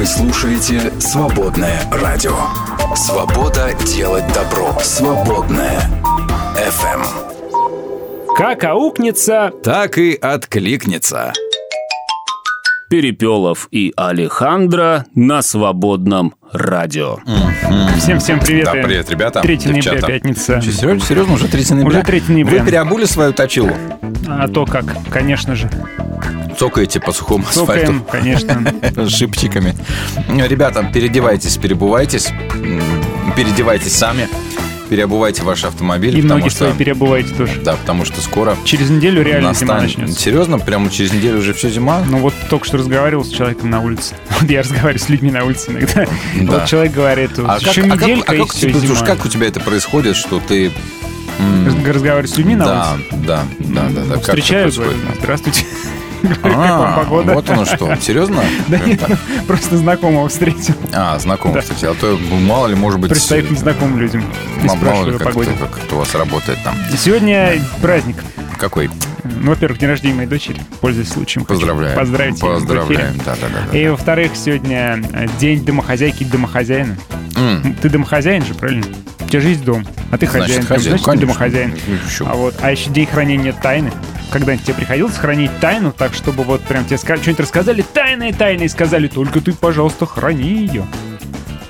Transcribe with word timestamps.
Вы 0.00 0.06
слушаете 0.06 0.98
«Свободное 0.98 1.78
радио». 1.92 2.34
Свобода 2.96 3.74
делать 3.84 4.24
добро. 4.32 4.74
«Свободное 4.80 5.78
FM. 6.56 7.04
Как 8.34 8.64
аукнется, 8.64 9.52
Так 9.62 9.98
и 9.98 10.14
откликнется. 10.14 11.34
Перепелов 12.88 13.68
и 13.70 13.92
Алехандро 13.94 15.04
на 15.14 15.42
свободном 15.42 16.34
радио. 16.50 17.18
всем-всем 17.98 18.40
привет. 18.40 18.64
Да, 18.64 18.72
привет, 18.72 19.10
ребята. 19.10 19.42
3 19.42 19.56
ноября, 19.56 19.82
девчата. 19.82 20.06
пятница. 20.06 20.62
Че, 20.62 20.72
серьезно, 20.72 21.00
серьезно, 21.06 21.34
уже 21.34 21.46
3 21.46 21.74
ноября? 21.74 21.98
Уже 21.98 22.02
3 22.06 22.22
ноября. 22.28 22.58
Вы 22.60 22.66
переобули 22.66 23.04
свою 23.04 23.34
точилу? 23.34 23.72
А 24.26 24.48
то 24.48 24.64
как, 24.64 24.86
конечно 25.10 25.54
же. 25.54 25.68
Цокаете 26.60 27.00
по 27.00 27.10
сухому 27.12 27.44
Цокаем, 27.50 28.04
конечно. 28.04 28.52
асфальту 28.82 29.06
с 29.08 29.14
шипчиками. 29.16 29.74
Ребята, 30.28 30.82
переодевайтесь, 30.92 31.56
перебывайтесь, 31.56 32.28
м, 32.54 32.82
переодевайтесь 33.34 33.92
сами, 33.96 34.28
переобувайте 34.90 35.42
ваш 35.42 35.64
автомобиль. 35.64 36.18
И 36.18 36.22
ноги 36.22 36.50
что, 36.50 36.58
свои 36.66 36.72
переобуваете 36.74 37.32
тоже. 37.34 37.60
Да, 37.64 37.76
потому 37.76 38.04
что 38.04 38.20
скоро 38.20 38.58
Через 38.64 38.90
неделю 38.90 39.22
реально 39.22 39.54
зима 39.54 39.76
настанет- 39.76 39.96
начнется. 40.00 40.20
Серьезно? 40.20 40.58
Прямо 40.58 40.90
через 40.90 41.14
неделю 41.14 41.38
уже 41.38 41.54
все 41.54 41.70
зима? 41.70 42.02
Ну 42.06 42.18
вот 42.18 42.34
только 42.50 42.66
что 42.66 42.76
разговаривал 42.76 43.24
с 43.24 43.30
человеком 43.30 43.70
на 43.70 43.80
улице. 43.80 44.14
Вот 44.40 44.50
я 44.50 44.60
разговариваю 44.60 44.98
с 44.98 45.08
людьми 45.08 45.30
на 45.30 45.44
улице 45.44 45.70
иногда. 45.70 45.94
Да. 45.94 46.06
Вот 46.58 46.66
человек 46.66 46.92
говорит, 46.92 47.30
А 47.38 47.56
еще 47.58 47.82
как, 47.84 47.92
а 47.92 47.96
как- 47.96 48.02
неделька 48.02 48.32
а 48.32 48.34
и 48.34 48.38
как 48.38 48.46
у 48.48 48.50
все, 48.50 48.60
тебя, 48.68 48.80
зима. 48.80 48.86
слушай, 48.96 49.06
как 49.06 49.24
у 49.24 49.28
тебя 49.28 49.46
это 49.46 49.60
происходит, 49.60 50.14
что 50.16 50.40
ты... 50.46 50.70
м, 51.38 51.66
Раз- 51.66 51.94
Разговариваю 51.94 52.28
с 52.28 52.36
людьми 52.36 52.54
на 52.54 52.64
да, 52.66 52.92
улице. 52.96 53.06
да, 53.26 53.44
да, 53.60 53.82
да, 53.88 54.00
да. 54.02 54.02
Как 54.02 54.10
это 54.10 54.18
Встречаю, 54.20 54.70
говорю, 54.72 54.92
здравствуйте. 55.20 55.64
А, 56.42 57.04
вот 57.08 57.50
оно 57.50 57.64
что. 57.64 57.94
Серьезно? 57.96 58.42
Да 58.68 58.78
нет, 58.78 59.00
просто 59.46 59.76
знакомого 59.76 60.28
встретил. 60.28 60.74
А, 60.92 61.18
знакомый, 61.18 61.56
Да. 61.56 61.60
кстати. 61.62 61.84
А 61.84 61.94
то 61.94 62.18
ну, 62.30 62.36
мало 62.40 62.66
ли, 62.66 62.74
может 62.74 63.00
быть... 63.00 63.10
Пристает 63.10 63.50
незнакомым 63.50 63.98
людям 63.98 64.24
Мало 64.62 65.06
ли, 65.06 65.18
как, 65.18 65.34
у 65.36 65.96
вас 65.96 66.14
работает 66.14 66.58
там. 66.64 66.74
Сегодня 66.96 67.54
праздник. 67.80 68.16
Какой? 68.58 68.90
Ну, 69.24 69.50
во-первых, 69.50 69.78
день 69.78 69.88
рождения 69.88 70.14
моей 70.14 70.28
дочери. 70.28 70.60
Пользуясь 70.80 71.08
случаем. 71.08 71.46
Поздравляем. 71.46 71.96
Поздравить. 71.98 72.40
Поздравляем. 72.40 73.14
Да, 73.24 73.34
да, 73.40 73.46
да. 73.70 73.78
И, 73.78 73.88
во-вторых, 73.88 74.32
сегодня 74.34 75.02
э, 75.12 75.26
день 75.38 75.64
домохозяйки 75.64 76.22
и 76.22 76.26
домохозяина. 76.26 76.96
Ты 77.80 77.88
домохозяин 77.88 78.44
же, 78.44 78.54
правильно? 78.54 78.84
У 79.20 79.28
тебя 79.28 79.40
же 79.40 79.48
есть 79.48 79.64
дом, 79.64 79.86
а 80.10 80.18
ты 80.18 80.26
Значит, 80.26 80.42
хозяин. 80.42 80.66
хозяин, 80.66 80.82
Значит, 80.90 81.04
ты 81.04 81.10
конечно. 81.10 81.26
домохозяин. 81.26 81.74
Ну, 81.86 81.94
ещё. 82.06 82.26
А 82.28 82.34
вот, 82.34 82.54
а 82.60 82.70
еще 82.70 82.90
день 82.90 83.06
хранения 83.06 83.52
тайны. 83.52 83.92
Когда-нибудь 84.30 84.64
тебе 84.64 84.74
приходилось 84.74 85.16
хранить 85.16 85.50
тайну, 85.60 85.92
так 85.92 86.14
чтобы 86.14 86.44
вот 86.44 86.62
прям 86.62 86.84
тебе 86.84 86.96
ска- 86.96 87.20
что-нибудь 87.20 87.40
рассказали, 87.40 87.82
тайные 87.82 88.32
тайны, 88.32 88.64
и 88.64 88.68
сказали, 88.68 89.08
только 89.08 89.40
ты, 89.40 89.52
пожалуйста, 89.52 90.06
храни 90.06 90.66
ее. 90.66 90.86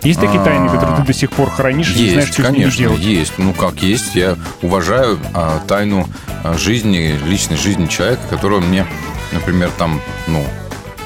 Есть 0.03 0.21
такие 0.21 0.43
тайны, 0.43 0.69
которые 0.71 0.97
ты 0.97 1.03
до 1.03 1.13
сих 1.13 1.31
пор 1.31 1.51
хранишь 1.51 1.95
и 1.95 2.03
не 2.05 2.11
знаешь, 2.11 2.29
что 2.29 2.43
с 2.43 2.47
ними 2.47 2.57
конечно, 2.63 2.79
делать? 2.79 3.01
есть. 3.01 3.33
Ну, 3.37 3.53
как 3.53 3.83
есть. 3.83 4.15
Я 4.15 4.37
уважаю 4.63 5.19
а, 5.35 5.61
тайну 5.67 6.09
а, 6.43 6.57
жизни, 6.57 7.19
личной 7.27 7.57
жизни 7.59 7.87
человека, 7.87 8.23
которого 8.31 8.61
мне, 8.61 8.87
например, 9.33 9.71
там, 9.77 10.01
ну, 10.27 10.45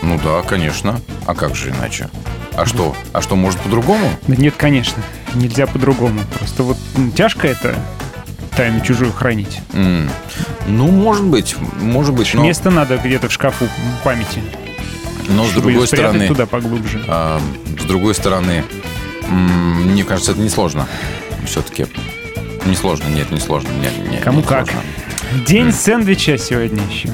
ну 0.02 0.20
да, 0.22 0.42
конечно. 0.42 1.00
А 1.27 1.34
как 1.34 1.56
же 1.56 1.70
иначе? 1.70 2.08
А 2.56 2.66
что? 2.66 2.94
А 3.12 3.20
что, 3.20 3.34
может 3.34 3.58
по-другому? 3.61 4.08
Да 4.28 4.36
нет, 4.36 4.55
конечно, 4.56 5.02
нельзя 5.34 5.66
по-другому. 5.66 6.20
Просто 6.39 6.62
вот 6.62 6.77
тяжко 7.16 7.48
это 7.48 7.74
тайну 8.56 8.80
чужую 8.80 9.12
хранить. 9.12 9.60
М, 9.72 10.08
Ну, 10.66 10.88
может 10.88 11.24
быть, 11.24 11.56
может 11.80 12.14
быть, 12.14 12.33
но, 12.34 12.42
Место 12.42 12.70
надо 12.70 12.96
где-то 12.96 13.28
в 13.28 13.33
шкафу 13.33 13.66
памяти, 14.02 14.42
но 15.28 15.44
с 15.44 15.50
другой 15.52 15.86
стороны, 15.86 16.28
туда 16.28 16.46
поглубже. 16.46 17.02
а, 17.08 17.41
с 17.80 17.84
другой 17.84 18.14
стороны, 18.14 18.64
мне 19.28 20.05
кажется, 20.05 20.33
это 20.33 20.41
несложно. 20.41 20.86
Все-таки 21.46 21.86
несложно, 22.66 23.08
нет, 23.08 23.30
не 23.30 23.41
сложно, 23.41 23.69
нет, 23.80 23.92
нет, 24.11 24.22
Кому 24.22 24.39
не 24.39 24.42
как. 24.46 24.67
сложно. 24.70 24.83
День 25.46 25.73
сэндвича 25.73 26.39
сегодня 26.39 26.83
еще. 26.90 27.08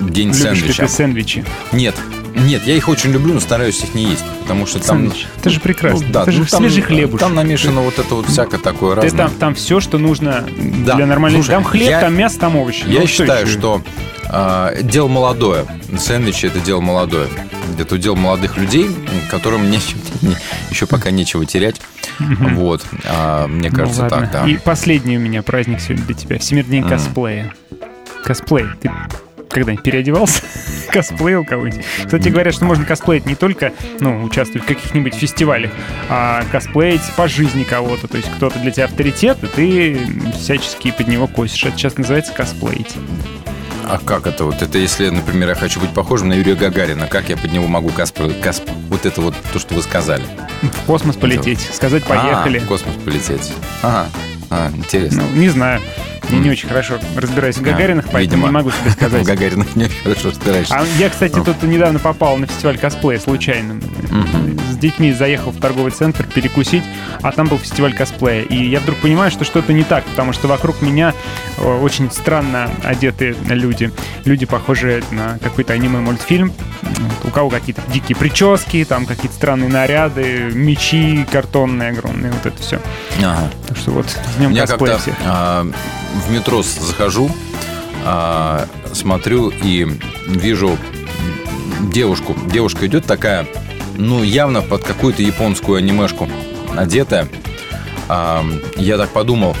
День 0.00 0.28
Любишь 0.28 0.38
ли 0.42 0.42
сэндвича. 0.72 0.82
ты 0.82 0.88
сэндвичи? 0.88 1.44
Нет, 1.72 1.94
нет, 2.34 2.62
я 2.66 2.74
их 2.76 2.88
очень 2.88 3.10
люблю, 3.10 3.34
но 3.34 3.40
стараюсь 3.40 3.82
их 3.82 3.94
не 3.94 4.04
есть, 4.04 4.24
потому 4.42 4.66
что 4.66 4.78
там... 4.78 4.98
Сэндвич. 5.02 5.26
Это 5.38 5.50
же 5.50 5.60
прекрасно. 5.60 6.06
Ну, 6.06 6.12
да, 6.12 6.22
это 6.22 6.32
же 6.32 6.40
ну, 6.40 6.46
там, 6.46 6.60
свежий 6.60 6.82
хлебушек. 6.82 7.20
Там 7.20 7.34
намешано 7.34 7.80
вот 7.82 7.98
это 7.98 8.14
вот 8.14 8.26
всякое 8.26 8.58
такое 8.60 8.94
Ты 8.96 9.02
разное. 9.02 9.26
там, 9.26 9.34
там 9.36 9.54
все, 9.54 9.80
что 9.80 9.98
нужно 9.98 10.46
Да. 10.86 10.94
для 10.96 11.06
нормальной 11.06 11.38
Слушай, 11.38 11.50
Там 11.52 11.64
хлеб, 11.64 11.88
я- 11.90 12.00
там 12.00 12.14
мясо, 12.14 12.38
там 12.38 12.56
овощи. 12.56 12.84
Я 12.86 13.00
Ну, 13.00 13.06
считаю, 13.06 13.46
еще? 13.46 13.58
что 13.58 13.82
а, 14.28 14.74
дело 14.82 15.08
молодое. 15.08 15.64
Сэндвичи 15.98 16.46
это 16.46 16.60
дело 16.60 16.80
молодое. 16.80 17.26
Это 17.78 17.96
дело 17.98 18.14
молодых 18.14 18.56
людей, 18.58 18.86
которым 19.30 19.70
не- 19.70 19.80
не- 20.22 20.36
еще 20.70 20.86
пока 20.86 21.10
нечего 21.10 21.46
терять. 21.46 21.80
Вот. 22.18 22.84
А, 23.06 23.46
мне 23.46 23.70
Ну, 23.70 23.76
кажется, 23.76 24.02
ладно. 24.02 24.20
так, 24.20 24.32
да. 24.32 24.46
И 24.48 24.56
последний 24.58 25.16
у 25.16 25.20
меня 25.20 25.42
праздник 25.42 25.80
сегодня 25.80 26.04
для 26.04 26.14
тебя. 26.14 26.38
Всемирный 26.38 26.80
день 26.80 26.88
косплея. 26.88 27.54
Косплей. 28.24 28.66
Ты 28.80 28.90
когда-нибудь 29.50 29.84
переодевался? 29.84 30.42
Косплеил 30.90 31.44
кого-нибудь? 31.44 31.84
Кстати, 32.04 32.28
говорят, 32.28 32.54
что 32.54 32.64
можно 32.64 32.84
косплеить 32.84 33.26
не 33.26 33.34
только, 33.34 33.72
ну, 34.00 34.24
участвовать 34.24 34.64
в 34.64 34.66
каких-нибудь 34.66 35.14
фестивалях, 35.14 35.70
а 36.08 36.44
косплеить 36.50 37.02
по 37.16 37.28
жизни 37.28 37.64
кого-то. 37.64 38.08
То 38.08 38.16
есть 38.16 38.30
кто-то 38.36 38.58
для 38.58 38.70
тебя 38.70 38.86
авторитет, 38.86 39.38
и 39.44 39.46
ты 39.46 40.00
всячески 40.34 40.90
под 40.90 41.08
него 41.08 41.26
косишь. 41.26 41.64
Это 41.64 41.76
сейчас 41.76 41.96
называется 41.96 42.32
косплеить. 42.32 42.96
А 43.84 43.98
как 43.98 44.28
это 44.28 44.44
вот? 44.44 44.62
Это 44.62 44.78
если, 44.78 45.08
например, 45.08 45.48
я 45.48 45.54
хочу 45.56 45.80
быть 45.80 45.90
похожим 45.90 46.28
на 46.28 46.34
Юрия 46.34 46.54
Гагарина, 46.54 47.08
как 47.08 47.28
я 47.28 47.36
под 47.36 47.52
него 47.52 47.66
могу 47.66 47.88
косплеить? 47.88 48.40
Косп... 48.40 48.62
Вот 48.88 49.04
это 49.04 49.20
вот 49.20 49.34
то, 49.52 49.58
что 49.58 49.74
вы 49.74 49.82
сказали. 49.82 50.22
В 50.62 50.86
космос 50.86 51.16
полететь, 51.16 51.60
сказать 51.72 52.04
«поехали». 52.04 52.58
А, 52.58 52.60
в 52.60 52.66
космос 52.66 52.94
полететь. 53.04 53.52
Ага. 53.82 54.06
А, 54.50 54.70
интересно. 54.74 55.22
Ну, 55.32 55.40
не 55.40 55.48
знаю. 55.48 55.80
Я 56.30 56.38
не 56.38 56.50
очень 56.50 56.68
хорошо 56.68 56.98
разбираюсь 57.16 57.56
в 57.56 57.62
Гагаринах, 57.62 58.06
А, 58.06 58.10
поэтому 58.12 58.46
видимо. 58.46 58.46
не 58.48 58.52
могу 58.52 58.70
тебе 58.70 58.90
В 58.90 58.92
сказать. 58.92 59.26
Гагаринах 59.26 59.74
не 59.76 59.84
очень 59.84 60.02
хорошо 60.02 60.30
разбираешься. 60.30 60.74
А 60.76 60.84
я, 60.98 61.08
кстати, 61.08 61.34
тут 61.34 61.62
недавно 61.62 61.98
попал 61.98 62.36
на 62.36 62.46
фестиваль 62.46 62.78
косплея 62.78 63.18
случайно. 63.18 63.80
Детьми 64.80 65.12
заехал 65.12 65.52
в 65.52 65.60
торговый 65.60 65.92
центр 65.92 66.26
перекусить, 66.26 66.82
а 67.22 67.32
там 67.32 67.46
был 67.46 67.58
фестиваль 67.58 67.94
косплея. 67.94 68.42
И 68.42 68.68
я 68.68 68.80
вдруг 68.80 68.98
понимаю, 68.98 69.30
что 69.30 69.44
что-то 69.44 69.72
не 69.72 69.84
так, 69.84 70.04
потому 70.04 70.32
что 70.32 70.48
вокруг 70.48 70.82
меня 70.82 71.14
э, 71.58 71.80
очень 71.80 72.10
странно 72.10 72.70
одетые 72.82 73.36
люди. 73.48 73.92
Люди, 74.24 74.46
похожие 74.46 75.02
на 75.10 75.38
какой-то 75.38 75.72
аниме-мультфильм. 75.72 76.52
У 77.24 77.28
кого 77.28 77.50
какие-то 77.50 77.82
дикие 77.88 78.16
прически, 78.16 78.84
там 78.84 79.06
какие-то 79.06 79.34
странные 79.34 79.68
наряды, 79.68 80.50
мечи 80.52 81.26
картонные 81.30 81.90
огромные, 81.90 82.32
вот 82.32 82.46
это 82.46 82.60
все. 82.60 82.80
Ага. 83.18 83.50
Так 83.68 83.76
что 83.76 83.92
вот 83.92 84.06
с 84.08 84.36
днем 84.36 84.54
косплея 84.56 84.98
всех. 84.98 85.14
а, 85.24 85.66
в 86.26 86.30
метро 86.30 86.62
захожу, 86.62 87.30
а, 88.04 88.66
смотрю 88.92 89.50
и 89.50 89.86
вижу 90.26 90.76
девушку. 91.92 92.36
Девушка 92.46 92.86
идет 92.86 93.06
такая, 93.06 93.46
ну, 94.00 94.22
явно 94.22 94.62
под 94.62 94.82
какую-то 94.84 95.22
японскую 95.22 95.78
анимешку 95.78 96.28
одетая. 96.76 97.28
А, 98.08 98.44
я 98.76 98.96
так 98.96 99.10
подумал, 99.10 99.56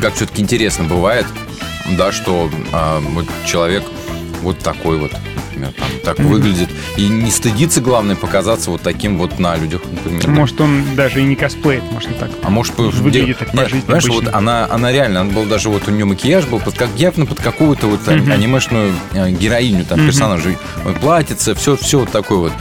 как 0.00 0.14
все-таки 0.14 0.42
интересно 0.42 0.84
бывает, 0.84 1.26
да, 1.96 2.12
что 2.12 2.50
а, 2.72 3.00
вот 3.00 3.26
человек 3.46 3.84
вот 4.42 4.58
такой 4.58 4.98
вот, 4.98 5.12
например, 5.48 5.72
там, 5.72 5.88
так 6.04 6.18
Мгм. 6.18 6.28
выглядит. 6.28 6.68
И 6.96 7.08
не 7.08 7.30
стыдится, 7.30 7.80
главное, 7.80 8.16
показаться 8.16 8.70
вот 8.70 8.82
таким 8.82 9.16
вот 9.18 9.38
на 9.38 9.56
людях, 9.56 9.80
например. 9.90 10.28
Может, 10.28 10.60
он 10.60 10.94
даже 10.94 11.20
и 11.20 11.24
не 11.24 11.36
косплеит, 11.36 11.82
может, 11.90 12.10
и 12.10 12.14
так. 12.14 12.30
А 12.42 12.50
может, 12.50 12.76
Выглядит 12.76 13.26
де- 13.26 13.34
так 13.34 13.54
Нет, 13.54 13.70
Понимаешь, 13.70 14.04
обычно. 14.04 14.12
вот 14.26 14.34
она, 14.34 14.66
она 14.70 14.92
реально, 14.92 15.22
она 15.22 15.30
была 15.32 15.46
даже 15.46 15.68
вот 15.70 15.88
у 15.88 15.90
нее 15.90 16.04
макияж 16.04 16.44
был 16.46 16.60
под, 16.60 16.76
как, 16.76 16.90
явно 16.96 17.24
под 17.24 17.40
какую-то 17.40 17.86
вот 17.86 18.06
Мгм. 18.06 18.30
анимешную 18.30 18.92
э, 19.14 19.30
героиню, 19.30 19.84
там, 19.86 19.98
Мгм. 20.00 20.08
персонажа. 20.08 20.50
Платьице, 21.00 21.54
все, 21.54 21.76
все 21.76 22.00
вот 22.00 22.10
такое 22.12 22.38
вот. 22.38 22.52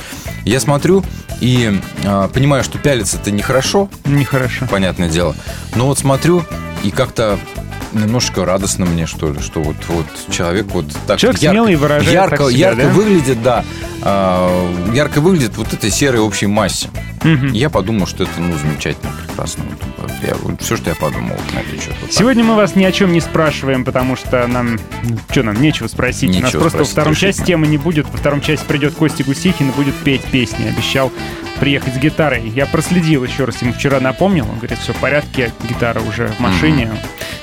Я 0.45 0.59
смотрю 0.59 1.03
и 1.41 1.79
а, 2.05 2.27
понимаю, 2.29 2.63
что 2.63 2.77
пялиться 2.77 3.17
это 3.17 3.31
нехорошо, 3.31 3.89
Нехорошо. 4.05 4.65
понятное 4.69 5.09
дело. 5.09 5.35
Но 5.75 5.87
вот 5.87 5.99
смотрю 5.99 6.43
и 6.83 6.91
как-то 6.91 7.37
немножко 7.93 8.45
радостно 8.45 8.85
мне, 8.85 9.05
что 9.05 9.31
ли, 9.31 9.39
что 9.39 9.61
вот, 9.61 9.75
вот 9.87 10.05
человек 10.29 10.67
вот 10.67 10.85
так 11.07 11.19
Человек 11.19 11.39
смелый 11.39 11.75
выражает 11.75 12.13
ярко, 12.13 12.37
так 12.37 12.49
себя, 12.51 12.59
ярко 12.69 12.83
да? 12.83 12.89
выглядит, 12.89 13.43
да, 13.43 13.65
а, 14.05 14.71
ярко 14.93 15.19
выглядит 15.19 15.57
вот 15.57 15.73
этой 15.73 15.89
серой 15.91 16.19
общей 16.21 16.45
массе. 16.47 16.89
Мгм. 17.23 17.51
Я 17.53 17.71
подумал, 17.71 18.05
что 18.05 18.23
это, 18.23 18.39
ну, 18.39 18.55
замечательно, 18.55 19.11
прекрасно. 19.27 19.63
Вот, 19.97 20.11
я, 20.21 20.35
вот 20.43 20.61
все, 20.61 20.77
что 20.77 20.91
я 20.91 20.95
подумал 20.95 21.35
вот 21.35 21.53
на 21.55 21.59
этот 21.59 21.81
счет. 21.81 21.93
Вот 22.01 22.09
так. 22.11 22.19
Сегодня 22.19 22.43
мы 22.43 22.55
вас 22.55 22.75
ни 22.75 22.83
о 22.83 22.91
чем 22.91 23.11
не 23.11 23.19
спрашиваем, 23.19 23.83
потому 23.83 24.15
что 24.15 24.45
нам, 24.45 24.77
ну, 25.03 25.17
что 25.31 25.41
нам, 25.41 25.59
нечего 25.59 25.87
спросить. 25.87 26.29
У 26.29 26.33
нас 26.39 26.43
Нечего 26.49 26.61
просто 26.61 26.77
во 26.79 26.83
спросить, 26.85 26.91
втором 26.93 27.11
решительно. 27.13 27.33
части 27.33 27.47
темы 27.47 27.67
не 27.67 27.77
будет. 27.79 28.07
Во 28.11 28.17
втором 28.17 28.41
части 28.41 28.63
придет 28.65 28.93
Костя 28.93 29.23
Гусихин 29.23 29.69
и 29.69 29.71
будет 29.71 29.95
петь 29.95 30.21
песни. 30.25 30.67
Обещал 30.67 31.11
приехать 31.59 31.95
с 31.95 31.97
гитарой. 31.97 32.47
Я 32.49 32.67
проследил 32.67 33.23
еще 33.23 33.45
раз, 33.45 33.59
ему 33.63 33.73
вчера 33.73 33.99
напомнил. 33.99 34.45
Он 34.47 34.57
говорит, 34.57 34.77
все 34.77 34.93
в 34.93 34.97
порядке, 34.97 35.51
гитара 35.67 36.01
уже 36.01 36.27
в 36.27 36.39
машине. 36.39 36.91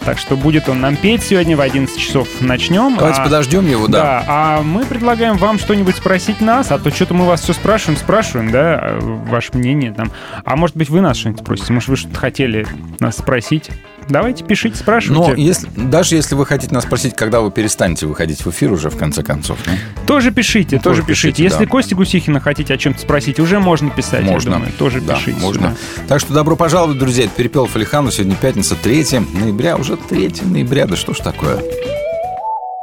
Так 0.04 0.18
что 0.18 0.36
будет 0.36 0.68
он 0.68 0.80
нам 0.80 0.96
петь 0.96 1.22
сегодня 1.22 1.56
в 1.56 1.60
11 1.60 1.96
часов 1.96 2.28
начнем. 2.40 2.96
Давайте 2.96 3.20
А- 3.20 3.24
подождем 3.24 3.66
его, 3.66 3.86
да. 3.88 4.02
Да, 4.02 4.24
а 4.28 4.62
мы 4.62 4.84
предлагаем 4.84 5.36
вам 5.38 5.58
что-нибудь 5.58 5.96
спросить 5.96 6.40
нас 6.40 6.51
нас, 6.56 6.70
а 6.70 6.78
то 6.78 6.90
что-то 6.90 7.14
мы 7.14 7.26
вас 7.26 7.40
все 7.40 7.52
спрашиваем, 7.52 7.98
спрашиваем, 7.98 8.50
да, 8.50 8.78
а, 8.80 8.98
ваше 9.00 9.50
мнение 9.54 9.92
там. 9.92 10.10
А 10.44 10.56
может 10.56 10.76
быть, 10.76 10.90
вы 10.90 11.00
нас 11.00 11.16
что-нибудь 11.16 11.40
спросите? 11.40 11.72
Может, 11.72 11.88
вы 11.88 11.96
что-то 11.96 12.18
хотели 12.18 12.66
нас 13.00 13.16
спросить? 13.16 13.70
Давайте 14.08 14.44
пишите, 14.44 14.76
спрашивайте. 14.76 15.30
Но 15.30 15.36
если, 15.36 15.68
даже 15.76 16.16
если 16.16 16.34
вы 16.34 16.44
хотите 16.44 16.74
нас 16.74 16.84
спросить, 16.84 17.14
когда 17.14 17.40
вы 17.40 17.50
перестанете 17.50 18.06
выходить 18.06 18.44
в 18.44 18.50
эфир 18.50 18.72
уже 18.72 18.90
в 18.90 18.96
конце 18.98 19.22
концов. 19.22 19.58
Ну? 19.66 19.72
Тоже 20.06 20.32
пишите, 20.32 20.78
тоже, 20.78 20.82
тоже 20.82 21.02
пишите. 21.02 21.28
пишите. 21.28 21.44
Если 21.44 21.64
да. 21.64 21.70
Костя 21.70 21.94
Гусихина 21.94 22.40
хотите 22.40 22.74
о 22.74 22.76
чем-то 22.76 23.00
спросить, 23.00 23.38
уже 23.38 23.60
можно 23.60 23.90
писать. 23.90 24.24
Можно. 24.24 24.54
думаю, 24.54 24.72
тоже 24.72 25.00
да, 25.00 25.14
пишите. 25.14 25.38
Можно. 25.40 25.70
Сюда. 25.70 26.06
Так 26.08 26.20
что 26.20 26.34
добро 26.34 26.56
пожаловать, 26.56 26.98
друзья. 26.98 27.24
Это 27.24 27.34
Перепел 27.36 27.66
Фалихану. 27.66 28.10
Сегодня 28.10 28.34
пятница, 28.36 28.74
3 28.74 29.20
ноября. 29.34 29.76
Уже 29.76 29.96
3 29.96 30.32
ноября. 30.42 30.86
Да 30.86 30.96
что 30.96 31.14
ж 31.14 31.18
такое? 31.18 31.62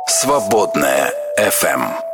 Свободная 0.08 1.12
FM. 1.38 2.09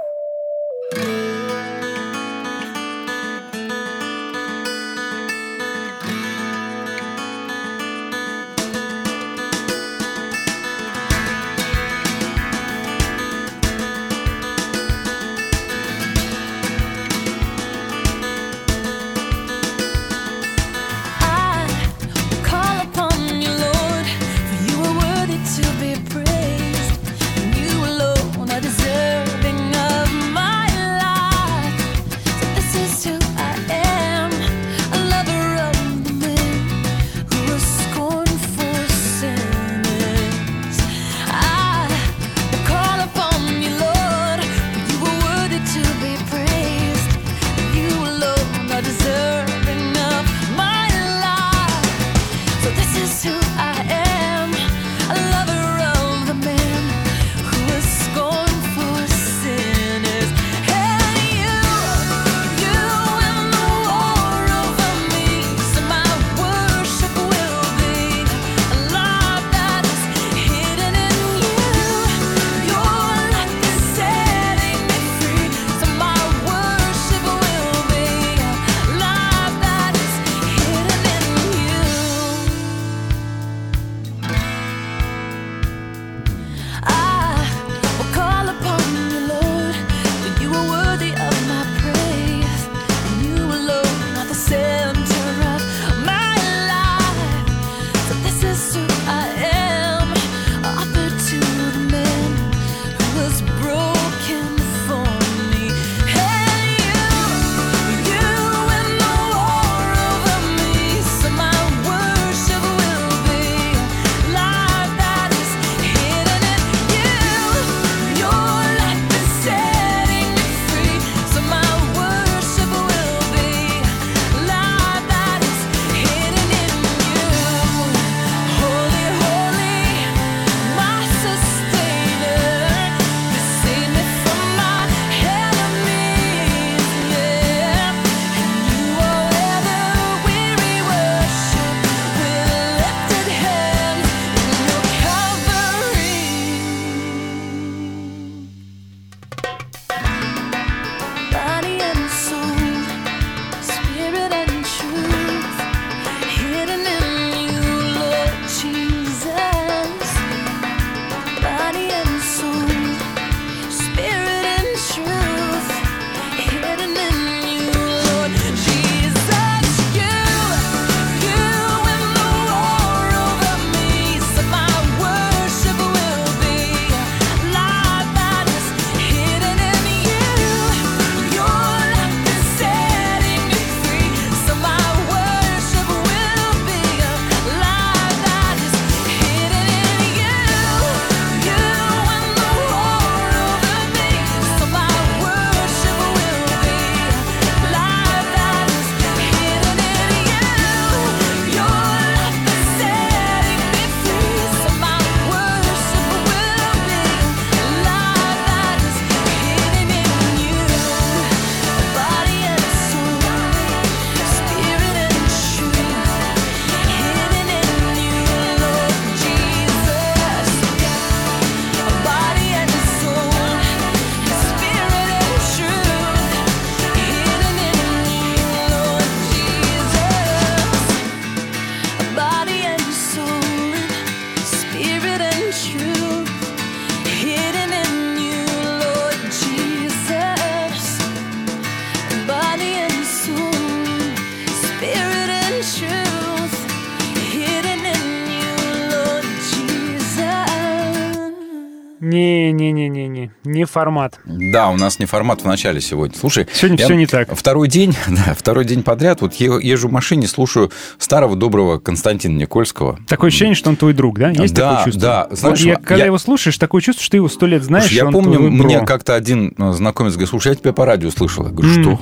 Не, 253.66 253.72
формат. 253.72 254.19
Да, 254.26 254.69
у 254.69 254.78
нас 254.78 255.00
не 255.00 255.06
формат 255.06 255.42
в 255.42 255.45
начале 255.45 255.81
сегодня. 255.81 256.18
Слушай, 256.18 256.48
Сегодня 256.54 256.78
я 256.80 256.86
всё 256.86 256.95
не 256.95 257.06
так. 257.07 257.36
Второй 257.36 257.68
день, 257.68 257.95
да, 258.07 258.34
второй 258.38 258.66
день 258.66 258.84
подряд 258.84 259.22
вот 259.22 259.34
езжу 259.36 259.88
в 259.88 259.92
машине, 259.92 260.28
слушаю 260.28 260.72
старого 260.98 261.36
доброго 261.36 261.80
Константина 261.80 262.38
Никольского. 262.38 263.00
Такое 263.07 263.30
ощущение, 263.30 263.56
что 263.56 263.69
он 263.69 263.76
твой 263.76 263.94
друг, 263.94 264.18
да? 264.19 264.30
Есть 264.30 264.54
Да, 264.54 264.69
такое 264.78 264.86
чувство? 264.86 265.02
да. 265.02 265.28
Вот 265.30 265.40
Знаешь, 265.40 265.60
я, 265.62 265.76
когда 265.76 265.95
я- 265.98 266.06
его 266.06 266.18
слушаешь, 266.18 266.57
такое 266.57 266.81
чувство, 266.81 267.04
что 267.04 267.12
ты 267.12 267.18
его 267.18 267.30
сто 267.30 267.45
лет 267.45 267.64
знаешь, 267.64 267.86
Слушай, 267.86 267.95
я 267.98 268.06
он 268.07 268.14
помню, 268.14 268.40
мне 268.40 268.80
как-то 268.86 269.16
один 269.16 269.54
э, 269.57 269.72
знакомец 269.74 270.14
говорит, 270.14 270.30
слушай, 270.30 270.50
я 270.50 270.56
тебя 270.56 270.74
по 270.74 270.86
радио 270.86 271.10
слышал. 271.12 271.45
Я 271.45 271.52
говорю, 271.52 271.81
что? 271.81 272.00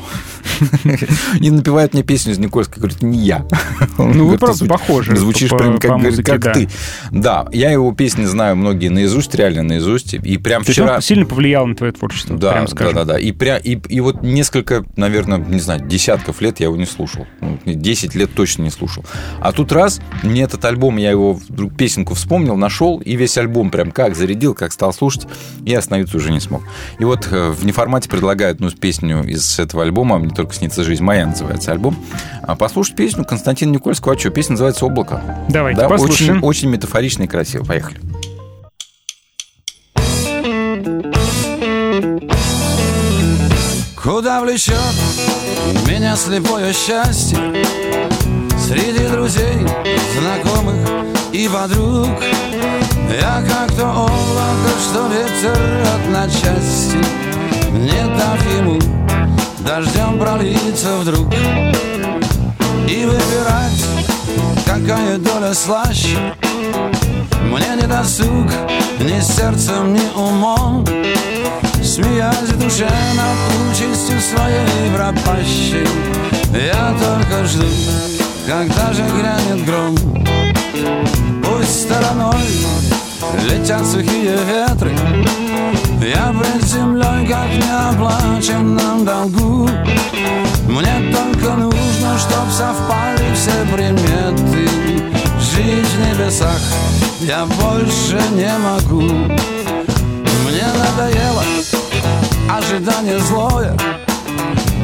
И 1.40 1.52
напевает 1.52 1.94
мне 1.94 2.04
песню 2.04 2.34
из 2.34 2.40
Никольской. 2.40 2.80
Говорит, 2.80 3.02
не 3.02 3.20
я. 3.20 3.46
Ну, 3.98 4.28
вы 4.28 4.38
просто 4.38 4.60
«Ты 4.60 4.66
зву- 4.66 4.70
похожи 4.70 5.16
Звучишь 5.16 5.50
прям 5.50 5.78
как, 5.78 6.54
ты. 6.54 6.70
Да, 7.12 7.48
я 7.52 7.72
его 7.72 7.92
песни 7.94 8.26
знаю 8.26 8.56
многие 8.56 8.90
наизусть, 8.90 9.34
реально 9.36 9.64
наизусть. 9.64 10.14
И 10.14 10.38
прям 10.38 10.64
вчера... 10.64 11.00
сильно 11.02 11.26
повлиял 11.26 11.66
на 11.66 11.76
твое 11.76 11.94
творчество, 11.94 12.38
Да, 12.38 12.52
прям 12.52 12.66
да, 12.66 12.92
да, 12.92 13.06
да. 13.06 13.20
И, 13.20 13.32
пря... 13.32 13.58
и, 13.58 13.78
и 13.88 14.00
вот 14.00 14.24
несколько, 14.24 14.86
наверное, 14.96 15.38
не 15.38 15.60
знаю, 15.60 15.86
десятков 15.88 16.42
лет 16.42 16.60
я 16.60 16.68
его 16.68 16.76
не 16.76 16.86
слушал. 16.86 17.28
Ну, 17.42 17.60
10 17.66 18.16
лет 18.16 18.34
точно 18.34 18.64
не 18.64 18.70
слушал. 18.70 19.06
А 19.40 19.52
тут 19.52 19.72
раз, 19.72 20.02
мне 20.24 20.44
этот 20.44 20.64
альбом, 20.66 20.98
я 20.98 21.12
его 21.12 21.34
вдруг 21.34 21.76
песенку 21.76 22.14
вспомнил, 22.14 22.56
нашел, 22.56 23.00
и 23.00 23.16
весь 23.16 23.38
альбом 23.38 23.70
прям 23.70 23.92
как 23.92 24.16
зарядил, 24.16 24.54
как 24.54 24.72
стал 24.72 24.94
слушать, 24.94 25.28
и 25.66 25.74
остановиться 25.74 26.18
уже 26.18 26.32
не 26.32 26.40
смог. 26.40 26.64
И 27.00 27.06
вот 27.06 27.28
э, 27.32 27.52
в 27.52 27.66
неформате 27.66 28.10
предлагают 28.10 28.60
ну, 28.60 28.70
песню 28.72 29.24
из 29.24 29.60
этого 29.60 29.84
альбома, 29.84 30.20
«Мне 30.20 30.34
только 30.34 30.53
снится 30.54 30.84
жизнь 30.84 31.04
моя» 31.04 31.26
называется 31.26 31.72
альбом. 31.72 31.96
А 32.42 32.56
Послушать 32.56 32.96
песню 32.96 33.26
Константина 33.26 33.72
Никольского, 33.72 34.16
а 34.16 34.20
что, 34.20 34.30
песня 34.30 34.52
называется 34.54 34.86
«Облако». 34.86 35.22
Давайте 35.50 35.82
Да, 35.82 35.90
послушаем. 35.90 36.38
очень, 36.38 36.48
очень 36.48 36.70
метафорично 36.70 37.24
и 37.24 37.28
красиво. 37.28 37.64
Поехали. 37.66 38.00
Куда 44.02 44.42
влечет 44.42 44.76
меня 45.88 46.16
слепое 46.16 46.74
счастье 46.74 47.38
Среди 48.60 49.08
друзей, 49.08 49.66
знакомых 50.20 50.76
и 51.32 51.48
подруг 51.48 52.10
Я 53.10 53.44
как 53.48 53.72
то 53.76 53.86
облако, 53.86 54.72
что 54.82 55.08
ветер 55.08 55.58
рвет 55.58 56.10
на 56.12 56.30
части 56.30 56.98
Не 57.72 57.98
ему 57.98 58.33
дождем 59.76 60.20
пролиться 60.20 60.98
вдруг. 60.98 61.34
И 62.88 63.06
выбирать, 63.06 63.86
какая 64.68 65.18
доля 65.18 65.54
слаще. 65.54 66.18
Мне 67.42 67.82
не 67.82 67.88
досуг 67.88 68.52
ни 69.00 69.20
сердцем, 69.20 69.94
ни 69.94 70.06
умом. 70.16 70.86
Смеясь 71.84 72.52
в 72.52 72.60
душе 72.60 72.88
над 73.16 73.72
участью 73.72 74.20
своей 74.22 74.96
пропащей 74.96 75.88
Я 76.54 76.96
только 77.00 77.44
жду, 77.46 77.66
когда 78.46 78.94
же 78.94 79.04
грянет 79.04 79.66
гром. 79.66 79.98
Пусть 81.44 81.82
стороной 81.82 82.46
летят 83.50 83.86
сухие 83.88 84.38
ветры 84.48 84.92
Я 86.04 86.34
пред 86.38 86.62
землей, 86.66 87.26
как 87.28 87.48
в 87.48 87.58
неоплаченном 87.58 89.06
долгу. 89.06 89.70
Мне 90.68 91.14
только 91.14 91.54
нужно, 91.54 92.20
чтоб 92.20 92.52
совпали 92.52 93.34
все 93.34 93.52
приметы. 93.74 94.68
Жить 95.40 95.88
в 95.88 96.00
небесах 96.06 96.60
я 97.22 97.46
больше 97.46 98.20
не 98.34 98.52
могу. 98.60 99.02
Мне 100.44 100.66
надоело 100.78 101.44
ожидание 102.52 103.20
злое. 103.20 103.74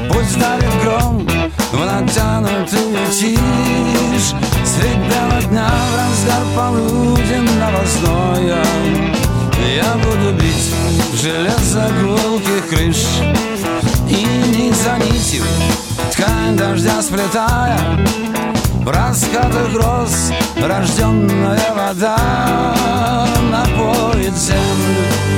Пусть 0.09 0.39
дарит 0.39 0.73
гром 0.81 1.27
в 1.73 1.85
натянутую 1.85 3.07
тишь 3.11 4.33
Средь 4.65 4.97
бела 4.97 5.41
дня 5.49 5.67
в 5.67 5.97
разгар 5.97 6.43
полуденного 6.55 7.85
зноя 7.85 8.63
Я 9.65 9.95
буду 9.95 10.33
бить 10.33 10.73
в 11.11 11.15
железо 11.15 11.89
гулких 12.01 12.69
крыш 12.69 13.05
И 14.09 14.25
нить 14.55 14.75
за 14.75 14.97
нитью 14.97 15.43
ткань 16.11 16.57
дождя 16.57 17.01
сплетая 17.01 17.79
В 18.81 18.89
раскатах 18.89 19.71
гроз 19.71 20.31
рожденная 20.55 21.73
вода 21.75 22.85
Напоит 23.51 24.35
землю 24.35 25.29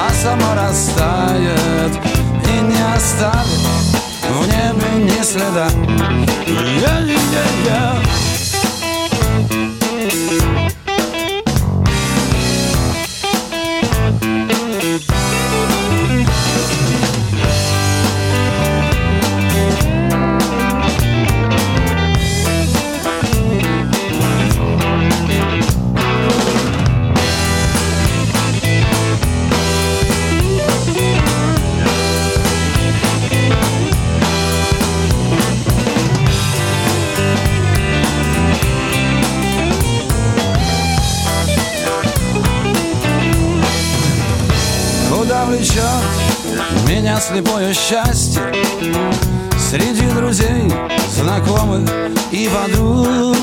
а 0.00 0.12
сама 0.14 0.54
растает 0.54 1.92
и 2.44 2.60
не 2.62 2.96
оставит 2.96 3.70
в 4.30 4.46
небе 4.46 5.04
ни 5.04 5.22
следа. 5.22 5.68
Я-я-я-я. 6.46 8.29
Меня 47.10 47.20
слепое 47.20 47.74
счастье. 47.74 48.40
Среди 49.58 50.06
друзей, 50.14 50.72
знакомых 51.10 51.88
и 52.30 52.48
подруг. 52.48 53.36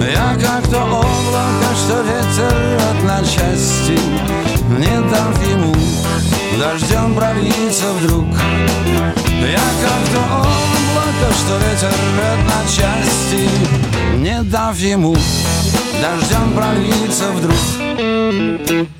Я 0.00 0.34
как 0.40 0.66
то 0.68 0.82
облако, 0.82 1.68
что 1.76 2.02
ветер 2.02 2.50
рвет 2.50 3.04
на 3.04 3.20
части 3.20 3.98
Не 4.68 5.10
дав 5.10 5.48
ему 5.48 5.74
дождем 6.58 7.14
пролиться 7.14 7.92
вдруг. 8.00 8.26
Я 9.40 9.66
как 9.82 10.02
то 10.12 10.20
облако, 10.40 11.34
что 11.34 11.58
ветер 11.58 11.94
рвет 12.12 12.40
на 12.46 12.60
части 12.68 13.48
Не 14.16 14.42
дав 14.42 14.76
ему 14.78 15.14
дождем 16.00 16.52
пролиться 16.54 17.30
вдруг 17.32 18.94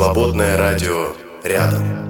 Свободное 0.00 0.56
радио 0.56 1.08
рядом. 1.44 2.09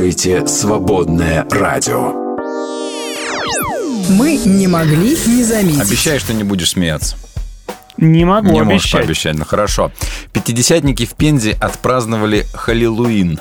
Слушаете 0.00 0.46
«Свободное 0.46 1.46
радио». 1.50 2.14
Мы 4.08 4.38
не 4.46 4.66
могли 4.66 5.10
не 5.26 5.44
заметить. 5.44 5.82
Обещай, 5.82 6.18
что 6.18 6.32
не 6.32 6.42
будешь 6.42 6.70
смеяться. 6.70 7.16
Не 7.98 8.24
могу 8.24 8.50
не 8.50 8.62
можешь 8.62 8.84
обещать. 8.84 9.00
пообещать, 9.02 9.36
ну 9.38 9.44
хорошо. 9.44 9.92
Пятидесятники 10.32 11.04
в 11.04 11.12
Пензе 11.16 11.52
отпраздновали 11.52 12.46
Халилуин. 12.54 13.40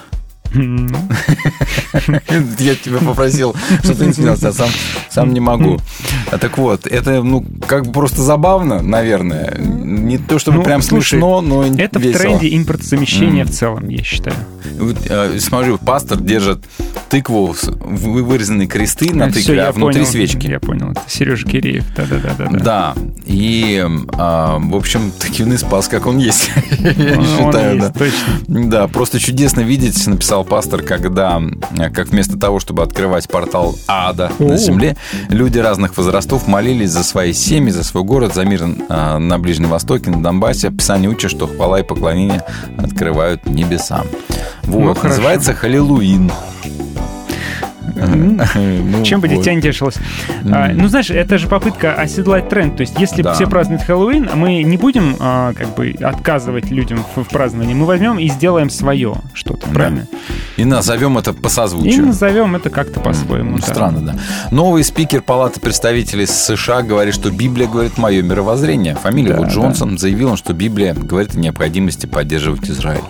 Я 0.53 0.65
тебя 2.75 2.97
попросил, 3.05 3.55
что 3.81 3.95
ты 3.95 4.07
не 4.07 4.13
смеялся, 4.13 4.49
а 4.49 4.53
сам, 4.53 4.69
сам 5.09 5.33
не 5.33 5.39
могу. 5.39 5.79
А 6.29 6.37
так 6.39 6.57
вот, 6.57 6.87
это, 6.87 7.23
ну, 7.23 7.45
как 7.67 7.85
бы 7.85 7.93
просто 7.93 8.21
забавно, 8.21 8.81
наверное. 8.81 9.55
Не 9.59 10.17
то 10.17 10.39
чтобы 10.39 10.57
Ну, 10.57 10.63
прям 10.65 10.81
слушай, 10.81 11.11
смешно, 11.11 11.39
но 11.39 11.63
Это 11.65 11.99
в 11.99 12.01
весело. 12.01 12.19
тренде 12.21 12.53
импортозамещения 12.57 13.45
в 13.45 13.51
целом, 13.51 13.87
я 13.87 14.03
считаю. 14.03 14.35
Вот, 14.79 14.97
э, 15.09 15.39
смотрю, 15.39 15.77
пастор 15.77 16.19
держит 16.19 16.63
тыкву, 17.09 17.55
вырезанные 17.63 18.67
кресты 18.67 19.13
на 19.13 19.31
тыкве, 19.31 19.55
я 19.55 19.67
а 19.67 19.71
внутри 19.71 20.01
понял, 20.01 20.11
свечки. 20.11 20.47
Я 20.47 20.59
понял. 20.59 20.91
Это 20.91 21.01
Сережа 21.07 21.45
Киреев. 21.45 21.83
Да-да-да. 21.95 22.47
Да, 22.49 22.93
и, 23.25 23.85
а, 24.13 24.57
в 24.59 24.75
общем, 24.75 25.11
Такивны 25.19 25.57
спас, 25.57 25.87
как 25.87 26.05
он 26.07 26.17
есть, 26.17 26.51
я 26.79 27.17
Он 27.17 27.25
считаю, 27.25 27.79
да. 27.79 27.93
Да, 28.47 28.87
просто 28.87 29.19
чудесно 29.19 29.61
видеть, 29.61 30.07
написал 30.07 30.45
пастор, 30.45 30.81
когда, 30.81 31.41
э, 31.77 31.89
как 31.89 32.09
вместо 32.09 32.37
того, 32.37 32.59
чтобы 32.59 32.83
открывать 32.83 33.27
портал 33.27 33.75
ада 33.87 34.31
на 34.39 34.57
земле, 34.57 34.95
люди 35.29 35.57
разных 35.59 35.97
возрастов 35.97 36.47
молились 36.47 36.91
за 36.91 37.03
свои 37.03 37.33
семьи, 37.33 37.71
за 37.71 37.83
свой 37.83 38.03
город, 38.03 38.33
за 38.33 38.45
мир 38.45 38.63
э, 38.63 39.17
на 39.17 39.39
Ближнем 39.39 39.69
Востоке, 39.69 40.09
на 40.09 40.21
Донбассе. 40.21 40.69
Писание 40.69 41.09
учит, 41.09 41.31
что 41.31 41.47
хвала 41.47 41.79
и 41.79 41.83
поклонение 41.83 42.43
открывают 42.77 43.45
небеса. 43.45 44.05
Вот, 44.69 44.97
Ну, 45.03 45.09
называется 45.09 45.53
Халилуин. 45.53 46.31
Ну, 48.01 49.03
Чем 49.03 49.19
бы 49.19 49.27
вот. 49.27 49.39
дитя 49.39 49.53
не 49.53 49.61
тешилось. 49.61 49.95
А, 50.49 50.69
ну, 50.73 50.87
знаешь, 50.87 51.09
это 51.09 51.37
же 51.37 51.47
попытка 51.47 51.93
оседлать 51.95 52.47
тренд. 52.47 52.77
То 52.77 52.81
есть, 52.81 52.97
если 52.97 53.21
Да. 53.21 53.33
все 53.33 53.45
празднуют 53.45 53.81
Хэллоуин, 53.83 54.29
мы 54.35 54.63
не 54.63 54.77
будем 54.77 55.17
а, 55.19 55.51
как 55.53 55.75
бы 55.75 55.93
отказывать 56.01 56.71
людям 56.71 57.03
в, 57.15 57.23
в 57.25 57.27
праздновании. 57.27 57.73
Мы 57.73 57.85
возьмем 57.85 58.17
и 58.17 58.29
сделаем 58.29 58.69
свое 58.69 59.15
что-то, 59.33 59.67
правильно? 59.67 60.07
И 60.55 60.63
назовем 60.63 61.17
это 61.17 61.33
по 61.33 61.47
И 61.47 61.49
созвучию. 61.49 62.05
назовем 62.05 62.55
это 62.55 62.69
как-то 62.69 63.01
по-своему. 63.01 63.51
Ну, 63.51 63.57
да. 63.57 63.67
Странно, 63.67 63.99
да. 64.13 64.15
Новый 64.51 64.85
спикер 64.85 65.21
Палаты 65.21 65.59
представителей 65.59 66.25
США 66.25 66.83
говорит, 66.83 67.13
что 67.13 67.31
Библия 67.31 67.67
говорит 67.67 67.97
мое 67.97 68.21
мировоззрение. 68.21 68.95
Фамилия 68.95 69.33
Да, 69.33 69.39
вот 69.39 69.49
Джонсон. 69.49 69.97
Заявил 69.97 70.29
он, 70.31 70.37
что 70.37 70.53
Библия 70.53 70.93
говорит 70.93 71.35
о 71.35 71.39
необходимости 71.39 72.05
поддерживать 72.05 72.69
Израиль. 72.69 73.03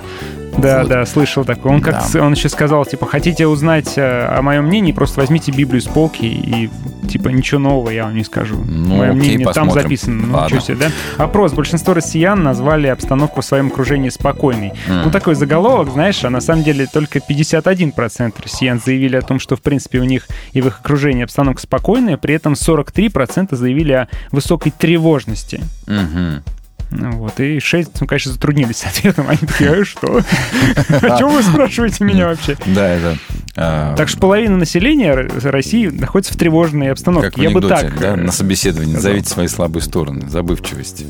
Да, 0.58 0.80
Вот. 0.80 0.90
да, 0.90 1.06
слышал 1.06 1.46
такое. 1.46 1.74
Он, 1.74 1.82
как 1.82 2.04
Да. 2.14 2.22
он 2.24 2.34
еще 2.34 2.50
сказал, 2.50 2.86
типа, 2.86 3.06
хотите 3.06 3.48
узнать 3.48 3.94
э, 3.98 4.26
о 4.26 4.42
моем 4.42 4.66
мнении, 4.66 4.92
просто 4.92 5.20
возьмите 5.22 5.52
Библию 5.52 5.82
с 5.82 5.86
полки 5.86 6.26
и, 6.26 6.70
типа, 7.08 7.30
ничего 7.30 7.60
нового 7.60 7.90
я 7.90 8.04
вам 8.06 8.16
не 8.16 8.24
скажу. 8.24 8.58
Ну, 8.58 8.98
Мое 8.98 9.10
окей, 9.12 9.20
мнение 9.20 9.46
там 9.46 9.68
посмотрим. 9.68 9.84
записано. 9.84 10.28
Ну, 10.28 10.50
чё 10.50 10.60
себе, 10.60 10.76
да? 11.18 11.24
Опрос. 11.24 11.54
Большинство 11.54 11.94
россиян 11.94 12.42
назвали 12.44 12.88
обстановку 12.88 13.42
в 13.42 13.46
своем 13.46 13.68
окружении 13.68 14.10
спокойной. 14.10 14.74
Ну, 14.88 15.10
такой 15.12 15.36
заголовок, 15.36 15.92
знаешь, 15.92 16.24
а 16.26 16.30
на 16.30 16.42
самом 16.42 16.64
деле 16.64 16.88
только 16.88 17.20
51% 17.20 18.34
россиян 18.44 18.80
заявили 18.84 19.16
о 19.16 19.22
том, 19.22 19.40
что, 19.40 19.56
в 19.56 19.62
принципе, 19.62 20.00
у 20.00 20.04
них 20.04 20.28
и 20.54 20.62
в 20.62 20.68
их 20.68 20.80
окружении 20.82 21.24
обстановка 21.24 21.62
спокойная, 21.62 22.18
при 22.18 22.36
этом 22.36 22.54
43% 22.54 23.56
заявили 23.56 23.94
о 23.94 24.08
высокой 24.32 24.72
тревожности. 24.78 25.62
Мгм. 25.88 26.44
Ну 26.92 27.12
Вот, 27.18 27.40
и 27.40 27.60
6, 27.60 28.02
ну, 28.02 28.08
конечно, 28.08 28.32
затруднились 28.32 28.78
с 28.78 28.86
ответом. 28.86 29.28
Они 29.30 29.38
такие, 29.38 29.70
а 29.72 29.86
что? 29.86 30.18
О 30.90 31.18
чем 31.18 31.30
вы 31.34 31.44
спрашиваете 31.44 32.04
меня 32.04 32.28
вообще? 32.28 32.58
Да, 32.66 32.88
это... 32.88 33.18
а, 33.56 33.96
Так 33.96 34.10
что 34.10 34.20
половина 34.20 34.58
населения 34.58 35.14
России 35.14 35.88
находится 35.88 36.34
в 36.34 36.38
тревожной 36.38 36.92
обстановке. 36.92 37.30
как 37.30 37.38
в 37.40 37.42
Я 37.42 37.50
бы 37.52 37.60
анекдоте, 37.60 37.82
так... 37.90 38.00
да, 38.00 38.14
э, 38.14 38.16
на 38.16 38.32
собеседовании. 38.32 38.94
Назовите 38.94 39.30
свои 39.30 39.48
слабые 39.48 39.84
стороны. 39.84 40.28
Забывчивость. 40.30 41.06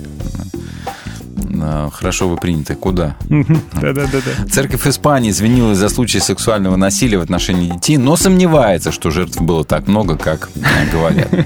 Э, 1.50 1.90
хорошо 1.92 2.28
вы 2.30 2.38
приняты. 2.38 2.76
Куда? 2.76 3.16
Да-да-да. 3.30 4.20
Церковь 4.50 4.88
Испании 4.88 5.32
извинилась 5.32 5.78
за 5.78 5.90
случаи 5.90 6.20
сексуального 6.20 6.76
насилия 6.76 7.18
в 7.18 7.22
отношении 7.22 7.70
детей, 7.70 7.98
но 7.98 8.16
сомневается, 8.16 8.92
что 8.92 9.12
жертв 9.12 9.42
было 9.42 9.64
так 9.64 9.88
много, 9.88 10.18
как 10.18 10.50
э, 10.56 10.92
говорят. 10.92 11.30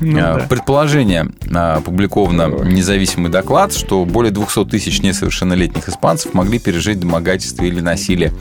Ну 0.00 0.18
Э, 0.18 0.38
да. 0.38 0.46
Предположение 0.48 1.28
опубликовано 1.52 2.64
независимый 2.64 3.30
доклад, 3.30 3.72
что 3.74 4.04
более 4.04 4.32
200 4.32 4.66
тысяч 4.66 5.00
несовершеннолетних 5.02 5.88
испанцев 5.88 6.34
могли 6.34 6.58
пережить 6.58 7.00
домогательство 7.00 7.64
или 7.64 7.80
насилие 7.80 8.32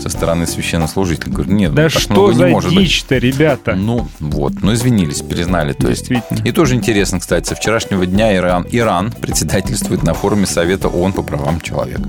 со 0.00 0.08
стороны 0.08 0.46
священнослужителей. 0.46 1.32
Говорю, 1.32 1.52
нет, 1.52 1.74
Да 1.74 1.88
так 1.88 1.92
что 1.92 2.32
за 2.32 2.50
дичь-то, 2.68 3.18
ребята? 3.18 3.74
Ну, 3.74 4.08
вот, 4.18 4.54
ну 4.62 4.72
извинились, 4.72 5.22
признали. 5.22 5.72
То 5.72 5.88
есть. 5.88 6.10
И 6.44 6.52
тоже 6.52 6.74
интересно, 6.74 7.20
кстати, 7.20 7.48
со 7.48 7.54
вчерашнего 7.54 8.06
дня 8.06 8.34
Иран, 8.36 8.66
Иран 8.70 9.12
председательствует 9.12 9.99
на 10.02 10.14
форуме 10.14 10.46
Совета 10.46 10.88
ООН 10.88 11.12
по 11.12 11.22
правам 11.22 11.60
человека. 11.60 12.02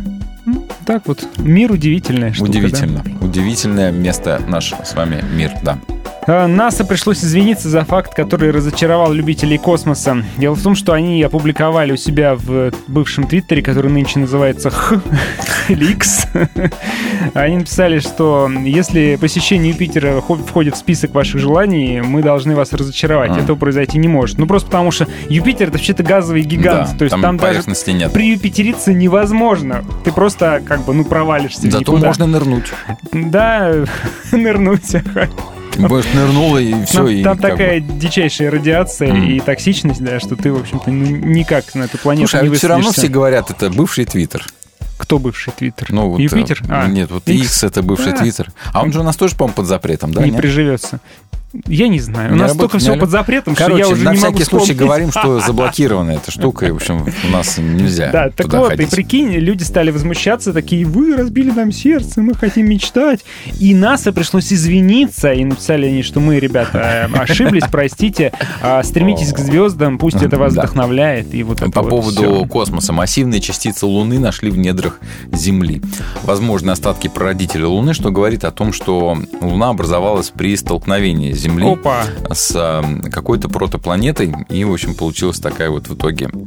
Так 0.85 1.07
вот, 1.07 1.25
мир 1.37 1.71
удивительная 1.71 2.33
штука. 2.33 2.51
да? 2.51 2.57
Удивительно. 2.59 3.03
Удивительное 3.21 3.91
место 3.91 4.41
наш 4.47 4.73
с 4.83 4.93
вами 4.93 5.23
мир, 5.33 5.51
да. 5.63 5.77
А, 6.27 6.47
НАСА 6.47 6.85
пришлось 6.85 7.23
извиниться 7.23 7.67
за 7.69 7.83
факт, 7.83 8.13
который 8.13 8.51
разочаровал 8.51 9.11
любителей 9.11 9.57
космоса. 9.57 10.23
Дело 10.37 10.55
в 10.55 10.61
том, 10.61 10.75
что 10.75 10.93
они 10.93 11.21
опубликовали 11.23 11.93
у 11.93 11.97
себя 11.97 12.35
в 12.35 12.71
бывшем 12.87 13.25
твиттере, 13.25 13.61
который 13.63 13.91
нынче 13.91 14.19
называется 14.19 14.69
Х 14.69 15.01
или 15.67 15.91
X. 15.93 16.27
Они 17.33 17.57
написали, 17.57 17.99
что 17.99 18.49
если 18.63 19.17
посещение 19.19 19.71
Юпитера 19.71 20.21
хо- 20.21 20.35
входит 20.35 20.75
в 20.75 20.77
список 20.77 21.13
ваших 21.15 21.39
желаний, 21.41 22.01
мы 22.01 22.21
должны 22.21 22.55
вас 22.55 22.71
разочаровать. 22.73 23.31
А. 23.31 23.39
Этого 23.39 23.55
произойти 23.57 23.97
не 23.97 24.07
может. 24.07 24.37
Ну 24.37 24.45
просто 24.45 24.67
потому, 24.67 24.91
что 24.91 25.07
Юпитер 25.27 25.69
это 25.69 25.77
вообще-то 25.77 26.03
газовый 26.03 26.43
гигант. 26.43 26.89
Да, 26.91 26.97
То 26.97 27.03
есть 27.05 27.11
там 27.13 27.21
там, 27.21 27.37
даже 27.37 27.61
нет. 27.93 28.13
при 28.13 28.27
Юпитериться 28.31 28.93
невозможно. 28.93 29.83
Ты 30.03 30.11
просто 30.11 30.61
как 30.65 30.85
бы 30.85 30.93
ну 30.93 31.03
провалишься 31.03 31.63
Зато 31.63 31.79
никуда. 31.79 32.07
можно 32.07 32.27
нырнуть. 32.27 32.71
Да, 33.11 33.73
нырнуть. 34.31 34.95
Может, 35.77 36.13
нырнула 36.13 36.57
и 36.57 36.85
все. 36.85 36.97
Там, 36.97 37.07
и 37.07 37.23
там 37.23 37.37
как 37.37 37.51
бы- 37.51 37.57
такая 37.57 37.79
дичайшая 37.79 38.51
радиация 38.51 39.13
Мгм. 39.13 39.29
и 39.29 39.39
токсичность, 39.39 40.03
да, 40.03 40.19
что 40.19 40.35
ты, 40.35 40.51
в 40.51 40.59
общем-то, 40.59 40.91
ну, 40.91 41.05
никак 41.05 41.73
на 41.75 41.83
эту 41.83 41.97
планету 41.97 42.27
Слушай, 42.29 42.47
не 42.47 42.53
а 42.55 42.57
все 42.57 42.67
равно 42.67 42.91
все 42.91 43.07
говорят, 43.07 43.49
это 43.51 43.69
бывший 43.69 44.05
Твиттер. 44.05 44.45
Кто 44.97 45.17
бывший 45.17 45.51
Твиттер? 45.51 45.87
Ну, 45.91 46.09
вот, 46.09 46.19
э, 46.19 46.23
Юпитер? 46.23 46.61
А, 46.69 46.87
Нет, 46.87 47.09
вот 47.09 47.27
X. 47.27 47.41
X 47.45 47.63
это 47.63 47.81
бывший 47.81 48.13
А. 48.13 48.17
Твиттер. 48.17 48.51
А 48.71 48.83
он 48.83 48.93
же 48.93 48.99
у 48.99 49.03
нас 49.03 49.15
тоже, 49.15 49.35
по-моему, 49.35 49.55
под 49.55 49.65
запретом, 49.65 50.13
да? 50.13 50.21
не 50.23 50.29
нет? 50.29 50.39
приживется. 50.39 50.99
Я 51.67 51.87
не 51.87 51.99
знаю. 51.99 52.33
У 52.33 52.35
нас 52.35 52.53
столько 52.53 52.77
всего 52.79 52.95
под 52.95 53.09
запретом, 53.09 53.55
что 53.55 53.65
Короче, 53.65 53.79
я 53.83 53.89
уже 53.89 54.03
на 54.03 54.11
не 54.11 54.17
всякий 54.17 54.33
могу 54.33 54.45
случай 54.45 54.73
вспомнить. 54.73 54.77
говорим, 54.79 55.11
что 55.11 55.39
заблокирована 55.45 56.11
эта 56.11 56.31
штука, 56.31 56.67
и, 56.67 56.71
в 56.71 56.75
общем, 56.77 57.05
у 57.27 57.31
нас 57.31 57.57
нельзя 57.57 58.09
Да, 58.11 58.29
так 58.29 58.45
туда 58.45 58.59
вот, 58.59 58.69
ходить. 58.69 58.91
и 58.91 58.95
прикинь, 58.95 59.31
люди 59.31 59.63
стали 59.63 59.91
возмущаться, 59.91 60.53
такие, 60.53 60.85
вы 60.85 61.15
разбили 61.15 61.51
нам 61.51 61.71
сердце, 61.71 62.21
мы 62.21 62.33
хотим 62.35 62.69
мечтать. 62.69 63.21
И 63.59 63.73
НАСА 63.73 64.13
пришлось 64.13 64.51
извиниться, 64.53 65.33
и 65.33 65.43
написали 65.43 65.87
они, 65.87 66.03
что 66.03 66.19
мы, 66.19 66.39
ребята, 66.39 67.09
э, 67.11 67.17
ошиблись, 67.17 67.63
простите, 67.71 68.31
а, 68.61 68.81
стремитесь 68.83 69.33
к 69.33 69.39
звездам, 69.39 69.97
пусть 69.97 70.21
это 70.21 70.37
вас 70.37 70.53
вдохновляет. 70.53 71.33
И 71.33 71.43
вот 71.43 71.59
По 71.71 71.83
поводу 71.83 72.45
космоса. 72.49 72.93
Массивные 72.93 73.41
частицы 73.41 73.85
Луны 73.85 74.19
нашли 74.19 74.49
в 74.51 74.57
недрах 74.57 74.99
Земли. 75.31 75.81
Возможны 76.23 76.71
остатки 76.71 77.07
прародителя 77.07 77.67
Луны, 77.67 77.93
что 77.93 78.11
говорит 78.11 78.43
о 78.45 78.51
том, 78.51 78.73
что 78.73 79.17
Луна 79.41 79.69
образовалась 79.69 80.29
при 80.29 80.55
столкновении 80.55 81.33
Земли 81.41 81.71
Опа. 81.71 82.03
с 82.33 82.83
какой-то 83.11 83.49
протопланетой. 83.49 84.33
И, 84.49 84.63
в 84.63 84.71
общем, 84.73 84.93
получилась 84.95 85.39
такая 85.39 85.69
вот 85.69 85.87
в 85.87 85.95
итоге... 85.95 86.29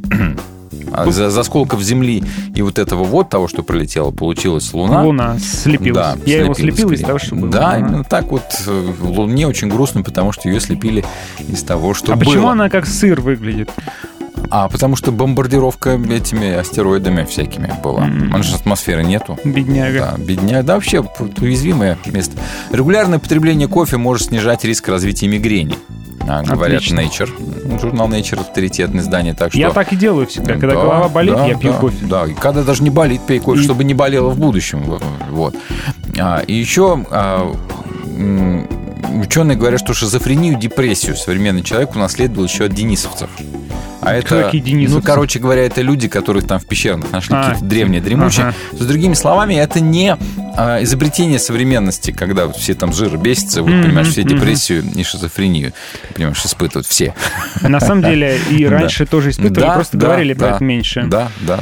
А 0.91 1.07
Из 1.07 1.19
осколков 1.19 1.81
Земли 1.81 2.23
и 2.53 2.61
вот 2.61 2.79
этого 2.79 3.03
вот, 3.03 3.29
того, 3.29 3.47
что 3.47 3.63
пролетело, 3.63 4.11
получилась 4.11 4.71
Луна. 4.73 5.03
Луна 5.03 5.37
слепилась. 5.39 5.95
Да, 5.95 6.17
Я 6.25 6.43
его 6.43 6.53
слепил 6.53 6.91
из 6.91 7.01
того, 7.01 7.17
что 7.17 7.35
было. 7.35 7.49
Да, 7.49 7.71
Ага. 7.71 7.79
именно 7.79 8.03
так 8.03 8.25
вот. 8.31 8.43
э, 8.67 8.91
Луне 9.01 9.47
очень 9.47 9.67
грустно, 9.67 10.03
потому 10.03 10.31
что 10.31 10.47
ее 10.47 10.59
слепили 10.59 11.03
из 11.49 11.63
того, 11.63 11.93
что 11.93 12.13
А 12.13 12.15
было. 12.15 12.25
почему 12.25 12.47
она 12.49 12.69
как 12.69 12.85
сыр 12.85 13.19
выглядит? 13.19 13.71
А 14.49 14.69
потому 14.69 14.95
что 14.95 15.11
бомбардировка 15.11 15.91
этими 16.09 16.53
астероидами 16.53 17.23
всякими 17.25 17.73
была. 17.83 18.05
М. 18.05 18.29
У 18.33 18.37
нас 18.37 18.45
же 18.45 18.55
атмосферы 18.55 19.03
нету. 19.03 19.37
Бедняга. 19.43 20.13
Да, 20.17 20.23
бедня. 20.23 20.63
Да, 20.63 20.75
вообще 20.75 21.03
уязвимое 21.41 21.97
место. 22.05 22.37
Регулярное 22.71 23.19
потребление 23.19 23.67
кофе 23.67 23.97
может 23.97 24.27
снижать 24.27 24.63
риск 24.63 24.87
развития 24.87 25.27
мигрени. 25.27 25.75
А, 26.27 26.41
говорят 26.41 26.77
Отлично. 26.77 27.01
Nature. 27.01 27.79
Журнал 27.81 28.07
Nature 28.09 28.39
авторитетное 28.41 29.01
издание, 29.01 29.33
так 29.35 29.51
что... 29.51 29.59
Я 29.59 29.69
так 29.71 29.93
и 29.93 29.95
делаю 29.95 30.25
всегда. 30.25 30.53
Когда 30.53 30.67
Да, 30.69 30.73
голова 30.73 31.09
болит, 31.09 31.35
да, 31.35 31.45
я 31.45 31.55
пью 31.55 31.71
да, 31.73 31.77
кофе. 31.77 32.05
Да, 32.05 32.25
и 32.25 32.33
когда 32.33 32.63
даже 32.63 32.81
не 32.83 32.89
болит, 32.89 33.21
пей 33.27 33.39
кофе, 33.39 33.61
И- 33.61 33.63
чтобы 33.63 33.83
не 33.83 33.93
болело 33.93 34.29
в 34.29 34.39
будущем. 34.39 34.83
Вот. 35.29 35.55
А, 36.17 36.39
и 36.39 36.53
еще 36.53 37.05
ученые 39.23 39.57
говорят, 39.57 39.79
что 39.79 39.93
шизофрению, 39.93 40.57
депрессию 40.57 41.15
современный 41.15 41.63
человек 41.63 41.95
унаследовал 41.95 42.45
еще 42.47 42.65
от 42.65 42.73
денисовцев. 42.73 43.29
А 44.05 44.13
это, 44.13 44.51
ну, 44.53 45.01
короче 45.01 45.39
говоря, 45.39 45.65
это 45.65 45.81
люди, 45.81 46.07
которых 46.07 46.45
там 46.47 46.59
в 46.59 46.65
пещерах 46.65 47.11
нашли 47.11 47.35
А, 47.35 47.43
какие-то 47.43 47.65
древние 47.65 48.01
дремучие. 48.01 48.47
ага. 48.47 48.55
С 48.73 48.85
другими 48.85 49.13
словами, 49.13 49.55
это 49.55 49.79
не 49.79 50.17
а, 50.57 50.83
изобретение 50.83 51.39
современности, 51.39 52.11
когда 52.11 52.49
все 52.49 52.73
там 52.75 52.93
жир 52.93 53.17
бесятся, 53.17 53.61
вот, 53.61 53.71
понимаешь, 53.71 54.07
все 54.09 54.23
депрессию 54.23 54.83
и 54.95 55.03
шизофрению, 55.03 55.73
понимаешь, 56.13 56.43
испытывают 56.45 56.87
все. 56.87 57.13
На 57.61 57.79
самом 57.79 58.03
деле 58.03 58.37
и 58.49 58.65
раньше 58.65 59.05
тоже 59.05 59.31
испытывали, 59.31 59.73
просто 59.73 59.97
говорили 59.97 60.33
про 60.33 60.55
это 60.55 60.63
меньше. 60.63 61.03
Да, 61.07 61.29
да. 61.41 61.59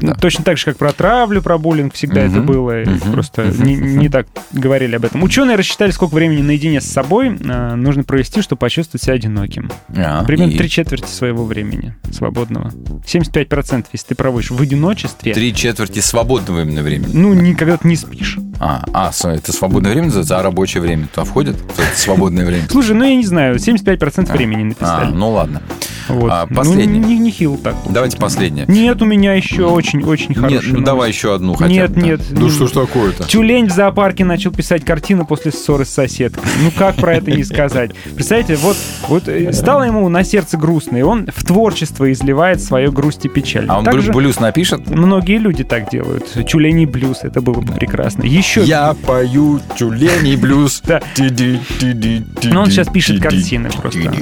Ну, 0.00 0.08
да. 0.08 0.14
Точно 0.14 0.44
так 0.44 0.58
же, 0.58 0.64
как 0.66 0.76
про 0.76 0.92
травлю, 0.92 1.42
про 1.42 1.58
буллинг 1.58 1.94
всегда 1.94 2.22
это 2.22 2.40
было. 2.40 2.82
Просто 3.12 3.44
не, 3.44 4.08
так 4.08 4.26
говорили 4.52 4.96
об 4.96 5.04
этом. 5.04 5.22
Ученые 5.22 5.56
рассчитали, 5.56 5.90
сколько 5.90 6.14
времени 6.14 6.42
наедине 6.42 6.80
с 6.80 6.86
собой 6.86 7.36
э, 7.38 7.74
нужно 7.74 8.04
провести, 8.04 8.42
чтобы 8.42 8.60
почувствовать 8.60 9.02
себя 9.02 9.14
одиноким. 9.14 9.70
А, 9.96 10.24
Примерно 10.24 10.56
три 10.56 10.68
четверти 10.68 11.08
своего 11.08 11.44
времени 11.44 11.94
свободного. 12.12 12.70
75%, 13.06 13.86
если 13.92 14.08
ты 14.08 14.14
проводишь 14.14 14.50
в 14.50 14.60
одиночестве, 14.60 15.34
Три 15.34 15.54
четверти 15.54 16.00
свободного 16.00 16.62
именно 16.62 16.82
времени. 16.82 17.10
ну, 17.12 17.34
никогда 17.34 17.76
ты 17.76 17.88
не 17.88 17.96
спишь. 17.96 18.33
А, 18.60 18.84
а, 18.92 19.10
это 19.28 19.52
свободное 19.52 19.90
время 19.92 20.06
называется, 20.06 20.38
а 20.38 20.42
рабочее 20.42 20.80
время 20.82 21.06
туда 21.12 21.24
входит? 21.24 21.56
В 21.56 21.78
это 21.78 21.96
свободное 21.98 22.44
время? 22.44 22.64
Слушай, 22.70 22.94
ну 22.94 23.04
я 23.04 23.16
не 23.16 23.24
знаю, 23.26 23.56
75% 23.56 24.32
времени 24.32 24.62
А, 24.62 24.66
написали. 24.66 25.12
ну 25.12 25.30
ладно. 25.30 25.62
Вот. 26.06 26.30
а, 26.30 26.46
Ну, 26.50 26.56
последний. 26.56 26.98
не, 26.98 27.18
не 27.18 27.30
хил 27.30 27.56
так. 27.56 27.74
Давайте 27.88 28.18
последнее. 28.18 28.66
Нет, 28.68 29.00
у 29.00 29.06
меня 29.06 29.32
еще 29.32 29.64
очень-очень 29.64 30.34
хороший. 30.34 30.66
Нет, 30.66 30.78
ну 30.78 30.84
давай 30.84 31.08
еще 31.08 31.34
одну 31.34 31.54
хотя 31.54 31.72
Нет, 31.72 31.90
бы. 31.94 32.00
да. 32.00 32.06
нет, 32.06 32.20
Ну 32.30 32.42
не- 32.46 32.50
что 32.50 32.66
ж 32.66 32.72
такое-то? 32.72 33.24
Тюлень 33.24 33.68
в 33.68 33.72
зоопарке 33.72 34.22
начал 34.26 34.50
писать 34.52 34.84
картину 34.84 35.24
после 35.24 35.50
ссоры 35.50 35.86
с 35.86 35.90
соседкой. 35.90 36.44
Ну 36.62 36.70
как 36.76 36.96
про 36.96 37.14
это 37.14 37.30
не 37.30 37.42
сказать? 37.42 37.92
Представляете, 38.14 38.56
вот, 38.56 38.76
вот 39.08 39.28
э, 39.28 39.50
стало 39.54 39.84
ему 39.84 40.06
на 40.10 40.24
сердце 40.24 40.58
грустно, 40.58 40.98
и 40.98 41.02
он 41.02 41.26
в 41.34 41.42
творчество 41.42 42.10
изливает 42.12 42.62
свою 42.62 42.92
грусть 42.92 43.24
и 43.24 43.28
печаль. 43.30 43.64
А 43.68 43.78
он 43.78 43.84
Также 43.86 44.10
блю- 44.12 44.16
блюз 44.18 44.38
напишет? 44.40 44.86
многие 44.90 45.38
люди 45.38 45.64
так 45.64 45.88
делают. 45.90 46.26
Тюлень 46.46 46.82
и 46.82 46.86
блюз, 46.86 47.20
это 47.22 47.40
было 47.40 47.62
бы 47.62 47.72
прекрасно. 47.72 48.23
Еще... 48.24 48.62
Я 48.62 48.94
пою 49.06 49.60
тюлень 49.76 50.38
блюз. 50.38 50.82
Ну, 50.86 52.60
он 52.60 52.70
сейчас 52.70 52.88
пишет 52.88 53.22
картины 53.22 53.70
просто. 53.70 54.12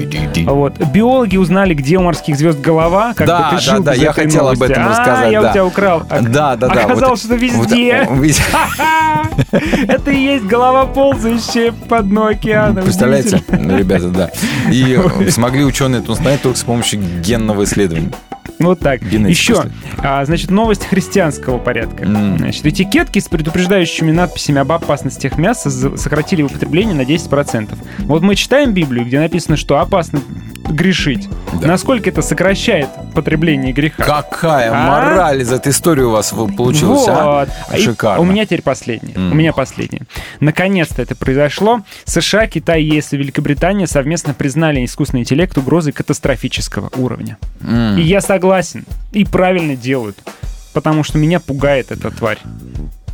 Вот. 0.47 0.79
Биологи 0.93 1.37
узнали, 1.37 1.75
где 1.75 1.99
у 1.99 2.03
морских 2.03 2.37
звезд 2.37 2.61
голова. 2.61 3.15
Как 3.15 3.27
Да, 3.27 3.59
да, 3.65 3.79
да, 3.79 3.95
я 3.95 4.13
хотел 4.13 4.49
об 4.49 4.63
этом 4.63 4.85
а, 4.85 4.89
рассказать, 4.89 5.33
я 5.33 5.43
да. 5.43 5.49
у 5.49 5.53
тебя 5.53 5.65
украл. 5.65 6.03
А- 6.09 6.21
Да, 6.21 6.57
да, 6.57 6.69
да. 6.69 6.85
Оказалось, 6.85 7.21
что 7.25 7.35
везде. 7.35 8.09
везде. 8.11 8.43
Это 9.89 10.11
и 10.11 10.21
есть 10.21 10.45
голова, 10.45 10.87
ползающая 10.87 11.73
по 11.89 12.03
дну 12.03 12.27
океана. 12.27 12.83
Представляете, 12.83 13.43
ребята, 13.49 14.09
да. 14.09 14.31
И 14.71 14.99
э, 14.99 15.31
смогли 15.31 15.65
ученые 15.65 16.03
это 16.03 16.13
узнать 16.13 16.43
только 16.43 16.59
с 16.59 16.65
помощью 16.65 17.01
генного 17.23 17.65
исследования. 17.65 18.11
Вот 18.59 18.81
так. 18.81 19.03
Генетика, 19.03 19.29
Еще, 19.29 19.65
а, 19.99 20.25
значит, 20.25 20.51
новость 20.51 20.87
христианского 20.87 21.59
порядка. 21.59 22.05
М. 22.05 22.39
Значит, 22.39 22.67
этикетки 22.67 23.19
с 23.19 23.29
предупреждающими 23.29 24.11
надписями 24.11 24.61
об 24.61 24.73
опасностях 24.73 25.39
мяса 25.39 25.71
сократили 25.97 26.43
употребление 26.43 26.95
на 26.95 27.03
10%. 27.03 27.77
Вот 28.01 28.23
мы 28.23 28.35
читаем 28.37 28.73
Библию, 28.73 29.07
где 29.07 29.19
написано, 29.19 29.57
что 29.57 29.79
опасно 29.79 30.21
грешить. 30.69 31.29
Да. 31.61 31.67
Насколько 31.69 32.11
это 32.11 32.23
сокращает 32.23 32.89
потребление 33.15 33.73
греха? 33.73 34.03
Какая 34.03 34.71
А? 34.73 34.87
мораль 34.87 35.43
из 35.43 35.53
этой 35.53 35.71
истории 35.73 36.03
у 36.03 36.11
вас 36.11 36.33
получилась, 36.57 37.05
а? 37.09 37.47
Вот. 37.47 37.79
И 37.79 37.83
Шикарно. 37.83 38.21
У 38.21 38.25
меня 38.25 38.45
теперь 38.45 38.63
последнее. 38.63 39.15
М. 39.17 39.33
У 39.33 39.35
меня 39.35 39.53
последнее. 39.53 40.03
Наконец-то 40.41 41.03
это 41.03 41.15
произошло. 41.15 41.81
США, 42.05 42.47
Китай, 42.47 42.83
ЕС 42.83 43.13
и 43.13 43.17
Великобритания 43.17 43.87
совместно 43.87 44.35
признали 44.35 44.85
искусственный 44.85 45.21
интеллект 45.23 45.57
угрозой 45.59 45.93
катастрофического 45.93 46.91
уровня. 46.97 47.39
М. 47.61 47.99
И 47.99 48.03
я 48.03 48.21
согласен. 48.21 48.85
И 49.13 49.25
правильно 49.25 49.77
делают. 49.77 50.19
Потому 50.73 51.05
что 51.05 51.19
меня 51.19 51.39
пугает 51.39 51.93
эта 51.93 52.11
тварь. 52.11 52.39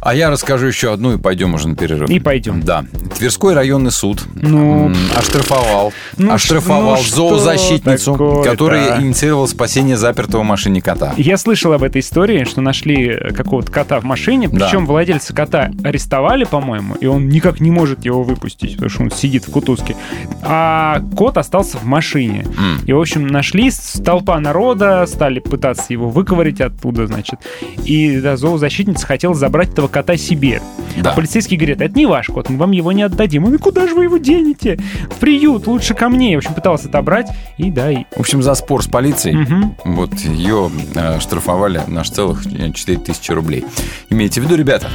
А 0.01 0.15
я 0.15 0.31
расскажу 0.31 0.67
еще 0.67 0.93
одну 0.93 1.15
и 1.15 1.19
пойдем 1.19 1.55
уже 1.55 1.69
на 1.69 1.77
перерыв. 1.77 2.09
И 2.09 2.21
пойдем. 2.21 2.63
Да. 2.63 2.85
Тверской 3.17 3.55
районный 3.55 3.91
суд 3.91 4.23
Ну, 4.35 4.93
оштрафовал, 5.17 5.93
ну 6.17 6.33
оштрафовал 6.33 6.97
ну 6.97 7.03
зоозащитницу, 7.03 8.43
которая 8.45 9.01
инициировала 9.01 9.47
спасение 9.47 9.97
запертого 9.97 10.43
в 10.43 10.45
машине 10.45 10.81
кота. 10.81 11.15
Я 11.17 11.37
слышал 11.37 11.73
об 11.73 11.83
этой 11.83 12.01
истории, 12.01 12.45
что 12.45 12.61
нашли 12.61 13.19
какого-то 13.35 13.73
кота 13.73 14.01
в 14.01 14.05
машине, 14.05 14.49
Да. 14.49 14.67
причем 14.67 14.87
владельца 14.87 15.35
кота 15.35 15.71
арестовали, 15.83 16.45
по-моему, 16.45 16.95
и 16.95 17.07
он 17.07 17.29
никак 17.29 17.61
не 17.61 17.71
может 17.71 18.05
его 18.05 18.23
выпустить, 18.23 18.75
потому 18.75 18.91
что 18.91 19.03
он 19.03 19.11
сидит 19.11 19.47
в 19.47 19.51
кутузке. 19.51 19.97
А 20.43 21.03
кот 21.17 21.39
остался 21.39 21.79
в 21.79 21.85
машине. 21.85 22.47
М. 22.59 22.81
И, 22.87 22.93
в 22.93 23.01
общем, 23.01 23.27
нашли 23.27 23.71
толпа 24.05 24.39
народа, 24.39 25.07
стали 25.07 25.41
пытаться 25.41 25.87
его 25.93 26.09
выковырить 26.09 26.61
оттуда, 26.61 27.07
значит. 27.07 27.41
И 27.85 28.21
да, 28.21 28.37
зоозащитница 28.37 29.07
хотела 29.07 29.35
забрать 29.35 29.71
этого 29.71 29.88
кота 29.89 30.17
себе. 30.17 30.61
Да. 30.97 31.13
А 31.13 31.15
полицейский 31.15 31.57
говорит, 31.57 31.81
это 31.81 31.95
не 31.97 32.07
ваш 32.07 32.27
кот, 32.27 32.49
мы 32.49 32.57
вам 32.57 32.73
его 32.73 32.93
не 32.93 33.03
отдадим. 33.03 33.45
Он, 33.45 33.59
куда 33.59 33.87
же 33.87 33.95
вы 33.95 34.05
его 34.05 34.17
денете? 34.19 34.79
В 35.11 35.15
приют, 35.17 35.67
лучше 35.67 35.95
ко 35.95 36.09
мне. 36.09 36.35
В 36.35 36.39
общем, 36.39 36.55
пытался 36.55 36.89
отобрать, 36.89 37.29
и 37.57 37.71
да, 37.71 37.91
и... 37.91 38.05
В 38.17 38.21
общем, 38.21 38.43
за 38.43 38.55
спор 38.55 38.83
с 38.83 38.87
полицией 38.87 39.37
Мгм. 39.37 39.77
вот 39.85 40.15
ее 40.15 40.71
э, 40.95 41.21
штрафовали 41.21 41.81
на 41.87 42.03
целых 42.05 42.43
4000 42.75 43.31
рублей. 43.33 43.65
Имейте 44.11 44.41
в 44.41 44.45
виду, 44.45 44.57
ребята, 44.57 44.89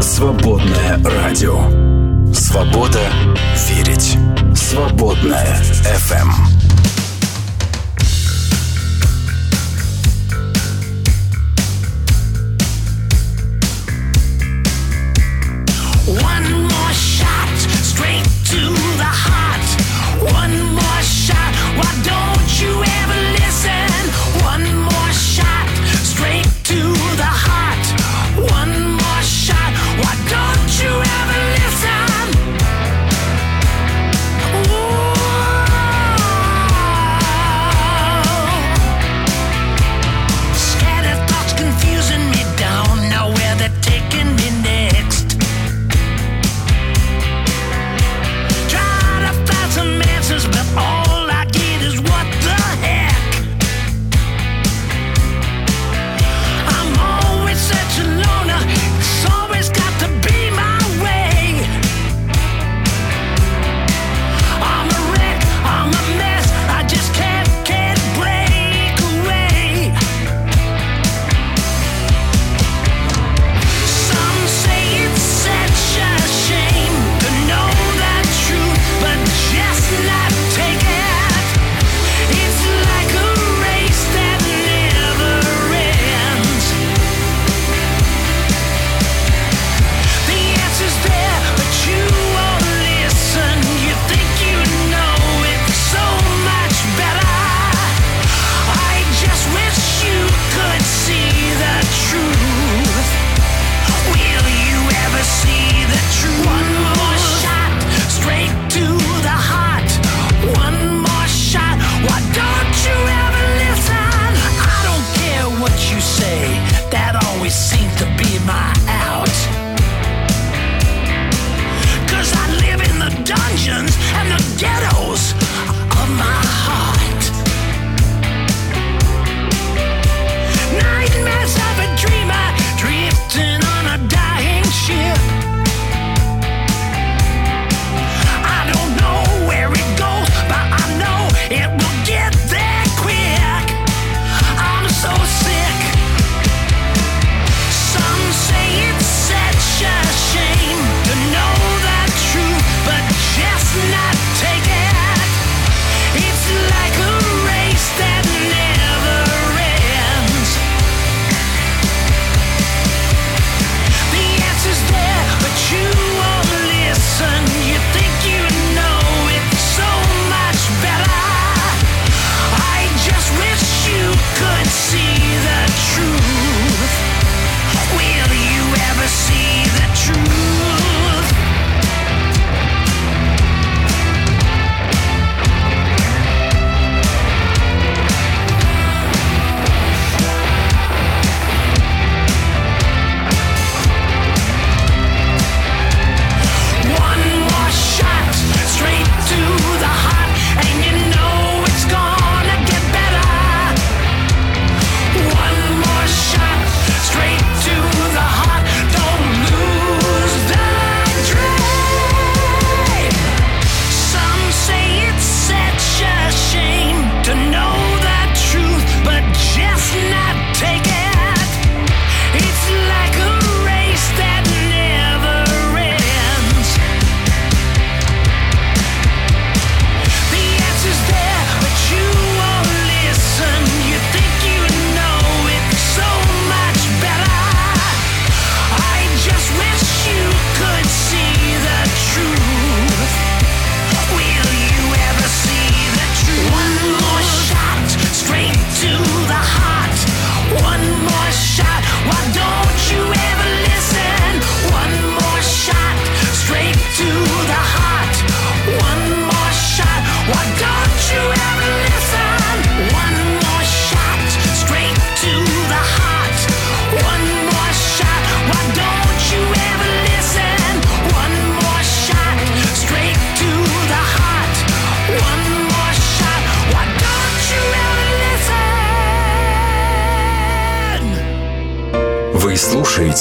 Свободное 0.00 0.98
радио. 1.22 1.58
Свобода 2.32 3.00
верить. 3.68 4.18
Свободное 4.56 5.56
FM. 6.10 6.63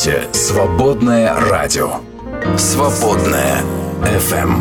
Слушаете 0.04 0.34
«Свободное 0.34 1.34
радио». 1.34 2.02
«Свободное 2.58 3.62
FM. 4.02 4.52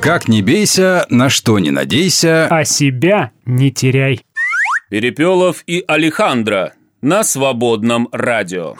Как 0.00 0.28
не 0.28 0.42
бейся, 0.42 1.06
на 1.08 1.30
что 1.30 1.58
не 1.58 1.70
надейся. 1.70 2.48
А 2.50 2.64
себя 2.64 3.30
не 3.46 3.70
теряй. 3.70 4.20
Перепелов 4.90 5.62
и 5.66 5.82
Алехандро 5.86 6.74
на 7.00 7.24
свободном 7.24 8.08
радио. 8.12 8.74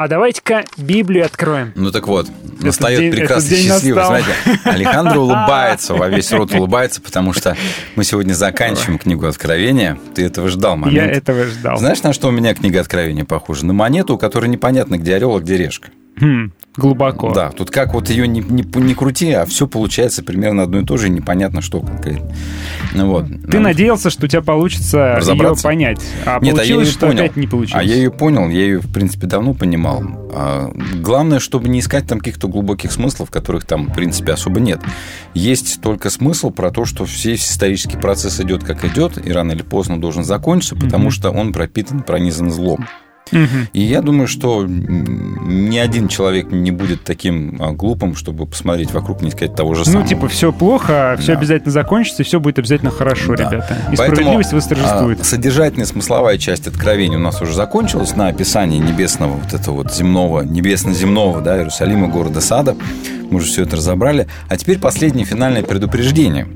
А 0.00 0.08
давайте-ка 0.08 0.64
Библию 0.78 1.26
откроем. 1.26 1.74
Ну 1.74 1.90
так 1.92 2.06
вот, 2.08 2.26
настает 2.62 3.00
день- 3.00 3.12
прекрасно 3.12 3.54
счастливый. 3.54 4.02
настал. 4.02 4.22
Знаете, 4.22 4.60
Александр 4.64 5.18
улыбается, 5.18 5.92
во 5.92 6.08
весь 6.08 6.32
рот 6.32 6.54
улыбается, 6.54 7.02
потому 7.02 7.34
что 7.34 7.54
мы 7.96 8.04
сегодня 8.04 8.32
заканчиваем 8.32 8.98
книгу 8.98 9.26
Откровения. 9.26 9.98
Ты 10.14 10.24
этого 10.24 10.48
ждал 10.48 10.78
момент. 10.78 10.96
Я 10.96 11.12
этого 11.12 11.44
ждал. 11.44 11.76
Знаешь, 11.76 12.02
на 12.02 12.14
что 12.14 12.28
у 12.28 12.30
меня 12.30 12.54
книга 12.54 12.80
Откровения 12.80 13.26
похожа? 13.26 13.66
На 13.66 13.74
монету, 13.74 14.14
у 14.14 14.18
которой 14.18 14.46
непонятно, 14.48 14.96
где 14.96 15.16
орел, 15.16 15.36
а 15.36 15.40
где 15.40 15.58
решка. 15.58 15.90
Хм, 16.20 16.52
глубоко. 16.76 17.32
Да, 17.32 17.50
тут 17.50 17.70
как 17.70 17.94
вот 17.94 18.10
ее 18.10 18.28
не, 18.28 18.40
не, 18.40 18.62
не 18.62 18.94
крути, 18.94 19.32
а 19.32 19.46
все 19.46 19.66
получается 19.66 20.22
примерно 20.22 20.64
одно 20.64 20.80
и 20.80 20.84
то 20.84 20.96
же, 20.96 21.06
и 21.06 21.10
непонятно, 21.10 21.62
что 21.62 21.80
конкретно. 21.80 22.30
Ну 22.94 23.06
вот. 23.08 23.26
Ты 23.26 23.56
Ну, 23.56 23.60
надеялся, 23.60 24.10
что 24.10 24.26
у 24.26 24.28
тебя 24.28 24.42
получится 24.42 25.18
ее 25.20 25.54
понять. 25.62 26.00
А 26.26 26.38
Нет, 26.40 26.58
а 26.58 26.62
я 26.64 26.74
получилось, 26.74 26.88
ее 26.88 26.92
что 26.92 27.06
понял. 27.06 27.20
опять 27.20 27.36
не 27.36 27.46
получилось. 27.46 27.80
А 27.80 27.84
я 27.86 27.94
ее 27.96 28.10
понял, 28.10 28.48
я 28.48 28.60
ее, 28.60 28.78
в 28.80 28.92
принципе, 28.92 29.26
давно 29.26 29.54
понимал. 29.54 30.02
А, 30.32 30.70
главное, 31.00 31.38
чтобы 31.38 31.68
не 31.68 31.80
искать 31.80 32.06
там 32.06 32.18
каких-то 32.18 32.48
глубоких 32.48 32.92
смыслов, 32.92 33.30
которых 33.30 33.64
там, 33.64 33.88
в 33.88 33.94
принципе, 33.94 34.32
особо 34.32 34.60
нет. 34.60 34.80
Есть 35.34 35.80
только 35.80 36.10
смысл 36.10 36.50
про 36.50 36.70
то, 36.70 36.84
что 36.84 37.04
весь 37.04 37.50
исторический 37.50 37.96
процесс 37.96 38.40
идет 38.40 38.62
как 38.64 38.84
идет, 38.84 39.24
и 39.24 39.32
рано 39.32 39.52
или 39.52 39.62
поздно 39.62 40.00
должен 40.00 40.24
закончиться, 40.24 40.76
потому 40.76 41.10
что 41.10 41.30
он 41.30 41.52
пропитан, 41.52 42.02
пронизан 42.02 42.50
злом. 42.50 42.86
Мгм. 43.32 43.68
И 43.72 43.80
я 43.82 44.02
думаю, 44.02 44.26
что 44.28 44.64
ни 44.66 45.76
один 45.78 46.08
человек 46.08 46.50
не 46.50 46.70
будет 46.70 47.04
таким 47.04 47.56
а, 47.60 47.72
глупым, 47.72 48.14
чтобы 48.16 48.46
посмотреть 48.46 48.92
вокруг, 48.92 49.22
не 49.22 49.30
сказать 49.30 49.54
того 49.54 49.74
же 49.74 49.84
самого. 49.84 50.02
Ну, 50.02 50.06
типа, 50.08 50.28
все 50.28 50.52
плохо, 50.52 51.16
все 51.18 51.32
Да. 51.34 51.38
обязательно 51.38 51.70
закончится, 51.72 52.22
и 52.22 52.26
все 52.26 52.40
будет 52.40 52.58
обязательно 52.58 52.90
хорошо, 52.90 53.36
Да. 53.36 53.44
ребята. 53.50 53.76
И 53.92 53.96
Поэтому, 53.96 54.06
справедливость 54.16 54.52
восторжествует. 54.52 55.20
а, 55.20 55.24
содержательная 55.24 55.86
смысловая 55.86 56.38
часть 56.38 56.66
откровения 56.66 57.18
у 57.18 57.20
нас 57.20 57.40
уже 57.40 57.54
закончилась 57.54 58.16
на 58.16 58.28
описании 58.28 58.78
небесного, 58.78 59.32
вот 59.34 59.52
этого 59.52 59.76
вот 59.76 59.94
земного, 59.94 60.42
небесно-земного, 60.42 61.40
да, 61.40 61.58
Иерусалима, 61.58 62.08
города 62.08 62.40
Сада. 62.40 62.76
Мы 63.30 63.36
уже 63.36 63.46
все 63.46 63.62
это 63.62 63.76
разобрали. 63.76 64.26
А 64.48 64.56
теперь 64.56 64.78
последнее 64.80 65.24
финальное 65.24 65.62
предупреждение 65.62 66.48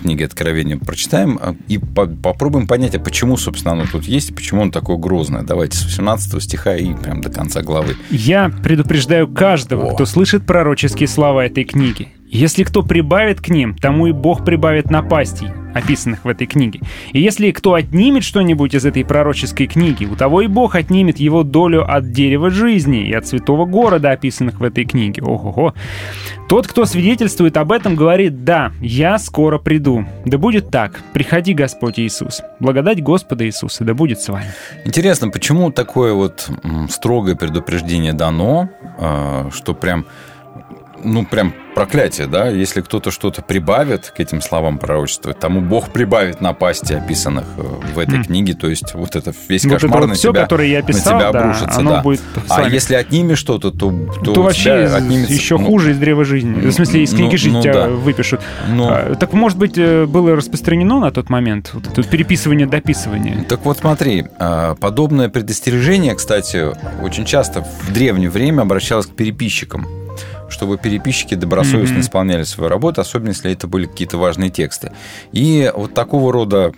книги 0.00 0.22
Откровения 0.22 0.76
прочитаем 0.76 1.40
и 1.68 1.78
по- 1.78 2.06
попробуем 2.06 2.66
понять, 2.68 2.94
а 2.94 3.00
почему, 3.00 3.36
собственно, 3.36 3.72
оно 3.72 3.84
тут 3.90 4.04
есть, 4.04 4.30
и 4.30 4.32
почему 4.32 4.62
оно 4.62 4.70
такое 4.70 4.96
грозное. 4.96 5.42
Давайте 5.42 5.76
с 5.76 5.84
18 5.84 6.19
стиха 6.40 6.76
и 6.76 6.94
прям 6.94 7.20
до 7.20 7.30
конца 7.30 7.62
главы. 7.62 7.96
Я 8.10 8.50
предупреждаю 8.62 9.28
каждого, 9.28 9.90
О. 9.90 9.94
кто 9.94 10.06
слышит 10.06 10.46
пророческие 10.46 11.08
слова 11.08 11.44
этой 11.46 11.64
книги. 11.64 12.08
Если 12.32 12.62
кто 12.62 12.82
прибавит 12.84 13.40
к 13.40 13.48
ним, 13.48 13.74
тому 13.74 14.06
и 14.06 14.12
Бог 14.12 14.44
прибавит 14.44 14.88
напастей, 14.88 15.48
описанных 15.74 16.24
в 16.24 16.28
этой 16.28 16.46
книге. 16.46 16.80
И 17.12 17.20
если 17.20 17.50
кто 17.50 17.74
отнимет 17.74 18.22
что-нибудь 18.22 18.72
из 18.72 18.86
этой 18.86 19.04
пророческой 19.04 19.66
книги, 19.66 20.04
у 20.04 20.14
того 20.14 20.40
и 20.42 20.46
Бог 20.46 20.76
отнимет 20.76 21.18
его 21.18 21.42
долю 21.42 21.84
от 21.84 22.12
дерева 22.12 22.50
жизни 22.50 23.08
и 23.08 23.12
от 23.12 23.26
святого 23.26 23.66
города, 23.66 24.12
описанных 24.12 24.60
в 24.60 24.62
этой 24.62 24.84
книге. 24.84 25.22
Ого-го. 25.22 25.74
Тот, 26.48 26.68
кто 26.68 26.84
свидетельствует 26.84 27.56
об 27.56 27.72
этом, 27.72 27.96
говорит, 27.96 28.44
да, 28.44 28.70
я 28.80 29.18
скоро 29.18 29.58
приду. 29.58 30.06
Да 30.24 30.38
будет 30.38 30.70
так. 30.70 31.00
Приходи, 31.12 31.52
Господь 31.52 31.98
Иисус. 31.98 32.42
Благодать 32.60 33.02
Господа 33.02 33.44
Иисуса, 33.44 33.82
да 33.82 33.92
будет 33.92 34.20
с 34.20 34.28
вами. 34.28 34.46
Интересно, 34.84 35.30
почему 35.30 35.72
такое 35.72 36.14
вот 36.14 36.48
строгое 36.90 37.34
предупреждение 37.34 38.12
дано, 38.12 38.70
а, 38.98 39.50
что 39.52 39.74
прям, 39.74 40.06
ну, 41.04 41.24
прям 41.24 41.54
проклятие, 41.74 42.26
да? 42.26 42.48
Если 42.48 42.80
кто-то 42.80 43.10
что-то 43.10 43.42
прибавит 43.42 44.12
к 44.14 44.20
этим 44.20 44.40
словам 44.42 44.78
пророчества, 44.78 45.32
тому 45.32 45.60
Бог 45.60 45.90
прибавит 45.90 46.40
напасти, 46.40 46.94
описанных 46.94 47.44
э, 47.56 47.62
в 47.94 47.98
этой 47.98 48.16
М. 48.16 48.24
книге. 48.24 48.54
То 48.54 48.68
есть 48.68 48.94
вот 48.94 49.16
это 49.16 49.32
весь 49.48 49.64
Вот 49.64 49.74
это 49.74 49.80
кошмар 49.86 50.00
вот 50.00 50.08
на 50.08 50.14
всё, 50.14 50.32
тебя, 50.32 50.42
которое 50.42 50.68
я 50.68 50.78
на 50.78 50.84
описал, 50.84 51.18
тебя 51.18 51.32
да, 51.32 51.40
обрушится. 51.40 51.82
да. 51.82 52.02
будет 52.02 52.20
а 52.48 52.68
если 52.68 52.94
отнимешь 52.94 53.38
что-то, 53.38 53.70
то, 53.70 53.92
то, 54.24 54.34
То, 54.34 54.42
вообще 54.42 54.72
отнимется, 54.72 55.32
еще 55.32 55.58
ну, 55.58 55.66
хуже 55.66 55.92
из 55.92 55.98
древа 55.98 56.24
жизни. 56.24 56.54
В 56.54 56.72
смысле, 56.72 57.02
из 57.02 57.10
книги 57.10 57.32
ну, 57.32 57.38
жизни 57.38 57.56
ну 57.56 57.62
тебя 57.62 57.72
да. 57.72 57.88
выпишут. 57.88 58.40
Ну. 58.68 58.88
А, 58.90 59.14
так, 59.14 59.32
может 59.32 59.58
быть, 59.58 59.78
э, 59.78 60.06
было 60.06 60.36
распространено 60.36 61.00
на 61.00 61.10
тот 61.10 61.30
момент 61.30 61.70
вот 61.72 61.86
это 61.86 62.02
переписывание, 62.02 62.66
дописывание? 62.66 63.44
Так 63.48 63.64
вот 63.64 63.78
смотри, 63.78 64.26
а, 64.38 64.74
подобное 64.74 65.28
предостережение, 65.28 66.14
кстати, 66.14 66.70
очень 67.02 67.24
часто 67.24 67.62
в 67.62 67.92
древнее 67.92 68.30
время 68.30 68.62
обращалось 68.62 69.06
к 69.06 69.10
переписчикам, 69.10 69.86
чтобы 70.50 70.76
переписчики 70.78 71.34
добросовестно 71.34 71.94
Мгм. 71.96 72.02
исполняли 72.02 72.42
свою 72.42 72.68
работу, 72.68 73.00
особенно 73.00 73.28
если 73.30 73.52
это 73.52 73.66
были 73.66 73.86
какие-то 73.86 74.18
важные 74.18 74.50
тексты. 74.50 74.92
И 75.32 75.70
вот 75.74 75.94
такого 75.94 76.32
рода 76.32 76.72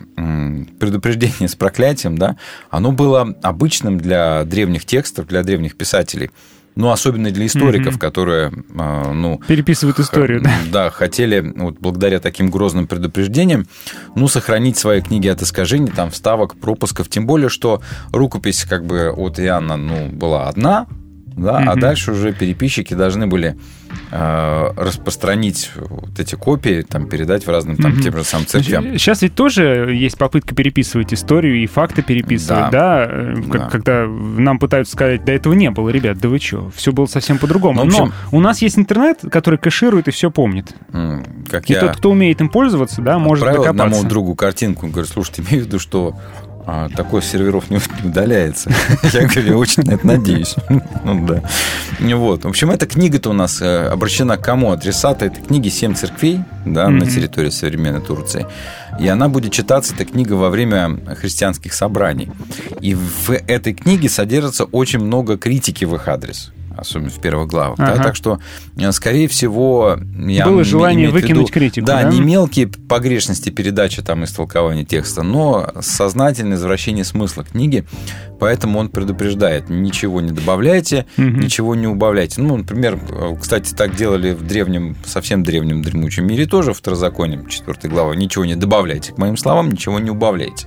предупреждение 0.78 1.48
с 1.48 1.54
проклятием, 1.54 2.16
да, 2.16 2.36
оно 2.70 2.92
было 2.92 3.34
обычным 3.42 3.98
для 3.98 4.44
древних 4.44 4.84
текстов, 4.84 5.26
для 5.26 5.42
древних 5.42 5.76
писателей. 5.76 6.30
Ну, 6.74 6.90
особенно 6.90 7.30
для 7.30 7.44
историков, 7.44 7.94
Мгм. 7.94 7.98
которые, 7.98 8.52
а, 8.78 9.12
ну, 9.12 9.42
Переписывают 9.46 10.00
историю, 10.00 10.40
да? 10.40 10.50
да, 10.72 10.90
хотели 10.90 11.40
вот 11.54 11.76
благодаря 11.78 12.18
таким 12.18 12.50
грозным 12.50 12.86
предупреждениям, 12.86 13.66
ну, 14.16 14.26
сохранить 14.26 14.78
свои 14.78 15.02
книги 15.02 15.28
от 15.28 15.42
искажений, 15.42 15.92
там, 15.94 16.10
вставок, 16.10 16.56
пропусков. 16.56 17.10
Тем 17.10 17.26
более, 17.26 17.50
что 17.50 17.82
рукопись 18.10 18.64
как 18.64 18.86
бы 18.86 19.10
от 19.10 19.38
Иоанна, 19.38 19.76
ну, 19.76 20.08
была 20.08 20.48
одна, 20.48 20.86
да, 21.36 21.58
а 21.58 21.72
Мгм. 21.72 21.80
дальше 21.80 22.12
уже 22.12 22.32
переписчики 22.32 22.94
должны 22.94 23.26
были 23.26 23.56
э, 24.10 24.70
распространить 24.76 25.70
вот 25.76 26.18
эти 26.18 26.34
копии, 26.34 26.82
там, 26.82 27.06
передать 27.08 27.46
в 27.46 27.50
разным, 27.50 27.76
там, 27.76 27.92
Мгм. 27.92 28.00
тем 28.02 28.16
же 28.16 28.24
самым 28.24 28.46
церквям. 28.46 28.84
Сейчас 28.98 29.20
ведь 29.22 29.34
тоже 29.34 29.90
есть 29.94 30.16
попытка 30.16 30.54
переписывать 30.54 31.12
историю 31.12 31.56
и 31.62 31.66
факты 31.66 32.02
переписывать, 32.02 32.70
да? 32.70 33.06
э, 33.08 33.34
как- 33.50 33.60
Да. 33.62 33.68
Когда 33.70 34.06
нам 34.06 34.58
пытаются 34.58 34.94
сказать, 34.94 35.24
да 35.24 35.32
этого 35.32 35.52
не 35.54 35.70
было, 35.70 35.90
ребят, 35.90 36.18
да 36.18 36.28
вы 36.28 36.38
что, 36.38 36.70
все 36.74 36.92
было 36.92 37.06
совсем 37.06 37.36
по-другому. 37.38 37.84
Ну, 37.84 37.90
в 37.90 37.94
общем- 37.94 38.12
Но 38.32 38.38
у 38.38 38.40
нас 38.40 38.62
есть 38.62 38.78
интернет, 38.78 39.18
который 39.30 39.58
кэширует 39.58 40.08
и 40.08 40.10
все 40.10 40.30
помнит. 40.30 40.74
Как 41.50 41.68
И 41.68 41.74
я 41.74 41.80
тот, 41.80 41.96
кто 41.96 42.10
умеет 42.10 42.40
им 42.40 42.48
пользоваться, 42.48 43.02
да, 43.02 43.18
может 43.18 43.44
докопаться. 43.44 43.70
одному 43.70 44.04
другу 44.04 44.34
картинку, 44.34 44.86
говорю, 44.88 45.06
слушай, 45.06 45.34
имеешь 45.40 45.64
в 45.64 45.66
виду, 45.66 45.78
что 45.78 46.16
а, 46.66 46.88
такой 46.88 47.22
серверов 47.22 47.70
не, 47.70 47.80
не 48.02 48.08
удаляется? 48.08 48.70
Я 49.12 49.22
говорю, 49.22 49.46
я 49.46 49.56
очень 49.56 49.82
на 49.84 49.92
это 49.92 50.06
надеюсь. 50.06 50.54
Ну 51.04 51.26
да. 51.26 51.42
Вот. 52.00 52.44
В 52.44 52.48
общем, 52.48 52.70
эта 52.70 52.86
книга-то 52.86 53.30
у 53.30 53.32
нас 53.32 53.60
э, 53.60 53.88
обращена 53.88 54.36
к 54.36 54.42
кому? 54.42 54.70
Адресата 54.70 55.26
этой 55.26 55.42
книги 55.42 55.68
«Семь 55.68 55.94
церквей» 55.94 56.40
да, 56.64 56.88
на 56.88 57.06
территории 57.06 57.50
современной 57.50 58.00
Турции. 58.00 58.46
И 59.00 59.08
она 59.08 59.28
будет 59.28 59.52
читаться, 59.52 59.94
эта 59.94 60.04
книга, 60.04 60.34
во 60.34 60.50
время 60.50 60.98
христианских 61.20 61.72
собраний. 61.72 62.30
И 62.80 62.94
в 62.94 63.30
этой 63.30 63.74
книге 63.74 64.08
содержится 64.08 64.64
очень 64.64 65.00
много 65.00 65.36
критики 65.36 65.84
в 65.84 65.94
их 65.94 66.06
адрес 66.08 66.52
особенно 66.76 67.10
в 67.10 67.20
первых 67.20 67.48
главах. 67.48 67.76
да. 67.78 67.92
Ага. 67.94 68.02
Так 68.02 68.16
что, 68.16 68.38
э, 68.76 68.92
скорее 68.92 69.28
всего, 69.28 69.98
я 70.18 70.46
Было 70.46 70.64
желание 70.64 71.06
имею 71.06 71.12
в 71.12 71.16
виду- 71.16 71.26
выкинуть 71.28 71.50
критику, 71.50 71.86
Да, 71.86 72.02
да? 72.02 72.08
не 72.10 72.20
мелкие 72.20 72.66
погрешности 72.68 73.50
передачи 73.50 74.02
там 74.02 74.24
истолкования 74.24 74.84
текста, 74.84 75.22
но 75.22 75.70
сознательное 75.80 76.56
извращение 76.56 77.04
смысла 77.04 77.44
книги. 77.44 77.84
Поэтому 78.40 78.78
он 78.80 78.88
предупреждает, 78.88 79.70
ничего 79.70 80.20
не 80.20 80.32
добавляйте, 80.32 81.06
Мгм. 81.16 81.40
ничего 81.40 81.74
не 81.74 81.86
убавляйте. 81.86 82.40
Ну, 82.40 82.56
например, 82.56 82.98
э, 83.08 83.34
кстати, 83.40 83.72
так 83.72 83.94
делали 83.94 84.32
в 84.32 84.42
древнем, 84.46 84.96
совсем 85.04 85.42
древнем 85.44 85.82
дремучем 85.82 86.26
мире 86.26 86.46
тоже, 86.46 86.72
в 86.72 86.78
Второзаконии, 86.78 87.40
4 87.48 87.88
глава. 87.88 88.14
Ничего 88.16 88.44
не 88.44 88.56
добавляйте 88.56 89.12
к 89.12 89.18
моим 89.18 89.36
словам, 89.36 89.70
ничего 89.70 90.00
не 90.00 90.10
убавляйте. 90.10 90.66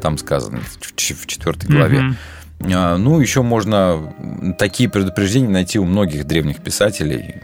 Там 0.00 0.16
сказано 0.18 0.60
в 0.80 0.94
ч- 0.96 1.14
в 1.14 1.26
4 1.26 1.66
главе. 1.68 2.00
Мгм. 2.00 2.16
А, 2.62 2.96
Ну, 2.96 3.20
еще 3.20 3.42
можно 3.42 4.14
такие 4.58 4.88
предупреждения 4.88 5.48
найти 5.48 5.78
у 5.78 5.84
многих 5.84 6.26
древних 6.26 6.60
писателей, 6.60 7.36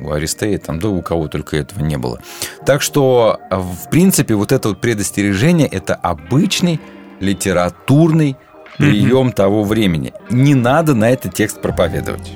у 0.00 0.12
Аристея, 0.12 0.58
там, 0.58 0.78
да 0.78 0.88
у 0.88 1.02
кого 1.02 1.28
только 1.28 1.56
этого 1.56 1.80
не 1.80 1.96
было. 1.96 2.20
Так 2.66 2.82
что, 2.82 3.40
в 3.50 3.90
принципе, 3.90 4.34
вот 4.34 4.52
это 4.52 4.68
вот 4.68 4.80
предостережение– 4.80 5.66
это 5.70 5.94
обычный 5.94 6.80
литературный 7.20 8.36
прием 8.76 9.32
того 9.32 9.64
времени. 9.64 10.12
Не 10.30 10.54
надо 10.54 10.94
на 10.94 11.10
этот 11.10 11.34
текст 11.34 11.60
проповедовать. 11.60 12.30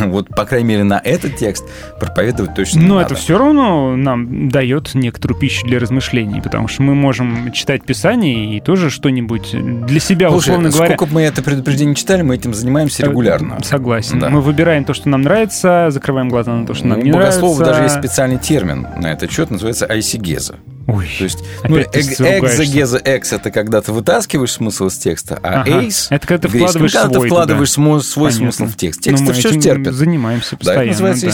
Вот, 0.00 0.28
по 0.28 0.44
крайней 0.44 0.68
мере, 0.68 0.84
на 0.84 1.00
этот 1.02 1.36
текст 1.36 1.64
проповедовать 1.98 2.54
точно 2.54 2.80
не 2.80 2.86
Но 2.86 2.94
надо. 2.96 3.06
это 3.06 3.14
все 3.16 3.38
равно 3.38 3.96
нам 3.96 4.48
дает 4.48 4.94
некоторую 4.94 5.38
пищу 5.38 5.66
для 5.66 5.78
размышлений, 5.78 6.40
потому 6.40 6.68
что 6.68 6.82
мы 6.82 6.94
можем 6.94 7.52
читать 7.52 7.84
Писание 7.84 8.56
и 8.56 8.60
тоже 8.60 8.90
что-нибудь 8.90 9.50
для 9.86 10.00
себя, 10.00 10.28
Слушай, 10.30 10.50
условно 10.50 10.70
говоря. 10.70 10.86
сколько 10.94 11.06
бы 11.06 11.14
мы 11.14 11.22
это 11.22 11.42
предупреждение 11.42 11.94
читали, 11.94 12.22
мы 12.22 12.34
этим 12.36 12.54
занимаемся 12.54 13.04
регулярно. 13.04 13.58
Э, 13.60 13.64
Согласен. 13.64 14.18
Да. 14.18 14.28
Мы 14.30 14.40
выбираем 14.40 14.84
то, 14.84 14.94
что 14.94 15.08
нам 15.08 15.22
нравится, 15.22 15.88
закрываем 15.90 16.28
глаза 16.28 16.52
на 16.54 16.66
то, 16.66 16.74
что 16.74 16.86
нам 16.86 16.98
Ну, 17.00 17.04
не 17.04 17.12
у 17.12 17.16
нравится. 17.16 17.42
даже 17.64 17.82
есть 17.84 17.94
специальный 17.96 18.38
термин 18.38 18.86
на 18.98 19.12
этот 19.12 19.30
счет, 19.30 19.50
называется 19.50 19.86
айсигеза. 19.86 20.56
Ой, 20.88 21.06
То 21.16 21.24
есть, 21.24 21.44
ну, 21.62 21.76
ругаешься. 21.76 22.38
экзогеза, 22.40 22.98
экс– 22.98 23.32
это 23.34 23.52
когда 23.52 23.80
ты 23.80 23.92
вытаскиваешь 23.92 24.50
смысл 24.50 24.88
из 24.88 24.96
текста, 24.98 25.38
а 25.40 25.60
Ага. 25.60 25.80
эйс– 25.80 26.08
Это 26.10 26.26
когда 26.26 26.42
ты 26.42 26.48
в 26.48 26.52
греческом, 26.52 26.88
вкладываешь 26.88 26.92
когда 26.92 27.08
ты 27.08 27.14
свой 27.14 27.28
вкладываешь 27.28 27.70
туда. 27.72 28.00
свой 28.00 28.30
Понятно. 28.30 28.52
смысл 28.52 28.72
в 28.72 28.76
текст. 28.76 29.01
Ну, 29.04 29.10
Текст 29.10 29.24
мы 29.24 29.32
все 29.32 29.48
этим 29.50 29.60
терпит. 29.60 29.94
занимаемся 29.94 30.50
Да, 30.50 30.56
это 30.56 30.58
постоянно. 30.58 30.90
называется 30.92 31.26
да. 31.26 31.32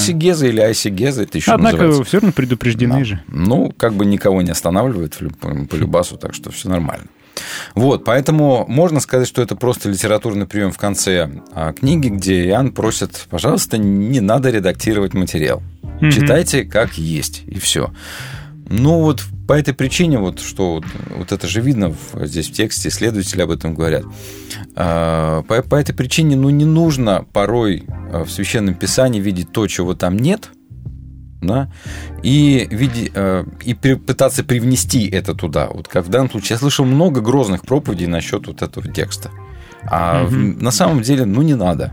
или 0.48 0.60
айсигеза, 0.60 1.22
это 1.22 1.38
еще 1.38 1.52
Однако 1.52 1.76
называется. 1.76 2.04
все 2.04 2.16
равно 2.18 2.32
предупреждены 2.32 3.04
же. 3.04 3.20
Ну, 3.28 3.72
как 3.76 3.94
бы 3.94 4.06
никого 4.06 4.42
не 4.42 4.50
люб- 5.20 5.68
по 5.68 5.74
любасу, 5.76 6.16
так 6.16 6.34
что 6.34 6.50
все 6.50 6.68
нормально. 6.68 7.06
Вот, 7.76 8.04
поэтому 8.04 8.64
можно 8.66 8.98
сказать, 9.00 9.28
что 9.28 9.40
это 9.42 9.54
просто 9.54 9.88
литературный 9.88 10.46
прием 10.46 10.72
в 10.72 10.78
конце 10.78 11.30
а, 11.52 11.72
книги, 11.72 12.08
где 12.08 12.46
Иоанн 12.48 12.72
просит, 12.72 13.26
пожалуйста, 13.30 13.78
не 13.78 14.20
надо 14.20 14.50
редактировать 14.50 15.14
материал. 15.14 15.62
Мгм. 16.00 16.10
Читайте 16.10 16.64
как 16.64 16.94
есть, 16.98 17.42
и 17.46 17.58
все. 17.60 17.92
Ну 18.70 19.00
вот 19.00 19.22
по 19.46 19.54
этой 19.54 19.72
причине, 19.72 20.18
вот 20.18 20.40
что 20.40 20.74
вот, 20.74 20.84
вот 21.16 21.32
это 21.32 21.46
же 21.46 21.60
видно 21.62 21.90
в- 21.90 22.26
здесь 22.26 22.48
в 22.48 22.52
тексте, 22.52 22.88
исследователи 22.90 23.40
об 23.42 23.50
этом 23.50 23.74
говорят. 23.74 24.04
А, 24.76 25.42
По, 25.42 25.62
по 25.62 25.74
этой 25.76 25.94
причине, 25.94 26.36
ну 26.36 26.50
не 26.50 26.64
нужно 26.66 27.24
порой 27.32 27.84
а, 28.12 28.24
в 28.24 28.30
священном 28.30 28.74
писании 28.74 29.20
видеть 29.20 29.52
то, 29.52 29.66
чего 29.66 29.94
там 29.94 30.16
нет, 30.18 30.50
да, 31.40 31.72
и, 32.22 32.66
види- 32.70 33.12
э, 33.14 33.44
и 33.64 33.72
пытаться 33.74 34.42
привнести 34.44 35.08
это 35.08 35.34
туда. 35.34 35.68
Вот 35.72 35.86
как 35.88 36.04
в 36.04 36.08
данном 36.08 36.30
случае. 36.30 36.54
Я 36.54 36.58
слышал 36.58 36.84
много 36.84 37.20
грозных 37.20 37.62
проповедей 37.62 38.06
насчет 38.08 38.48
вот 38.48 38.60
этого 38.60 38.88
текста. 38.92 39.30
А 39.88 40.24
Мгм. 40.24 40.58
на 40.58 40.72
самом 40.72 41.02
деле, 41.02 41.24
ну, 41.24 41.40
не 41.42 41.54
надо. 41.54 41.92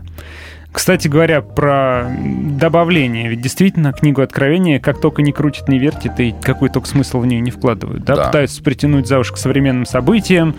Кстати 0.72 1.08
говоря, 1.08 1.40
про 1.40 2.06
добавление. 2.20 3.28
Ведь 3.28 3.40
действительно 3.40 3.92
книгу 3.92 4.20
Откровения 4.20 4.78
как 4.78 5.00
только 5.00 5.22
не 5.22 5.32
крутит, 5.32 5.68
не 5.68 5.78
вертит, 5.78 6.18
и 6.20 6.34
какой 6.42 6.68
только 6.68 6.86
смысл 6.86 7.20
в 7.20 7.26
нее 7.26 7.40
не 7.40 7.50
вкладывают. 7.50 8.04
Да? 8.04 8.16
Да. 8.16 8.26
Пытаются 8.26 8.62
притянуть 8.62 9.06
за 9.06 9.18
уши 9.18 9.32
к 9.32 9.38
современным 9.38 9.86
событиям. 9.86 10.54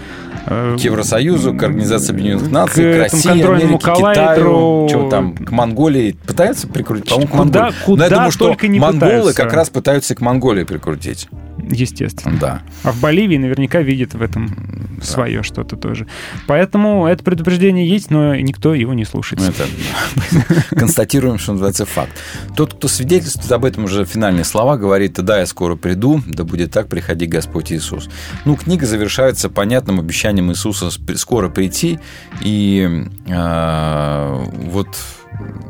э, 0.47 0.75
К 0.77 0.79
Евросоюзу, 0.79 1.53
к 1.53 1.61
Организации 1.63 2.13
Объединенных 2.13 2.49
Наций, 2.51 2.83
к, 2.83 2.87
этому 2.87 3.21
России, 3.23 3.43
Америке, 3.45 3.77
Китаю, 3.77 4.87
чего 4.89 5.09
там, 5.09 5.35
к 5.35 5.51
Монголии 5.51 6.13
пытаются 6.25 6.67
прикрутить? 6.67 7.27
К 7.27 7.29
Куда- 7.29 7.71
куда 7.85 7.99
Но 7.99 8.03
я 8.05 8.09
думаю, 8.15 8.31
что 8.31 8.47
монголы 8.49 8.93
пытаются. 8.93 9.33
как 9.43 9.53
раз 9.53 9.69
пытаются 9.69 10.15
к 10.15 10.21
Монголии 10.21 10.63
прикрутить. 10.63 11.27
Естественно. 11.69 12.37
Да. 12.39 12.61
А 12.83 12.91
в 12.91 12.99
Боливии 12.99 13.37
наверняка 13.37 13.81
видят 13.81 14.13
в 14.13 14.21
этом 14.21 14.87
свое 15.01 15.43
что-то 15.43 15.75
тоже. 15.75 16.07
Поэтому 16.47 17.07
это 17.07 17.23
предупреждение 17.23 17.87
есть, 17.87 18.09
но 18.09 18.35
никто 18.35 18.73
его 18.73 18.93
не 18.93 19.05
слушает. 19.05 19.41
Ну, 19.41 19.49
это 19.49 20.75
констатируем, 20.75 21.37
что 21.37 21.53
называется, 21.53 21.85
факт. 21.85 22.11
Тот, 22.55 22.73
кто 22.73 22.87
свидетельствует 22.87 23.51
об 23.51 23.65
этом 23.65 23.85
уже 23.85 24.05
финальные 24.05 24.43
слова, 24.43 24.77
говорит, 24.77 25.13
да, 25.13 25.39
я 25.39 25.45
скоро 25.45 25.75
приду, 25.75 26.21
да 26.25 26.43
будет 26.43 26.71
так, 26.71 26.87
приходи 26.87 27.25
Господь 27.25 27.71
Иисус. 27.71 28.09
Ну, 28.45 28.55
книга 28.55 28.85
завершается 28.85 29.49
понятным 29.49 29.99
обещанием 29.99 30.51
Иисуса 30.51 30.89
скоро 31.15 31.49
прийти 31.49 31.99
и 32.41 33.05
э, 33.27 34.45
вот 34.71 34.87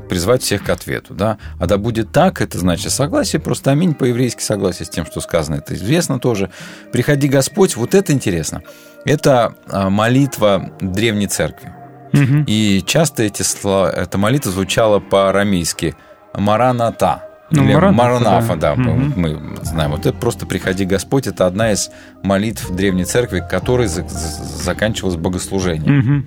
призвать 0.10 0.42
всех 0.42 0.64
к 0.64 0.70
ответу, 0.70 1.14
да. 1.14 1.38
А 1.60 1.66
да 1.68 1.78
будет 1.78 2.12
так, 2.12 2.42
это 2.42 2.58
значит 2.60 2.92
согласие, 2.92 3.40
просто 3.42 3.72
аминь 3.72 3.94
по-еврейски 3.94 4.42
согласие 4.42 4.86
с 4.86 4.90
тем, 4.90 5.06
что 5.06 5.20
сказано, 5.22 5.56
это 5.56 5.74
известно 5.74 6.20
тоже. 6.20 6.50
Приходи 6.92 7.28
Господь, 7.28 7.76
вот 7.76 7.94
это 7.96 8.14
интересно. 8.14 8.62
Это 9.06 9.54
а, 9.70 9.90
молитва 9.90 10.72
древней 10.82 11.28
церкви. 11.28 11.72
Мгм. 12.14 12.46
И 12.48 12.84
часто 12.86 13.24
эти 13.24 13.42
слова, 13.44 13.90
эта 13.92 14.18
молитва 14.18 14.52
звучала 14.52 15.00
по-арамейски 15.00 15.96
«Мараната». 16.34 17.24
Ну, 17.50 17.64
Или 17.64 17.74
Маранафа, 17.76 17.94
Маранафа, 18.20 18.56
да. 18.58 18.76
да, 18.76 18.82
Мгм. 18.82 19.14
мы 19.16 19.56
знаем. 19.64 19.92
Вот 19.92 20.06
это 20.06 20.18
просто 20.18 20.46
«Приходи 20.46 20.84
Господь»– 20.84 21.28
это 21.28 21.46
одна 21.48 21.72
из 21.72 21.90
молитв 22.22 22.70
Древней 22.72 23.06
Церкви, 23.06 23.42
которой 23.50 23.88
за- 23.88 24.06
за- 24.08 24.44
заканчивалось 24.64 25.16
богослужение. 25.16 25.90
Мгм. 25.92 26.26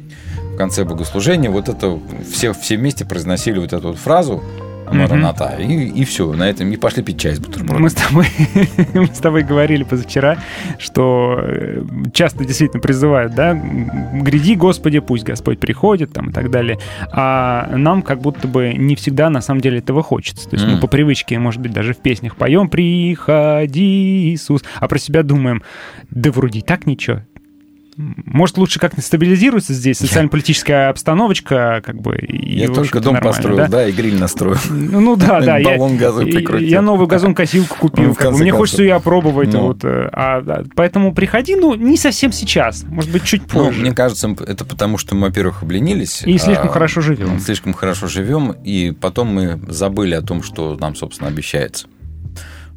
В 0.60 0.62
конце 0.62 0.84
богослужения 0.84 1.48
вот 1.50 1.70
это 1.70 1.98
все, 2.30 2.52
все 2.52 2.76
вместе 2.76 3.06
произносили 3.06 3.58
вот 3.58 3.72
эту 3.72 3.88
вот 3.88 3.96
фразу. 3.98 4.42
«Мараната», 4.92 5.56
и, 5.58 5.88
и 5.88 6.04
все, 6.04 6.30
на 6.34 6.50
этом, 6.50 6.70
и 6.70 6.76
пошли 6.76 7.02
пить 7.02 7.18
чай 7.18 7.34
с 7.34 7.38
бутербродом. 7.40 7.80
Мы 7.80 7.88
с 7.88 7.94
тобой, 7.94 8.26
мы 8.92 9.06
с 9.06 9.18
тобой 9.20 9.42
говорили 9.42 9.84
позавчера, 9.84 10.36
что 10.78 11.38
э, 11.40 11.82
часто 12.12 12.44
действительно 12.44 12.82
призывают, 12.82 13.34
да, 13.34 13.54
гряди, 13.54 14.54
Господи, 14.54 14.98
пусть 14.98 15.24
Господь 15.24 15.60
приходит, 15.60 16.12
там 16.12 16.28
и 16.28 16.32
так 16.32 16.50
далее. 16.50 16.78
А 17.10 17.74
нам 17.74 18.02
как 18.02 18.20
будто 18.20 18.46
бы 18.46 18.74
не 18.74 18.96
всегда 18.96 19.30
на 19.30 19.40
самом 19.40 19.62
деле 19.62 19.78
этого 19.78 20.02
хочется. 20.02 20.46
То 20.50 20.56
есть 20.56 20.66
мы 20.66 20.72
Мгм. 20.72 20.80
по 20.82 20.88
привычке, 20.88 21.38
может 21.38 21.62
быть, 21.62 21.72
даже 21.72 21.94
в 21.94 21.98
песнях 21.98 22.36
поем 22.36 22.68
«Приходи, 22.68 24.34
Иисус», 24.34 24.62
а 24.78 24.88
про 24.88 24.98
себя 24.98 25.22
думаем, 25.22 25.62
да 26.10 26.30
вроде 26.30 26.58
и 26.58 26.62
так 26.62 26.84
ничего. 26.84 27.20
Может, 28.24 28.56
лучше 28.58 28.78
как-то 28.78 29.00
стабилизируется 29.02 29.74
здесь 29.74 29.98
социально-политическая 29.98 30.88
обстановочка, 30.88 31.82
как 31.84 32.00
бы. 32.00 32.16
и, 32.16 32.58
Я 32.60 32.68
только 32.68 33.00
дом 33.00 33.20
построил, 33.20 33.56
да? 33.56 33.68
да? 33.68 33.88
и 33.88 33.92
гриль 33.92 34.18
настроил. 34.18 34.58
Ну 34.70 35.00
ну 35.00 35.16
да, 35.16 35.40
да. 35.40 35.58
я- 35.58 35.76
Баллон 35.76 35.96
газа 35.96 36.22
и- 36.22 36.32
прикрутил. 36.32 36.66
Я 36.66 36.82
новую 36.82 37.06
газонкосилку 37.06 37.76
купил. 37.76 38.16
Мне 38.32 38.52
хочется 38.52 38.82
ее 38.82 38.94
опробовать. 38.94 39.52
Ну. 39.52 39.76
Э, 39.82 40.08
а, 40.12 40.64
поэтому 40.74 41.12
приходи, 41.14 41.56
ну, 41.56 41.74
не 41.74 41.96
совсем 41.96 42.32
сейчас. 42.32 42.84
Может 42.84 43.10
быть, 43.12 43.24
чуть 43.24 43.42
Ну, 43.52 43.66
позже. 43.66 43.80
мне 43.80 43.92
кажется, 43.92 44.34
это 44.46 44.64
потому, 44.64 44.96
что 44.98 45.14
мы, 45.14 45.28
во-первых, 45.28 45.62
обленились. 45.62 46.22
И 46.24 46.38
слишком 46.38 46.68
а, 46.68 46.72
хорошо 46.72 47.00
живем. 47.00 47.38
Слишком 47.40 47.74
хорошо 47.74 48.06
живем, 48.08 48.52
и 48.52 48.92
потом 48.92 49.28
мы 49.28 49.60
забыли 49.68 50.14
о 50.14 50.22
том, 50.22 50.42
что 50.42 50.76
нам, 50.80 50.94
собственно, 50.96 51.28
обещается. 51.28 51.86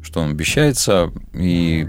Что 0.02 0.20
нам 0.20 0.30
обещается, 0.32 1.10
и 1.32 1.88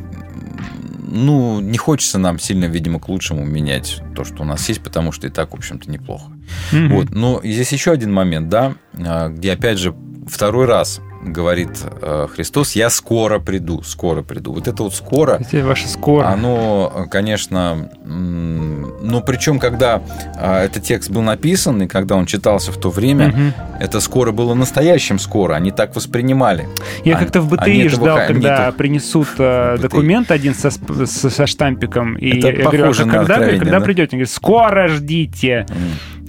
ну, 1.08 1.60
не 1.60 1.78
хочется 1.78 2.18
нам 2.18 2.40
сильно, 2.40 2.66
видимо, 2.66 3.00
к 3.00 3.10
лучшему 3.10 3.46
менять 3.46 4.02
то, 4.16 4.24
что 4.24 4.44
у 4.44 4.46
нас 4.46 4.68
есть, 4.68 4.82
потому 4.82 5.12
что 5.12 5.28
и 5.28 5.30
так, 5.30 5.52
в 5.52 5.56
общем-то, 5.56 5.90
неплохо. 5.90 6.32
Мгм. 6.72 6.90
Вот. 6.96 7.10
Но 7.12 7.42
здесь 7.44 7.72
еще 7.72 7.92
один 7.92 8.12
момент, 8.12 8.50
да, 8.50 8.76
а, 8.94 9.30
где, 9.30 9.54
опять 9.54 9.78
же, 9.78 9.96
второй 10.28 10.66
раз 10.66 11.02
говорит 11.26 11.70
э, 12.02 12.28
Христос, 12.34 12.74
я 12.74 12.90
скоро 12.90 13.40
приду, 13.40 13.82
скоро 13.84 14.22
приду. 14.22 14.54
Вот 14.54 14.68
это 14.68 14.84
вот 14.84 14.94
скоро, 14.94 15.38
Хотя 15.38 15.66
ваше 15.66 15.88
скоро. 15.88 16.28
оно, 16.28 17.08
конечно, 17.12 17.90
м, 18.06 18.94
но 19.02 19.22
причем, 19.22 19.60
когда 19.60 20.02
а, 20.38 20.64
этот 20.64 20.84
текст 20.84 21.10
был 21.10 21.22
написан 21.22 21.82
и 21.82 21.88
когда 21.88 22.16
он 22.16 22.26
читался 22.26 22.72
в 22.72 22.78
то 22.78 22.90
время, 22.90 23.28
Мгм. 23.30 23.54
это 23.80 24.00
скоро 24.00 24.32
было 24.32 24.54
настоящим 24.54 25.20
скоро, 25.20 25.56
они 25.56 25.72
так 25.72 25.96
воспринимали. 25.96 26.68
Я 27.04 27.18
А- 27.18 27.20
как-то 27.20 27.42
в 27.42 27.50
БТИ 27.50 27.80
этого 27.86 27.90
ждал, 27.90 28.18
ха- 28.18 28.26
когда 28.28 28.58
они-то- 28.66 28.78
принесут 28.78 29.28
э, 29.38 29.74
БТИ. 29.76 29.82
документ 29.82 30.32
один 30.32 30.54
со, 30.56 30.70
со, 30.72 31.30
со 31.30 31.48
штампиком. 31.48 32.16
И 32.16 32.38
Это 32.38 32.48
я 32.50 32.64
говорю, 32.64 32.90
а 32.92 32.94
когда, 32.94 33.40
когда 33.48 33.80
да? 33.80 33.86
придете? 33.86 34.16
Он 34.16 34.20
говорит, 34.20 34.30
скоро 34.32 34.88
ждите. 34.88 35.66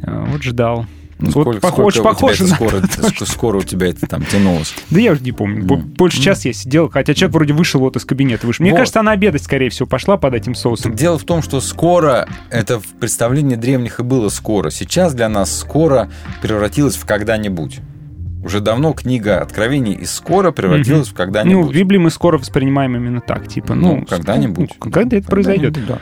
А, 0.02 0.24
Вот 0.30 0.42
ждал. 0.42 0.86
Ну, 1.18 1.30
Вот 1.30 1.42
сколько, 1.56 1.66
пох- 1.66 1.90
сколько 1.92 2.24
очень 2.24 2.44
у 2.44 2.48
скоро, 2.48 2.76
ск- 2.78 3.24
скоро 3.26 3.58
у 3.58 3.62
тебя 3.62 3.86
это 3.88 4.06
там 4.06 4.24
тянулось. 4.26 4.74
Да 4.90 5.00
я 5.00 5.12
уже 5.12 5.22
не 5.22 5.32
помню. 5.32 5.64
Бо- 5.64 5.76
Больше 5.78 6.20
часа 6.20 6.48
я 6.48 6.52
сидел, 6.52 6.90
хотя 6.90 7.14
человек 7.14 7.34
вроде 7.34 7.54
вышел 7.54 7.80
вот 7.80 7.96
из 7.96 8.04
кабинета. 8.04 8.46
Вышел. 8.46 8.62
Мне 8.62 8.72
Вот. 8.72 8.78
кажется, 8.80 9.00
она 9.00 9.12
обедать, 9.12 9.42
скорее 9.42 9.70
всего, 9.70 9.86
пошла 9.86 10.18
под 10.18 10.34
этим 10.34 10.54
соусом. 10.54 10.90
Так 10.92 11.00
дело 11.00 11.18
в 11.18 11.24
том, 11.24 11.40
что 11.42 11.60
скоро, 11.62 12.28
это 12.50 12.78
в 12.80 12.86
представлении 13.00 13.56
древних 13.56 13.98
и 14.00 14.02
было 14.02 14.28
скоро. 14.28 14.68
Сейчас 14.70 15.14
для 15.14 15.30
нас 15.30 15.56
скоро 15.58 16.10
превратилось 16.42 16.96
в 16.96 17.06
когда-нибудь. 17.06 17.80
Уже 18.44 18.60
давно 18.60 18.92
книга 18.92 19.40
Откровений 19.40 19.94
из 19.94 20.12
скоро 20.12 20.52
превратилась 20.52 21.08
в 21.08 21.10
Ну, 21.10 21.14
в 21.14 21.16
когда-нибудь. 21.16 21.74
Библии 21.74 21.98
мы 21.98 22.10
скоро 22.10 22.38
воспринимаем 22.38 22.94
именно 22.94 23.20
так, 23.20 23.48
типа, 23.48 23.74
ну, 23.74 23.96
Ну, 24.00 24.04
когда-нибудь. 24.06 24.70
ну, 24.84 24.90
когда 24.90 25.16
это 25.16 25.26
произойдет. 25.28 25.72
Да. 25.86 25.98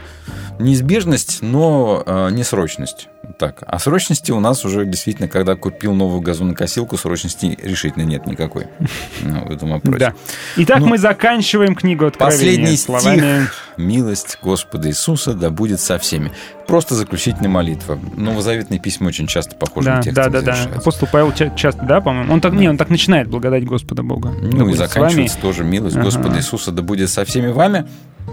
Неизбежность, 0.58 1.38
но 1.40 2.02
э, 2.04 2.28
не 2.32 2.42
срочность. 2.44 3.08
Так. 3.38 3.62
А 3.66 3.78
срочности 3.78 4.30
у 4.32 4.40
нас 4.40 4.64
уже 4.64 4.84
действительно, 4.86 5.28
когда 5.28 5.54
купил 5.56 5.92
новую 5.94 6.20
газонокосилку, 6.20 6.96
срочности 6.96 7.58
решительно 7.62 8.02
нет 8.04 8.26
никакой 8.26 8.66
ну, 9.22 9.44
в 9.46 9.50
этом 9.50 9.70
вопросе. 9.70 9.98
Да. 9.98 10.12
Итак, 10.56 10.80
Ну, 10.80 10.86
мы 10.86 10.98
заканчиваем 10.98 11.74
книгу 11.74 12.06
Откровения 12.06 12.38
Последний 12.56 12.76
словами... 12.76 13.16
стих. 13.18 13.54
«Милость 13.76 14.38
Господа 14.40 14.88
Иисуса 14.88 15.34
да 15.34 15.50
будет 15.50 15.80
со 15.80 15.98
всеми». 15.98 16.30
Просто 16.68 16.94
заключительная 16.94 17.50
молитва. 17.50 17.98
Новозаветные 18.16 18.78
письма 18.80 19.08
очень 19.08 19.26
часто 19.26 19.56
похожим 19.56 19.96
Да, 19.96 20.02
текстом 20.02 20.32
да, 20.32 20.40
да, 20.40 20.66
да. 20.70 20.76
Апостол 20.76 21.08
Павел 21.10 21.32
ча- 21.32 21.50
часто, 21.50 21.82
да, 21.84 22.00
по-моему? 22.00 22.32
Он 22.32 22.40
так, 22.40 22.52
не, 22.54 22.68
он 22.68 22.76
так 22.78 22.88
начинает 22.88 23.28
благодать 23.28 23.64
Господа 23.64 24.02
Бога. 24.04 24.30
Да 24.40 24.48
Ну 24.48 24.68
и 24.68 24.74
с 24.74 24.78
вами. 24.78 24.88
заканчивается 24.88 25.38
тоже 25.38 25.64
«Милость 25.64 25.96
Ага. 25.96 26.04
Господа 26.04 26.38
Иисуса 26.38 26.70
да 26.70 26.82
будет 26.82 27.10
со 27.10 27.24
всеми 27.24 27.48
вами». 27.48 27.86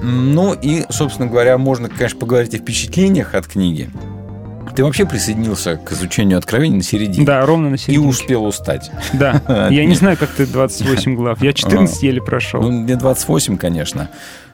Ну 0.04 0.54
и, 0.54 0.86
собственно 0.90 1.28
говоря, 1.28 1.58
можно, 1.58 1.90
конечно, 1.90 2.20
поговорить 2.20 2.54
о 2.56 2.58
впечатлениях 2.60 3.34
от 3.36 3.48
книги. 3.48 3.90
Ты 4.76 4.84
вообще 4.84 5.06
присоединился 5.06 5.78
к 5.78 5.92
изучению 5.92 6.38
откровений 6.38 6.78
на 6.78 6.84
середине. 6.84 7.26
Да, 7.26 7.46
ровно 7.46 7.70
на 7.70 7.76
И 7.76 7.78
середине. 7.78 8.08
успел 8.08 8.46
устать. 8.46 8.92
Да. 9.14 9.42
Я 9.72 9.86
не 9.86 9.96
знаю, 9.96 10.18
как 10.18 10.30
ты 10.30 10.46
28 10.46 11.16
глав. 11.16 11.42
Я 11.42 11.54
14 11.54 12.04
еле 12.04 12.20
Ну, 12.20 12.26
прошел. 12.26 12.62
мне 12.62 12.96
28, 12.96 13.58
конечно. 13.58 14.10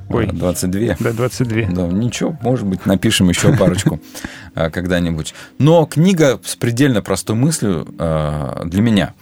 Ой. 0.09 0.27
А, 0.27 0.31
22. 0.33 0.95
Да, 0.99 1.11
22. 1.11 1.61
Да, 1.69 1.87
ничего, 1.87 2.37
может 2.41 2.65
быть, 2.65 2.85
напишем 2.85 3.29
еще 3.29 3.55
парочку 3.55 3.99
а, 4.55 4.69
когда-нибудь. 4.69 5.33
Но 5.59 5.85
книга 5.85 6.39
с 6.43 6.55
предельно 6.55 7.01
простой 7.01 7.35
мыслью 7.35 7.87
а, 7.99 8.63
для 8.65 8.81
меня. 8.81 9.13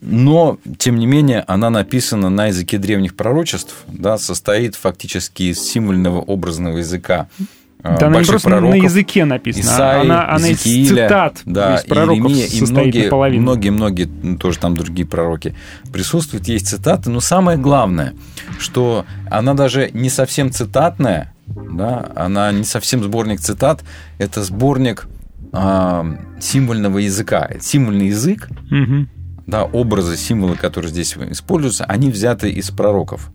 Но, 0.00 0.56
тем 0.78 0.96
не 0.98 1.06
менее, 1.06 1.44
она 1.46 1.68
написана 1.68 2.30
на 2.30 2.46
языке 2.46 2.78
древних 2.78 3.14
пророчеств, 3.16 3.74
да, 3.88 4.16
состоит 4.16 4.74
фактически 4.74 5.42
из 5.44 5.60
символьного 5.60 6.20
образного 6.20 6.78
языка 6.78 7.28
а, 7.38 7.44
Да, 7.82 8.06
она 8.06 8.20
не 8.20 8.24
просто 8.26 8.48
на 8.50 8.56
пророков. 8.58 8.82
языке 8.84 9.24
написана, 9.24 9.62
Исаии, 9.62 10.00
она, 10.04 10.28
она 10.30 10.48
из 10.48 10.60
цитат 10.60 11.40
да, 11.44 11.76
из 11.76 11.84
пророков 11.84 12.30
Иеремия, 12.30 12.46
и 12.46 12.48
состоит 12.48 12.70
многие, 12.70 13.04
наполовину. 13.04 13.42
многие, 13.42 13.68
многие, 13.70 14.08
ну, 14.22 14.36
тоже 14.36 14.58
там 14.58 14.76
другие 14.76 15.06
пророки 15.06 15.54
присутствуют, 15.92 16.46
есть 16.48 16.68
цитаты, 16.68 17.10
но 17.10 17.20
самое 17.20 17.56
главное, 17.58 18.14
что 18.58 19.04
она 19.30 19.54
даже 19.54 19.90
не 19.94 20.10
совсем 20.10 20.50
цитатная, 20.52 21.32
да, 21.46 22.10
она 22.14 22.52
не 22.52 22.64
совсем 22.64 23.02
сборник 23.02 23.40
цитат, 23.40 23.82
это 24.18 24.42
сборник 24.44 25.06
а, 25.52 26.06
символьного 26.38 26.98
языка. 26.98 27.50
Символьный 27.60 28.08
язык, 28.08 28.48
Мгм. 28.70 29.08
да, 29.46 29.64
образы, 29.64 30.16
символы, 30.16 30.54
которые 30.56 30.90
здесь 30.90 31.16
используются, 31.30 31.84
они 31.86 32.10
взяты 32.10 32.50
из 32.50 32.70
пророков. 32.70 33.30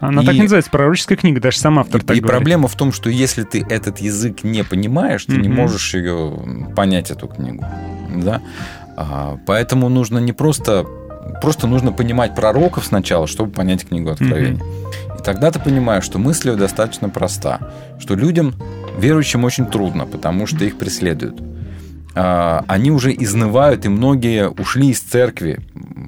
Она 0.00 0.22
И- 0.22 0.26
так 0.26 0.34
называется, 0.36 0.70
пророческая 0.70 1.16
книга, 1.18 1.40
даже 1.40 1.58
сам 1.58 1.78
автор 1.78 2.00
И, 2.00 2.04
так 2.04 2.16
и 2.16 2.20
говорит. 2.20 2.36
проблема 2.38 2.68
в 2.68 2.74
том, 2.74 2.92
что 2.92 3.10
если 3.10 3.42
ты 3.44 3.64
этот 3.68 3.98
язык 3.98 4.42
не 4.44 4.64
понимаешь, 4.64 5.24
ты 5.26 5.32
не 5.36 5.48
Мгм. 5.48 5.56
можешь 5.58 5.94
ее 5.94 6.32
понять, 6.74 7.10
эту 7.10 7.28
книгу. 7.28 7.64
Да? 8.16 8.40
А, 8.96 9.38
поэтому 9.46 9.88
нужно 9.88 10.18
не 10.18 10.32
просто... 10.32 10.86
Просто 11.42 11.66
нужно 11.66 11.92
понимать 11.92 12.34
пророков 12.34 12.84
сначала, 12.86 13.26
чтобы 13.26 13.52
понять 13.52 13.86
книгу 13.86 14.10
Откровения. 14.10 14.60
И 15.18 15.22
тогда 15.22 15.50
ты 15.50 15.60
понимаешь, 15.60 16.04
что 16.04 16.18
мысль 16.18 16.48
её 16.48 16.58
достаточно 16.58 17.08
проста. 17.08 17.72
Что 17.98 18.14
людям, 18.14 18.54
верующим, 18.98 19.44
очень 19.44 19.66
трудно, 19.66 20.06
потому 20.06 20.46
что 20.46 20.64
их 20.64 20.76
преследуют. 20.78 21.40
А, 22.14 22.64
Они 22.66 22.90
уже 22.90 23.12
изнывают, 23.14 23.84
и 23.84 23.88
многие 23.88 24.48
ушли 24.48 24.90
из 24.90 25.00
церкви, 25.00 25.60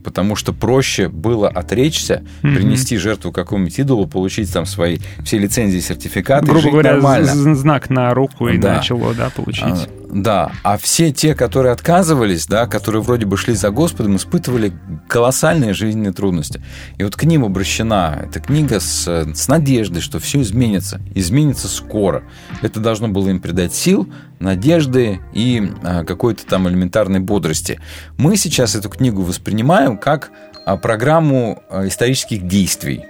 потому 0.04 0.34
что 0.36 0.52
проще 0.52 1.08
было 1.08 1.48
отречься, 1.48 2.24
Мгм. 2.42 2.54
принести 2.56 2.96
жертву 2.96 3.30
какому-нибудь 3.32 3.78
идолу, 3.78 4.06
получить 4.06 4.52
там 4.52 4.66
свои 4.66 4.98
все 5.24 5.38
лицензии, 5.38 5.78
сертификаты, 5.78 6.46
Грубо 6.46 6.70
говоря, 6.70 6.92
нормально. 6.94 7.54
знак 7.54 7.88
на 7.90 8.12
руку 8.14 8.48
и 8.48 8.58
Да. 8.58 8.74
на 8.76 8.82
чело, 8.82 9.12
да, 9.14 9.30
получить. 9.30 9.88
Да, 10.12 10.52
а 10.62 10.76
все 10.76 11.10
те, 11.10 11.34
которые 11.34 11.72
отказывались, 11.72 12.46
да, 12.46 12.66
которые 12.66 13.00
вроде 13.00 13.24
бы 13.24 13.38
шли 13.38 13.54
за 13.54 13.70
Господом, 13.70 14.16
испытывали 14.16 14.74
колоссальные 15.08 15.72
жизненные 15.72 16.12
трудности. 16.12 16.62
И 16.98 17.04
вот 17.04 17.16
к 17.16 17.24
ним 17.24 17.46
обращена 17.46 18.20
эта 18.22 18.38
книга 18.40 18.78
с, 18.78 19.06
с 19.08 19.48
надеждой, 19.48 20.02
что 20.02 20.18
все 20.18 20.42
изменится, 20.42 21.00
изменится 21.14 21.66
скоро. 21.66 22.24
Это 22.60 22.78
должно 22.78 23.08
было 23.08 23.30
им 23.30 23.40
придать 23.40 23.74
сил, 23.74 24.06
надежды 24.38 25.20
и 25.32 25.72
а, 25.82 26.04
какой-то 26.04 26.44
там 26.44 26.68
элементарной 26.68 27.20
бодрости. 27.20 27.80
Мы 28.18 28.36
сейчас 28.36 28.74
эту 28.74 28.90
книгу 28.90 29.22
воспринимаем 29.22 29.96
как 29.96 30.30
а, 30.66 30.76
программу 30.76 31.62
а, 31.70 31.88
исторических 31.88 32.46
действий, 32.46 33.06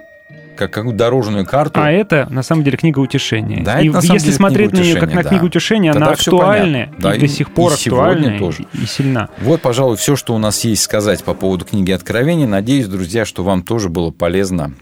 как 0.55 0.71
какую 0.71 0.95
дорожную 0.95 1.45
карту. 1.45 1.79
А 1.81 1.91
это, 1.91 2.27
на 2.29 2.43
самом 2.43 2.63
деле, 2.63 2.77
книга 2.77 2.99
утешения. 2.99 3.63
Да, 3.63 3.79
и 3.79 3.85
это 3.87 3.95
на 3.95 4.01
самом 4.01 4.13
если 4.15 4.25
деле 4.27 4.37
смотреть 4.37 4.69
книга 4.71 4.81
на 4.83 4.85
нее 4.87 4.99
как 4.99 5.13
на 5.13 5.23
да. 5.23 5.29
книгу 5.29 5.45
утешения, 5.45 5.91
Тогда 5.93 6.05
она 6.07 6.13
актуальна. 6.15 6.89
Да, 6.99 7.15
и 7.15 7.19
до 7.19 7.25
и- 7.25 7.29
сих 7.29 7.51
пор 7.51 7.71
и 7.71 7.75
актуальна 7.75 8.37
тоже. 8.39 8.65
и, 8.73 8.83
и 8.83 8.85
сильна. 8.85 9.29
Вот, 9.41 9.61
пожалуй, 9.61 9.97
все, 9.97 10.15
что 10.15 10.33
у 10.33 10.37
нас 10.37 10.63
есть 10.63 10.83
сказать 10.83 11.23
по 11.23 11.33
поводу 11.33 11.65
книги 11.65 11.91
Откровения. 11.91 12.47
Надеюсь, 12.47 12.87
друзья, 12.87 13.25
что 13.25 13.43
вам 13.43 13.63
тоже 13.63 13.89
было 13.89 14.11
полезно, 14.11 14.73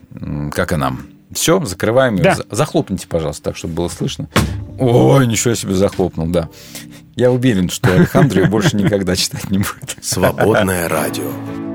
как 0.52 0.74
и 0.74 0.76
нам. 0.76 1.02
Все, 1.34 1.64
закрываем 1.64 2.16
ее. 2.16 2.24
Да. 2.24 2.36
За- 2.36 2.46
Захлопните, 2.52 3.08
пожалуйста, 3.08 3.44
так, 3.46 3.56
чтобы 3.58 3.74
было 3.76 3.88
слышно. 3.88 4.28
Ой, 4.78 5.26
ничего 5.28 5.54
себе 5.56 5.74
захлопнул, 5.74 6.28
да. 6.28 6.50
Я 7.16 7.32
уверен, 7.32 7.70
что 7.70 7.94
Александр 7.94 8.40
ее 8.40 8.46
больше 8.48 8.76
никогда 8.76 9.16
читать 9.16 9.50
не 9.50 9.60
будет. 9.60 9.98
Свободное 10.02 10.90
радио. 10.90 11.71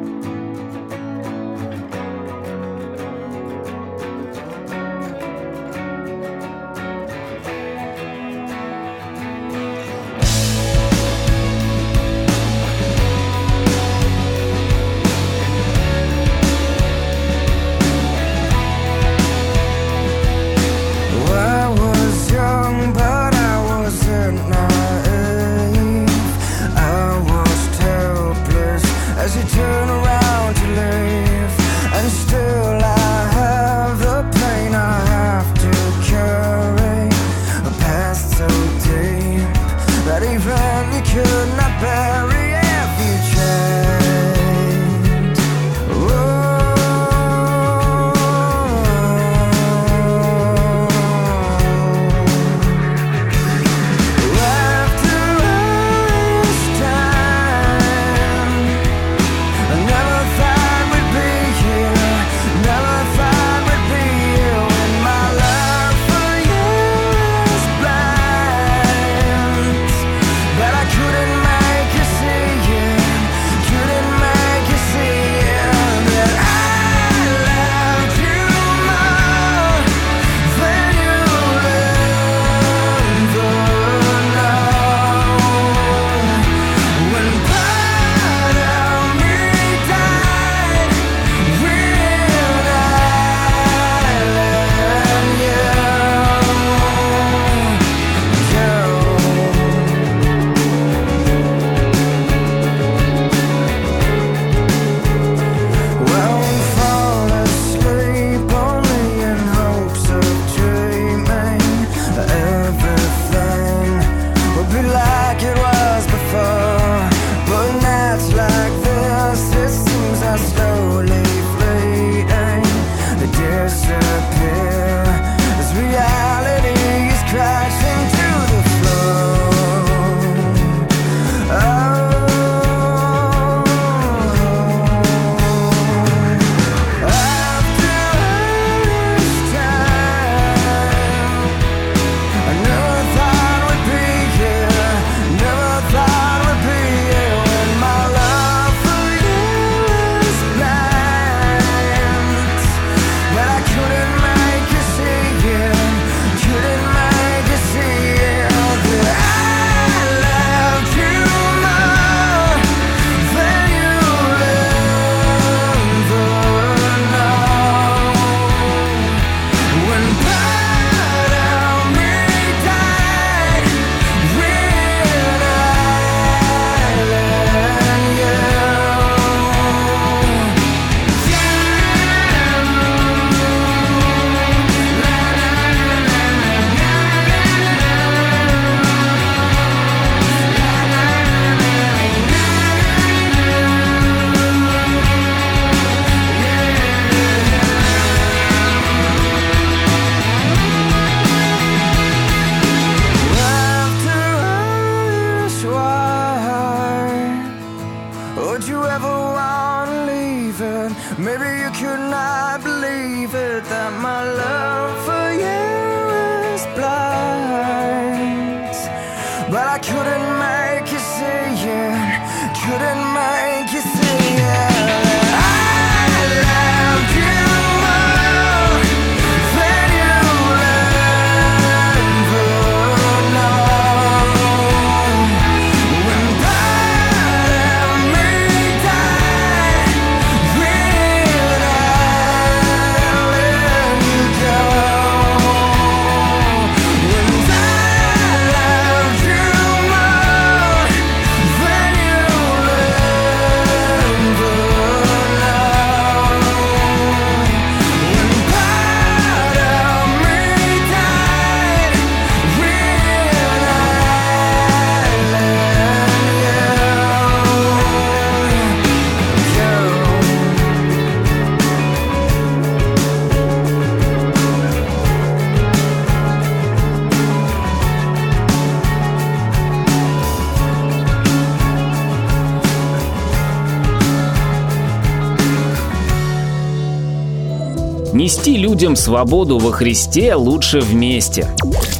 Людям 288.76 288.94
свободу 288.94 289.56
во 289.56 289.72
Христе 289.72 290.34
лучше 290.34 290.80
вместе. 290.80 291.48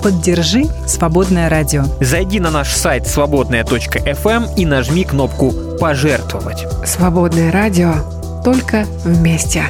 Поддержи 0.02 0.64
«Свободное 0.86 1.48
радио». 1.48 1.84
Зайди 2.02 2.38
на 2.38 2.50
наш 2.50 2.74
сайт 2.74 3.06
свободная.фм 3.06 4.44
и 4.58 4.66
нажми 4.66 5.04
кнопку 5.04 5.54
«Пожертвовать». 5.80 6.66
Свободное 6.84 7.50
радио 7.50 7.94
только 8.44 8.84
вместе. 9.06 9.64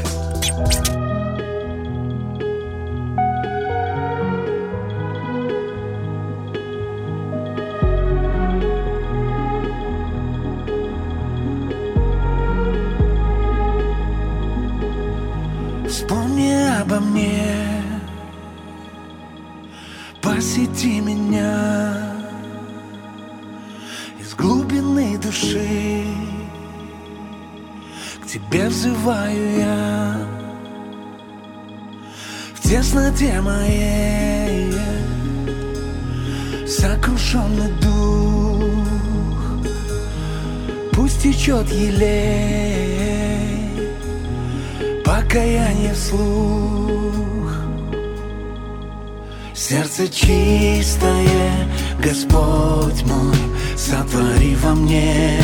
Чистое, 50.76 51.68
Господь 52.02 53.02
мой, 53.04 53.36
сотвори 53.76 54.56
во 54.56 54.74
мне 54.74 55.40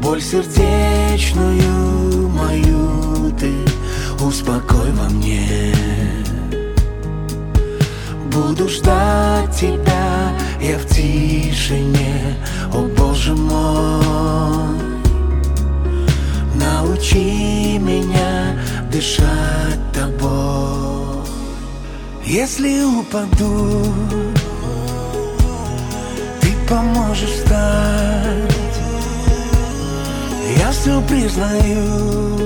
боль 0.00 0.20
сердечную 0.20 2.28
мою 2.28 3.32
ты 3.38 3.52
успокой 4.24 4.90
во 4.92 5.08
мне. 5.08 5.74
Буду 8.32 8.68
ждать 8.68 9.54
тебя, 9.54 10.32
я 10.60 10.78
в 10.78 10.86
тишине, 10.86 12.36
о 12.74 12.88
Боже 12.96 13.34
мой. 13.34 14.80
Научи 16.54 17.78
меня 17.78 18.56
дышать 18.90 19.78
тобой. 19.94 21.01
Если 22.24 22.82
упаду, 22.84 23.84
ты 26.40 26.52
поможешь 26.68 27.30
встать. 27.30 28.52
Я 30.58 30.70
все 30.70 31.00
признаю, 31.02 32.38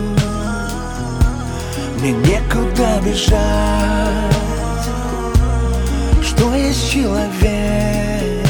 мне 2.00 2.12
некуда 2.12 3.00
бежать. 3.04 4.36
Что 6.22 6.54
есть 6.54 6.90
человек, 6.90 8.46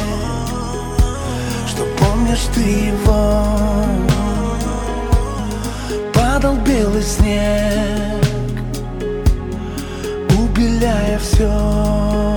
что 1.69 1.85
помнишь 1.99 2.47
ты 2.55 2.61
его 2.61 3.45
падал 6.15 6.57
белый 6.57 7.03
снег, 7.03 8.26
убеляя 10.57 11.19
все. 11.19 12.35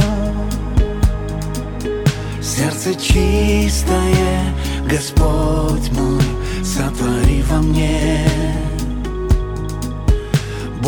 Сердце 2.42 2.96
чистое, 2.96 4.54
Господь 4.90 5.92
мой, 5.92 6.24
сотвори 6.64 7.42
во 7.44 7.60
мне 7.60 8.26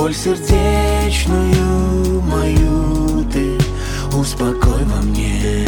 боль 0.02 0.16
сердечную 0.16 2.22
мою 2.22 3.24
ты 3.32 3.56
успокой 4.18 4.84
во 4.86 5.02
мне. 5.02 5.68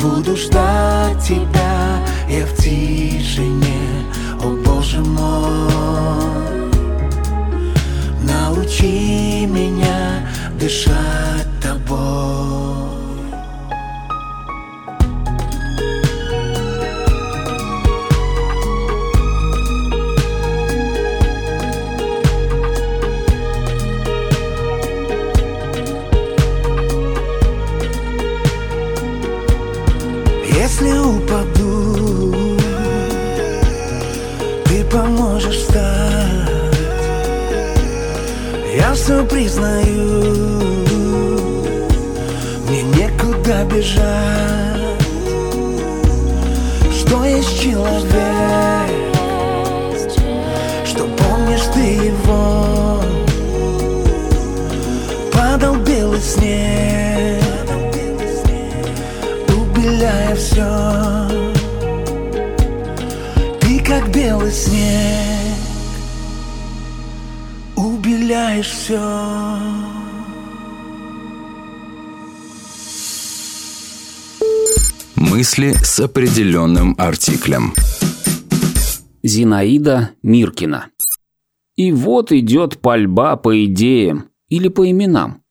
Буду 0.00 0.36
ждать 0.36 1.22
тебя, 1.22 1.98
я 2.30 2.46
в 2.46 2.56
тишине, 2.56 4.06
о 4.42 4.56
Боже 4.64 5.00
мой. 5.00 6.65
Научи 8.66 9.46
меня 9.46 10.28
дышать 10.58 11.46
тобой. 11.62 12.25
С 75.96 76.00
определенным 76.00 76.94
артиклем. 76.98 77.72
Зинаида 79.22 80.10
Миркина. 80.22 80.88
И 81.74 81.90
вот 81.90 82.32
идет 82.32 82.82
пальба 82.82 83.36
по 83.36 83.64
идеям 83.64 84.28
или 84.50 84.68
по 84.68 84.90
именам. 84.90 85.42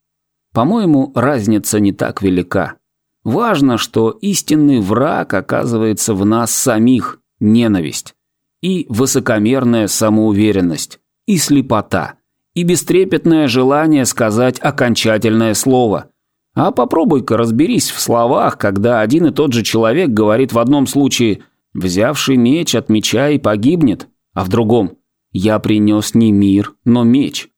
По-моему, 0.54 1.12
разница 1.16 1.80
не 1.80 1.94
так 1.94 2.22
велика. 2.22 2.76
Важно, 3.24 3.80
что 3.80 4.12
истинный 4.12 4.82
враг 4.82 5.34
оказывается 5.34 6.14
в 6.14 6.24
нас 6.28 6.52
самих– 6.52 7.20
ненависть. 7.40 8.14
И 8.62 8.86
высокомерная 8.88 9.88
самоуверенность, 9.88 11.00
и 11.26 11.40
слепота, 11.40 12.20
и 12.54 12.62
бестрепетное 12.62 13.48
желание 13.48 14.06
сказать 14.06 14.60
окончательное 14.60 15.56
слово. 15.56 16.12
А 16.56 16.72
попробуй-ка 16.72 17.36
разберись 17.36 17.92
в 17.92 18.00
словах, 18.00 18.58
когда 18.58 19.02
один 19.02 19.26
и 19.26 19.32
тот 19.32 19.52
же 19.52 19.62
человек 19.62 20.10
говорит 20.10 20.54
в 20.54 20.60
одном 20.60 20.88
случае 20.88 21.42
«взявший 21.74 22.38
меч 22.38 22.76
от 22.76 22.88
меча 22.88 23.30
и 23.30 23.38
погибнет», 23.38 24.08
а 24.34 24.46
в 24.46 24.50
другом 24.50 24.94
«я 25.34 25.60
принес 25.60 26.16
не 26.16 26.32
мир, 26.32 26.74
но 26.86 27.04
меч». 27.04 27.50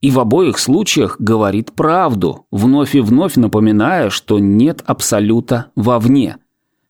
И 0.00 0.10
в 0.10 0.18
обоих 0.18 0.58
случаях 0.58 1.16
говорит 1.18 1.72
правду, 1.72 2.46
вновь 2.50 2.94
и 2.94 3.00
вновь 3.00 3.36
напоминая, 3.36 4.08
что 4.08 4.38
нет 4.38 4.82
абсолюта 4.86 5.66
вовне, 5.74 6.36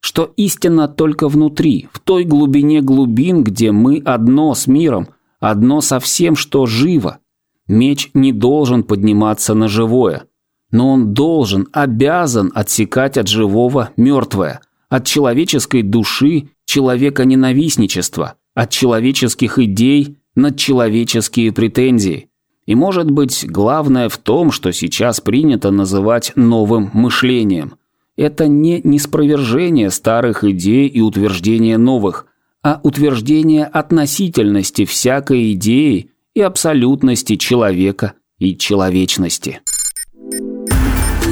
что 0.01 0.33
истина 0.37 0.87
только 0.87 1.29
внутри, 1.29 1.89
в 1.93 1.99
той 1.99 2.25
глубине 2.25 2.81
глубин, 2.81 3.43
где 3.43 3.73
мы 3.73 4.03
одно 4.05 4.55
с 4.55 4.69
миром, 4.69 5.09
одно 5.41 5.81
со 5.81 5.99
всем, 5.99 6.37
что 6.37 6.67
живо. 6.67 7.19
Меч 7.67 8.11
не 8.14 8.33
должен 8.33 8.85
подниматься 8.85 9.55
на 9.55 9.67
живое, 9.67 10.27
но 10.71 10.91
он 10.91 11.14
должен, 11.14 11.69
обязан 11.73 12.51
отсекать 12.55 13.17
от 13.17 13.29
живого 13.29 13.91
мертвое, 13.97 14.61
от 14.89 15.07
человеческой 15.07 15.83
души 15.83 16.49
человека 16.64 17.25
ненавистничества, 17.25 18.35
от 18.55 18.71
человеческих 18.71 19.59
идей 19.59 20.19
надчеловеческие 20.35 21.53
претензии. 21.53 22.29
И 22.67 22.75
может 22.75 23.11
быть, 23.11 23.47
главное 23.49 24.09
в 24.09 24.19
том, 24.19 24.51
что 24.51 24.73
сейчас 24.73 25.21
принято 25.21 25.71
называть 25.71 26.33
новым 26.35 26.91
мышлением. 26.93 27.75
Это 28.17 28.49
не 28.49 28.81
неспровержение 28.83 29.91
старых 29.91 30.43
идей 30.43 30.89
и 30.89 31.01
утверждение 31.01 31.79
новых, 31.79 32.27
а 32.62 32.81
утверждение 32.83 33.67
относительности 33.67 34.85
всякой 34.85 35.53
идеи 35.53 36.11
и 36.35 36.41
абсолютности 36.41 37.37
человека 37.37 38.14
и 38.39 38.57
человечности. 38.57 39.61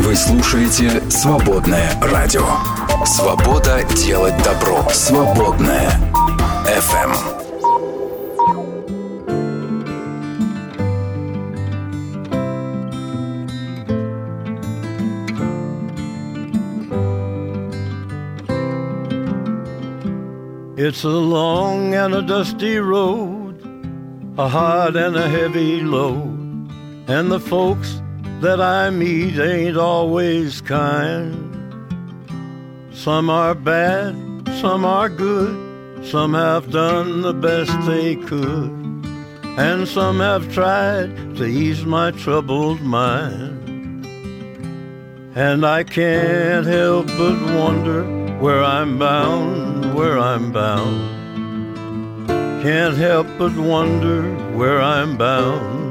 Вы 0.04 0.14
слушаете 0.16 1.02
«Свободное 1.08 1.90
радио». 2.02 2.44
Свобода 3.06 3.82
делать 3.96 4.34
добро. 4.44 4.86
Свободное. 4.90 5.98
FM. 6.66 7.14
It's 20.76 21.02
a 21.04 21.08
long 21.08 21.94
and 21.94 22.14
a 22.14 22.20
dusty 22.20 22.78
road, 22.78 23.54
a 24.36 24.46
hard 24.46 24.96
and 24.96 25.16
a 25.16 25.26
heavy 25.26 25.80
load, 25.80 26.68
and 27.08 27.32
the 27.32 27.40
folks 27.40 28.03
that 28.40 28.60
I 28.60 28.90
meet 28.90 29.38
ain't 29.38 29.76
always 29.76 30.60
kind. 30.60 31.52
Some 32.92 33.28
are 33.28 33.54
bad, 33.54 34.14
some 34.60 34.84
are 34.84 35.08
good, 35.08 36.06
some 36.06 36.34
have 36.34 36.70
done 36.70 37.22
the 37.22 37.34
best 37.34 37.72
they 37.86 38.16
could, 38.16 38.70
and 39.58 39.86
some 39.88 40.20
have 40.20 40.52
tried 40.52 41.36
to 41.36 41.44
ease 41.44 41.84
my 41.84 42.10
troubled 42.12 42.80
mind. 42.80 44.06
And 45.36 45.66
I 45.66 45.82
can't 45.82 46.64
help 46.64 47.06
but 47.06 47.40
wonder 47.56 48.04
where 48.38 48.62
I'm 48.62 48.98
bound, 48.98 49.94
where 49.94 50.18
I'm 50.18 50.52
bound. 50.52 52.28
Can't 52.62 52.96
help 52.96 53.26
but 53.36 53.54
wonder 53.56 54.22
where 54.56 54.80
I'm 54.80 55.16
bound. 55.16 55.83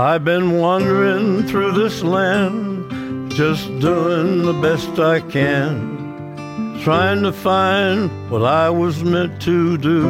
I've 0.00 0.24
been 0.24 0.56
wandering 0.56 1.46
through 1.46 1.72
this 1.72 2.02
land, 2.02 3.30
just 3.32 3.66
doing 3.80 4.46
the 4.46 4.54
best 4.54 4.98
I 4.98 5.20
can, 5.20 6.80
trying 6.82 7.22
to 7.22 7.34
find 7.34 8.08
what 8.30 8.42
I 8.42 8.70
was 8.70 9.04
meant 9.04 9.42
to 9.42 9.76
do. 9.76 10.08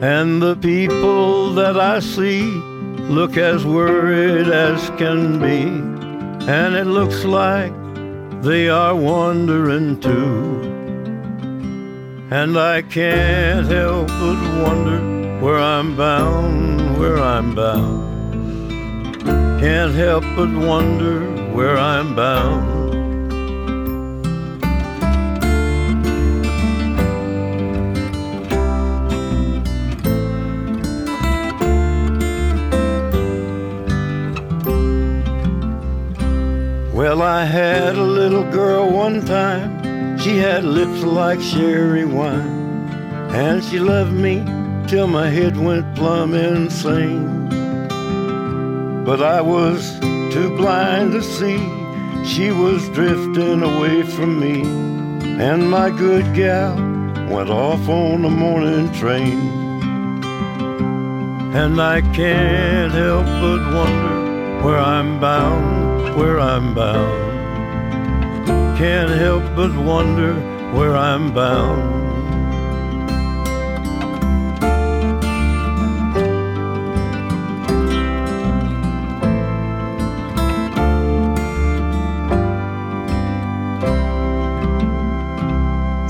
And 0.00 0.40
the 0.40 0.54
people 0.54 1.52
that 1.54 1.76
I 1.76 1.98
see 1.98 2.42
look 3.10 3.36
as 3.36 3.64
worried 3.66 4.46
as 4.46 4.90
can 4.90 5.40
be, 5.40 5.64
and 6.48 6.76
it 6.76 6.86
looks 6.86 7.24
like 7.24 7.72
they 8.42 8.68
are 8.68 8.94
wandering 8.94 9.98
too. 9.98 10.60
And 12.30 12.56
I 12.56 12.82
can't 12.82 13.66
help 13.66 14.06
but 14.06 14.62
wonder 14.62 15.23
where 15.40 15.58
I'm 15.58 15.96
bound, 15.96 16.98
where 16.98 17.18
I'm 17.18 17.54
bound. 17.54 19.22
Can't 19.60 19.94
help 19.94 20.24
but 20.36 20.50
wonder 20.50 21.20
where 21.52 21.76
I'm 21.76 22.14
bound. 22.14 22.84
Well, 36.92 37.22
I 37.22 37.44
had 37.44 37.96
a 37.96 38.02
little 38.02 38.44
girl 38.50 38.90
one 38.90 39.24
time. 39.24 40.18
She 40.18 40.38
had 40.38 40.64
lips 40.64 41.02
like 41.02 41.40
sherry 41.40 42.04
wine. 42.04 42.62
And 43.30 43.62
she 43.64 43.78
loved 43.78 44.12
me 44.12 44.42
till 44.88 45.06
my 45.06 45.28
head 45.28 45.56
went 45.56 45.94
plumb 45.96 46.34
insane. 46.34 47.48
But 49.04 49.22
I 49.22 49.40
was 49.40 49.98
too 50.32 50.54
blind 50.56 51.12
to 51.12 51.22
see 51.22 51.58
she 52.24 52.50
was 52.50 52.88
drifting 52.90 53.62
away 53.62 54.02
from 54.02 54.40
me. 54.40 54.62
And 55.42 55.70
my 55.70 55.90
good 55.90 56.34
gal 56.34 56.74
went 57.28 57.50
off 57.50 57.88
on 57.88 58.22
the 58.22 58.30
morning 58.30 58.92
train. 58.92 59.38
And 61.54 61.80
I 61.80 62.00
can't 62.12 62.92
help 62.92 63.26
but 63.26 63.60
wonder 63.74 64.64
where 64.64 64.78
I'm 64.78 65.20
bound, 65.20 66.16
where 66.16 66.40
I'm 66.40 66.74
bound. 66.74 67.34
Can't 68.78 69.10
help 69.10 69.44
but 69.54 69.74
wonder 69.76 70.34
where 70.72 70.96
I'm 70.96 71.32
bound. 71.32 72.03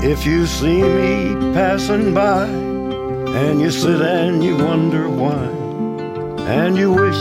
If 0.07 0.23
you 0.23 0.45
see 0.45 0.83
me 0.83 1.33
passing 1.51 2.13
by 2.13 2.45
and 2.45 3.59
you 3.59 3.71
sit 3.71 3.99
and 4.01 4.43
you 4.43 4.55
wonder 4.55 5.09
why, 5.09 5.47
and 6.45 6.77
you 6.77 6.91
wish 6.93 7.17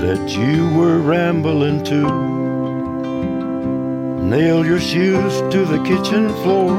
that 0.00 0.30
you 0.30 0.74
were 0.74 1.00
rambling 1.00 1.84
too, 1.84 2.08
nail 4.22 4.64
your 4.64 4.80
shoes 4.80 5.42
to 5.52 5.66
the 5.66 5.82
kitchen 5.84 6.30
floor, 6.42 6.72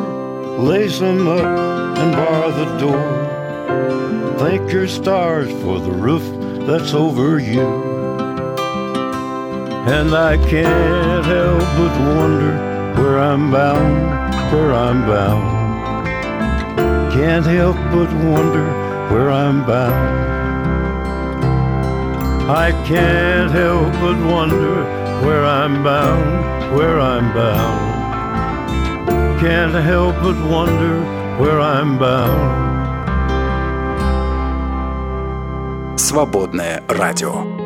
lace 0.57 0.97
them 0.97 1.27
up 1.27 1.45
and 1.99 2.11
bar 2.15 2.51
the 2.51 2.77
door. 2.80 4.39
Thank 4.39 4.71
your 4.71 4.88
stars 4.88 5.51
for 5.61 5.80
the 5.80 5.91
roof 5.91 6.23
that's 6.65 6.95
over 6.95 7.38
you. 7.38 7.67
And 9.95 10.11
I 10.15 10.38
can't 10.49 11.23
help 11.23 11.59
but 11.77 11.99
wonder 12.17 12.69
where 12.99 13.19
I'm 13.19 13.51
bound, 13.51 14.18
where 14.53 14.72
I'm 14.72 15.07
bound. 15.07 16.07
Can't 17.12 17.47
help 17.47 17.76
but 17.93 18.12
wonder 18.12 18.64
where 19.12 19.30
I'm 19.30 19.64
bound. 19.66 20.35
I 22.51 22.72
can't 22.87 23.51
help 23.51 23.93
but 24.05 24.18
wonder 24.30 24.85
where 25.24 25.45
I'm 25.45 25.82
bound, 25.82 26.76
where 26.76 27.01
I'm 27.01 27.32
bound. 27.32 27.95
Can't 29.41 29.74
help 29.74 30.14
but 30.16 30.37
wonder 30.51 31.01
where 31.39 31.61
I'm 31.61 31.99
bound. 31.99 32.64
Свободное 35.99 36.82
радио. 36.89 37.57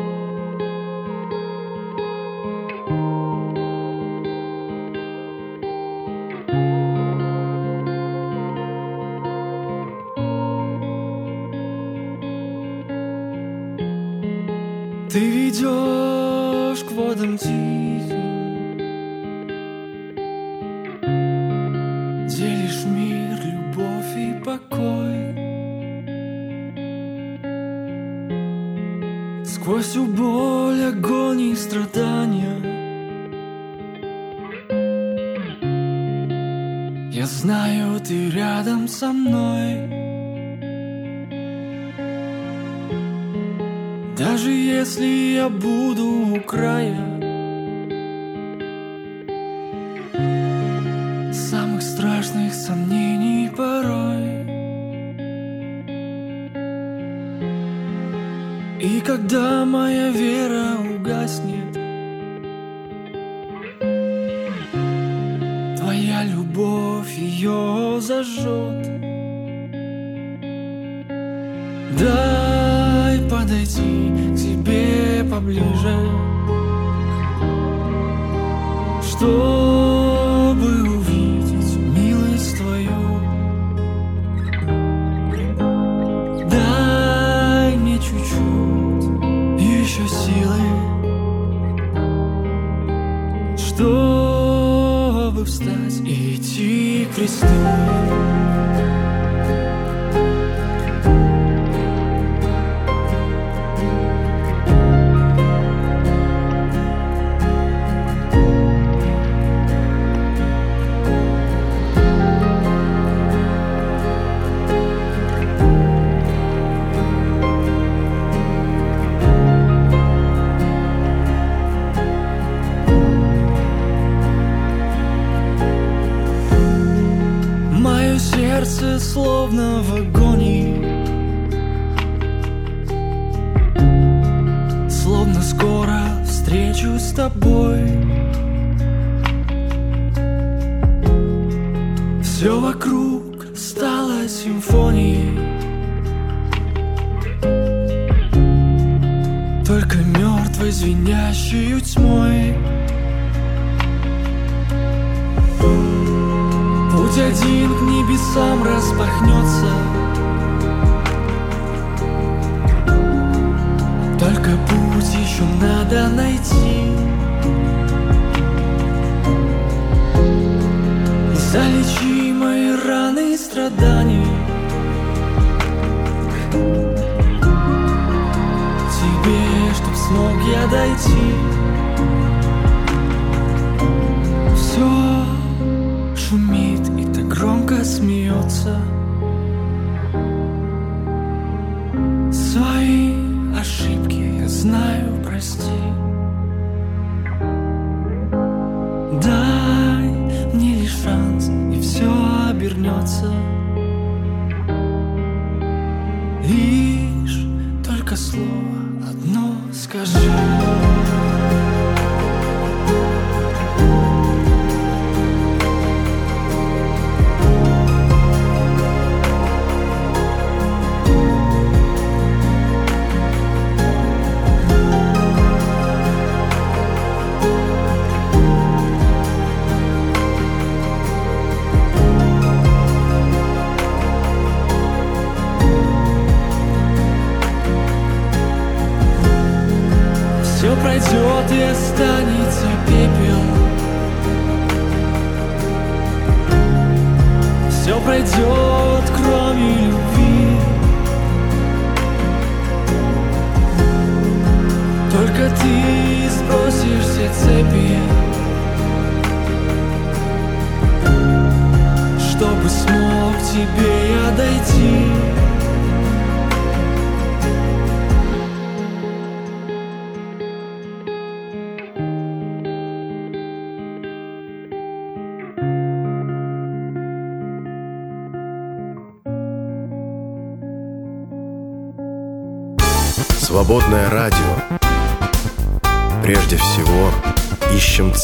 Только 208.14 208.16
слово 208.16 209.08
одно 209.08 209.56
скажи. 209.72 210.30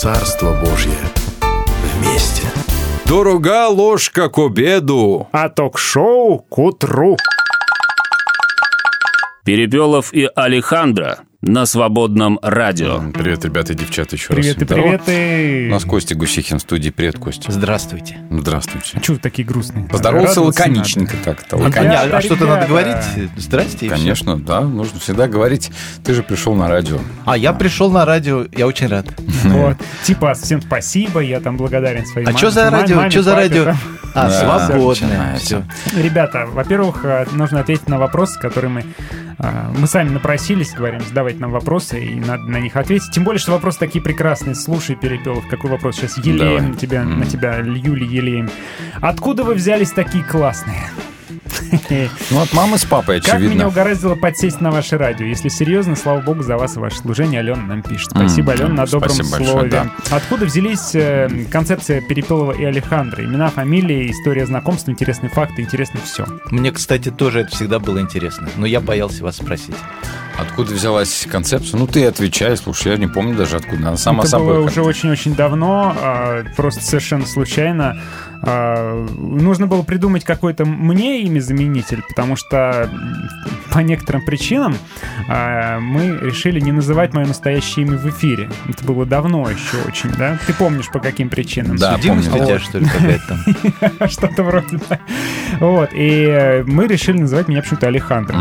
Царство 0.01 0.59
Божье 0.65 0.97
вместе. 1.83 2.49
Дорога 3.05 3.69
ложка 3.69 4.31
к 4.31 4.39
обеду, 4.39 5.29
а 5.31 5.51
ток-шоу 5.51 6.39
к 6.39 6.59
утру. 6.59 7.19
Перепелов 9.45 10.15
и 10.15 10.27
Алехандро 10.35 11.19
на 11.43 11.65
свободном 11.65 12.39
радио. 12.43 13.01
Привет, 13.13 13.45
ребята 13.47 13.73
и 13.73 13.77
девчата, 13.77 14.17
еще 14.17 14.29
Привет 14.29 14.59
раз. 14.59 14.63
и 14.63 14.65
привет 14.67 15.03
и... 15.07 15.69
У 15.69 15.73
нас 15.73 15.85
Костя 15.85 16.15
Гусихин 16.15 16.59
в 16.59 16.61
студии. 16.61 16.91
Привет, 16.91 17.19
Костя. 17.19 17.51
Здравствуйте. 17.51 18.19
Здравствуйте. 18.31 19.01
Чего 19.01 19.15
вы 19.15 19.21
такие 19.21 19.49
грустные? 19.49 19.87
Поздоровался 19.89 20.43
лаконичненько 20.43 21.17
как-то. 21.25 21.57
А, 21.57 21.61
лаконично. 21.61 22.19
а 22.19 22.21
что-то 22.21 22.47
надо 22.47 22.67
говорить? 22.67 23.03
Здрасте. 23.37 23.89
Конечно, 23.89 24.39
да, 24.39 24.61
нужно 24.61 25.01
всегда 25.01 25.29
говорить. 25.29 25.71
Ты 26.05 26.13
же 26.13 26.23
пришел 26.23 26.55
на 26.55 26.69
радио. 26.69 26.99
А 27.25 27.39
я 27.39 27.55
пришел 27.55 27.91
на 27.91 28.05
радио, 28.05 28.45
я 28.53 28.67
очень 28.67 28.89
рад. 28.89 29.07
Вот. 29.45 29.79
Типа, 30.05 30.35
всем 30.35 30.61
спасибо, 30.61 31.21
я 31.21 31.41
там 31.41 31.57
благодарен 31.57 32.05
своей 32.05 32.27
А 32.27 32.37
что 32.37 32.51
за 32.51 32.69
радио? 32.69 33.09
Что 33.09 33.23
за 33.23 33.35
радио? 33.35 33.75
А, 34.15 34.31
свободное. 34.31 35.37
Все. 35.37 35.63
Ребята, 35.97 36.47
во-первых, 36.47 37.05
э, 37.05 37.27
нужно 37.33 37.61
ответить 37.61 37.89
на 37.89 37.99
вопросы, 37.99 38.39
которые 38.41 38.71
мы... 38.71 38.85
э, 39.43 39.73
Мы 39.77 39.87
сами 39.87 40.11
напросились, 40.11 40.73
говорим, 40.73 41.01
задавайте 41.01 41.41
нам 41.41 41.51
вопросы, 41.51 41.99
и 42.05 42.15
надо 42.21 42.45
на 42.45 42.59
них 42.61 42.77
ответить. 42.77 43.11
Тем 43.13 43.25
более, 43.25 43.41
что 43.41 43.53
вопросы 43.53 43.79
такие 43.79 44.03
прекрасные. 44.03 44.55
Слушай, 44.55 44.97
Перепелов, 44.97 45.47
какой 45.49 45.71
вопрос 45.71 45.97
сейчас 45.97 46.19
елеем 46.19 46.39
Давай. 46.63 46.77
тебя, 46.77 47.03
Мгм. 47.03 47.19
на 47.21 47.27
тебя, 47.27 47.57
Юли, 47.59 48.07
елеем. 48.07 48.49
Откуда 49.01 49.43
вы 49.45 49.55
взялись 49.55 49.91
такие 49.91 50.23
классные? 50.25 50.83
Ну, 52.31 52.41
от 52.41 52.53
мамы 52.53 52.79
с 52.79 52.85
папой, 52.85 53.21
Как 53.21 53.35
меня 53.35 53.37
очевидно. 53.47 53.69
угораздило 53.69 54.15
подсесть 54.15 54.61
на 54.61 54.71
ваше 54.71 54.99
радио? 54.99 55.27
Если 55.27 55.49
серьезно, 55.49 55.97
слава 55.97 56.21
богу 56.21 56.43
за 56.43 56.57
вас 56.57 56.77
и 56.77 56.79
ваше 56.81 56.99
служение. 56.99 57.41
Алена 57.41 57.63
нам 57.63 57.83
пишет. 57.83 58.11
Спасибо, 58.11 58.53
Алена, 58.53 58.69
на 58.69 58.87
добром 58.87 59.11
слове. 59.11 59.71
да. 59.71 59.87
Откуда 60.11 60.47
взялись 60.47 60.95
э, 60.95 61.29
концепция 61.51 62.01
Перепелова 62.01 62.53
и 62.53 62.65
Алехандро? 62.65 63.25
Имена, 63.25 63.51
фамилии, 63.51 64.11
история 64.11 64.47
знакомства, 64.47 64.91
интересные 64.91 65.31
факты, 65.31 65.63
интересно 65.63 66.01
все. 66.05 66.25
Мне, 66.51 66.71
кстати, 66.73 67.11
тоже 67.11 67.41
это 67.41 67.51
всегда 67.51 67.79
было 67.79 68.01
интересно, 68.01 68.49
но 68.57 68.67
я 68.67 68.81
боялся 68.81 69.23
вас 69.25 69.37
спросить. 69.37 69.75
Откуда 70.41 70.73
взялась 70.75 71.27
концепция? 71.31 71.79
Ну, 71.79 71.87
ты 71.87 72.05
отвечай, 72.07 72.57
слушай, 72.57 72.93
я 72.93 72.99
не 72.99 73.07
помню 73.07 73.35
даже 73.37 73.57
откуда. 73.57 73.89
Она 73.89 73.97
сама 73.97 74.21
Это 74.21 74.31
собой. 74.31 74.47
было 74.57 74.65
как-то. 74.65 74.81
уже 74.81 74.89
очень-очень 74.89 75.35
давно, 75.35 75.95
а, 75.97 76.45
просто 76.57 76.83
совершенно 76.83 77.27
случайно. 77.27 77.97
А, 78.43 79.07
Нужно 79.19 79.67
было 79.67 79.83
придумать 79.83 80.25
какой-то 80.25 80.65
мне 80.65 81.23
имя 81.23 81.41
заменитель, 81.41 82.03
потому 82.09 82.37
что 82.37 82.89
по 83.71 83.81
некоторым 83.81 84.25
причинам 84.25 84.77
а, 85.29 85.79
мы 85.79 86.19
решили 86.23 86.59
не 86.61 86.73
называть 86.73 87.13
мое 87.13 87.27
настоящее 87.27 87.87
имя 87.87 87.99
в 87.99 88.09
эфире. 88.09 88.49
Это 88.69 88.83
было 88.85 89.05
давно 89.07 89.49
еще 89.49 89.77
очень, 89.87 90.11
да? 90.17 90.39
Ты 90.47 90.55
помнишь, 90.55 90.89
по 90.89 91.01
каким 91.01 91.29
причинам? 91.29 91.77
Да, 91.77 91.97
Судимость 91.97 92.31
помню. 92.31 92.45
у 92.45 92.47
тебя, 92.47 92.59
что 92.59 92.79
ли, 92.79 92.87
какая-то 92.87 93.39
там? 93.99 94.09
Что-то 94.09 94.43
вроде, 94.43 94.79
да. 94.89 94.99
Вот, 95.61 95.91
и 95.93 96.65
мы 96.67 96.87
решили 96.87 97.19
называть 97.19 97.49
меня 97.49 97.61
почему-то 97.63 97.89
Алехандро. 97.89 98.39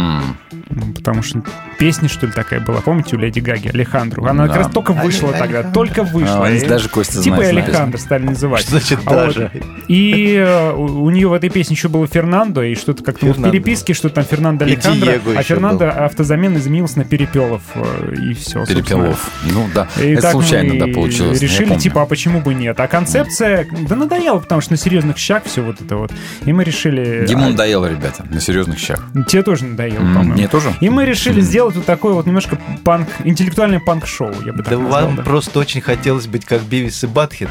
Ну, 0.70 0.94
Потому 0.94 1.24
что 1.24 1.42
песня, 1.80 2.08
что 2.08 2.28
ли, 2.28 2.32
такая 2.32 2.60
была. 2.60 2.82
Помните, 2.82 3.16
у 3.16 3.20
Леди 3.20 3.40
Гаги 3.40 3.70
Алехандру? 3.70 4.26
Она 4.26 4.44
Да. 4.46 4.54
как 4.54 4.58
раз 4.64 4.72
только 4.72 4.94
вышла 4.94 5.30
Але- 5.30 5.40
тогда. 5.40 5.58
Алехандро. 5.60 5.74
Только 5.74 6.04
вышла. 6.04 6.46
А, 6.46 6.52
И 6.52 6.66
даже 6.66 6.90
Костя 6.90 7.22
Типа 7.22 7.38
знает. 7.38 7.52
Алехандро 7.58 7.98
стали 7.98 8.24
называть. 8.26 8.62
Что 8.62 8.72
значит 8.72 9.00
А 9.06 9.10
вот- 9.14 9.26
даже? 9.26 9.52
И 9.88 10.36
э, 10.36 10.72
у 10.74 11.00
у 11.04 11.10
нее 11.12 11.28
в 11.28 11.34
этой 11.34 11.50
песне 11.50 11.76
еще 11.76 11.90
было 11.90 12.06
Фернандо, 12.06 12.62
и 12.62 12.76
что-то 12.76 13.04
как-то 13.04 13.26
вот 13.26 13.38
в 13.38 13.44
переписке, 13.44 13.94
что 13.94 14.10
там 14.10 14.24
Фернандо 14.24 14.66
И 14.66 14.74
Алехандро, 14.74 15.14
а 15.36 15.44
Фернандо 15.44 15.90
автозамен 15.90 16.56
изменился 16.58 17.00
на 17.00 17.06
Перепелов, 17.06 17.62
э, 17.74 18.16
и 18.30 18.34
все. 18.36 18.64
Перепелов. 18.66 19.32
Ну 19.46 19.66
да, 19.74 19.88
И 20.00 20.10
это 20.12 20.22
так 20.24 20.32
случайно, 20.34 20.74
мы 20.76 20.80
да, 20.80 20.94
получилось. 20.94 21.42
Решили, 21.42 21.76
типа, 21.76 22.04
а 22.04 22.06
почему 22.06 22.42
бы 22.42 22.54
нет? 22.54 22.80
А 22.80 22.88
концепция, 22.88 23.66
да 23.88 23.96
надоело, 23.96 24.40
потому 24.40 24.62
что 24.62 24.74
на 24.74 24.78
серьезных 24.78 25.18
щах 25.18 25.44
все 25.46 25.62
вот 25.62 25.82
это 25.82 25.98
вот. 25.98 26.12
И 26.46 26.54
мы 26.54 26.64
решили... 26.64 27.26
Диму 27.28 27.46
а, 27.46 27.50
надоело, 27.50 27.88
ребята, 27.90 28.24
на 28.30 28.40
серьезных 28.40 28.78
щах. 28.78 29.04
Тебе 29.28 29.42
тоже 29.42 29.66
надоело, 29.66 29.98
по-моему. 30.00 30.34
Мне 30.34 30.48
тоже? 30.48 30.59
И 30.82 30.90
мы 30.90 31.06
решили 31.06 31.42
сделать 31.42 31.76
вот 31.76 31.86
такое 31.86 32.14
вот 32.14 32.26
немножко 32.26 32.58
панк, 32.84 33.08
интеллектуальное 33.24 33.80
панк-шоу, 33.80 34.34
я 34.46 34.54
бы 34.54 34.60
так 34.64 34.70
Да 34.70 34.78
назвал, 34.78 35.06
вам 35.06 35.16
да. 35.18 35.24
просто 35.24 35.60
очень 35.60 35.82
хотелось 35.82 36.28
быть 36.28 36.46
как 36.46 36.62
Бивис 36.64 37.04
и 37.04 37.08
Батхит, 37.08 37.50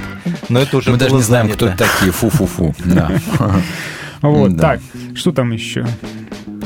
но 0.48 0.60
это 0.60 0.76
уже 0.76 0.90
Мы 0.90 0.96
даже 0.96 1.14
не 1.14 1.22
знаем, 1.22 1.46
занято. 1.46 1.56
кто 1.56 1.66
это 1.68 1.78
такие. 1.92 2.12
Фу-фу-фу. 2.12 2.74
Да. 2.84 3.10
Вот, 4.20 4.58
так, 4.60 4.80
что 5.14 5.30
там 5.30 5.52
еще? 5.52 5.86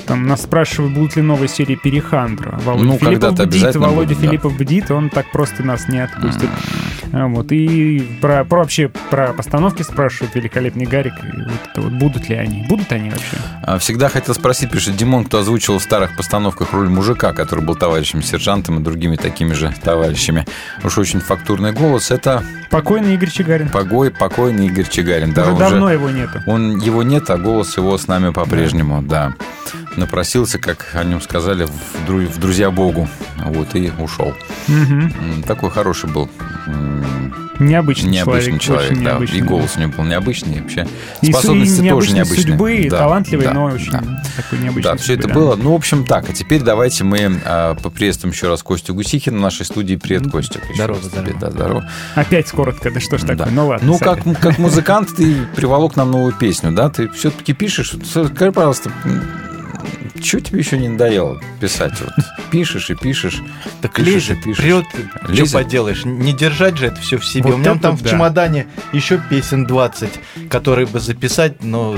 Там 0.07 0.27
нас 0.27 0.43
спрашивают, 0.43 0.95
будут 0.95 1.17
ли 1.17 1.23
новые 1.23 1.49
серии 1.49 1.75
Перехандра. 1.77 2.59
Володя 2.65 2.85
Ну, 2.85 2.93
Филиппов 2.99 3.11
когда-то 3.11 3.47
бдит, 3.47 3.55
обязательно 3.63 3.89
Володя 3.89 4.15
да. 4.15 4.21
Филиппов 4.23 4.57
бдит, 4.57 4.91
он 4.91 5.11
так 5.11 5.31
просто 5.33 5.63
нас 5.63 5.87
не 5.87 5.99
отпустит. 6.03 6.49
Вот, 7.13 7.53
и 7.53 8.01
про, 8.23 8.45
про 8.45 8.59
вообще 8.61 8.89
про 9.11 9.35
постановки 9.35 9.83
спрашивают 9.83 10.35
великолепный 10.35 10.87
Гарик. 10.87 11.13
И 11.23 11.27
вот 11.43 11.53
это 11.71 11.81
вот, 11.83 11.93
будут 11.93 12.29
ли 12.31 12.37
они? 12.37 12.65
Будут 12.69 12.91
они 12.91 13.11
вообще? 13.11 13.37
А, 13.63 13.79
Всегда 13.79 14.09
хотел 14.09 14.35
спросить, 14.35 14.71
пишет 14.71 14.97
Димон, 14.97 15.25
кто 15.27 15.39
озвучивал 15.39 15.79
в 15.79 15.83
старых 15.83 16.17
постановках 16.17 16.73
роль 16.73 16.89
мужика, 16.89 17.33
который 17.35 17.63
был 17.63 17.75
товарищем 17.75 18.23
сержантом 18.23 18.81
и 18.81 18.83
другими 18.83 19.17
такими 19.17 19.53
же 19.53 19.75
товарищами. 19.83 20.47
Уж 20.83 20.97
очень 20.99 21.21
фактурный 21.21 21.73
голос. 21.73 22.11
Это 22.11 22.43
Покойный 22.71 23.15
Игорь 23.17 23.31
Чигарин. 23.31 23.69
Погой, 23.69 24.11
покойный 24.11 24.67
Игорь 24.69 24.89
Чигарин. 24.89 25.35
Да, 25.35 25.43
Уже 25.51 25.59
давно 25.59 25.93
его 25.93 26.09
нету. 26.09 26.41
Он 26.47 26.79
его 26.79 27.03
нет, 27.03 27.29
а 27.29 27.37
голос 27.37 27.77
его 27.77 27.99
с 27.99 28.09
нами 28.09 28.33
по-прежнему, 28.33 29.03
да. 29.03 29.35
Напросился, 29.97 30.59
как 30.59 30.87
о 30.95 31.05
нем 31.05 31.21
сказали, 31.21 31.65
в, 31.67 32.09
дру- 32.09 32.27
в 32.27 32.39
друзья 32.39 32.71
Богу. 32.71 33.07
Вот, 33.45 33.75
и 33.75 33.93
ушел. 33.99 34.33
М, 34.69 35.43
Такой 35.47 35.71
хороший 35.71 36.09
был. 36.09 36.31
Необычный, 37.59 38.11
Необычный 38.11 38.59
человек, 38.59 38.91
очень 38.93 39.05
да. 39.05 39.11
необычный. 39.13 39.39
И 39.39 39.43
голос 39.43 39.73
у 39.77 39.81
него 39.81 39.93
был 39.93 40.05
необычный, 40.05 40.57
и 40.57 40.61
вообще. 40.61 40.87
И, 41.21 41.27
с- 41.27 41.29
и 41.29 41.33
Способности 41.33 41.89
тоже 41.89 42.13
необычные. 42.13 42.43
судьбы, 42.47 42.89
Да, 42.91 42.99
талантливый, 42.99 43.47
да, 43.47 43.53
но 43.53 43.65
очень 43.67 43.93
да. 43.93 44.03
такой 44.37 44.59
необычный. 44.59 44.83
Да, 44.91 44.97
все 44.97 45.13
это 45.15 45.23
судьбы, 45.25 45.41
было. 45.41 45.57
Ну, 45.57 45.73
в 45.73 45.75
общем, 45.77 46.05
так. 46.05 46.29
А 46.29 46.33
теперь 46.33 46.63
давайте 46.63 47.05
мы 47.05 47.41
а, 47.45 47.75
поприветствуем 47.77 48.33
еще 48.33 48.49
раз 48.49 48.63
Костю 48.65 48.95
Гусихина 48.95 49.39
в 49.39 49.41
нашей 49.41 49.65
студии. 49.65 49.95
Привет, 49.97 50.31
Костя. 50.31 50.61
Здорово, 50.75 51.01
здорово. 51.03 51.29
тебе, 51.29 51.39
Да, 51.41 51.51
здорово. 51.51 51.91
Опять 52.17 52.51
коротко, 52.51 52.91
да 52.91 52.99
что 53.01 53.17
ж 53.19 53.21
такое, 53.21 53.37
Да. 53.37 53.49
ну 53.53 53.69
ладно. 53.69 53.87
Ну, 53.87 53.99
сами. 53.99 54.23
как, 54.33 54.41
как 54.41 54.59
музыкант 54.59 55.11
ты 55.17 55.37
приволок 55.55 55.95
нам 55.95 56.11
новую 56.11 56.33
песню, 56.33 56.73
да? 56.73 56.89
Ты 56.89 57.09
все-таки 57.11 57.53
пишешь. 57.53 57.95
Скажи, 58.05 58.51
пожалуйста, 58.51 58.91
что 60.23 60.41
тебе 60.41 60.59
еще 60.61 60.79
не 60.79 60.89
надоело 60.89 61.41
писать? 61.61 61.93
Вот, 62.01 62.11
пишешь 62.51 62.91
и 62.91 62.95
пишешь. 62.95 63.41
Так 63.81 63.95
пишешь 63.95 64.13
лезет, 64.29 64.39
и 64.39 64.43
пишешь. 64.43 64.63
прет, 64.63 64.85
что 65.25 65.33
Лезет? 65.33 65.53
поделаешь. 65.53 66.05
Не 66.05 66.33
держать 66.33 66.77
же 66.79 66.87
это 66.87 67.01
все 67.01 67.19
в 67.19 67.25
себе. 67.25 67.45
Вот 67.51 67.55
У 67.55 67.59
меня 67.59 67.75
там 67.77 67.97
в 67.97 68.03
да. 68.03 68.11
чемодане 68.11 68.67
еще 68.93 69.21
песен 69.31 69.67
20, 69.67 70.11
которые 70.49 70.87
бы 70.87 71.01
записать, 71.01 71.63
но 71.63 71.97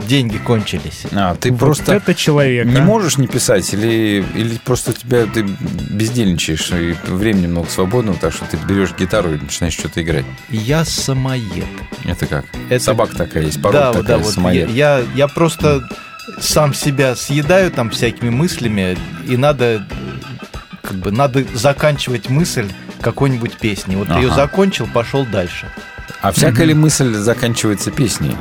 деньги 0.00 0.36
кончились. 0.38 1.02
А, 1.12 1.34
ты 1.34 1.50
Вот 1.50 1.58
просто 1.58 1.94
это 1.94 2.14
человек. 2.14 2.66
не 2.66 2.76
а. 2.76 2.82
можешь 2.82 3.18
не 3.18 3.26
писать 3.26 3.72
или, 3.74 4.24
или 4.34 4.56
просто 4.64 4.90
у 4.92 4.94
тебя 4.94 5.26
ты 5.26 5.42
бездельничаешь 5.90 6.70
и 6.72 6.94
времени 7.10 7.46
много 7.46 7.68
свободного, 7.68 8.16
так 8.18 8.32
что 8.32 8.44
ты 8.44 8.56
берешь 8.56 8.90
гитару 8.96 9.34
и 9.34 9.38
начинаешь 9.38 9.74
что-то 9.74 10.02
играть. 10.02 10.24
Я 10.50 10.84
самоед. 10.84 11.64
Это 12.04 12.26
как? 12.26 12.44
Это- 12.68 12.84
Собака 12.84 13.16
такая 13.16 13.44
есть, 13.44 13.60
порода 13.60 13.78
да, 13.92 13.92
такая, 13.92 14.04
да, 14.04 14.18
вот 14.18 14.26
я, 14.26 14.32
самоед. 14.32 14.70
я, 14.70 15.02
я 15.14 15.28
просто 15.28 15.88
сам 16.40 16.74
себя 16.74 17.14
съедаю 17.16 17.70
там 17.70 17.90
всякими 17.90 18.30
мыслями, 18.30 18.96
и 19.26 19.36
надо 19.36 19.86
как 20.82 20.96
бы 20.96 21.10
надо 21.10 21.44
заканчивать 21.54 22.28
мысль 22.30 22.70
какой-нибудь 23.00 23.56
песни. 23.58 23.96
Вот 23.96 24.08
ты 24.08 24.14
ее 24.14 24.26
Ага. 24.28 24.36
закончил, 24.36 24.86
пошел 24.92 25.24
дальше. 25.26 25.68
А 26.22 26.32
всякая 26.32 26.64
ли 26.64 26.74
мысль 26.74 27.12
заканчивается 27.14 27.90
песней? 27.90 28.36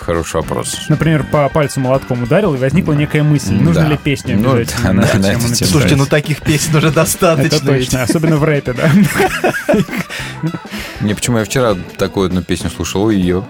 Хороший 0.00 0.36
вопрос. 0.36 0.86
Например, 0.88 1.24
по 1.24 1.46
пальцу 1.50 1.78
молотком 1.78 2.22
ударил, 2.22 2.54
и 2.54 2.58
возникла 2.58 2.94
некая 2.94 3.22
мысль. 3.22 3.52
Нужно 3.54 3.82
Да. 3.82 3.88
ли 3.88 3.98
песню 3.98 4.38
Ну, 4.38 4.54
обязательно 4.54 4.82
да, 4.82 4.92
на 4.94 5.00
на- 5.02 5.04
эту 5.04 5.18
на 5.18 5.22
тему 5.22 5.28
эту 5.28 5.38
тему. 5.40 5.48
написать? 5.50 5.68
Слушайте, 5.68 5.96
ну 5.96 6.06
таких 6.06 6.40
песен 6.40 6.74
уже 6.76 6.90
достаточно. 6.90 7.56
Это 7.56 7.64
точно, 7.66 8.02
особенно 8.02 8.36
в 8.38 8.44
рэпе, 8.44 8.72
да. 8.72 8.90
Не, 11.00 11.14
почему 11.14 11.38
я 11.38 11.44
вчера 11.44 11.74
такую 11.98 12.26
одну 12.26 12.42
песню 12.42 12.70
слушал, 12.70 13.04
ой, 13.04 13.16
ее. 13.16 13.44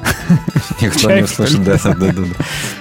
Никто 0.80 1.10
не 1.10 1.22
услышал, 1.22 1.62
да, 1.62 1.76
да, 1.82 1.94
да, 1.94 2.12
да. 2.12 2.24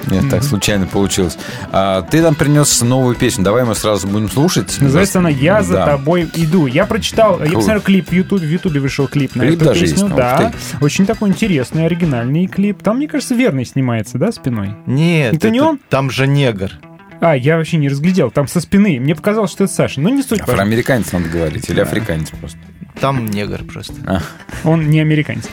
Нет, 0.07 0.29
так 0.29 0.43
случайно 0.43 0.85
получилось. 0.85 1.37
А, 1.71 2.01
ты 2.03 2.21
нам 2.21 2.35
принес 2.35 2.81
новую 2.81 3.15
песню, 3.15 3.43
давай 3.43 3.65
мы 3.65 3.75
сразу 3.75 4.07
будем 4.07 4.29
слушать. 4.29 4.77
Называется 4.79 5.19
она 5.19 5.29
«Я 5.29 5.61
за 5.63 5.85
тобой 5.85 6.29
иду». 6.35 6.67
Я 6.67 6.85
прочитал, 6.85 7.43
я 7.43 7.51
посмотрел 7.51 7.81
клип 7.81 8.09
в 8.09 8.13
Ютубе, 8.13 8.47
в 8.47 8.49
Ютубе 8.49 8.79
вышел 8.79 9.07
клип 9.07 9.35
на 9.35 9.43
эту 9.43 9.73
песню. 9.73 10.09
да, 10.09 10.51
очень 10.81 11.05
такой 11.05 11.29
интересный, 11.29 11.85
оригинальный 11.85 12.47
клип. 12.47 12.81
Там, 12.83 12.97
мне 12.97 13.07
кажется, 13.07 13.35
верный 13.35 13.65
снимается, 13.65 14.17
да, 14.17 14.31
спиной? 14.31 14.75
Нет, 14.85 15.35
Это 15.35 15.49
не 15.49 15.59
он? 15.59 15.79
Там 15.89 16.09
же 16.09 16.27
негр. 16.27 16.71
А, 17.21 17.35
я 17.35 17.57
вообще 17.57 17.77
не 17.77 17.89
разглядел, 17.89 18.31
там 18.31 18.47
со 18.47 18.61
спины. 18.61 18.99
Мне 18.99 19.15
показалось, 19.15 19.51
что 19.51 19.65
это 19.65 19.73
Саша. 19.73 19.99
Но 20.01 20.09
не 20.09 20.23
суть. 20.23 20.41
Афроамериканец 20.41 21.11
надо 21.11 21.27
говорить, 21.29 21.69
или 21.69 21.79
африканец 21.81 22.29
просто. 22.29 22.57
Там 22.99 23.27
негр 23.27 23.63
просто. 23.63 23.93
А, 24.05 24.21
Он 24.67 24.89
не 24.89 24.99
американец. 24.99 25.47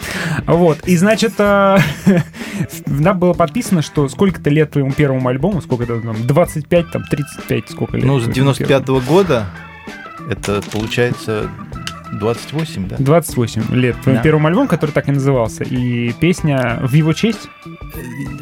Вот. 0.46 0.80
И, 0.86 0.96
значит, 0.96 1.34
а, 1.38 1.78
нам 2.86 3.18
было 3.18 3.34
подписано, 3.34 3.82
что 3.82 4.08
сколько-то 4.08 4.50
лет 4.50 4.72
твоему 4.72 4.92
первому 4.92 5.28
альбому, 5.28 5.60
сколько-то 5.60 6.00
там, 6.00 6.26
25, 6.26 6.90
там, 6.90 7.04
35, 7.04 7.70
сколько 7.70 7.96
лет? 7.96 8.06
Ну, 8.06 8.18
с 8.18 8.24
твоему 8.24 8.52
первому? 8.54 8.84
95-го 8.84 9.00
года 9.00 9.46
это 10.28 10.60
получается 10.72 11.48
28, 12.14 12.88
да? 12.88 12.96
28 12.98 13.74
лет 13.74 13.96
твоему 14.02 14.18
Да. 14.18 14.22
первому 14.22 14.48
альбому, 14.48 14.68
который 14.68 14.90
так 14.90 15.08
и 15.08 15.12
назывался. 15.12 15.64
И 15.64 16.12
песня 16.14 16.78
в 16.82 16.92
его 16.94 17.12
честь? 17.12 17.48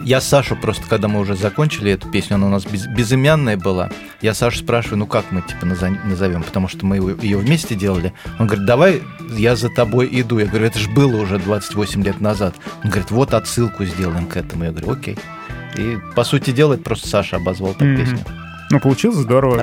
Я 0.04 0.20
Сашу 0.20 0.56
просто, 0.56 0.84
когда 0.88 1.08
мы 1.08 1.20
уже 1.20 1.34
закончили 1.36 1.90
эту 1.92 2.10
песню, 2.10 2.34
она 2.36 2.46
у 2.46 2.50
нас 2.50 2.64
без- 2.64 2.86
безымянная 2.86 3.56
была, 3.56 3.90
я 4.20 4.34
Сашу 4.34 4.58
спрашиваю, 4.58 4.98
ну 4.98 5.06
как 5.06 5.24
мы 5.30 5.42
типа 5.42 5.66
назовем, 5.66 6.42
потому 6.42 6.68
что 6.68 6.84
мы 6.86 6.96
ее 6.96 7.36
вместе 7.38 7.74
делали. 7.74 8.12
Он 8.38 8.46
говорит, 8.46 8.66
давай 8.66 9.02
я 9.36 9.56
за 9.56 9.68
тобой 9.68 10.08
иду. 10.12 10.38
Я 10.38 10.46
говорю, 10.46 10.66
это 10.66 10.78
же 10.78 10.90
было 10.90 11.20
уже 11.22 11.38
28 11.38 12.02
лет 12.02 12.20
назад. 12.20 12.54
Он 12.82 12.90
говорит, 12.90 13.10
вот 13.10 13.34
отсылку 13.34 13.84
сделаем 13.84 14.26
к 14.26 14.36
этому. 14.36 14.64
Я 14.64 14.70
говорю, 14.70 14.90
окей. 14.92 15.18
И, 15.76 15.98
по 16.14 16.24
сути 16.24 16.50
дела, 16.50 16.74
это 16.74 16.82
просто 16.84 17.08
Саша 17.08 17.36
обозвал 17.36 17.74
так 17.74 17.88
Мгм. 17.88 17.96
песню. 17.96 18.18
Ну, 18.70 18.80
получилось 18.80 19.16
здорово. 19.18 19.62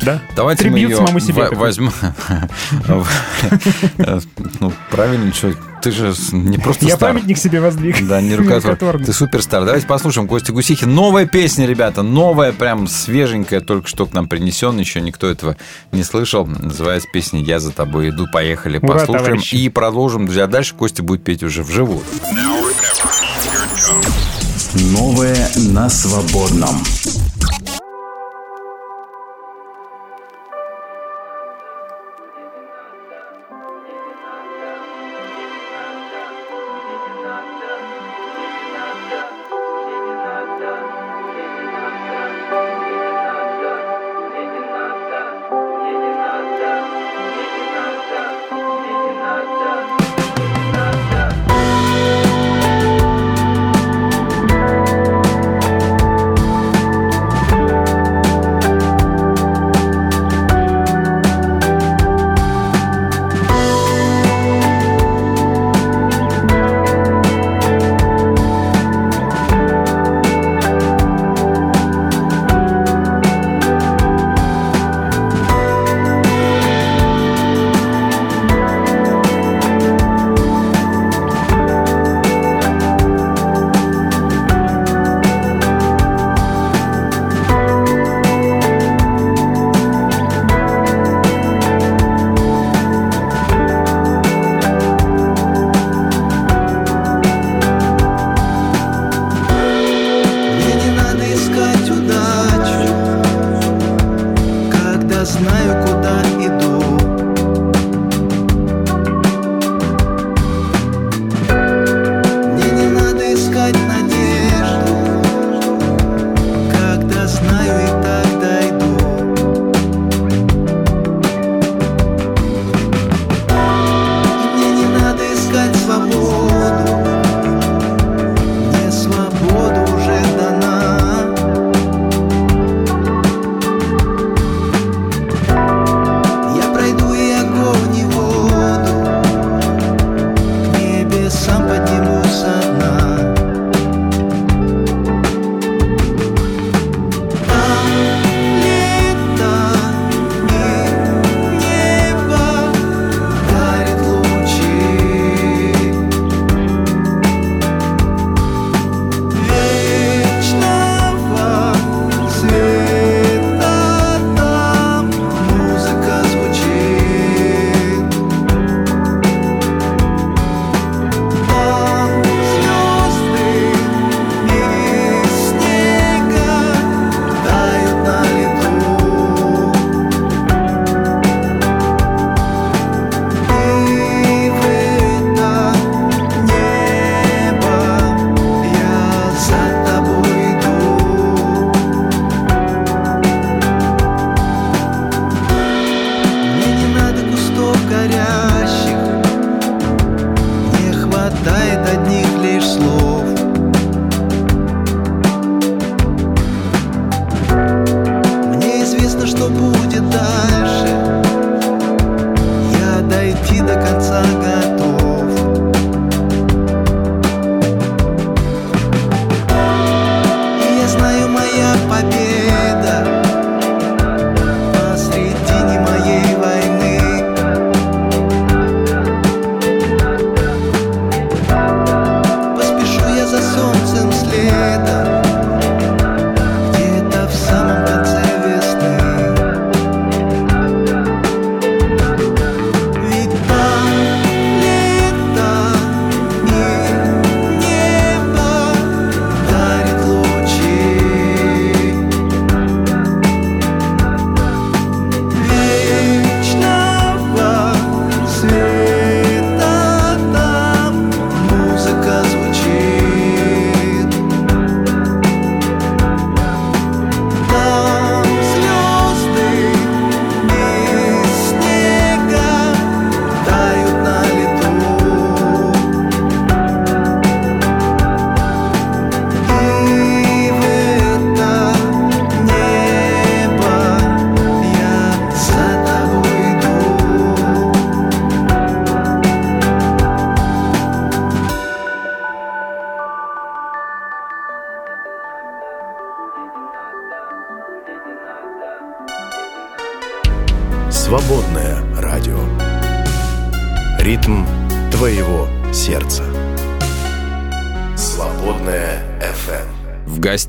Да? 0.00 0.22
Давайте 0.36 0.64
мы 0.64 0.70
Трибьют 0.70 0.90
ее 0.92 0.96
самому 0.96 1.20
себе 1.20 1.48
возьмем. 1.50 1.92
Ну, 4.60 4.72
правильно, 4.90 5.32
что 5.32 5.54
ты 5.82 5.90
же 5.90 6.12
не 6.32 6.58
просто 6.58 6.86
Я 6.86 6.96
стар. 6.96 7.12
памятник 7.12 7.38
себе 7.38 7.60
воздвиг. 7.60 8.06
Да, 8.06 8.20
не 8.20 8.34
рукотворный. 8.34 8.62
Нерукотворный. 8.64 9.04
Ты 9.06 9.12
суперстар. 9.12 9.64
Давайте 9.64 9.86
послушаем 9.86 10.28
Костя 10.28 10.52
Гусихин. 10.52 10.92
Новая 10.94 11.26
песня, 11.26 11.66
ребята. 11.66 12.02
Новая, 12.02 12.52
прям 12.52 12.86
свеженькая, 12.88 13.60
только 13.60 13.88
что 13.88 14.06
к 14.06 14.12
нам 14.12 14.28
принесен. 14.28 14.78
Еще 14.78 15.00
никто 15.00 15.28
этого 15.28 15.56
не 15.92 16.02
слышал. 16.02 16.46
Называется 16.46 17.08
песня 17.12 17.40
«Я 17.40 17.60
за 17.60 17.72
тобой 17.72 18.10
иду». 18.10 18.26
Поехали, 18.32 18.78
Ура, 18.78 18.94
послушаем. 19.00 19.24
товарищи. 19.24 19.54
И 19.56 19.68
продолжим. 19.68 20.24
Друзья, 20.26 20.46
дальше 20.46 20.74
Костя 20.74 21.02
будет 21.02 21.22
петь 21.24 21.42
уже 21.42 21.62
вживую. 21.62 22.02
Новое 24.74 25.48
на 25.56 25.88
свободном. 25.88 26.82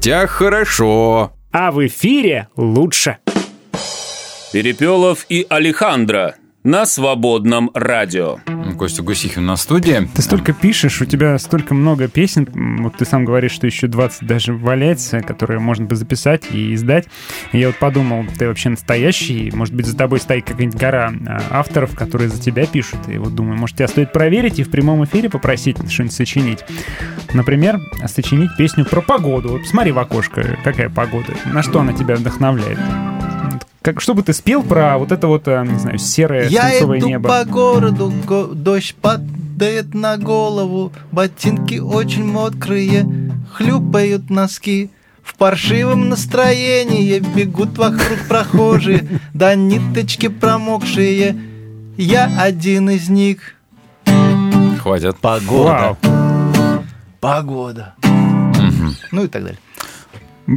В 0.10 0.12
гостях 0.12 0.32
хорошо. 0.32 1.34
А 1.52 1.72
в 1.72 1.86
эфире 1.86 2.48
лучше. 2.56 3.18
Перепелов 4.52 5.28
и 5.30 5.46
Алехандро 5.48 6.34
на 6.64 6.88
свободном 6.88 7.70
радио. 7.76 8.38
Костя 8.80 9.04
Гусихин 9.04 9.46
на 9.46 9.58
студии. 9.58 10.08
Ты 10.16 10.22
столько 10.22 10.54
пишешь, 10.54 11.02
у 11.02 11.06
тебя 11.06 11.38
столько 11.38 11.74
много 11.74 12.08
песен. 12.08 12.48
Вот 12.82 12.96
ты 12.96 13.04
сам 13.04 13.26
говоришь, 13.26 13.52
что 13.52 13.68
еще 13.68 13.88
20 13.88 14.26
даже 14.26 14.54
валяется, 14.54 15.20
которые 15.20 15.60
можно 15.60 15.84
бы 15.84 15.98
записать 15.98 16.44
и 16.54 16.74
издать. 16.74 17.06
Я 17.52 17.68
вот 17.68 17.76
подумал, 17.76 18.24
ты 18.38 18.48
вообще 18.48 18.70
настоящий. 18.70 19.52
Может 19.54 19.76
быть, 19.76 19.86
за 19.86 19.98
тобой 19.98 20.22
стоит 20.22 20.46
какая-нибудь 20.46 20.80
гора 20.80 21.12
а, 21.28 21.42
авторов, 21.60 21.94
которые 21.94 22.30
за 22.30 22.40
тебя 22.42 22.66
пишут. 22.66 23.00
И 23.10 23.18
вот 23.18 23.36
думаю, 23.36 23.58
может, 23.58 23.76
тебя 23.76 23.90
стоит 23.90 24.14
проверить 24.14 24.60
и 24.60 24.64
в 24.64 24.72
прямом 24.72 25.04
эфире 25.04 25.30
попросить 25.30 25.76
что-нибудь 25.92 26.16
сочинить. 26.16 26.60
Например, 27.34 27.82
сочинить 28.08 28.52
песню 28.58 28.86
про 28.86 29.02
погоду. 29.02 29.50
Вот 29.50 29.64
посмотри 29.64 29.92
в 29.92 30.00
окошко, 30.00 30.58
какая 30.64 30.88
погода. 30.88 31.34
На 31.46 31.64
что 31.64 31.82
она 31.82 31.92
тебя 31.92 32.16
вдохновляет? 32.16 32.80
Как, 33.90 34.02
что 34.02 34.14
бы 34.14 34.22
ты 34.22 34.34
спел 34.34 34.62
про 34.62 35.00
вот 35.00 35.12
это 35.12 35.26
вот, 35.26 35.48
а, 35.48 35.66
не 35.66 35.80
знаю, 35.80 35.98
серое 35.98 36.48
Я 36.48 36.78
иду 36.78 36.94
небо? 36.94 37.28
по 37.28 37.44
городу, 37.44 38.14
го- 38.24 38.46
дождь 38.54 38.94
падает 38.94 39.96
на 39.96 40.16
голову, 40.18 40.94
ботинки 41.12 41.80
очень 41.80 42.24
мокрые, 42.24 43.08
хлюпают 43.52 44.30
носки. 44.30 44.92
В 45.24 45.34
паршивом 45.34 46.08
настроении 46.10 47.18
бегут 47.18 47.80
вокруг 47.80 48.20
прохожие, 48.28 49.08
до 49.34 49.56
ниточки 49.56 50.28
промокшие. 50.28 51.36
Я 51.98 52.32
один 52.40 52.92
из 52.92 53.10
них. 53.10 53.56
Хватит. 54.84 55.18
Погода. 55.18 55.98
Погода. 57.20 57.96
Ну 59.12 59.24
и 59.24 59.28
так 59.28 59.42
далее. 59.42 59.60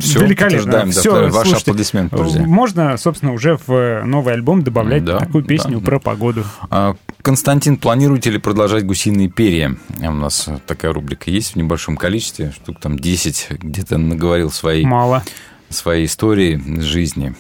Всё, 0.01 0.21
Великолепно. 0.21 0.73
подтверждаем, 0.73 0.91
да, 0.91 1.37
ваши 1.37 1.49
слушайте, 1.51 1.71
аплодисменты, 1.71 2.17
друзья. 2.17 2.43
Можно, 2.47 2.97
собственно, 2.97 3.33
уже 3.33 3.59
в 3.67 4.03
новый 4.05 4.35
альбом 4.35 4.63
добавлять 4.63 5.05
Да, 5.05 5.19
такую 5.19 5.45
песню 5.45 5.81
да. 5.81 5.87
про 5.87 5.99
погоду. 5.99 6.45
А, 6.71 6.95
Константин, 7.23 7.77
планируете 7.77 8.31
ли 8.31 8.39
продолжать 8.39 8.85
гусиные 8.85 9.29
перья? 9.29 9.77
У 10.01 10.13
нас 10.13 10.49
такая 10.67 10.93
рубрика 10.93 11.31
есть 11.31 11.53
в 11.55 11.57
небольшом 11.57 11.97
количестве, 11.97 12.53
штук 12.53 12.81
там 12.81 12.99
10, 12.99 13.49
где-то 13.61 13.99
наговорил 13.99 14.51
своей, 14.51 14.85
Мало. 14.85 15.23
своей 15.69 16.07
истории 16.07 16.61
жизни. 16.81 17.35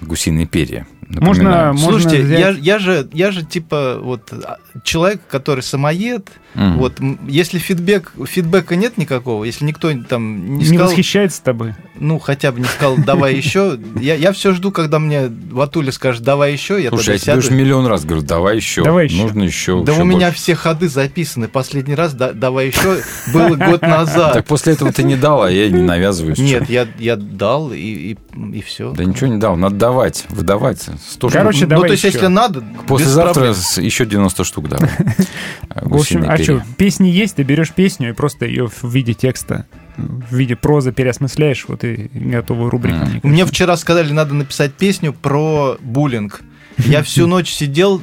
Гусиные 0.00 0.46
перья. 0.46 0.86
Можно- 1.08 1.44
Напоминаю. 1.44 1.74
можно 1.74 1.90
Слушайте, 2.00 2.22
взять- 2.24 2.40
я, 2.40 2.48
я 2.50 2.78
же, 2.78 3.08
я 3.12 3.30
же 3.30 3.44
типа 3.44 3.98
вот 4.02 4.32
а, 4.32 4.58
человек, 4.82 5.20
который 5.28 5.62
самоед. 5.62 6.28
Мгм. 6.54 6.78
Вот 6.78 7.00
если 7.28 7.58
фидбэк, 7.58 8.12
фидбэка 8.26 8.76
нет 8.76 8.96
никакого, 8.98 9.44
если 9.44 9.64
никто 9.66 9.92
там 10.08 10.54
не 10.54 10.58
Не, 10.60 10.64
сказал, 10.64 10.86
восхищается 10.86 11.42
тобой. 11.44 11.74
ну 12.00 12.18
хотя 12.18 12.50
бы 12.50 12.60
не 12.60 12.64
сказал, 12.64 12.96
давай 12.96 13.34
еще, 13.36 13.78
я, 14.00 14.14
я 14.14 14.32
все 14.32 14.52
жду, 14.52 14.72
когда 14.72 14.98
мне 14.98 15.30
Ватуля 15.50 15.92
скажет, 15.92 16.22
давай 16.22 16.52
еще, 16.52 16.82
я 16.82 16.88
Слушай, 16.88 17.14
я 17.14 17.18
тебе 17.18 17.36
уже 17.36 17.50
миллион 17.52 17.86
раз 17.86 18.04
говорю, 18.06 18.22
давай 18.22 18.56
еще. 18.56 18.82
Давай 18.82 19.04
еще. 19.04 19.22
Нужно 19.22 19.42
еще. 19.42 19.82
Да 19.84 19.92
еще 19.92 20.02
у 20.02 20.04
меня 20.06 20.28
больше. 20.28 20.40
все 20.42 20.54
ходы 20.54 20.88
записаны. 20.88 21.46
Последний 21.48 21.94
раз 21.94 22.14
да- 22.14 22.32
давай 22.32 22.68
еще 22.68 23.00
было 23.32 23.54
год 23.54 23.82
назад. 23.82 24.32
Так 24.32 24.46
после 24.46 24.72
этого 24.72 24.92
ты 24.92 25.02
не 25.02 25.16
дал, 25.16 25.42
а 25.42 25.50
я 25.50 25.68
не 25.68 25.82
навязываюсь. 25.82 26.38
Нет, 26.38 26.70
я, 26.70 26.88
я 26.98 27.16
дал 27.16 27.70
и, 27.72 27.76
и, 27.76 28.18
и 28.54 28.62
все. 28.62 28.92
Да 28.92 29.04
ничего 29.04 29.26
не 29.28 29.38
дал, 29.38 29.56
надо 29.56 29.76
давать, 29.76 30.24
выдавать. 30.30 30.86
100 30.96 31.28
штук. 31.28 31.32
Короче, 31.32 31.62
ну, 31.62 31.66
давай 31.68 31.88
то 31.88 31.92
есть, 31.92 32.04
еще. 32.04 32.14
если 32.14 32.26
надо, 32.28 32.62
Послезавтра 32.86 33.54
еще 33.76 34.06
90 34.06 34.44
штук 34.44 34.68
давай. 34.68 34.90
В 35.74 35.96
общем, 35.96 36.24
а 36.28 36.36
что, 36.38 36.62
песни 36.76 37.08
есть, 37.08 37.36
ты 37.36 37.42
берешь 37.42 37.72
песню 37.72 38.10
и 38.10 38.12
просто 38.12 38.46
ее 38.46 38.68
в 38.68 38.84
виде 38.84 39.14
текста, 39.14 39.66
в 39.96 40.34
виде 40.34 40.56
прозы 40.56 40.92
переосмысляешь, 40.92 41.66
вот 41.68 41.84
и 41.84 42.10
готовую 42.12 42.70
рубрику. 42.70 42.98
мне 42.98 43.20
Мне 43.22 43.46
вчера 43.46 43.76
сказали, 43.76 44.12
надо 44.12 44.34
написать 44.34 44.74
песню 44.74 45.12
про 45.12 45.76
буллинг. 45.80 46.42
Я 46.78 47.02
всю 47.02 47.26
ночь 47.28 47.50
сидел, 47.50 48.02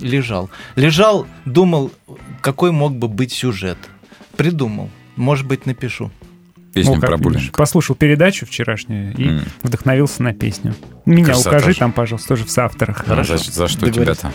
лежал. 0.00 0.50
Лежал, 0.76 1.26
думал, 1.44 1.92
какой 2.40 2.72
мог 2.72 2.96
бы 2.96 3.08
быть 3.08 3.32
сюжет. 3.32 3.78
Придумал. 4.36 4.90
Может 5.16 5.46
быть, 5.46 5.66
напишу. 5.66 6.10
Песню 6.74 6.94
как 7.00 7.10
про 7.10 7.16
буллинг. 7.18 7.56
Послушал 7.56 7.96
передачу 7.96 8.46
вчерашнюю 8.46 9.14
и 9.16 9.28
М. 9.28 9.40
вдохновился 9.62 10.22
на 10.22 10.32
песню. 10.32 10.74
Меня 11.04 11.26
Красота 11.26 11.50
укажи 11.56 11.72
же. 11.72 11.78
там, 11.78 11.92
пожалуйста, 11.92 12.28
тоже 12.28 12.44
в 12.44 12.50
соавторах. 12.50 13.04
А 13.08 13.22
За, 13.24 13.36
за 13.36 13.68
что 13.68 13.90
тебя-то? 13.90 14.32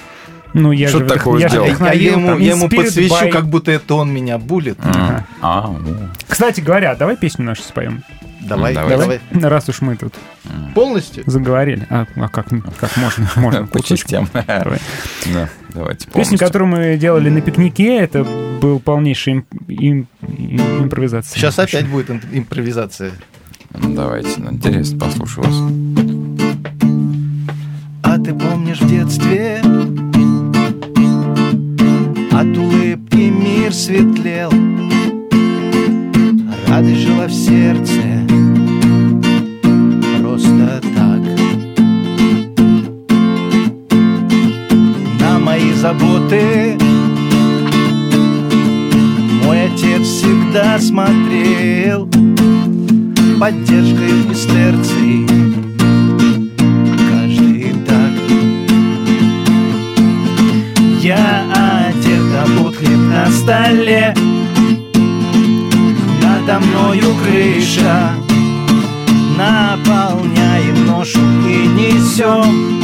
Ну, 0.54 0.72
я 0.72 0.88
Что 0.88 1.00
же, 1.00 1.06
такого 1.06 1.38
я 1.38 1.50
сделал? 1.50 1.66
Я 1.66 1.72
вдохновил 1.76 2.14
ему, 2.20 2.38
я 2.38 2.52
ему 2.52 2.70
подсвечу, 2.70 3.14
by- 3.14 3.32
как 3.32 3.48
будто 3.48 3.70
это 3.72 3.96
он 3.96 4.12
меня 4.14 4.38
булит. 4.38 4.78
А, 4.82 5.26
а, 5.42 5.60
о. 5.70 5.80
Кстати 6.28 6.62
говоря, 6.62 6.96
давай 6.96 7.18
песню 7.18 7.44
нашу 7.46 7.64
споем. 7.64 8.04
Давай, 8.42 8.74
Давай. 8.74 8.98
давай. 8.98 9.20
Раз 9.34 9.68
уж 9.68 9.82
мы 9.82 9.98
тут 9.98 10.14
Полностью? 10.74 11.24
заговорили. 11.28 11.86
А, 11.90 12.06
а 12.16 12.30
как, 12.30 12.48
как 12.80 12.96
можно? 12.96 13.30
Можно 13.36 13.68
По 13.68 13.84
частям. 13.84 14.30
Давай. 14.34 14.80
Да, 15.34 15.50
давайте 15.74 16.06
Песню, 16.06 16.14
полностью. 16.14 16.40
которую 16.40 16.70
мы 16.70 16.98
делали 16.98 17.30
на 17.30 17.42
пикнике, 17.42 17.98
это 17.98 18.24
был 18.24 18.80
полнейший 18.80 19.34
им- 19.34 19.46
им- 19.68 20.08
импровизация. 20.38 21.36
Сейчас 21.40 21.60
опять 21.60 21.88
будет 21.88 22.10
им- 22.10 22.22
импровизация. 22.32 23.12
Ну, 23.74 23.94
Давайте, 23.94 24.30
ну, 24.40 24.52
интересно, 24.54 25.00
послушаю 25.00 25.48
вас. 25.48 25.56
А 28.04 28.18
ты 28.18 28.34
помнишь 28.34 28.80
в 28.80 28.90
детстве 28.90 29.60
От 32.32 32.58
улыбки 32.58 33.30
мир 33.30 33.74
светлел 33.74 34.52
Радость 36.68 37.02
жила 37.02 37.28
в 37.28 37.34
сердце 37.34 38.02
Просто 40.22 40.82
так 40.96 41.22
На 45.20 45.40
мои 45.40 45.72
заботы 45.74 46.67
всегда 50.48 50.80
смотрел 50.80 52.08
Поддержкой 53.40 54.32
и 54.32 54.34
стерцией 54.34 55.28
каждый 57.10 57.74
так. 57.86 58.12
Я 61.02 61.46
одет, 61.88 62.24
а 62.34 62.46
вот 62.58 62.76
хлеб 62.76 62.98
на 62.98 63.30
столе. 63.30 64.16
Надо 66.24 66.66
мною 66.66 67.14
крыша. 67.24 68.14
Наполняем 69.38 70.88
ношу 70.88 71.20
и 71.48 71.68
несем 71.68 72.77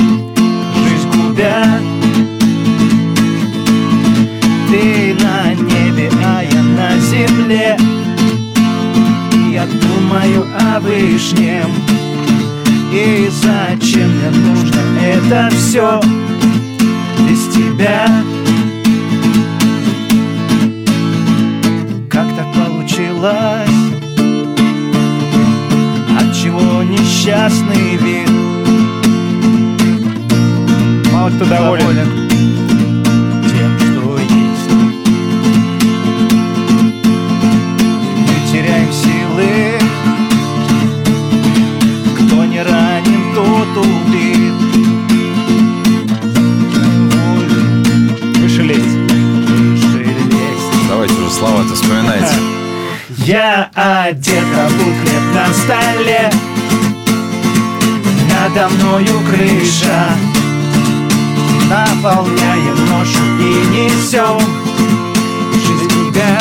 думаю 10.13 10.45
о 10.59 10.79
вышнем 10.79 11.71
и 12.91 13.27
зачем 13.31 14.09
мне 14.09 14.29
нужно 14.29 14.79
это 15.01 15.49
все 15.55 15.99
без 17.27 17.47
тебя? 17.47 18.07
Как 22.09 22.27
так 22.35 22.45
получилось? 22.53 23.69
Отчего 26.19 26.83
несчастный 26.83 27.97
вид? 27.97 28.29
Мало 31.11 31.31
кто 31.31 31.45
доволен. 31.45 31.95
тем, 31.95 32.22
Я 53.25 53.69
одет, 53.73 54.43
а 54.53 54.67
тут 54.67 54.95
хлеб 55.01 55.23
на 55.33 55.53
столе. 55.53 56.29
Надо 58.29 58.67
мною 58.67 59.21
крыша. 59.29 60.09
Наполняем 61.69 62.75
ношу 62.89 63.23
и 63.39 63.65
несем 63.71 64.37
Жизнь 65.53 65.89
тебя 65.89 66.37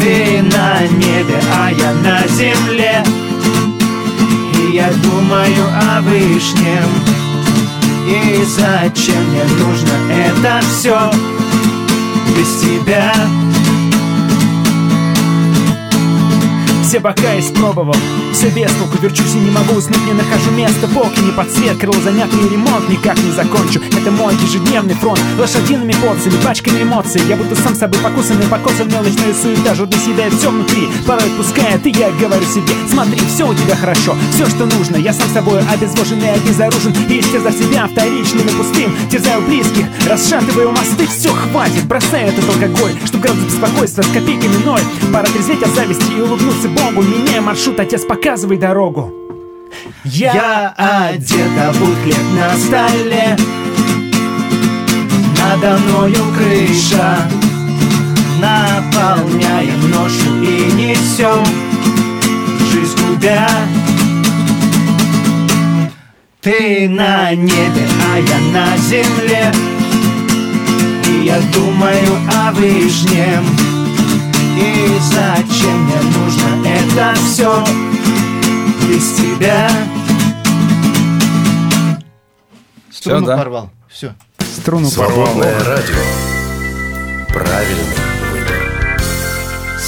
Ты 0.00 0.42
на 0.42 0.86
небе, 0.86 1.42
а 1.52 1.70
я 1.72 1.92
на 1.94 2.26
земле. 2.28 3.02
И 4.54 4.76
я 4.76 4.92
думаю 5.02 5.66
о 5.90 6.00
вышнем. 6.02 6.88
И 8.06 8.44
зачем 8.44 9.24
мне 9.30 9.42
нужно 9.58 9.92
это 10.12 10.60
все 10.70 11.10
без 12.36 12.60
тебя 12.60 13.12
Все 16.92 17.00
бока 17.00 17.38
испробовал, 17.40 17.96
все 18.34 18.50
без 18.50 18.70
толку 18.72 18.98
Верчусь 19.00 19.34
и 19.34 19.38
не 19.38 19.50
могу. 19.50 19.76
Уснуть, 19.76 20.04
не 20.04 20.12
нахожу 20.12 20.50
места. 20.50 20.86
Полки 20.88 21.20
не 21.20 21.32
под 21.32 21.50
цвет, 21.50 21.78
крыло 21.78 21.98
занятый 22.04 22.46
ремонт 22.50 22.86
Никак 22.90 23.16
не 23.16 23.30
закончу, 23.30 23.80
это 23.96 24.10
мой 24.10 24.34
ежедневный 24.34 24.92
фронт. 24.92 25.18
Лошадиными 25.38 25.94
порциями, 26.04 26.36
пачками 26.44 26.82
эмоций. 26.82 27.22
Я 27.26 27.36
будто 27.36 27.56
сам 27.56 27.74
собой 27.74 27.98
покусанный, 28.02 28.46
покосан 28.46 28.88
мелочная 28.88 29.32
суета 29.32 29.74
Журды 29.74 29.96
съедает 29.96 30.34
все 30.34 30.50
внутри, 30.50 30.86
порой 31.06 31.24
отпускает 31.24 31.86
И 31.86 31.90
я 31.92 32.10
говорю 32.10 32.44
себе, 32.44 32.74
смотри, 32.90 33.22
все 33.26 33.48
у 33.48 33.54
тебя 33.54 33.74
хорошо. 33.74 34.14
Все, 34.34 34.44
что 34.50 34.66
нужно, 34.66 34.96
я 34.96 35.14
сам 35.14 35.30
собой 35.30 35.60
обезвоженный, 35.60 36.34
обезоружен. 36.34 36.92
И 37.08 37.20
истерзав 37.20 37.54
себя 37.54 37.88
вторичным 37.88 38.46
и 38.46 38.50
пустым. 38.50 38.94
Терзаю 39.10 39.40
близких, 39.40 39.86
расшатываю 40.06 40.72
мосты. 40.72 41.06
Все, 41.06 41.32
хватит, 41.32 41.86
бросай 41.86 42.24
этот 42.24 42.46
алкоголь 42.50 42.92
Чтоб 43.06 43.22
градус 43.22 43.44
беспокойства 43.44 44.02
с 44.02 44.08
копейками 44.08 44.62
ноль. 44.62 44.82
Пора 45.10 45.24
трезветь 45.24 45.62
от 45.62 45.74
зависти 45.74 46.12
и 46.18 46.20
улыбнуться 46.20 46.68
Меняя 46.90 47.40
маршрут, 47.40 47.80
отец, 47.80 48.04
показывай 48.04 48.56
дорогу. 48.56 49.12
Я 50.04 50.74
одета 50.76 51.72
бутлет 51.78 52.24
на 52.34 52.56
столе. 52.56 53.36
Надо 55.38 55.78
мною 55.78 56.24
крыша. 56.36 57.28
Наполняем 58.42 59.88
ношу 59.88 60.42
и 60.42 60.72
несем 60.72 61.44
Жизнь 62.72 62.98
губя 63.06 63.48
Ты 66.40 66.88
на 66.88 67.32
небе, 67.36 67.86
а 68.12 68.18
я 68.18 68.38
на 68.52 68.76
земле. 68.78 69.52
И 71.06 71.26
я 71.26 71.40
думаю 71.54 72.18
о 72.34 72.50
вышнем 72.50 73.44
И 74.58 74.98
зачем 75.00 75.84
мне 75.84 76.00
нужно 76.16 76.51
это 76.82 77.14
все 77.14 77.64
без 78.88 79.12
тебя 79.14 79.70
Струну 82.90 83.26
да? 83.26 83.36
порвал. 83.36 83.70
Все. 83.88 84.14
Струну 84.38 84.86
Свободное 84.86 85.58
радио. 85.64 85.94
Правильный 87.28 87.84
выбор. 87.84 88.11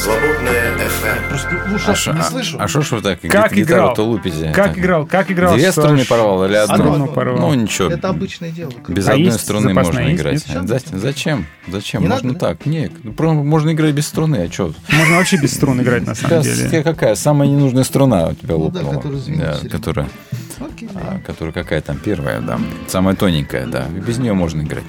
Свободное 0.05 0.75
FM. 0.77 1.29
Просто 1.31 1.91
А 1.91 1.95
шо- 1.95 2.11
а- 2.13 2.65
А 2.65 2.69
что 2.69 2.83
ж 2.83 2.91
вы 2.93 3.01
так 3.01 3.21
Как 3.23 3.53
гитару-то 3.55 4.03
лупите? 4.03 4.53
Как 4.55 4.67
Так. 4.69 4.79
играл? 4.79 5.07
Как 5.07 5.31
играл? 5.31 5.55
Две 5.55 5.73
струны 5.73 6.05
ж, 6.05 6.09
порвал 6.09 6.45
или 6.45 6.57
одну? 6.57 6.75
Струну 6.77 7.07
порвал. 7.09 7.39
Ну 7.49 7.55
ничего. 7.55 7.89
Это 7.89 8.11
обычное 8.11 8.51
дело. 8.51 8.71
Без 8.87 9.09
А 9.09 9.13
одной 9.15 9.33
струны 9.33 9.73
можно 9.73 10.01
есть, 10.01 10.21
играть. 10.21 10.47
нет? 10.47 10.69
За- 10.69 10.99
Зачем? 10.99 11.47
Зачем? 11.69 12.03
Не 12.03 12.09
можно 12.09 12.29
надо, 12.29 12.39
да? 12.39 12.49
так. 12.49 12.67
Нет. 12.67 12.93
ну, 13.03 13.15
Можно 13.45 13.73
играть 13.73 13.95
без 13.95 14.07
струны, 14.07 14.47
а 14.47 14.53
что? 14.53 14.75
Можно 14.93 15.17
вообще 15.17 15.39
без 15.39 15.55
струн 15.55 15.81
играть, 15.81 16.07
на 16.07 16.15
самом 16.15 16.43
Сейчас 16.43 16.57
деле. 16.59 16.69
тебе 16.69 16.83
какая? 16.83 17.15
Самая 17.15 17.49
ненужная 17.49 17.85
струна 17.85 18.27
у 18.29 18.35
тебя 18.35 18.57
Ну 18.57 18.69
да, 18.71 18.81
лопнула. 18.83 19.01
которая 19.71 20.09
Да, 20.53 20.69
а, 20.95 21.21
которая 21.27 21.53
какая 21.55 21.81
там 21.81 21.97
первая, 21.97 22.41
да. 22.43 22.59
Самая 22.89 23.17
тоненькая, 23.17 23.67
да. 23.67 23.87
Без 23.89 24.19
нее 24.19 24.35
можно 24.35 24.61
играть. 24.61 24.85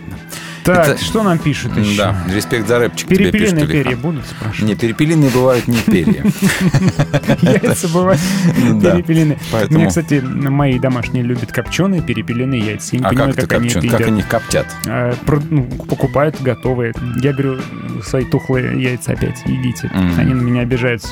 Так, 0.66 0.88
Это- 0.88 1.04
что 1.04 1.22
нам 1.22 1.38
пишут 1.38 1.78
еще? 1.78 1.96
Да, 1.96 2.16
респект 2.28 2.68
за 2.68 2.80
рэпчик 2.80 3.08
Перепелиные 3.08 3.68
перья 3.68 3.96
будут, 3.96 4.26
спрашивают? 4.26 4.68
Не, 4.68 4.76
перепелиные 4.76 5.30
бывают 5.30 5.68
не 5.68 5.78
перья. 5.78 6.24
Яйца 7.42 7.88
бывают 7.90 8.20
перепелиные. 8.56 9.38
Меня, 9.70 9.88
кстати, 9.88 10.20
мои 10.22 10.80
домашние 10.80 11.24
любят 11.24 11.52
копченые 11.52 12.02
перепелиные 12.02 12.62
яйца. 12.62 12.96
Я 12.96 13.00
не 13.02 13.06
А 13.06 13.10
понимаю, 13.10 13.30
как 13.36 13.38
это 13.44 13.48
как 13.48 13.60
они 13.60 13.70
это 13.70 13.80
копчен? 13.82 13.98
Как 13.98 14.08
они 14.08 14.22
коптят? 14.24 14.68
А, 14.88 15.14
ну, 15.52 15.64
покупают 15.88 16.42
готовые. 16.42 16.94
Я 17.22 17.32
говорю, 17.34 17.60
свои 18.04 18.26
тухлые 18.26 18.82
яйца 18.82 19.12
опять 19.14 19.44
едите. 19.46 19.92
Они 20.18 20.34
на 20.34 20.42
меня 20.42 20.62
обижаются. 20.62 21.10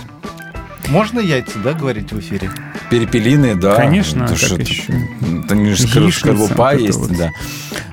Можно 0.90 1.20
яйца, 1.20 1.60
да, 1.60 1.74
говорить 1.74 2.12
в 2.12 2.20
эфире? 2.20 2.50
Перепелиные, 2.90 3.56
да. 3.56 3.76
Конечно, 3.76 4.26
Это 4.26 4.36
как 4.36 4.60
еще? 4.60 4.94
Вот 6.34 6.52
это 6.52 6.86
есть, 6.86 7.00
вот. 7.00 7.18
да. 7.18 7.32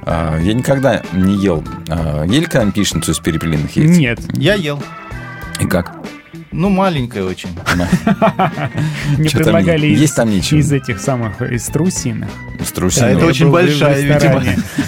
А, 0.03 0.39
Я 0.39 0.55
никогда 0.55 1.03
не 1.13 1.35
ел. 1.37 1.65
А, 1.89 2.25
Ели 2.25 2.45
когда 2.47 2.77
яичницу 2.77 3.13
из 3.13 3.19
перепелиных 3.19 3.75
яиц? 3.77 3.97
Нет. 3.97 4.21
Я 4.35 4.55
ел. 4.55 4.83
И 5.61 5.67
как? 5.67 5.95
Ну, 6.53 6.69
маленькая 6.69 7.25
очень. 7.25 7.51
Там 7.55 7.87
предлагали 9.17 9.87
есть? 9.87 9.97
из, 9.97 10.01
Есть 10.01 10.17
там 10.17 10.31
ничего? 10.31 10.61
из 10.61 10.73
этих 10.73 11.01
самых, 11.01 11.41
из 11.43 11.65
трусиных. 11.67 12.29
Трусиной. 12.73 13.15
Да, 13.15 13.19
это 13.19 13.27
очень 13.27 13.51
большая, 13.51 14.01
видимо. 14.01 14.43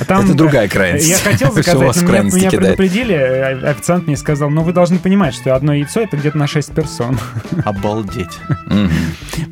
А 0.09 0.23
Это 0.23 0.35
другая 0.35 0.67
э, 0.67 0.69
крайность. 0.69 1.09
Я 1.09 1.17
хотел 1.19 1.53
заказать, 1.53 2.03
меня, 2.03 2.51
предупредили, 2.51 3.15
э, 3.15 3.71
официант 3.71 4.07
мне 4.07 4.17
сказал, 4.17 4.51
ну 4.51 4.63
вы 4.63 4.73
должны 4.73 4.99
понимать, 4.99 5.35
что 5.35 5.55
одно 5.55 5.73
яйцо 5.75 6.01
это 6.01 6.17
где-то 6.17 6.39
на 6.39 6.47
6 6.47 6.75
персон. 6.75 7.19
Обалдеть. 7.65 8.39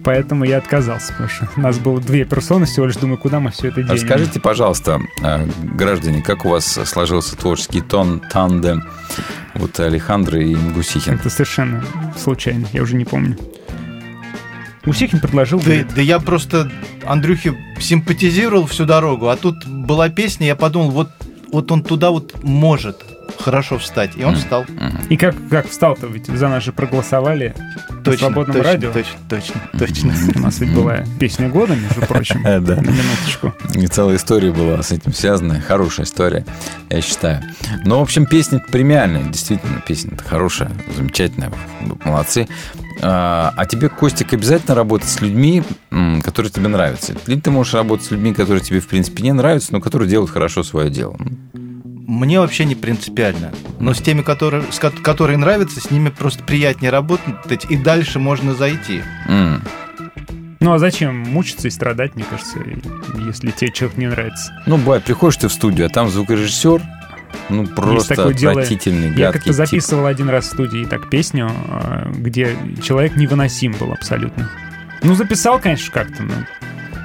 Поэтому 0.05 0.45
я 0.45 0.59
отказался, 0.59 1.12
потому 1.12 1.28
что 1.28 1.49
у 1.57 1.61
нас 1.61 1.78
было 1.78 2.01
две 2.01 2.24
персоны 2.24 2.66
всего 2.66 2.87
лишь, 2.87 2.97
думаю, 2.97 3.19
куда 3.19 3.41
мы 3.41 3.51
все 3.51 3.69
это 3.69 3.82
денем. 3.82 3.95
Расскажите, 3.95 4.41
пожалуйста, 4.41 5.01
а, 5.23 5.47
граждане, 5.74 6.23
как 6.23 6.45
у 6.45 6.51
вас 6.51 6.78
сложился 6.85 7.37
творческий 7.37 7.81
тон, 7.81 8.20
тандем 8.31 8.85
вот 9.55 9.78
Алехандро 9.81 10.41
и 10.41 10.55
Гусихин? 10.55 11.15
Это 11.15 11.28
совершенно 11.28 11.85
случайно, 12.16 12.66
я 12.72 12.82
уже 12.82 12.97
не 12.97 13.05
помню. 13.05 13.36
Гусихин 14.85 15.20
предложил, 15.20 15.60
Да, 15.60 15.85
да 15.94 16.01
я 16.01 16.18
просто 16.18 16.70
Андрюхе 17.06 17.55
симпатизировал 17.78 18.66
всю 18.66 18.86
дорогу, 18.86 19.28
а 19.28 19.36
тут 19.36 19.66
была 19.66 20.09
песня, 20.09 20.47
я 20.47 20.56
подумал, 20.56 20.90
вот, 20.90 21.10
вот 21.52 21.70
он 21.70 21.82
туда 21.82 22.10
вот 22.10 22.43
может 22.43 23.05
хорошо 23.41 23.79
встать. 23.79 24.12
И 24.17 24.25
он 24.25 24.37
встал. 24.37 24.65
и 25.09 25.17
как, 25.17 25.35
как 25.51 25.69
встал-то, 25.69 26.07
ведь 26.07 26.27
за 26.27 26.49
нас 26.49 26.62
же 26.62 26.73
проголосовали 26.73 27.55
на 27.89 28.03
Точно, 28.03 28.27
свободном 28.27 28.57
точно, 28.57 28.73
радио. 28.73 28.93
точно, 28.93 29.19
точно, 29.29 29.61
точно. 29.79 30.15
У 30.37 30.39
нас 30.39 30.59
ведь 30.61 30.75
была 30.75 31.05
песня 31.19 31.49
года, 31.49 31.75
между 31.75 32.01
прочим, 32.03 32.43
да. 32.45 32.77
на 32.77 32.81
минуточку. 32.81 33.55
И 33.75 33.87
целая 33.87 34.17
история 34.17 34.53
была 34.53 34.83
с 34.83 34.93
этим 34.93 35.12
связана. 35.12 35.61
Хорошая 35.61 36.07
история, 36.07 36.45
я 36.89 37.01
считаю. 37.01 37.43
Но, 37.85 37.99
в 37.99 38.03
общем, 38.03 38.27
песня 38.27 38.65
премиальная. 38.71 39.25
Действительно, 39.25 39.83
песня-то 39.87 40.25
хорошая, 40.25 40.71
замечательная. 40.97 41.51
Молодцы. 42.05 42.49
А 43.03 43.53
а 43.57 43.67
тебе, 43.67 43.89
Костик, 43.89 44.33
обязательно 44.33 44.75
работать 44.75 45.09
с 45.09 45.21
людьми, 45.21 45.62
которые 46.23 46.51
тебе 46.51 46.69
нравятся? 46.69 47.15
Или 47.27 47.41
ты 47.41 47.51
можешь 47.51 47.75
работать 47.75 48.07
с 48.07 48.11
людьми, 48.11 48.35
которые 48.35 48.62
тебе, 48.62 48.81
в 48.81 48.89
принципе, 48.89 49.23
не 49.23 49.33
нравятся, 49.33 49.73
но 49.73 49.81
которые 49.81 50.09
делают 50.09 50.31
хорошо 50.31 50.62
свое 50.62 50.91
дело? 50.91 51.17
Мне 52.11 52.41
вообще 52.41 52.65
не 52.65 52.74
принципиально. 52.74 53.53
Но 53.78 53.95
с 53.95 53.99
теми, 54.01 54.23
которые, 54.23 54.65
с 54.73 54.81
ко- 54.81 54.91
которые 54.91 55.39
нравятся, 55.39 55.81
с 55.81 55.93
ними 55.93 56.09
просто 56.09 56.43
приятнее 56.43 56.91
работать, 56.91 57.65
и 57.70 57.77
дальше 57.77 58.19
можно 58.19 58.53
зайти. 58.53 59.03
М. 59.28 59.62
Ну 60.59 60.73
а 60.73 60.78
зачем 60.81 61.16
мучиться 61.16 61.69
и 61.69 61.70
страдать, 61.70 62.16
мне 62.16 62.24
кажется, 62.28 62.59
если 63.24 63.53
тебе 63.53 63.70
человек 63.70 63.97
не 63.97 64.09
нравится. 64.09 64.53
Ну, 64.66 64.77
бывает, 64.77 65.05
приходишь 65.05 65.37
ты 65.39 65.47
в 65.49 65.53
студию, 65.53 65.87
а 65.87 65.89
там 65.89 66.09
звукорежиссер, 66.11 66.82
ну, 67.49 67.66
просто 67.69 68.16
такое 68.16 68.35
дело. 68.35 68.53
отвратительный, 68.53 69.11
Я 69.11 69.27
гадкий 69.31 69.32
как-то 69.32 69.45
тип. 69.51 69.55
записывал 69.55 70.07
один 70.07 70.28
раз 70.28 70.47
в 70.47 70.51
студии 70.51 70.85
так 70.87 71.09
песню, 71.09 71.49
э, 71.69 72.11
где 72.16 72.57
человек 72.82 73.15
невыносим 73.16 73.73
был 73.78 73.93
абсолютно. 73.93 74.51
Ну, 75.05 75.15
записал, 75.15 75.61
конечно, 75.61 75.93
как-то, 75.93 76.24
но 76.24 76.32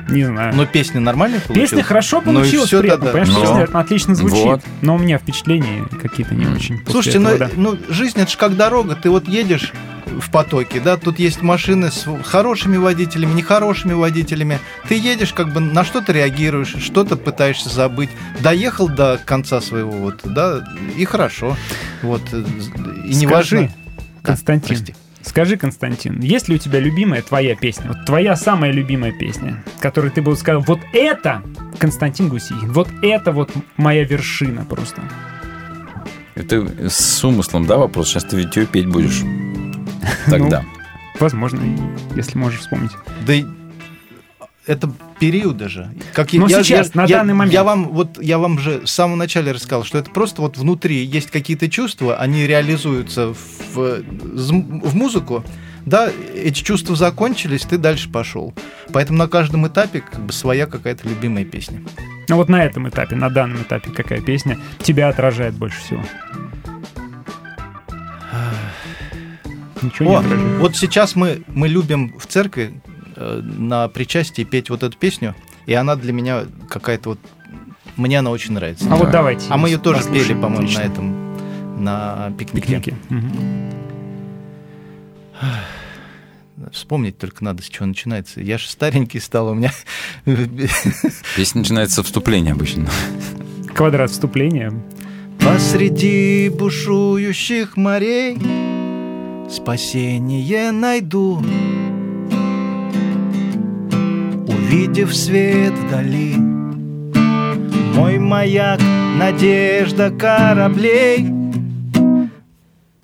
не 0.10 0.24
знаю. 0.24 0.54
Но 0.56 0.66
песня 0.66 1.00
нормальная 1.00 1.40
получилась? 1.40 1.70
Песня 1.72 1.84
хорошо 1.84 2.22
Ну 2.26 2.34
получилась, 2.34 2.68
всё 2.68 2.80
при 2.82 2.90
этом, 2.90 3.02
тогда. 3.08 3.20
понимаешь, 3.20 3.50
Ну. 3.50 3.60
песня 3.66 3.80
отлично 3.80 4.16
звучит, 4.16 4.44
Вот. 4.44 4.62
но 4.82 4.96
у 4.96 4.98
меня 4.98 5.18
впечатления 5.18 5.86
какие-то 6.02 6.36
не 6.36 6.46
очень. 6.48 6.82
Слушайте, 6.90 7.20
ну, 7.20 7.30
этого, 7.30 7.50
да. 7.50 7.54
ну 7.56 7.78
жизнь 7.90 8.20
это 8.20 8.30
же 8.32 8.38
как 8.38 8.56
дорога. 8.56 8.96
Ты 8.96 9.10
вот 9.10 9.28
едешь 9.28 9.74
в 10.06 10.30
потоке, 10.32 10.80
да, 10.80 10.98
тут 10.98 11.18
есть 11.20 11.42
машины 11.42 11.92
с 11.92 12.06
хорошими 12.24 12.78
водителями, 12.78 13.34
нехорошими 13.34 13.94
водителями. 13.94 14.60
Ты 14.88 14.96
едешь, 14.96 15.34
как 15.34 15.52
бы 15.52 15.60
на 15.60 15.84
что-то 15.84 16.14
реагируешь, 16.14 16.76
что-то 16.80 17.18
пытаешься 17.18 17.70
забыть. 17.70 18.10
Доехал 18.42 18.88
до 18.88 19.20
конца 19.26 19.60
своего, 19.62 19.92
вот, 19.92 20.22
да, 20.24 20.64
и 20.96 21.04
хорошо. 21.06 21.58
Вот, 22.04 22.22
э, 22.32 22.44
и 23.06 23.14
Скажи, 23.14 23.20
неважно. 23.20 23.72
Константин, 24.22 24.68
прости. 24.78 24.96
Скажи, 25.26 25.58
Константин, 25.58 26.20
есть 26.22 26.48
ли 26.48 26.56
у 26.56 26.58
тебя 26.58 26.80
любимая 26.80 27.22
твоя 27.22 27.56
песня? 27.56 27.88
Вот 27.90 28.06
твоя 28.06 28.36
самая 28.36 28.72
любимая 28.72 29.12
песня, 29.12 29.64
которую 29.80 30.12
ты 30.12 30.22
бы 30.22 30.36
сказал, 30.36 30.62
вот 30.62 30.80
это 30.94 31.44
Константин 31.80 32.30
Гусихин, 32.30 32.72
вот 32.72 32.88
это 33.02 33.32
вот 33.32 33.52
моя 33.78 34.04
вершина 34.04 34.66
просто. 34.66 35.02
Это 36.36 36.90
с 36.90 37.24
умыслом, 37.24 37.66
да, 37.66 37.78
вопрос? 37.78 38.10
Сейчас 38.10 38.26
ты 38.26 38.36
ведь 38.38 38.56
ее 38.56 38.66
петь 38.66 38.88
будешь. 38.88 39.22
Тогда. 40.26 40.62
Ну, 40.62 41.20
возможно, 41.20 41.62
если 42.16 42.38
можешь 42.38 42.60
вспомнить. 42.60 42.92
Да 43.26 43.34
и 43.34 43.46
это 44.68 44.92
периоды 45.20 45.70
же. 45.70 45.92
Как 46.14 46.34
я- 46.34 46.40
Ну, 46.42 46.48
я, 46.48 46.64
сейчас, 46.64 46.88
я- 46.94 47.02
на 47.02 47.06
я- 47.08 47.18
данный 47.18 47.34
момент. 47.34 47.54
Я 47.54 47.64
вам, 47.64 47.90
вот, 47.90 48.22
я 48.22 48.38
вам 48.38 48.60
же 48.60 48.82
в 48.82 48.88
самом 48.90 49.18
начале 49.18 49.52
рассказал, 49.52 49.84
что 49.84 49.98
это 49.98 50.10
просто 50.12 50.42
вот 50.42 50.58
внутри 50.58 51.04
есть 51.04 51.30
какие-то 51.32 51.70
чувства, 51.70 52.18
они 52.18 52.46
реализуются 52.48 53.34
в, 53.34 53.76
в 53.76 54.96
музыку, 54.96 55.44
Да, 55.86 56.10
эти 56.34 56.64
чувства 56.64 56.96
закончились, 56.96 57.62
ты 57.62 57.78
дальше 57.78 58.10
пошел. 58.10 58.56
Поэтому 58.92 59.20
на 59.20 59.28
каждом 59.28 59.68
этапе 59.68 60.02
как 60.02 60.20
бы 60.26 60.34
своя 60.34 60.66
какая-то 60.66 61.08
любимая 61.08 61.46
песня. 61.46 61.80
Ну 62.28 62.38
вот 62.38 62.50
на 62.50 62.64
этом 62.66 62.90
этапе, 62.90 63.16
на 63.16 63.30
данном 63.30 63.62
этапе, 63.62 63.92
какая 63.92 64.20
песня 64.20 64.58
тебя 64.82 65.10
отражает 65.10 65.54
больше 65.54 65.78
всего? 65.82 66.02
Ничего 69.82 70.10
не 70.10 70.16
О, 70.16 70.20
отражает. 70.20 70.60
вот 70.60 70.76
сейчас 70.76 71.16
мы, 71.16 71.44
мы 71.48 71.68
любим 71.68 72.18
в 72.18 72.26
церкви 72.26 72.82
на 73.16 73.88
причастии 73.88 74.44
петь 74.44 74.70
вот 74.70 74.84
эту 74.84 74.98
песню, 74.98 75.36
и 75.66 75.74
она 75.74 75.96
для 75.96 76.14
меня 76.14 76.46
какая-то 76.70 77.10
вот... 77.10 77.20
Мне 77.96 78.20
она 78.20 78.32
очень 78.32 78.54
нравится. 78.54 78.88
А 78.92 78.96
вот 78.96 79.12
давайте 79.12 79.46
А 79.50 79.58
мы 79.58 79.70
ее 79.70 79.78
тоже 79.78 80.04
пели, 80.04 80.34
по-моему, 80.34 80.58
Отлично. 80.58 80.82
на 80.82 80.86
этом, 80.86 81.84
на 81.84 82.34
пикнике. 82.38 82.68
Пикники. 82.68 82.96
Мгм. 83.10 83.72
Вспомнить 86.72 87.18
только 87.18 87.44
надо, 87.44 87.62
с 87.64 87.68
чего 87.68 87.86
начинается. 87.86 88.42
Я 88.42 88.58
же 88.58 88.68
старенький 88.68 89.20
стал, 89.20 89.50
у 89.50 89.54
меня... 89.54 89.72
Песня 90.26 91.60
начинается 91.60 91.98
со 91.98 92.04
вступления 92.04 92.54
обычно. 92.54 92.90
Квадрат 93.74 94.12
вступления. 94.12 94.74
Посреди 95.40 96.50
бушующих 96.50 97.78
морей 97.78 98.38
Спасение 99.50 100.72
найду 100.72 101.44
Увидев 104.76 105.16
свет 105.16 105.72
вдали 105.72 106.36
Мой 107.96 108.20
маяк, 108.20 108.82
надежда 109.18 110.12
кораблей 110.12 111.30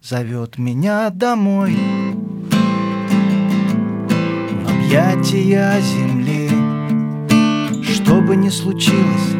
Зовет 0.01 0.57
меня 0.57 1.09
домой. 1.11 1.77
В 4.65 4.69
объятия 4.69 5.79
земли 5.79 6.49
Что 7.81 8.19
бы 8.19 8.35
ни 8.35 8.49
случилось 8.49 9.35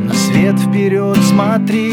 на 0.00 0.12
свет 0.14 0.58
вперед 0.58 1.18
смотри. 1.18 1.92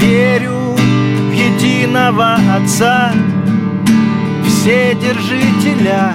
Верю 0.00 0.74
в 0.74 1.32
единого 1.32 2.38
Отца 2.56 3.12
Вседержителя 4.42 6.14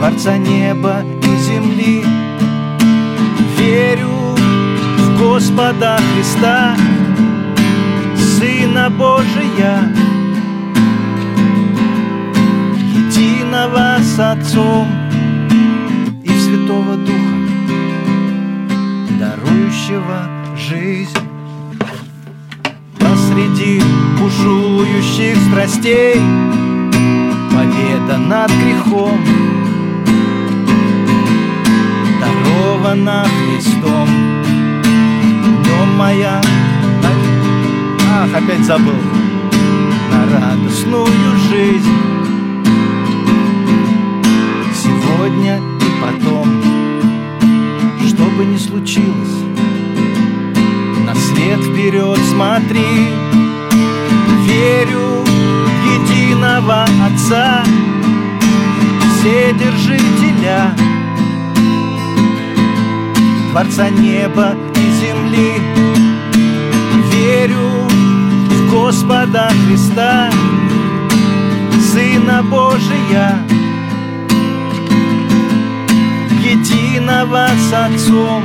Творца 0.00 0.38
неба 0.38 1.04
и 1.22 1.36
земли 1.36 2.02
Верю 3.58 4.34
в 4.96 5.18
Господа 5.18 5.98
Христа 5.98 6.74
Сына 8.16 8.88
Божия 8.88 9.92
Единого 12.94 13.98
с 14.00 14.18
Отцом 14.18 14.88
и 16.24 16.28
в 16.30 16.40
Святого 16.40 16.96
Духа 16.96 17.36
дарующего 19.18 20.30
жизнь. 20.56 21.10
Посреди 22.98 23.82
бушующих 24.18 25.36
страстей 25.50 26.18
Победа 27.52 28.16
над 28.16 28.50
грехом 28.50 29.20
Дарована 32.60 33.24
Христом. 33.24 34.08
Днем 34.82 35.96
моя 35.96 36.40
Ах, 38.12 38.34
опять 38.34 38.64
забыл. 38.64 38.92
На 40.10 40.40
радостную 40.40 41.36
жизнь. 41.48 41.96
Сегодня 44.74 45.58
и 45.58 46.02
потом. 46.02 46.62
Что 48.06 48.24
бы 48.24 48.44
ни 48.44 48.58
случилось. 48.58 49.44
На 51.06 51.14
свет 51.14 51.60
вперед 51.60 52.18
смотри. 52.30 53.08
Верю 54.44 55.24
в 55.24 56.10
единого 56.10 56.84
Отца. 57.06 57.62
Вседержителя 59.14 60.74
Творца 63.50 63.90
неба 63.90 64.54
и 64.76 64.92
земли 65.00 65.54
Верю 67.12 67.88
в 68.48 68.70
Господа 68.70 69.50
Христа 69.66 70.30
Сына 71.92 72.44
Божия 72.44 73.36
единого 76.44 77.48
с 77.48 77.72
Отцом 77.72 78.44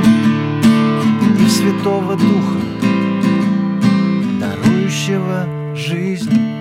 и 1.38 1.48
Святого 1.48 2.16
Духа, 2.16 2.60
дарующего 4.40 5.46
жизнь. 5.76 6.55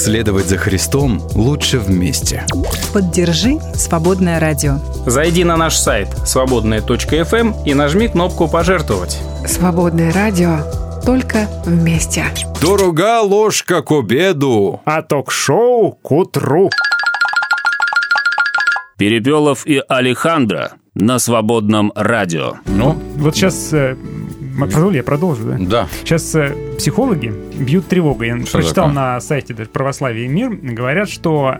Следовать 0.00 0.46
за 0.46 0.56
Христом 0.56 1.20
лучше 1.34 1.78
вместе. 1.78 2.46
Поддержи 2.94 3.58
«Свободное 3.74 4.40
радио». 4.40 4.78
Зайди 5.04 5.44
на 5.44 5.58
наш 5.58 5.76
сайт 5.76 6.08
свободная.фм 6.24 7.52
и 7.66 7.74
нажми 7.74 8.08
кнопку 8.08 8.48
«Пожертвовать». 8.48 9.18
Свободное 9.46 10.10
радио 10.10 10.60
только 11.04 11.48
вместе. 11.66 12.24
Дорога 12.62 13.20
ложка 13.20 13.82
к 13.82 13.92
обеду. 13.92 14.80
А 14.86 15.02
ток-шоу 15.02 15.92
к 15.92 16.10
утру. 16.12 16.70
Перепелов 18.96 19.66
и 19.66 19.82
Алехандро 19.86 20.72
на 20.94 21.18
свободном 21.18 21.92
радио. 21.94 22.54
Ну, 22.64 22.98
Вот 23.16 23.36
сейчас... 23.36 23.70
э, 23.74 23.96
Позволь, 24.66 24.96
я 24.96 25.02
продолжу, 25.02 25.44
да? 25.44 25.56
да. 25.58 25.88
Сейчас 26.04 26.34
э, 26.34 26.54
психологи 26.78 27.32
бьют 27.58 27.86
тревогу. 27.86 28.24
Я 28.24 28.38
Что 28.40 28.58
прочитал 28.58 28.88
такое? 28.88 28.94
на 28.94 29.20
сайте 29.20 29.54
даже 29.54 29.68
«Православие 29.70 30.26
и 30.26 30.28
мир». 30.28 30.50
Говорят, 30.50 31.08
что 31.08 31.56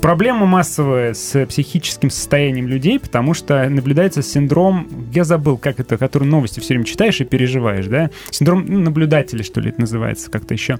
проблема 0.00 0.46
массовая 0.46 1.14
с 1.14 1.46
психическим 1.46 2.10
состоянием 2.10 2.66
людей, 2.66 2.98
потому 2.98 3.34
что 3.34 3.68
наблюдается 3.68 4.22
синдром... 4.22 4.88
Я 5.12 5.24
забыл, 5.24 5.56
как 5.56 5.80
это, 5.80 5.96
который 5.96 6.24
новости 6.24 6.60
все 6.60 6.74
время 6.74 6.84
читаешь 6.84 7.20
и 7.20 7.24
переживаешь, 7.24 7.86
да? 7.86 8.10
Синдром 8.30 8.64
ну, 8.66 8.80
наблюдателя, 8.80 9.42
что 9.42 9.60
ли, 9.60 9.70
это 9.70 9.80
называется 9.80 10.30
как-то 10.30 10.54
еще. 10.54 10.78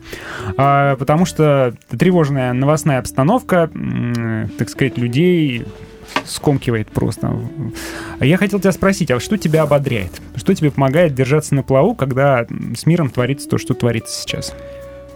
А, 0.57 0.97
потому 0.97 1.25
что 1.25 1.75
тревожная 1.91 2.53
новостная 2.53 2.99
обстановка, 2.99 3.71
м, 3.75 4.51
так 4.59 4.69
сказать, 4.69 4.99
людей 4.99 5.65
скомкивает 6.25 6.91
просто. 6.91 7.39
Я 8.21 8.37
хотел 8.37 8.61
тебя 8.61 8.73
спросить, 8.73 9.11
а 9.11 9.21
что 9.21 9.37
тебя 9.37 9.63
ободряет? 9.63 10.21
Что 10.37 10.55
тебе 10.55 10.71
помогает 10.71 11.15
держаться 11.15 11.55
на 11.55 11.63
плаву, 11.63 11.95
когда 11.95 12.47
с 12.77 12.87
миром 12.87 13.11
творится 13.11 13.49
то, 13.49 13.59
что 13.59 13.75
творится 13.75 14.21
сейчас? 14.21 14.55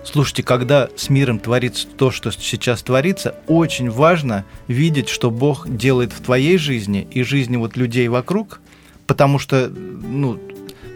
Слушайте, 0.04 0.44
когда 0.44 0.88
с 0.94 1.10
миром 1.10 1.40
творится 1.40 1.88
то, 1.88 2.12
что 2.12 2.30
сейчас 2.30 2.82
творится, 2.82 3.34
очень 3.48 3.90
важно 3.90 4.44
видеть, 4.68 5.08
что 5.08 5.32
Бог 5.32 5.68
делает 5.68 6.12
в 6.12 6.20
твоей 6.20 6.58
жизни 6.58 7.08
и 7.10 7.24
жизни 7.24 7.56
вот 7.56 7.76
людей 7.76 8.06
вокруг, 8.06 8.60
потому 9.08 9.40
что, 9.40 9.68
ну, 9.68 10.38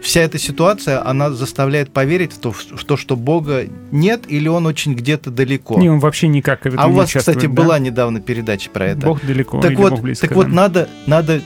вся 0.01 0.21
эта 0.21 0.37
ситуация, 0.37 1.05
она 1.05 1.31
заставляет 1.31 1.91
поверить 1.91 2.33
в 2.33 2.39
то, 2.39 2.51
в 2.51 2.83
то, 2.83 2.97
что 2.97 3.15
Бога 3.15 3.65
нет 3.91 4.23
или 4.27 4.47
Он 4.47 4.65
очень 4.65 4.93
где-то 4.93 5.31
далеко. 5.31 5.79
Не, 5.79 5.89
он 5.89 5.99
вообще 5.99 6.27
никак 6.27 6.63
в 6.63 6.65
этом 6.65 6.79
А 6.79 6.87
у 6.87 6.91
вас, 6.91 7.13
кстати, 7.13 7.45
да? 7.45 7.49
была 7.49 7.79
недавно 7.79 8.19
передача 8.19 8.69
про 8.69 8.87
это. 8.87 9.05
Бог 9.05 9.23
далеко 9.25 9.61
Так 9.61 9.77
вот, 9.77 9.91
Бог 9.91 10.01
близко, 10.01 10.27
так 10.27 10.35
вот 10.35 10.47
да. 10.47 10.53
надо, 10.53 10.89
надо 11.05 11.41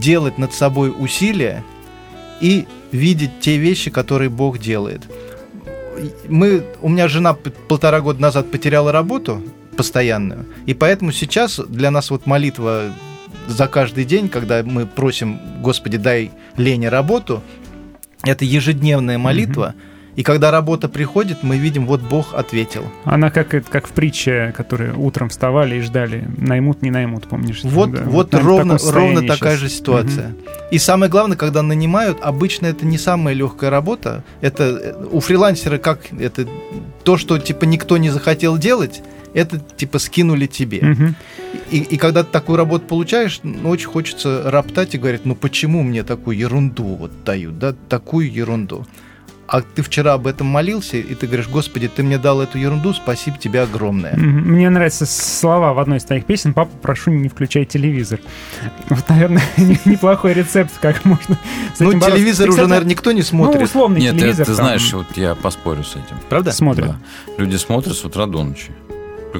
делать 0.00 0.38
над 0.38 0.52
собой 0.52 0.92
усилия 0.96 1.64
и 2.40 2.66
видеть 2.92 3.40
те 3.40 3.56
вещи, 3.56 3.90
которые 3.90 4.28
Бог 4.28 4.58
делает. 4.58 5.02
Мы, 6.28 6.64
у 6.82 6.88
меня 6.88 7.08
жена 7.08 7.34
полтора 7.34 8.00
года 8.00 8.20
назад 8.20 8.50
потеряла 8.50 8.92
работу 8.92 9.42
постоянную, 9.76 10.46
и 10.66 10.74
поэтому 10.74 11.12
сейчас 11.12 11.60
для 11.68 11.90
нас 11.90 12.10
вот 12.10 12.26
молитва 12.26 12.92
за 13.46 13.66
каждый 13.66 14.04
день, 14.04 14.28
когда 14.28 14.62
мы 14.62 14.86
просим, 14.86 15.38
Господи, 15.60 15.96
дай 15.96 16.30
Лене 16.56 16.88
работу, 16.88 17.42
это 18.26 18.44
ежедневная 18.44 19.18
молитва, 19.18 19.74
и 20.16 20.22
когда 20.22 20.52
работа 20.52 20.88
приходит, 20.88 21.38
мы 21.42 21.58
видим, 21.58 21.86
вот 21.86 22.00
Бог 22.00 22.34
ответил. 22.34 22.84
Она 23.04 23.30
как, 23.30 23.52
это- 23.52 23.68
как 23.68 23.88
в 23.88 23.90
притче, 23.90 24.54
которые 24.56 24.94
утром 24.94 25.28
вставали 25.28 25.74
и 25.76 25.80
ждали, 25.80 26.24
наймут, 26.38 26.82
не 26.82 26.90
наймут, 26.92 27.26
помнишь? 27.26 27.62
Вот, 27.64 27.90
Да, 27.90 28.02
вот 28.04 28.32
в 28.32 28.38
ровно, 28.46 28.78
ровно 28.92 29.26
такая 29.26 29.54
щас. 29.54 29.60
же 29.62 29.68
ситуация. 29.68 30.28
Мгм. 30.28 30.36
И 30.70 30.78
самое 30.78 31.10
главное, 31.10 31.36
когда 31.36 31.62
нанимают, 31.62 32.18
обычно 32.22 32.66
это 32.66 32.86
не 32.86 32.96
самая 32.96 33.34
легкая 33.34 33.70
работа. 33.70 34.22
Это 34.40 34.62
э, 34.64 35.04
у 35.10 35.18
фрилансера 35.18 35.78
как 35.78 36.00
это 36.16 36.46
то, 37.02 37.16
что 37.16 37.38
типа 37.38 37.64
никто 37.64 37.96
не 37.96 38.10
захотел 38.10 38.56
делать, 38.56 39.02
это 39.34 39.58
типа 39.58 39.98
скинули 39.98 40.46
тебе. 40.46 40.80
Мгм. 40.82 41.14
И, 41.70 41.78
и 41.78 41.96
когда 41.96 42.22
ты 42.24 42.30
такую 42.30 42.56
работу 42.56 42.86
получаешь, 42.86 43.40
ну, 43.42 43.68
очень 43.68 43.88
хочется 43.88 44.42
роптать 44.50 44.94
и 44.94 44.98
говорить, 44.98 45.24
ну 45.24 45.34
почему 45.34 45.82
мне 45.82 46.02
такую 46.04 46.36
ерунду 46.38 46.84
вот 46.84 47.10
дают, 47.24 47.58
да, 47.58 47.74
такую 47.88 48.32
ерунду. 48.32 48.86
А 49.46 49.60
ты 49.60 49.82
вчера 49.82 50.14
об 50.14 50.26
этом 50.26 50.46
молился, 50.46 50.96
и 50.96 51.14
ты 51.14 51.26
говоришь, 51.26 51.48
Господи, 51.48 51.86
ты 51.94 52.02
мне 52.02 52.16
дал 52.16 52.40
эту 52.40 52.56
ерунду, 52.56 52.94
спасибо 52.94 53.36
тебе 53.36 53.60
огромное. 53.60 54.16
Мне 54.16 54.70
нравятся 54.70 55.04
слова 55.04 55.74
в 55.74 55.78
одной 55.80 55.98
из 55.98 56.04
твоих 56.04 56.24
песен 56.24 56.54
«Папа, 56.54 56.70
прошу, 56.80 57.10
не 57.10 57.28
включай 57.28 57.66
телевизор». 57.66 58.20
Вот, 58.88 59.06
наверное, 59.10 59.42
не- 59.58 59.78
неплохой 59.84 60.32
рецепт, 60.32 60.72
как 60.80 61.04
можно 61.04 61.38
с 61.76 61.80
Ну, 61.80 61.88
бороться. 61.92 62.10
телевизор 62.12 62.46
Ты, 62.46 62.52
уже, 62.52 62.56
кстати, 62.56 62.68
наверное, 62.70 62.90
никто 62.90 63.12
не 63.12 63.20
смотрит. 63.22 63.58
Ну, 63.60 63.64
условный 63.66 64.00
Нет, 64.00 64.14
ты, 64.14 64.20
телевизор. 64.20 64.46
ты 64.46 64.52
там. 64.56 64.64
знаешь, 64.64 64.92
вот 64.94 65.16
я 65.16 65.34
поспорю 65.34 65.84
с 65.84 65.90
этим. 65.92 66.16
Правда? 66.30 66.50
Смотрят. 66.50 66.86
Да. 66.86 66.98
Люди 67.36 67.56
смотрят 67.56 67.94
с 67.94 68.02
утра 68.04 68.24
до 68.24 68.42
ночи. 68.44 68.72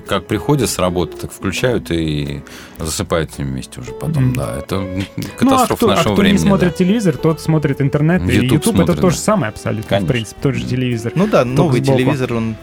Как 0.00 0.26
приходят 0.26 0.68
с 0.70 0.78
работы, 0.78 1.16
так 1.16 1.32
включают 1.32 1.90
и 1.90 2.42
засыпают 2.78 3.32
с 3.32 3.38
ними 3.38 3.50
вместе 3.50 3.80
уже 3.80 3.92
потом. 3.92 4.24
Мгм. 4.26 4.34
Да, 4.34 4.58
это 4.58 4.80
Ну, 4.80 5.02
а 5.16 5.38
катастрофа 5.38 5.76
кто, 5.76 5.86
а 5.86 5.96
нашего 5.96 6.12
кто 6.14 6.22
времени. 6.22 6.38
не 6.40 6.46
смотрит 6.46 6.70
да. 6.72 6.76
телевизор, 6.76 7.16
тот 7.16 7.40
смотрит 7.40 7.80
интернет 7.80 8.22
и 8.22 8.34
YouTube 8.34 8.42
YouTube. 8.52 8.74
это 8.76 8.84
смотрит, 8.84 9.00
то 9.00 9.10
же 9.10 9.16
да. 9.16 9.22
самое 9.22 9.48
абсолютно, 9.50 9.88
Конечно. 9.88 10.06
в 10.06 10.12
принципе, 10.12 10.40
тот 10.42 10.54
же 10.54 10.64
телевизор. 10.64 11.12
Ну 11.14 11.26
да, 11.26 11.44
новый 11.44 11.82
сбоку. 11.82 11.98
телевизор, 11.98 12.32
он... 12.34 12.56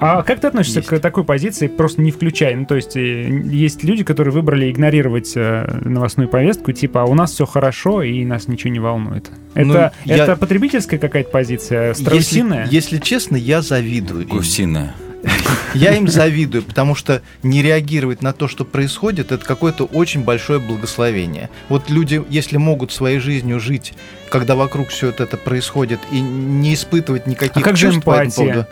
А 0.00 0.24
как 0.24 0.40
ты 0.40 0.48
относишься 0.48 0.82
к 0.82 0.98
такой 0.98 1.22
позиции, 1.22 1.68
просто 1.68 2.02
не 2.02 2.10
включай? 2.10 2.56
Ну, 2.56 2.66
то 2.66 2.74
есть 2.74 2.96
э, 2.96 3.28
есть 3.44 3.84
люди, 3.84 4.02
которые 4.02 4.34
выбрали 4.34 4.68
игнорировать 4.68 5.32
э, 5.36 5.78
новостную 5.84 6.28
повестку, 6.28 6.72
типа, 6.72 7.02
а 7.02 7.04
у 7.04 7.14
нас 7.14 7.30
все 7.30 7.46
хорошо, 7.46 8.02
и 8.02 8.24
нас 8.24 8.48
ничего 8.48 8.70
не 8.72 8.80
волнует. 8.80 9.30
Это, 9.54 9.66
Ну, 9.66 9.74
я- 9.74 9.92
это 10.24 10.34
потребительская 10.36 10.98
какая-то 10.98 11.30
позиция, 11.30 11.94
страусиная? 11.94 12.64
Если, 12.64 12.96
если 12.96 12.98
честно, 12.98 13.36
я 13.36 13.62
завидую. 13.62 14.26
Гусиная. 14.26 14.92
Я 15.74 15.94
им 15.94 16.08
завидую, 16.08 16.62
потому 16.62 16.94
что 16.94 17.22
не 17.42 17.62
реагировать 17.62 18.22
на 18.22 18.32
то, 18.32 18.48
что 18.48 18.64
происходит, 18.64 19.32
это 19.32 19.44
какое-то 19.44 19.84
очень 19.84 20.24
большое 20.24 20.58
благословение. 20.58 21.50
Вот 21.68 21.90
люди, 21.90 22.24
если 22.30 22.56
могут 22.56 22.92
своей 22.92 23.18
жизнью 23.18 23.60
жить, 23.60 23.94
когда 24.30 24.54
вокруг 24.54 24.88
все 24.88 25.10
это 25.10 25.36
происходит, 25.36 26.00
и 26.10 26.20
не 26.20 26.74
испытывать 26.74 27.26
никаких 27.26 27.58
А 27.58 27.60
как 27.60 27.76
же 27.76 27.88
чувств 27.88 28.04
по 28.04 28.12
этому 28.12 28.26
эмпатия? 28.26 28.52
поводу. 28.52 28.66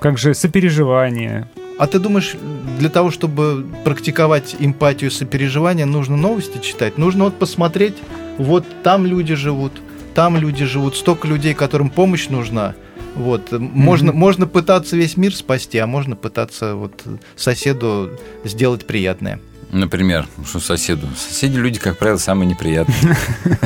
Как 0.00 0.18
же 0.18 0.34
сопереживание? 0.34 1.48
А 1.78 1.86
ты 1.86 1.98
думаешь, 1.98 2.34
для 2.78 2.90
того, 2.90 3.10
чтобы 3.10 3.64
практиковать 3.84 4.56
эмпатию 4.58 5.10
и 5.10 5.12
сопереживание, 5.12 5.86
нужно 5.86 6.16
новости 6.16 6.58
читать? 6.58 6.98
Нужно 6.98 7.24
вот 7.24 7.38
посмотреть, 7.38 7.96
вот 8.36 8.66
там 8.82 9.06
люди 9.06 9.34
живут, 9.34 9.80
там 10.14 10.36
люди 10.36 10.64
живут, 10.64 10.96
столько 10.96 11.26
людей, 11.28 11.54
которым 11.54 11.88
помощь 11.88 12.28
нужна. 12.28 12.74
Вот. 13.14 13.52
Можно, 13.52 14.12
можно 14.12 14.46
пытаться 14.46 14.96
весь 14.96 15.16
мир 15.16 15.34
спасти, 15.34 15.78
а 15.78 15.86
можно 15.86 16.16
пытаться 16.16 16.74
вот 16.74 17.04
соседу 17.36 18.10
сделать 18.44 18.86
приятное. 18.86 19.40
Например, 19.70 20.26
что 20.46 20.60
соседу. 20.60 21.06
Соседи 21.16 21.56
люди, 21.56 21.78
как 21.78 21.98
правило, 21.98 22.18
самые 22.18 22.46
неприятные. 22.48 23.16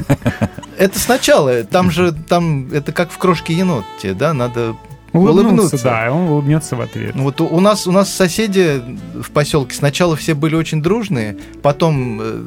Это 0.78 0.98
сначала, 0.98 1.64
там 1.64 1.90
же, 1.90 2.12
там, 2.12 2.70
это 2.70 2.92
как 2.92 3.10
в 3.10 3.16
крошке 3.16 3.54
еноте, 3.54 4.12
да, 4.12 4.34
надо 4.34 4.76
Улыбнуться, 5.12 5.48
улыбнуться. 5.48 5.82
да, 5.82 6.12
он 6.12 6.28
улыбнется 6.28 6.76
в 6.76 6.82
ответ. 6.82 7.14
Вот 7.16 7.40
у 7.40 7.46
у 7.46 7.60
нас 7.60 7.86
у 7.86 7.92
нас 7.92 8.12
соседи 8.12 8.82
в 9.14 9.30
поселке 9.30 9.74
сначала 9.74 10.16
все 10.16 10.34
были 10.34 10.54
очень 10.54 10.82
дружные, 10.82 11.38
потом 11.62 12.20
э, 12.20 12.42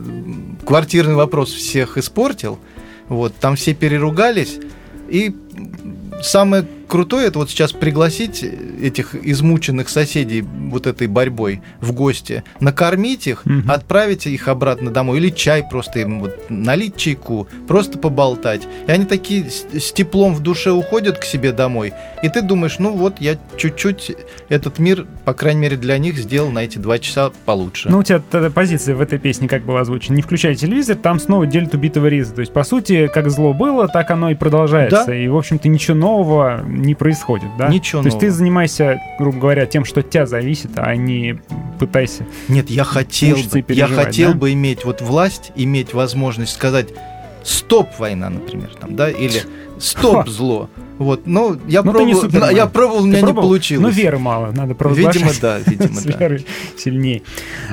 квартирный 0.65 1.15
вопрос 1.15 1.51
всех 1.51 1.97
испортил, 1.97 2.59
вот 3.07 3.35
там 3.35 3.55
все 3.55 3.73
переругались 3.73 4.59
и 5.07 5.35
самое 6.21 6.67
крутое 6.89 7.27
это 7.27 7.39
вот 7.39 7.49
сейчас 7.49 7.71
пригласить 7.71 8.43
этих 8.43 9.15
измученных 9.15 9.87
соседей 9.87 10.41
вот 10.41 10.87
этой 10.87 11.07
борьбой 11.07 11.61
в 11.79 11.93
гости, 11.93 12.43
накормить 12.59 13.27
их, 13.27 13.45
Мгм. 13.45 13.69
отправить 13.71 14.27
их 14.27 14.47
обратно 14.47 14.91
домой 14.91 15.19
или 15.19 15.29
чай 15.29 15.63
просто 15.69 15.99
им 15.99 16.19
вот 16.19 16.49
налить 16.49 16.97
чайку, 16.97 17.47
просто 17.67 17.97
поболтать. 17.97 18.67
И 18.87 18.91
они 18.91 19.05
такие 19.05 19.49
с, 19.49 19.65
с 19.71 19.93
теплом 19.93 20.33
в 20.33 20.41
душе 20.41 20.71
уходят 20.71 21.19
к 21.19 21.23
себе 21.23 21.51
домой. 21.51 21.93
И 22.23 22.29
ты 22.29 22.41
думаешь, 22.41 22.79
ну 22.79 22.91
вот 22.93 23.21
я 23.21 23.37
чуть-чуть 23.57 24.11
этот 24.49 24.79
мир, 24.79 25.05
по 25.25 25.33
крайней 25.33 25.61
мере 25.61 25.77
для 25.77 25.97
них, 25.97 26.17
сделал 26.17 26.49
на 26.49 26.59
эти 26.59 26.79
два 26.79 26.97
часа 26.99 27.31
получше. 27.45 27.89
Ну, 27.89 27.99
у 27.99 28.03
тебя 28.03 28.21
тогда 28.31 28.49
позиция 28.49 28.95
в 28.95 29.01
этой 29.01 29.19
песне 29.19 29.47
как 29.47 29.63
была 29.63 29.81
озвучена? 29.81 30.15
Не 30.15 30.21
включай 30.23 30.55
телевизор, 30.55 30.95
там 30.95 31.19
снова 31.19 31.45
делят 31.45 31.73
убитого 31.73 32.07
риза. 32.07 32.33
То 32.33 32.41
есть, 32.41 32.51
по 32.51 32.63
сути, 32.63 33.07
как 33.13 33.29
зло 33.29 33.53
было, 33.53 33.87
так 33.87 34.09
оно 34.09 34.31
и 34.31 34.35
продолжается. 34.35 35.03
Да. 35.05 35.15
И, 35.15 35.27
в 35.27 35.37
общем-то, 35.37 35.67
ничего 35.69 35.95
нового 35.95 36.63
не 36.79 36.95
происходит, 36.95 37.49
да? 37.57 37.67
Ничего 37.69 38.01
То 38.01 38.07
есть 38.07 38.19
ты 38.19 38.25
нового. 38.27 38.37
занимайся, 38.37 39.01
грубо 39.19 39.37
говоря, 39.39 39.65
тем, 39.65 39.85
что 39.85 39.99
от 39.99 40.09
тебя 40.09 40.25
зависит, 40.25 40.71
а 40.77 40.95
не 40.95 41.39
пытайся. 41.79 42.25
Нет, 42.47 42.69
я 42.69 42.83
хотел 42.83 43.37
бы, 43.51 43.63
я 43.69 43.87
хотел 43.87 44.33
да? 44.33 44.37
бы 44.37 44.53
иметь 44.53 44.85
вот 44.85 45.01
власть, 45.01 45.51
иметь 45.55 45.93
возможность 45.93 46.53
сказать 46.53 46.89
стоп 47.43 47.87
война, 47.99 48.29
например, 48.29 48.71
там, 48.79 48.95
да, 48.95 49.09
или 49.09 49.41
стоп 49.79 50.27
зло. 50.27 50.69
Вот, 50.97 51.25
ну 51.25 51.57
я 51.67 51.81
Ну, 51.81 51.93
ты 51.93 52.03
не 52.03 52.11
пробовал, 52.13 52.21
Супермен. 52.21 52.55
я 52.57 52.65
пробовал, 52.67 52.97
у 52.99 53.01
Ты 53.03 53.07
меня 53.07 53.17
не 53.19 53.23
пробовал? 53.23 53.47
получилось. 53.47 53.81
Ну, 53.83 53.89
веры 53.89 54.19
мало, 54.19 54.51
надо 54.51 54.75
провозглашать. 54.75 55.15
Видимо, 55.21 55.33
да, 55.41 55.57
видимо, 55.65 55.95
С 55.95 56.03
да. 56.03 56.29
сильнее. 56.77 57.21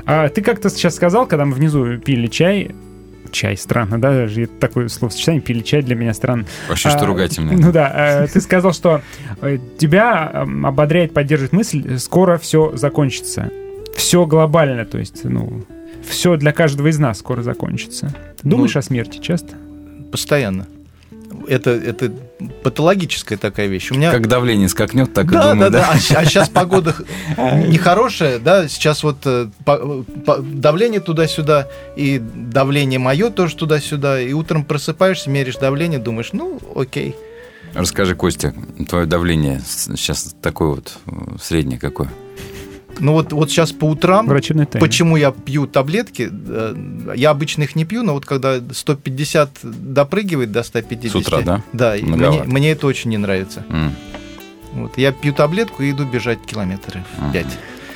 А, 0.04 0.28
ты 0.28 0.42
как-то 0.42 0.70
сейчас 0.70 0.94
сказал, 0.94 1.26
когда 1.26 1.44
мы 1.44 1.52
внизу 1.54 1.98
пили 1.98 2.28
чай, 2.28 2.70
чай, 3.36 3.56
странно, 3.56 4.00
да, 4.00 4.12
даже 4.12 4.46
такое 4.46 4.88
словосочетание, 4.88 5.42
пили 5.42 5.60
чай 5.60 5.82
для 5.82 5.94
меня 5.94 6.14
странно. 6.14 6.46
Вообще, 6.68 6.88
что 6.88 7.00
А, 7.00 7.06
ругательное. 7.06 7.56
Ну 7.56 7.70
да, 7.70 8.24
э, 8.24 8.28
ты 8.28 8.40
сказал, 8.40 8.72
что 8.72 9.02
э, 9.42 9.58
тебя 9.78 10.24
ободряет, 10.64 11.12
поддерживает 11.12 11.52
мысль, 11.52 11.98
скоро 11.98 12.38
все 12.38 12.74
закончится. 12.76 13.50
Все 13.94 14.26
глобально, 14.26 14.84
то 14.84 14.98
есть, 14.98 15.24
ну, 15.24 15.64
все 16.08 16.36
для 16.36 16.52
каждого 16.52 16.88
из 16.88 16.98
нас 16.98 17.18
скоро 17.18 17.42
закончится. 17.42 18.14
Ты 18.40 18.48
Думаешь 18.48 18.74
Ну, 18.74 18.78
о 18.78 18.82
смерти 18.82 19.18
часто? 19.18 19.54
Постоянно. 20.10 20.66
Это, 21.48 21.70
это 21.70 22.12
патологическая 22.62 23.38
такая 23.38 23.66
вещь. 23.66 23.90
У 23.90 23.94
меня... 23.94 24.10
Как 24.10 24.26
давление 24.28 24.68
скакнет, 24.68 25.12
так 25.14 25.26
и 25.26 25.34
да, 25.34 25.52
думаю, 25.52 25.70
да, 25.70 25.78
да. 25.80 25.90
А, 25.92 25.98
сейчас 26.24 26.48
погода 26.48 26.94
нехорошая, 27.36 28.38
да. 28.38 28.68
Сейчас 28.68 29.02
вот 29.02 29.18
э, 29.24 29.48
по- 29.64 30.04
по- 30.26 30.38
давление 30.38 31.00
туда-сюда, 31.00 31.68
и 31.96 32.18
давление 32.18 32.98
мое 32.98 33.30
тоже 33.30 33.56
туда-сюда. 33.56 34.20
И 34.20 34.32
утром 34.32 34.64
просыпаешься, 34.64 35.30
меришь 35.30 35.56
давление, 35.56 35.98
думаешь, 35.98 36.30
ну, 36.32 36.60
окей. 36.74 37.14
Расскажи, 37.74 38.14
Костя, 38.14 38.54
твое 38.88 39.06
давление 39.06 39.60
сейчас 39.66 40.34
такое 40.40 40.68
вот 40.68 40.98
э, 41.06 41.10
среднее 41.40 41.78
какое? 41.78 42.10
Ну 42.98 43.12
вот, 43.12 43.32
вот 43.32 43.50
сейчас 43.50 43.72
по 43.72 43.84
утрам, 43.84 44.26
почему 44.80 45.16
я 45.16 45.32
пью 45.32 45.66
таблетки, 45.66 46.30
э, 46.32 47.12
я 47.16 47.30
обычно 47.30 47.62
их 47.62 47.76
не 47.76 47.84
пью, 47.84 48.02
но 48.02 48.14
вот 48.14 48.24
когда 48.26 48.60
150 48.70 49.50
допрыгивает 49.62 50.52
до 50.52 50.62
150... 50.62 51.12
С 51.12 51.14
утра, 51.14 51.40
да? 51.42 51.62
Да, 51.72 51.94
мне, 52.00 52.42
мне 52.44 52.70
это 52.72 52.86
очень 52.86 53.10
не 53.10 53.18
нравится. 53.18 53.64
М. 53.68 53.94
Вот, 54.72 54.98
я 54.98 55.12
пью 55.12 55.32
таблетку 55.32 55.82
и 55.82 55.90
иду 55.90 56.04
бежать 56.04 56.38
километры 56.46 57.04
в 57.18 57.32
5. 57.32 57.46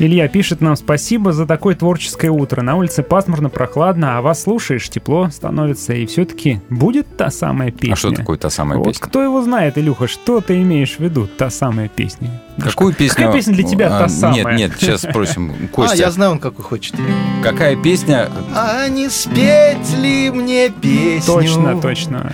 Илья 0.00 0.28
пишет 0.28 0.62
нам 0.62 0.76
спасибо 0.76 1.30
за 1.34 1.44
такое 1.44 1.74
творческое 1.74 2.30
утро. 2.30 2.62
На 2.62 2.74
улице 2.76 3.02
пасмурно, 3.02 3.50
прохладно, 3.50 4.16
а 4.16 4.22
вас 4.22 4.44
слушаешь, 4.44 4.88
тепло 4.88 5.28
становится. 5.28 5.92
И 5.92 6.06
все-таки 6.06 6.62
будет 6.70 7.18
та 7.18 7.28
самая 7.30 7.70
песня. 7.70 7.92
А 7.92 7.96
что 7.96 8.10
такое 8.10 8.38
та 8.38 8.48
самая 8.48 8.78
вот 8.78 8.86
песня? 8.88 9.06
кто 9.06 9.22
его 9.22 9.42
знает, 9.42 9.76
Илюха, 9.76 10.08
что 10.08 10.40
ты 10.40 10.62
имеешь 10.62 10.96
в 10.96 11.00
виду, 11.00 11.26
та 11.26 11.50
самая 11.50 11.88
песня? 11.88 12.30
Какую 12.58 12.94
песню? 12.94 13.16
Какая 13.16 13.32
песня 13.34 13.52
для 13.52 13.64
тебя 13.64 13.94
А, 13.94 13.98
та 14.00 14.08
самая? 14.08 14.56
Нет, 14.56 14.70
нет, 14.70 14.72
сейчас 14.80 15.02
спросим. 15.02 15.52
А, 15.64 15.66
Костя, 15.68 15.96
я 15.96 16.10
знаю, 16.10 16.32
он 16.32 16.38
какой 16.38 16.64
хочет. 16.64 16.94
какая 17.42 17.76
песня? 17.76 18.30
А 18.54 18.88
не 18.88 19.10
спеть 19.10 19.94
ли 19.98 20.30
мне 20.30 20.70
песню? 20.70 21.26
Точно, 21.26 21.78
точно. 21.78 22.32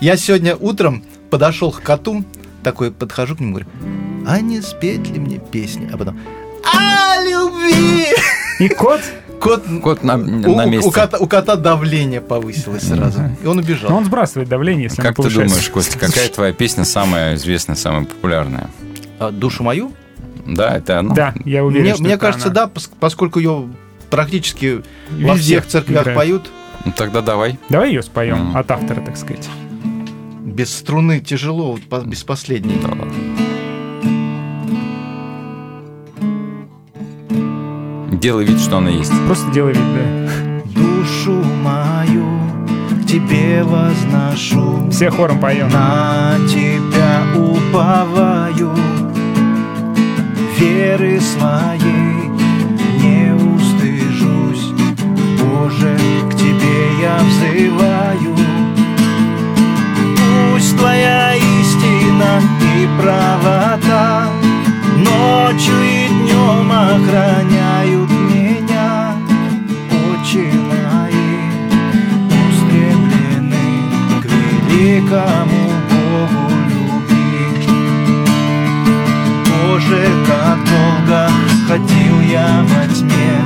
Я 0.00 0.16
сегодня 0.16 0.56
утром 0.56 1.04
подошел 1.30 1.70
к 1.70 1.80
коту, 1.80 2.24
такой 2.64 2.90
подхожу 2.90 3.36
к 3.36 3.40
нему, 3.40 3.50
говорю, 3.52 3.66
а 4.26 4.40
не 4.40 4.60
спеть 4.62 5.08
ли 5.10 5.20
мне 5.20 5.38
песню? 5.38 5.90
А 5.92 5.96
потом, 5.96 6.18
любви! 7.24 8.06
И 8.60 8.68
кот? 8.68 9.00
Кот, 9.40 9.62
Кот 9.82 10.02
на, 10.02 10.14
у, 10.14 10.18
на 10.56 10.64
месте. 10.64 10.88
у 10.88 10.90
кота, 10.90 11.18
у 11.18 11.26
кота 11.26 11.56
давление 11.56 12.22
повысилось 12.22 12.84
сразу. 12.88 13.20
И 13.42 13.46
он 13.46 13.58
убежал. 13.58 13.90
Но 13.90 13.98
он 13.98 14.04
сбрасывает 14.06 14.48
давление, 14.48 14.84
если 14.84 15.02
Как 15.02 15.16
ты 15.16 15.28
думаешь, 15.28 15.68
Костя, 15.68 15.98
какая 15.98 16.28
твоя 16.30 16.52
песня 16.54 16.84
самая 16.84 17.34
известная, 17.34 17.76
самая 17.76 18.04
популярная? 18.06 18.70
А, 19.18 19.30
душу 19.30 19.62
мою? 19.62 19.92
Да, 20.46 20.76
это 20.76 21.00
она. 21.00 21.14
Да, 21.14 21.34
я 21.44 21.62
уверен, 21.64 21.84
Мне, 21.84 21.94
что 21.94 22.02
мне 22.04 22.12
это 22.14 22.20
кажется, 22.20 22.48
она. 22.48 22.54
да, 22.54 22.70
пос- 22.74 22.90
поскольку 22.98 23.38
ее 23.38 23.68
практически 24.08 24.82
во 25.10 25.34
Везде 25.34 25.60
всех 25.60 25.66
церквях 25.66 26.02
играют. 26.02 26.18
поют. 26.18 26.50
Ну 26.86 26.92
тогда 26.96 27.20
давай. 27.20 27.58
Давай 27.68 27.88
ее 27.90 28.02
споем 28.02 28.38
Мгм. 28.38 28.56
от 28.56 28.70
автора, 28.70 29.00
так 29.02 29.16
сказать. 29.18 29.46
Без 30.40 30.74
струны 30.74 31.20
тяжело, 31.20 31.78
без 32.06 32.22
последней. 32.24 32.76
Да 32.82 32.88
ладно. 32.88 33.12
Делай 38.24 38.46
вид, 38.46 38.58
что 38.58 38.78
она 38.78 38.88
есть. 38.88 39.12
Просто 39.26 39.50
делай 39.50 39.74
вид, 39.74 39.82
да. 39.94 40.80
Душу 40.80 41.44
мою 41.62 42.24
к 43.02 43.06
тебе 43.06 43.62
возношу 43.62 44.88
Все 44.90 45.10
хором 45.10 45.38
поем. 45.38 45.68
На 45.68 46.36
тебя 46.48 47.22
уповаю 47.36 48.72
Веры 50.58 51.20
своей 51.20 52.30
не 53.02 53.34
устыжусь 53.34 54.72
проживаю. 57.04 58.34
Пусть 60.54 60.78
твоя 60.78 61.34
истина 61.34 62.40
и 62.62 62.88
правота 62.98 64.28
Ночью 64.96 65.74
и 65.82 66.08
днем 66.08 66.72
охраняют 66.72 68.13
великому 74.84 75.72
Богу 75.90 76.50
любви 76.68 77.68
Боже, 79.46 80.08
как 80.26 80.58
долго 80.64 81.30
ходил 81.68 82.20
я 82.20 82.64
во 82.68 82.94
тьме. 82.94 83.42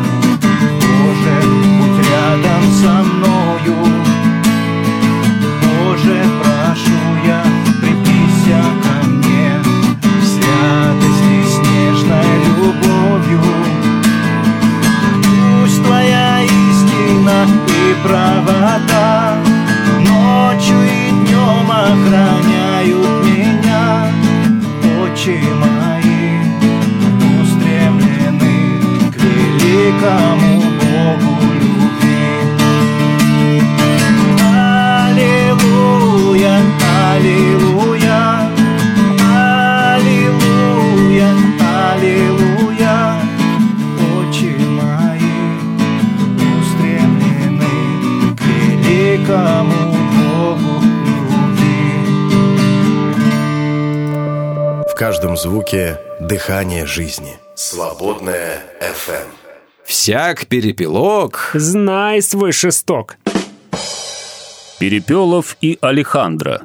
Боже, 0.81 1.37
будь 1.45 2.07
рядом 2.11 2.63
со 2.83 3.05
мною. 3.05 3.77
Боже, 5.63 6.25
прошу 6.43 7.01
я, 7.27 7.43
припися 7.81 8.63
ко 8.83 9.09
мне. 9.09 9.53
Святости 10.23 11.39
с 11.47 11.59
нежной 11.59 12.33
любовью. 12.47 13.41
Пусть 15.63 15.85
твоя 15.85 16.43
истина 16.43 17.47
и 17.69 18.07
правота 18.07 19.48
охраняют 21.93 23.25
меня. 23.25 23.87
Очи 25.03 25.39
мои 25.63 26.29
устремлены 27.41 28.57
к 29.11 29.17
великому 29.17 30.53
Богу 30.81 31.33
любви. 31.61 32.29
Аллилуйя, 35.09 36.57
аллилуйя, 37.13 37.68
каждом 54.99 55.37
звуке 55.37 56.01
дыхание 56.19 56.85
жизни. 56.85 57.37
Свободная 57.55 58.65
FM. 58.81 59.29
Всяк 59.85 60.47
перепелок. 60.49 61.53
Знай 61.55 62.21
свой 62.21 62.51
шесток. 62.51 63.17
Перепелов 64.81 65.57
и 65.61 65.79
Алехандро 65.81 66.63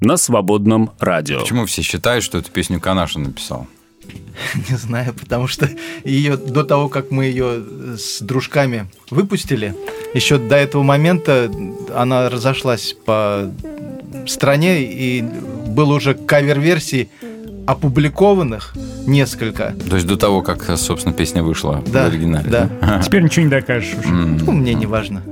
на 0.00 0.16
свободном 0.16 0.90
радио. 0.98 1.38
Почему 1.38 1.66
все 1.66 1.82
считают, 1.82 2.24
что 2.24 2.38
эту 2.38 2.50
песню 2.50 2.80
Канаша 2.80 3.20
написал? 3.20 3.68
Не 4.68 4.76
знаю, 4.76 5.14
потому 5.14 5.46
что 5.46 5.70
ее 6.02 6.36
до 6.36 6.64
того, 6.64 6.88
как 6.88 7.12
мы 7.12 7.26
ее 7.26 7.62
с 7.96 8.20
дружками 8.20 8.90
выпустили, 9.10 9.76
еще 10.12 10.38
до 10.38 10.56
этого 10.56 10.82
момента 10.82 11.48
она 11.94 12.30
разошлась 12.30 12.96
по 13.04 13.48
стране 14.26 14.82
и 14.82 15.22
было 15.22 15.94
уже 15.94 16.14
кавер-версий 16.14 17.10
опубликованных 17.66 18.74
несколько. 19.06 19.74
То 19.88 19.96
есть 19.96 20.06
до 20.06 20.16
того, 20.16 20.42
как, 20.42 20.64
собственно, 20.78 21.14
песня 21.14 21.42
вышла 21.42 21.82
Да, 21.86 22.04
в 22.04 22.08
оригинале. 22.08 22.48
да. 22.48 23.00
Теперь 23.04 23.22
ничего 23.22 23.44
не 23.44 23.50
докажешь 23.50 23.94
уже. 23.98 24.08
Ну, 24.08 24.52
мне 24.52 24.74
не 24.74 24.86
важно. 24.86 25.22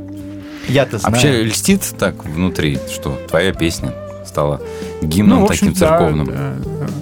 Я-то 0.69 0.99
знаю. 0.99 1.15
Вообще 1.15 1.43
льстит 1.43 1.83
так 1.99 2.25
внутри, 2.25 2.79
что 2.93 3.21
твоя 3.29 3.53
песня 3.53 3.93
стала 4.27 4.61
гимном 5.03 5.41
Ну, 5.41 5.45
общем, 5.47 5.69
таким 5.69 5.73
да, 5.81 5.89
церковным. 5.99 6.27
да. 6.27 6.55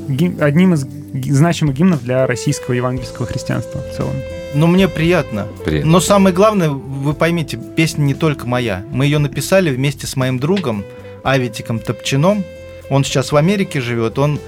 Гим- 0.08 0.36
одним 0.40 0.74
из 0.74 0.86
значимых 1.14 1.74
гимнов 1.76 2.02
для 2.02 2.26
российского 2.26 2.74
евангельского 2.74 3.26
христианства 3.26 3.80
в 3.80 3.96
целом. 3.96 4.14
Но 4.54 4.66
мне 4.66 4.88
приятно. 4.88 5.46
Приятно. 5.64 5.90
Но 5.92 6.00
самое 6.00 6.34
главное, 6.34 6.70
вы 6.70 7.14
поймите, 7.14 7.56
песня 7.76 8.02
не 8.02 8.14
только 8.14 8.46
моя. 8.46 8.84
Мы 8.90 9.04
ее 9.06 9.18
написали 9.18 9.70
вместе 9.70 10.06
с 10.06 10.16
моим 10.16 10.38
другом 10.38 10.84
Аветиком 11.22 11.78
Топчином. 11.78 12.44
Он 12.90 13.04
сейчас 13.04 13.30
в 13.32 13.36
Америке 13.36 13.80
живет. 13.80 14.18
Он 14.18 14.40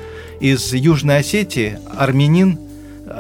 из 0.45 0.75
Южной 0.75 1.21
Осетии, 1.21 1.79
армянин. 1.97 2.59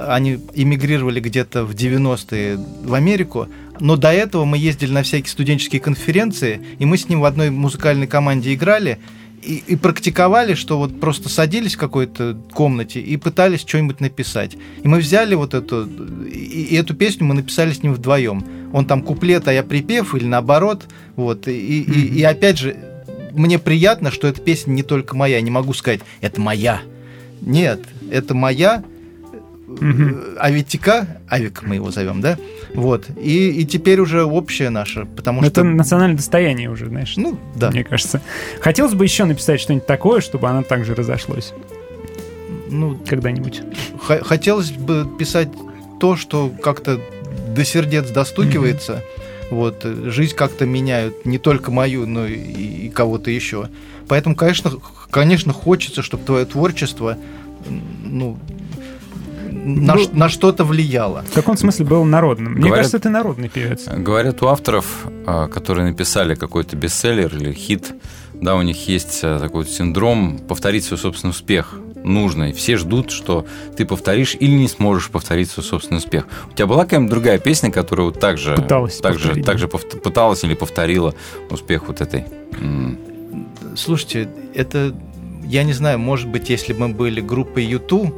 Они 0.08 0.38
эмигрировали 0.54 1.20
где-то 1.20 1.64
в 1.64 1.70
90-е 1.70 2.58
в 2.84 2.92
Америку. 2.92 3.48
Но 3.80 3.96
до 3.96 4.12
этого 4.12 4.44
мы 4.44 4.58
ездили 4.58 4.92
на 4.92 5.02
всякие 5.02 5.30
студенческие 5.30 5.80
конференции, 5.80 6.60
и 6.78 6.84
мы 6.84 6.98
с 6.98 7.08
ним 7.08 7.20
в 7.20 7.24
одной 7.24 7.48
музыкальной 7.48 8.06
команде 8.06 8.52
играли 8.52 8.98
и, 9.42 9.62
и 9.66 9.74
практиковали, 9.74 10.52
что 10.52 10.76
вот 10.76 11.00
просто 11.00 11.30
садились 11.30 11.76
в 11.76 11.78
какой-то 11.78 12.36
комнате 12.52 13.00
и 13.00 13.16
пытались 13.16 13.60
что-нибудь 13.60 14.00
написать. 14.00 14.58
И 14.82 14.86
мы 14.86 14.98
взяли 14.98 15.34
вот 15.34 15.54
эту, 15.54 15.88
и, 16.26 16.66
и 16.72 16.74
эту 16.76 16.94
песню 16.94 17.24
мы 17.24 17.34
написали 17.34 17.72
с 17.72 17.82
ним 17.82 17.94
вдвоем. 17.94 18.44
Он 18.74 18.84
там 18.84 19.00
куплет, 19.00 19.48
а 19.48 19.52
я 19.52 19.62
припев, 19.62 20.14
или 20.14 20.26
наоборот. 20.26 20.84
Вот. 21.16 21.48
И, 21.48 21.80
и, 21.80 22.18
и 22.18 22.22
опять 22.22 22.58
же, 22.58 22.76
мне 23.32 23.58
приятно, 23.58 24.10
что 24.10 24.28
эта 24.28 24.42
песня 24.42 24.72
не 24.72 24.82
только 24.82 25.16
моя. 25.16 25.36
Я 25.36 25.42
не 25.42 25.50
могу 25.50 25.72
сказать, 25.72 26.00
это 26.20 26.38
моя. 26.38 26.82
Нет, 27.44 27.80
это 28.10 28.34
моя. 28.34 28.82
Э, 29.80 30.36
Аветика, 30.38 31.20
Авик 31.28 31.62
мы 31.62 31.76
его 31.76 31.90
зовем, 31.90 32.20
да? 32.20 32.38
Вот. 32.74 33.06
И, 33.18 33.50
и 33.50 33.64
теперь 33.64 34.00
уже 34.00 34.24
общая 34.24 34.70
наша, 34.70 35.04
потому 35.04 35.42
Это 35.42 35.60
что... 35.60 35.64
национальное 35.64 36.16
достояние 36.16 36.70
уже, 36.70 36.86
знаешь. 36.86 37.14
Ну, 37.16 37.38
да. 37.54 37.70
Мне 37.70 37.84
кажется. 37.84 38.20
Хотелось 38.60 38.94
бы 38.94 39.04
еще 39.04 39.24
написать 39.24 39.60
что-нибудь 39.60 39.86
такое, 39.86 40.20
чтобы 40.20 40.48
оно 40.48 40.62
также 40.62 40.94
разошлось. 40.94 41.52
Ну, 42.68 42.98
когда-нибудь. 43.06 43.62
Хотелось 44.00 44.72
бы 44.72 45.06
писать 45.18 45.48
то, 46.00 46.16
что 46.16 46.50
как-то 46.62 47.00
до 47.54 47.64
сердец 47.64 48.10
достукивается. 48.10 49.02
Вот, 49.50 49.84
э, 49.84 50.10
жизнь 50.10 50.34
как-то 50.34 50.66
меняют 50.66 51.26
не 51.26 51.38
только 51.38 51.70
мою, 51.70 52.06
но 52.06 52.26
и, 52.26 52.34
и 52.34 52.90
кого-то 52.90 53.30
еще. 53.30 53.68
Поэтому, 54.08 54.34
конечно, 54.34 54.72
конечно, 55.14 55.52
хочется, 55.52 56.02
чтобы 56.02 56.24
твое 56.24 56.44
творчество 56.44 57.16
ну, 58.04 58.36
на, 59.52 59.94
Ну, 59.94 60.02
ш- 60.02 60.10
на 60.12 60.28
что-то 60.28 60.64
влияло. 60.64 61.22
В 61.30 61.34
каком 61.34 61.56
смысле 61.56 61.86
был 61.86 62.04
народным? 62.04 62.52
Мне 62.54 62.62
Говорят- 62.62 62.76
кажется, 62.78 62.98
ты 62.98 63.08
народный 63.08 63.48
певец. 63.48 63.86
Говорят, 63.86 64.42
у 64.42 64.48
авторов, 64.48 65.06
а, 65.24 65.46
которые 65.46 65.88
написали 65.88 66.34
какой-то 66.34 66.76
бестселлер 66.76 67.32
или 67.36 67.52
хит, 67.52 67.92
да, 68.34 68.56
у 68.56 68.62
них 68.62 68.88
есть 68.88 69.20
а, 69.22 69.38
такой 69.38 69.62
вот 69.62 69.70
синдром 69.70 70.38
повторить 70.38 70.84
свой 70.84 70.98
собственный 70.98 71.30
успех. 71.30 71.78
Нужно. 72.02 72.50
И 72.50 72.52
все 72.52 72.76
ждут, 72.76 73.10
что 73.12 73.46
ты 73.78 73.86
повторишь 73.86 74.36
или 74.38 74.50
не 74.58 74.68
сможешь 74.68 75.08
повторить 75.10 75.48
свой 75.48 75.64
собственный 75.64 75.98
успех. 75.98 76.26
У 76.50 76.54
тебя 76.54 76.66
была 76.66 76.82
какая-нибудь 76.84 77.10
другая 77.10 77.38
песня, 77.38 77.70
которая 77.70 78.06
вот 78.06 78.20
так 78.20 78.36
же, 78.36 78.56
Пыталась 78.56 78.98
так 78.98 79.18
же, 79.18 79.42
так 79.42 79.58
же 79.58 79.68
пыталась 79.68 80.44
или 80.44 80.54
повторила 80.54 81.14
успех 81.50 81.86
вот 81.86 82.00
этой? 82.02 82.24
Слушайте, 83.74 84.28
это, 84.54 84.94
я 85.44 85.62
не 85.64 85.72
знаю, 85.72 85.98
может 85.98 86.28
быть, 86.28 86.48
если 86.50 86.72
бы 86.72 86.88
мы 86.88 86.94
были 86.94 87.20
группой 87.20 87.64
YouTube, 87.64 88.14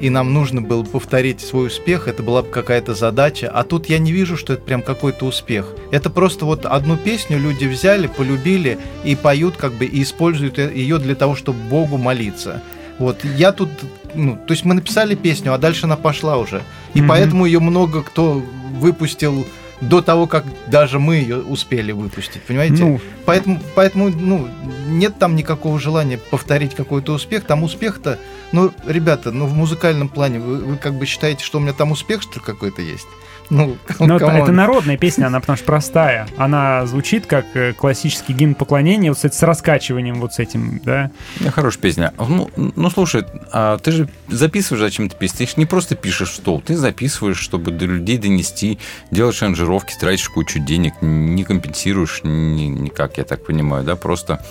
и 0.00 0.10
нам 0.10 0.34
нужно 0.34 0.60
было 0.60 0.82
повторить 0.82 1.40
свой 1.40 1.68
успех, 1.68 2.08
это 2.08 2.24
была 2.24 2.42
бы 2.42 2.48
какая-то 2.48 2.94
задача. 2.94 3.48
А 3.48 3.62
тут 3.62 3.86
я 3.88 3.98
не 3.98 4.10
вижу, 4.10 4.36
что 4.36 4.54
это 4.54 4.62
прям 4.62 4.82
какой-то 4.82 5.26
успех. 5.26 5.72
Это 5.92 6.10
просто 6.10 6.44
вот 6.44 6.66
одну 6.66 6.96
песню 6.96 7.38
люди 7.38 7.66
взяли, 7.66 8.08
полюбили 8.08 8.78
и 9.04 9.14
поют, 9.14 9.56
как 9.56 9.72
бы, 9.74 9.84
и 9.84 10.02
используют 10.02 10.58
ее 10.58 10.98
для 10.98 11.14
того, 11.14 11.36
чтобы 11.36 11.60
Богу 11.70 11.98
молиться. 11.98 12.60
Вот, 12.98 13.24
я 13.24 13.52
тут, 13.52 13.68
ну, 14.14 14.34
то 14.36 14.52
есть 14.52 14.64
мы 14.64 14.74
написали 14.74 15.14
песню, 15.14 15.54
а 15.54 15.58
дальше 15.58 15.86
она 15.86 15.96
пошла 15.96 16.36
уже. 16.36 16.62
И 16.94 16.98
Мгм. 16.98 17.08
поэтому 17.08 17.46
ее 17.46 17.60
много 17.60 18.02
кто 18.02 18.42
выпустил 18.80 19.46
до 19.82 20.00
того, 20.00 20.26
как 20.26 20.44
даже 20.68 20.98
мы 20.98 21.16
ее 21.16 21.38
успели 21.38 21.90
выпустить, 21.92 22.42
понимаете? 22.42 22.84
Ну. 22.84 23.00
Поэтому, 23.26 23.60
поэтому, 23.74 24.08
ну, 24.08 24.48
нет 24.86 25.18
там 25.18 25.34
никакого 25.34 25.78
желания 25.80 26.18
повторить 26.18 26.74
какой-то 26.74 27.12
успех. 27.12 27.44
Там 27.44 27.64
успех-то, 27.64 28.18
ну, 28.52 28.72
ребята, 28.86 29.32
ну, 29.32 29.46
в 29.46 29.54
музыкальном 29.54 30.08
плане, 30.08 30.38
вы, 30.38 30.58
вы 30.58 30.76
как 30.76 30.94
бы 30.94 31.04
считаете, 31.04 31.44
что 31.44 31.58
у 31.58 31.60
меня 31.60 31.72
там 31.72 31.90
успех, 31.90 32.22
что 32.22 32.40
какой-то 32.40 32.80
есть? 32.80 33.08
Ну, 33.52 33.76
Но 34.00 34.16
это, 34.16 34.24
come 34.26 34.35
on. 34.35 34.42
это 34.44 34.52
народная 34.52 34.96
песня, 34.96 35.26
она 35.26 35.38
потому 35.40 35.56
что 35.58 35.66
простая. 35.66 36.26
Она 36.38 36.86
звучит 36.86 37.26
как 37.26 37.44
э, 37.54 37.74
классический 37.74 38.32
гимн 38.32 38.54
поклонения, 38.54 39.10
вот 39.10 39.18
с, 39.18 39.28
с 39.30 39.42
раскачиванием 39.42 40.20
вот 40.20 40.32
с 40.32 40.38
этим, 40.38 40.80
да. 40.84 41.10
Ну, 41.38 41.50
Хорошая 41.50 41.82
песня. 41.82 42.14
Ну, 42.18 42.50
ну, 42.56 42.90
слушай, 42.90 43.24
а 43.52 43.76
ты 43.76 43.90
же 43.92 44.08
записываешь 44.28 44.80
зачем-то 44.82 45.16
песни. 45.16 45.44
Ты 45.44 45.52
ж 45.52 45.56
не 45.58 45.66
просто 45.66 45.96
пишешь 45.96 46.30
в 46.30 46.34
стол, 46.36 46.62
ты 46.62 46.76
записываешь, 46.76 47.38
чтобы 47.38 47.72
до 47.72 47.84
людей 47.84 48.16
донести, 48.16 48.78
делаешь 49.10 49.42
аранжировки, 49.42 49.94
тратишь 50.00 50.30
кучу 50.30 50.58
денег, 50.58 50.94
не 51.02 51.44
компенсируешь 51.44 52.20
ни- 52.24 52.66
никак, 52.68 53.18
я 53.18 53.24
так 53.24 53.44
понимаю, 53.44 53.84
да, 53.84 53.96
просто 53.96 54.42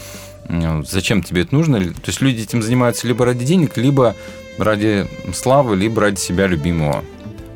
м, 0.47 0.85
зачем 0.85 1.23
тебе 1.23 1.41
это 1.41 1.55
нужно? 1.55 1.79
То 1.79 2.07
есть 2.07 2.21
люди 2.21 2.41
этим 2.41 2.61
занимаются 2.61 3.07
либо 3.07 3.25
ради 3.25 3.45
денег, 3.45 3.77
либо 3.77 4.15
ради 4.59 5.07
славы, 5.33 5.75
либо 5.75 6.01
ради 6.01 6.19
себя 6.19 6.45
любимого. 6.45 7.03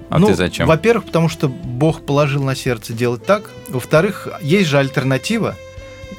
А 0.09 0.19
ну, 0.19 0.27
ты 0.27 0.35
зачем? 0.35 0.67
Во-первых, 0.67 1.05
потому 1.05 1.29
что 1.29 1.47
Бог 1.47 2.05
положил 2.05 2.43
на 2.43 2.55
сердце 2.55 2.93
делать 2.93 3.25
так. 3.25 3.49
Во-вторых, 3.67 4.27
есть 4.41 4.69
же 4.69 4.77
альтернатива. 4.77 5.55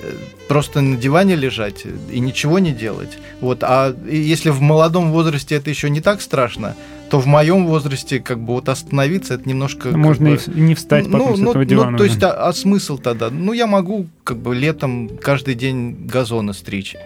э, 0.03 0.13
просто 0.49 0.81
на 0.81 0.97
диване 0.97 1.37
лежать 1.37 1.85
и 2.11 2.21
ничего 2.21 2.59
не 2.59 2.73
делать. 2.73 3.19
Вот. 3.41 3.63
А 3.63 3.95
если 4.09 4.51
в 4.51 4.61
молодом 4.61 5.13
возрасте 5.13 5.57
это 5.57 5.71
еще 5.71 5.91
не 5.91 6.01
так 6.01 6.21
страшно, 6.21 6.75
то 7.11 7.21
в 7.21 7.27
моем 7.27 7.67
возрасте 7.67 8.21
как 8.21 8.41
бы 8.41 8.55
вот 8.55 8.69
остановиться 8.69 9.35
это 9.35 9.49
немножко... 9.49 9.97
Можно 9.97 10.31
бы- 10.31 10.41
и 10.55 10.61
не 10.61 10.75
встать 10.75 11.05
потом 11.05 11.31
ну, 11.31 11.37
с 11.37 11.41
ну, 11.41 11.51
этого 11.51 11.63
ну, 11.63 11.69
дивана. 11.69 11.99
то 11.99 12.05
есть, 12.05 12.23
а, 12.23 12.49
а 12.49 12.53
смысл 12.53 12.99
тогда? 12.99 13.31
Ну, 13.31 13.53
я 13.53 13.67
могу 13.67 14.07
как 14.25 14.39
бы 14.39 14.55
летом 14.55 15.11
каждый 15.23 15.55
день 15.55 16.07
газоны 16.07 16.53
стричь. 16.53 16.97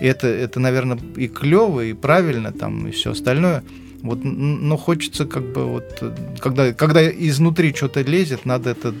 И 0.00 0.06
это, 0.06 0.26
это, 0.28 0.60
наверное, 0.60 0.98
и 1.16 1.28
клево, 1.28 1.84
и 1.84 1.92
правильно, 1.92 2.52
там, 2.52 2.88
и 2.88 2.90
все 2.90 3.10
остальное. 3.10 3.62
Вот, 4.02 4.20
но 4.22 4.76
хочется 4.76 5.26
как 5.26 5.42
бы 5.52 5.66
вот, 5.66 6.02
когда, 6.38 6.72
когда 6.72 7.08
изнутри 7.10 7.74
что-то 7.74 8.00
лезет, 8.00 8.46
надо 8.46 8.70
это, 8.70 8.94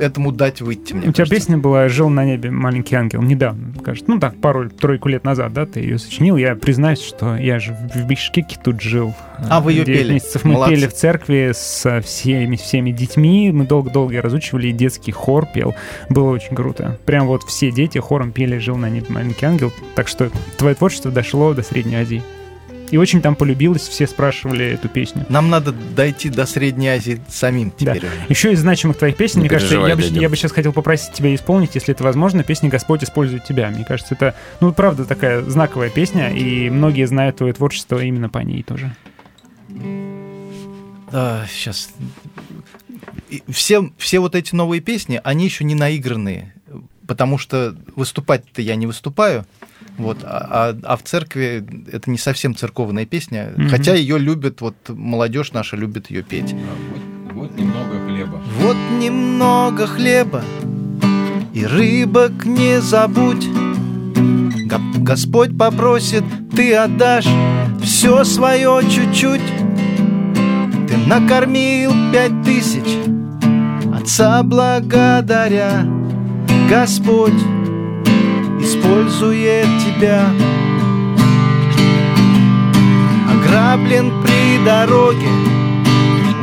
этому 0.00 0.32
дать 0.32 0.60
выйти, 0.60 0.92
мне 0.92 1.08
У 1.08 1.12
тебя 1.12 1.24
кажется. 1.24 1.34
песня 1.36 1.58
была 1.58 1.88
«Жил 1.88 2.08
на 2.08 2.24
небе 2.24 2.50
маленький 2.50 2.96
ангел» 2.96 3.22
недавно, 3.22 3.72
кажется. 3.82 4.10
Ну 4.10 4.18
так, 4.18 4.34
пару-тройку 4.40 5.08
лет 5.08 5.22
назад, 5.24 5.52
да, 5.52 5.66
ты 5.66 5.80
ее 5.80 5.98
сочинил. 5.98 6.36
Я 6.36 6.56
признаюсь, 6.56 7.00
что 7.00 7.36
я 7.36 7.60
же 7.60 7.76
в 7.94 8.06
Бишкеке 8.08 8.56
тут 8.62 8.80
жил. 8.80 9.14
А, 9.48 9.60
вы 9.60 9.74
Девять 9.74 9.86
пели? 9.86 10.12
месяцев 10.14 10.44
мы 10.44 10.54
Молодцы. 10.54 10.74
пели 10.74 10.86
в 10.88 10.94
церкви 10.94 11.52
со 11.54 12.00
всеми, 12.00 12.56
всеми 12.56 12.90
детьми. 12.90 13.52
Мы 13.52 13.66
долго-долго 13.66 14.20
разучивали, 14.20 14.68
и 14.68 14.72
детский 14.72 15.12
хор 15.12 15.46
пел. 15.46 15.74
Было 16.10 16.30
очень 16.30 16.56
круто. 16.56 16.98
Прям 17.06 17.26
вот 17.28 17.44
все 17.44 17.70
дети 17.70 17.98
хором 17.98 18.32
пели 18.32 18.58
«Жил 18.58 18.76
на 18.76 18.90
небе 18.90 19.06
маленький 19.10 19.46
ангел». 19.46 19.72
Так 19.94 20.08
что 20.08 20.30
твое 20.58 20.74
творчество 20.74 21.12
дошло 21.12 21.54
до 21.54 21.62
Средней 21.62 21.96
Азии. 21.96 22.22
И 22.90 22.96
очень 22.96 23.22
там 23.22 23.34
полюбилось, 23.34 23.82
все 23.82 24.06
спрашивали 24.06 24.66
эту 24.66 24.88
песню. 24.88 25.26
Нам 25.28 25.50
надо 25.50 25.72
дойти 25.72 26.28
до 26.28 26.46
Средней 26.46 26.88
Азии 26.88 27.20
самим 27.28 27.72
Да. 27.80 27.94
теперь. 27.94 28.10
Еще 28.28 28.52
из 28.52 28.60
значимых 28.60 28.96
твоих 28.98 29.16
песен, 29.16 29.36
Не 29.36 29.42
мне 29.42 29.48
кажется, 29.50 29.74
я 29.76 29.96
бы, 29.96 30.02
я 30.02 30.28
бы 30.28 30.36
сейчас 30.36 30.52
хотел 30.52 30.72
попросить 30.72 31.12
тебя 31.12 31.34
исполнить, 31.34 31.74
если 31.74 31.94
это 31.94 32.04
возможно, 32.04 32.42
песня 32.44 32.68
«Господь 32.68 33.02
использует 33.02 33.44
тебя». 33.44 33.70
Мне 33.70 33.84
кажется, 33.84 34.14
это, 34.14 34.34
ну, 34.60 34.72
правда, 34.72 35.04
такая 35.04 35.42
знаковая 35.42 35.90
песня, 35.90 36.30
и 36.32 36.70
многие 36.70 37.06
знают 37.06 37.36
твое 37.38 37.52
творчество 37.52 37.98
именно 37.98 38.28
по 38.28 38.38
ней 38.38 38.62
тоже. 38.62 38.94
сейчас. 41.48 41.90
Все, 43.48 43.90
все 43.98 44.20
вот 44.20 44.34
эти 44.34 44.54
новые 44.54 44.80
песни, 44.80 45.20
они 45.24 45.44
еще 45.44 45.64
не 45.64 45.74
наигранные, 45.74 46.54
потому 47.06 47.38
что 47.38 47.74
выступать-то 47.96 48.62
я 48.62 48.76
не 48.76 48.86
выступаю. 48.86 49.46
Вот, 49.96 50.18
а, 50.24 50.72
а- 50.72 50.76
а 50.92 50.96
в 50.96 51.02
церкви 51.04 51.64
это 51.92 52.10
не 52.10 52.18
совсем 52.18 52.54
церковная 52.56 53.06
песня, 53.06 53.52
Мгм. 53.56 53.68
хотя 53.68 53.94
ее 53.94 54.18
любят, 54.18 54.60
вот 54.60 54.74
молодежь 54.88 55.52
наша 55.52 55.76
любит 55.76 56.10
ее 56.10 56.22
петь. 56.22 56.54
Вот 57.32 57.56
немного 57.58 58.00
хлеба. 58.06 58.42
Вот 58.60 58.76
немного 59.00 59.86
хлеба 59.86 60.42
и 61.52 61.64
рыбок 61.64 62.44
не 62.44 62.80
забудь. 62.80 63.46
Го- 64.66 64.98
Господь 65.04 65.56
попросит, 65.56 66.24
ты 66.56 66.74
отдашь 66.74 67.28
все 67.82 68.24
свое 68.24 68.80
чуть-чуть. 68.90 69.42
Ты 70.88 70.96
накормил 71.06 71.92
пять 72.12 72.42
тысяч, 72.44 72.98
Отца 73.94 74.42
благодаря. 74.42 75.86
Господь 76.68 77.32
использует 78.64 79.68
тебя. 79.84 80.30
Ограблен 83.30 84.10
при 84.22 84.64
дороге, 84.64 85.28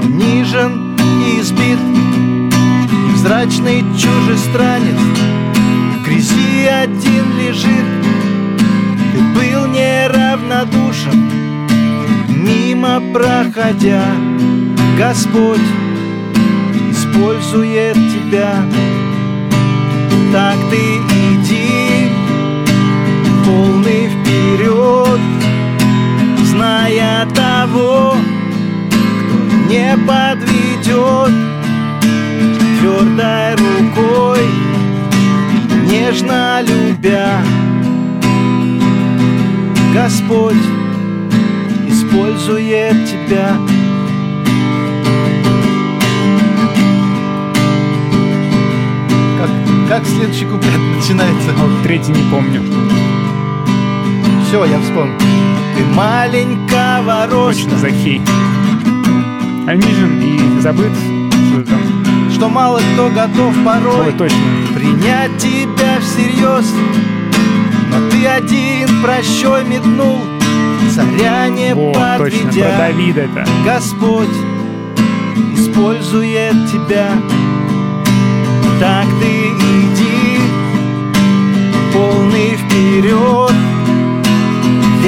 унижен 0.03 0.95
и 1.25 1.41
избит. 1.41 1.79
Невзрачный 3.09 3.83
чужестранец 3.97 4.99
В 5.95 6.05
грязи 6.05 6.65
один 6.65 7.25
лежит. 7.39 7.87
Ты 9.13 9.19
был 9.35 9.67
неравнодушен 9.67 11.31
Мимо 12.29 13.01
проходя. 13.13 14.05
Господь 14.97 15.59
использует 16.91 17.95
тебя. 17.95 18.63
Так 20.31 20.57
ты 20.69 20.77
иди 20.77 21.20
Полный 23.45 24.09
вперед 24.09 25.19
Зная 26.45 27.25
того 27.27 28.15
Кто 28.89 29.67
не 29.69 29.97
подведет 30.07 31.33
Твердой 32.79 33.55
рукой 33.55 34.45
Нежно 35.89 36.61
любя 36.61 37.41
Господь 39.93 40.55
использует 41.87 43.05
тебя 43.05 43.57
Как, 49.37 49.49
как 49.89 50.07
следующий 50.07 50.45
куплет 50.45 50.79
начинается? 50.95 51.51
Вот 51.57 51.83
третий 51.83 52.11
не 52.11 52.29
помню. 52.29 53.00
Все, 54.51 54.65
я 54.65 54.81
вспомнил. 54.81 55.17
Ты 55.77 55.85
маленького 55.95 57.25
роста. 57.27 57.63
Точно, 57.63 57.77
Захей. 57.77 58.21
Альмижин 59.65 60.19
и 60.21 60.59
забыт, 60.59 60.91
что 60.91 61.63
там. 61.63 62.29
Что 62.33 62.49
мало 62.49 62.81
кто 62.93 63.07
готов 63.11 63.55
порой 63.63 64.07
Ой, 64.07 64.11
точно. 64.11 64.37
принять 64.75 65.37
тебя 65.37 66.01
всерьез. 66.01 66.69
Но 67.91 68.09
ты 68.09 68.27
один 68.27 69.01
прощой 69.01 69.63
метнул, 69.63 70.17
царя 70.93 71.47
не 71.47 71.73
точно, 71.73 71.93
подведя. 72.19 72.67
про 72.71 72.77
Давида 72.77 73.21
это. 73.21 73.47
Господь 73.63 74.35
использует 75.55 76.69
тебя. 76.69 77.07
Так 78.81 79.05
ты 79.21 79.47
иди, 79.47 80.41
полный 81.93 82.57
вперед, 82.57 83.55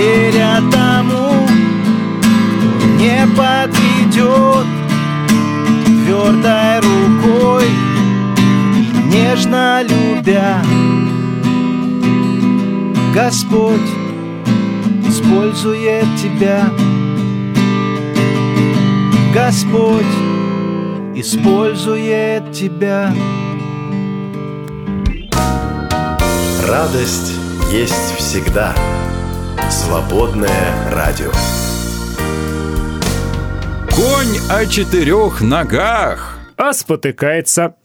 веря 0.03 0.59
тому, 0.71 1.47
кто 2.19 2.85
не 2.97 3.25
подведет, 3.37 4.67
твердой 6.03 6.79
рукой, 6.79 7.69
нежно 9.05 9.81
любя. 9.83 10.61
Господь 13.13 13.89
использует 15.07 16.07
тебя. 16.21 16.69
Господь 19.33 20.15
использует 21.15 22.51
тебя. 22.51 23.13
Радость 26.67 27.33
есть 27.71 28.15
всегда. 28.17 28.73
Свободное 29.69 30.91
радио. 30.91 31.31
Конь 33.91 34.37
о 34.49 34.65
четырех 34.65 35.41
ногах. 35.41 36.37
А 36.57 36.73
спотыкается. 36.73 37.75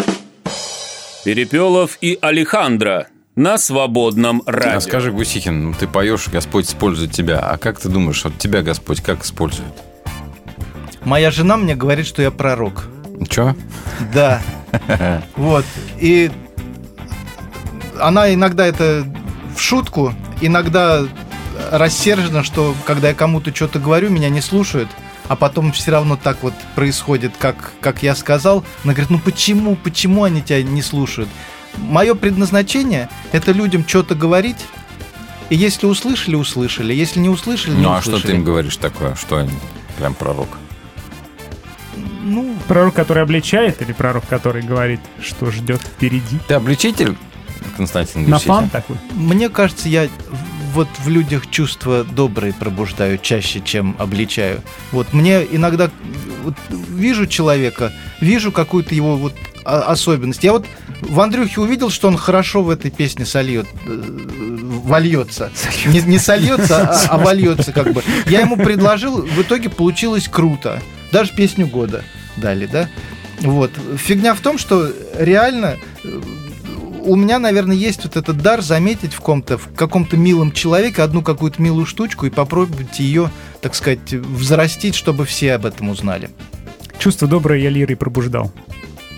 Перепелов 1.25 1.99
и 2.01 2.19
Алехандро 2.21 3.09
на 3.37 3.59
свободном 3.59 4.43
радио. 4.47 4.79
А 4.79 4.81
скажи, 4.81 5.13
Гусихин, 5.13 5.65
ну, 5.65 5.75
ты 5.75 5.87
поешь, 5.87 6.29
Господь 6.29 6.67
использует 6.67 7.13
тебя. 7.13 7.39
А 7.39 7.59
как 7.59 7.79
ты 7.79 7.89
думаешь, 7.89 8.23
вот 8.25 8.37
тебя 8.39 8.63
Господь 8.63 9.01
как 9.01 9.25
использует? 9.25 9.73
Моя 11.05 11.31
жена 11.31 11.57
мне 11.57 11.75
говорит, 11.75 12.07
что 12.07 12.23
я 12.23 12.31
пророк. 12.31 12.89
Че? 13.29 13.55
Да. 14.13 14.41
Вот. 15.37 15.65
И 15.99 16.31
она 17.99 18.33
иногда 18.33 18.67
это 18.67 19.05
в 19.57 19.61
шутку, 19.61 20.13
иногда 20.41 21.07
рассержена, 21.71 22.43
что 22.45 22.75
когда 22.87 23.09
я 23.09 23.15
кому-то 23.15 23.55
что-то 23.55 23.79
говорю, 23.79 24.11
меня 24.11 24.29
не 24.29 24.41
слушают, 24.41 24.89
а 25.29 25.37
потом 25.37 25.73
все 25.73 25.91
равно 25.91 26.17
так 26.23 26.43
вот 26.43 26.55
происходит, 26.75 27.33
как, 27.39 27.73
как 27.81 28.03
я 28.03 28.15
сказал. 28.15 28.65
Она 28.85 28.93
говорит, 28.95 29.11
ну 29.11 29.19
почему, 29.19 29.77
почему 29.77 30.25
они 30.25 30.43
тебя 30.43 30.63
не 30.63 30.83
слушают? 30.83 31.29
Мое 31.77 32.15
предназначение– 32.15 33.09
это 33.33 33.53
людям 33.53 33.87
что-то 33.87 34.15
говорить, 34.15 34.57
и 35.51 35.57
если 35.57 35.87
услышали, 35.87 36.35
услышали, 36.35 36.93
если 36.95 37.21
не 37.21 37.29
услышали, 37.29 37.75
не 37.75 37.83
Ну, 37.83 37.93
а 37.93 37.99
услышали. 37.99 38.19
что 38.21 38.29
ты 38.29 38.35
им 38.37 38.45
говоришь 38.45 38.77
такое? 38.77 39.15
Что 39.15 39.37
они? 39.39 39.51
Прям 39.99 40.15
пророк. 40.15 40.49
Ну, 42.23 42.55
Пророк, 42.67 42.95
который 42.95 43.23
обличает, 43.23 43.81
или 43.81 43.93
пророк, 43.93 44.27
который 44.29 44.63
говорит, 44.63 45.01
что 45.23 45.51
ждет 45.51 45.81
впереди? 45.81 46.39
Ты 46.47 46.55
обличитель, 46.55 47.17
Константин 47.77 48.23
На 48.29 48.37
Гусихин? 48.37 48.53
фан 48.55 48.69
такой? 48.71 48.97
Мне 49.13 49.49
кажется, 49.49 49.89
я 49.89 50.09
вот 50.79 50.89
в 51.05 51.09
людях 51.09 51.51
чувства 51.51 52.05
добрые 52.05 52.53
пробуждаю 52.53 53.19
чаще, 53.19 53.61
чем 53.61 53.97
обличаю. 53.99 54.63
Вот 54.93 55.13
мне 55.13 55.43
иногда 55.43 55.91
вот, 56.45 56.55
вижу 56.71 57.27
человека, 57.27 57.93
вижу 58.21 58.53
какую-то 58.53 58.95
его 58.95 59.17
вот 59.17 59.35
особенность. 59.65 60.45
Я 60.45 60.53
вот 60.53 60.67
в 61.01 61.19
Андрюхе 61.19 61.63
увидел, 61.63 61.91
что 61.91 62.07
он 62.07 62.17
хорошо 62.17 62.63
в 62.63 62.71
этой 62.71 62.93
песне 62.93 63.27
сольет, 63.27 63.67
э, 63.87 64.03
вольется. 64.85 65.51
Не, 65.87 66.01
не 66.03 66.19
сольется, 66.21 66.89
а, 66.89 67.07
а 67.09 67.19
вольется 67.19 67.73
как 67.73 67.93
бы. 67.93 68.05
Я 68.27 68.43
ему 68.43 68.57
предложил, 68.57 69.23
в 69.23 69.43
итоге 69.43 69.71
получилось 69.71 70.29
круто. 70.29 70.81
Даже 71.11 71.33
песню 71.35 71.67
года 71.67 72.05
дали, 72.37 72.67
да? 72.67 72.89
Вот. 73.41 73.73
Фигня 73.97 74.33
в 74.35 74.41
том, 74.41 74.59
что 74.59 74.93
реально 75.19 75.77
э, 76.05 76.21
у 77.09 77.17
меня, 77.17 77.39
наверное, 77.39 77.75
есть 77.77 78.05
вот 78.05 78.17
этот 78.17 78.39
дар 78.39 78.61
заметить 78.63 79.15
в 79.15 79.21
ком-то, 79.21 79.59
в 79.59 79.73
каком-то 79.75 80.17
милом 80.17 80.53
человеке 80.53 81.03
одну 81.03 81.23
какую-то 81.23 81.61
милую 81.63 81.87
штучку 81.87 82.27
и 82.27 82.31
попробовать 82.31 82.99
ее, 83.01 83.31
так 83.63 83.75
сказать, 83.75 84.13
взрастить, 84.13 84.95
чтобы 84.95 85.25
все 85.25 85.55
об 85.55 85.67
этом 85.67 85.89
узнали. 85.89 86.31
Чувство 86.99 87.27
доброе 87.29 87.61
я 87.61 87.71
лирой 87.71 87.97
пробуждал, 87.97 88.53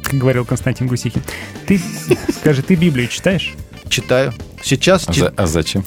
как 0.02 0.14
говорил 0.14 0.44
Константин 0.44 0.86
Гусихин. 0.86 1.22
Ты, 1.66 1.80
скажи, 2.40 2.62
ты 2.62 2.74
Библию 2.74 3.08
читаешь? 3.08 3.54
Читаю. 3.88 4.32
Сейчас 4.62 5.08
А, 5.08 5.12
чит- 5.12 5.20
за- 5.24 5.34
а 5.36 5.46
зачем? 5.46 5.84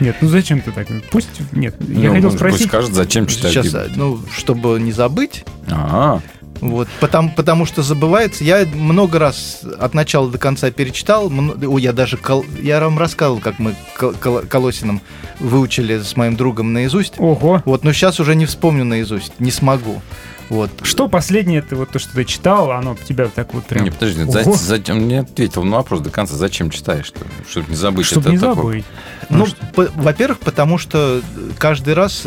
Нет, 0.00 0.16
ну 0.20 0.28
зачем 0.28 0.60
ты 0.60 0.72
так? 0.72 0.88
Пусть, 1.10 1.28
нет, 1.52 1.74
я 1.80 2.08
Ну, 2.08 2.14
хотел 2.14 2.30
пусть 2.30 2.36
спросить. 2.38 2.66
скажет, 2.68 2.94
зачем 2.94 3.26
читать 3.26 3.52
Сейчас, 3.52 3.66
Библию. 3.66 3.90
ну, 3.96 4.20
чтобы 4.36 4.80
не 4.80 4.92
забыть. 4.92 5.44
А, 5.70 6.20
Вот, 6.60 6.88
потому, 7.00 7.30
потому 7.34 7.66
что 7.66 7.82
забывается. 7.82 8.42
Я 8.44 8.66
много 8.74 9.18
раз 9.18 9.60
от 9.78 9.94
начала 9.94 10.30
до 10.30 10.38
конца 10.38 10.70
перечитал. 10.70 11.30
Ой, 11.32 11.82
я 11.82 11.92
даже 11.92 12.16
кол- 12.16 12.44
я 12.60 12.80
вам 12.80 12.98
рассказывал, 12.98 13.40
как 13.40 13.58
мы 13.58 13.74
кол- 13.98 14.12
кол- 14.20 14.42
Колосиным 14.48 15.00
выучили 15.40 15.98
с 16.00 16.16
моим 16.16 16.36
другом 16.36 16.72
наизусть. 16.72 17.14
Ого. 17.18 17.62
Вот, 17.64 17.84
но 17.84 17.92
сейчас 17.92 18.18
уже 18.20 18.34
не 18.34 18.46
вспомню 18.46 18.84
наизусть, 18.84 19.32
не 19.38 19.50
смогу. 19.50 20.02
Вот. 20.48 20.70
Что 20.82 21.08
последнее, 21.08 21.60
ты 21.60 21.76
вот 21.76 21.90
то, 21.90 21.98
что 21.98 22.12
ты 22.14 22.24
читал, 22.24 22.70
оно 22.72 22.96
тебя 23.06 23.26
так 23.28 23.52
вот 23.52 23.66
прям... 23.66 23.84
не, 23.84 23.90
подожди, 23.90 24.24
за- 24.24 24.50
зачем, 24.54 25.06
не 25.06 25.16
ответил 25.16 25.62
на 25.62 25.76
вопрос 25.76 26.00
до 26.00 26.08
конца, 26.10 26.36
зачем 26.36 26.70
читаешь? 26.70 27.12
Чтобы 27.50 27.66
не 27.68 27.76
забыть. 27.76 28.06
Чтоб 28.06 28.22
это 28.22 28.30
не 28.30 28.38
такое. 28.38 28.54
забыть. 28.56 28.84
Ну, 29.28 29.46
по- 29.74 29.90
во-первых, 29.94 30.38
потому 30.38 30.78
что 30.78 31.20
каждый 31.58 31.92
раз 31.92 32.26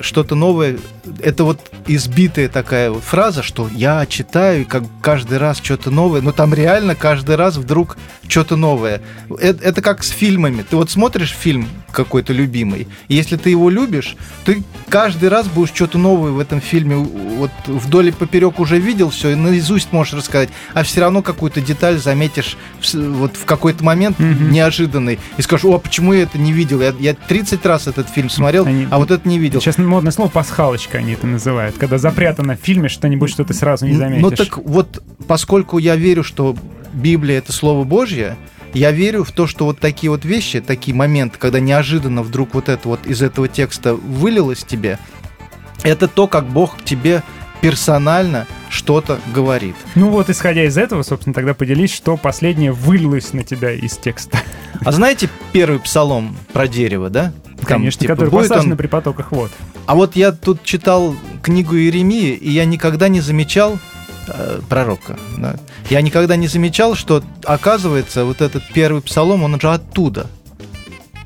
что-то 0.00 0.36
новое. 0.36 0.78
Это 1.22 1.44
вот 1.44 1.60
избитая 1.86 2.48
такая 2.48 2.90
вот 2.90 3.02
фраза, 3.02 3.42
что 3.42 3.68
я 3.68 4.04
читаю, 4.06 4.66
как 4.66 4.84
каждый 5.02 5.38
раз 5.38 5.58
что-то 5.58 5.90
новое, 5.90 6.20
но 6.20 6.32
там 6.32 6.54
реально 6.54 6.94
каждый 6.94 7.36
раз 7.36 7.56
вдруг 7.56 7.96
что-то 8.28 8.56
новое. 8.56 9.00
Это, 9.40 9.64
это 9.64 9.82
как 9.82 10.04
с 10.04 10.10
фильмами. 10.10 10.64
Ты 10.68 10.76
вот 10.76 10.90
смотришь 10.90 11.30
фильм 11.30 11.68
какой-то 11.90 12.32
любимый, 12.32 12.86
и 13.08 13.14
если 13.14 13.36
ты 13.36 13.50
его 13.50 13.70
любишь, 13.70 14.16
ты 14.44 14.62
каждый 14.88 15.30
раз 15.30 15.46
будешь 15.48 15.74
что-то 15.74 15.98
новое 15.98 16.32
в 16.32 16.38
этом 16.38 16.60
фильме 16.60 16.96
вот 16.96 17.50
вдоль 17.66 18.08
и 18.08 18.12
поперек 18.12 18.60
уже 18.60 18.78
видел 18.78 19.10
все, 19.10 19.30
и 19.30 19.34
наизусть 19.34 19.92
можешь 19.92 20.14
рассказать, 20.14 20.50
а 20.74 20.82
все 20.82 21.00
равно 21.00 21.22
какую-то 21.22 21.60
деталь 21.60 21.98
заметишь 21.98 22.56
вот 22.94 23.36
в 23.36 23.44
какой-то 23.44 23.82
момент 23.82 24.18
неожиданный 24.18 25.18
и 25.36 25.42
скажешь, 25.42 25.64
о, 25.64 25.78
почему 25.78 26.12
я 26.12 26.22
это 26.22 26.38
не 26.38 26.52
видел? 26.52 26.80
Я, 26.80 26.94
я 26.98 27.14
30 27.14 27.64
раз 27.66 27.86
этот 27.86 28.08
фильм 28.08 28.30
смотрел, 28.30 28.66
а 28.90 28.98
вот 28.98 29.10
это 29.10 29.28
не 29.28 29.38
видел. 29.38 29.60
Сейчас 29.60 29.78
модное 29.78 30.12
слово 30.12 30.28
пасхалочка 30.28 30.97
они 30.98 31.12
это 31.12 31.26
называют, 31.26 31.76
когда 31.78 31.98
запрятано 31.98 32.56
в 32.56 32.60
фильме 32.60 32.88
что-нибудь, 32.88 33.30
что 33.30 33.44
ты 33.44 33.54
сразу 33.54 33.86
не 33.86 33.94
заметишь. 33.96 34.22
Ну 34.22 34.30
так 34.30 34.58
вот, 34.58 35.02
поскольку 35.26 35.78
я 35.78 35.96
верю, 35.96 36.22
что 36.24 36.56
Библия 36.92 37.38
это 37.38 37.52
Слово 37.52 37.84
Божье, 37.84 38.36
я 38.74 38.90
верю 38.90 39.24
в 39.24 39.32
то, 39.32 39.46
что 39.46 39.64
вот 39.64 39.78
такие 39.78 40.10
вот 40.10 40.24
вещи, 40.24 40.60
такие 40.60 40.94
моменты, 40.94 41.38
когда 41.38 41.60
неожиданно 41.60 42.22
вдруг 42.22 42.54
вот 42.54 42.68
это 42.68 42.88
вот 42.88 43.06
из 43.06 43.22
этого 43.22 43.48
текста 43.48 43.94
вылилось 43.94 44.64
тебе, 44.64 44.98
это 45.82 46.08
то, 46.08 46.26
как 46.26 46.46
Бог 46.46 46.82
тебе 46.84 47.22
персонально 47.60 48.46
что-то 48.68 49.18
говорит. 49.34 49.74
Ну 49.94 50.10
вот, 50.10 50.30
исходя 50.30 50.64
из 50.64 50.76
этого, 50.78 51.02
собственно, 51.02 51.34
тогда 51.34 51.54
поделись, 51.54 51.92
что 51.92 52.16
последнее 52.16 52.72
вылилось 52.72 53.32
на 53.32 53.42
тебя 53.42 53.72
из 53.72 53.96
текста. 53.96 54.38
А 54.84 54.92
знаете 54.92 55.28
первый 55.52 55.80
псалом 55.80 56.36
про 56.52 56.68
дерево, 56.68 57.10
да? 57.10 57.32
Там, 57.56 57.64
Конечно, 57.66 58.00
типа, 58.02 58.12
который 58.14 58.30
будет 58.30 58.48
посажен 58.48 58.72
он- 58.72 58.78
при 58.78 58.86
потоках 58.86 59.32
вод. 59.32 59.50
А 59.88 59.94
вот 59.94 60.16
я 60.16 60.32
тут 60.32 60.64
читал 60.64 61.16
книгу 61.42 61.74
Иеремии, 61.74 62.34
и 62.34 62.50
я 62.50 62.66
никогда 62.66 63.08
не 63.08 63.22
замечал 63.22 63.78
э, 64.26 64.60
пророка. 64.68 65.18
да. 65.38 65.56
Я 65.88 66.02
никогда 66.02 66.36
не 66.36 66.46
замечал, 66.46 66.94
что 66.94 67.24
оказывается 67.42 68.26
вот 68.26 68.42
этот 68.42 68.62
первый 68.74 69.00
псалом, 69.00 69.44
он 69.44 69.58
же 69.58 69.70
оттуда. 69.72 70.26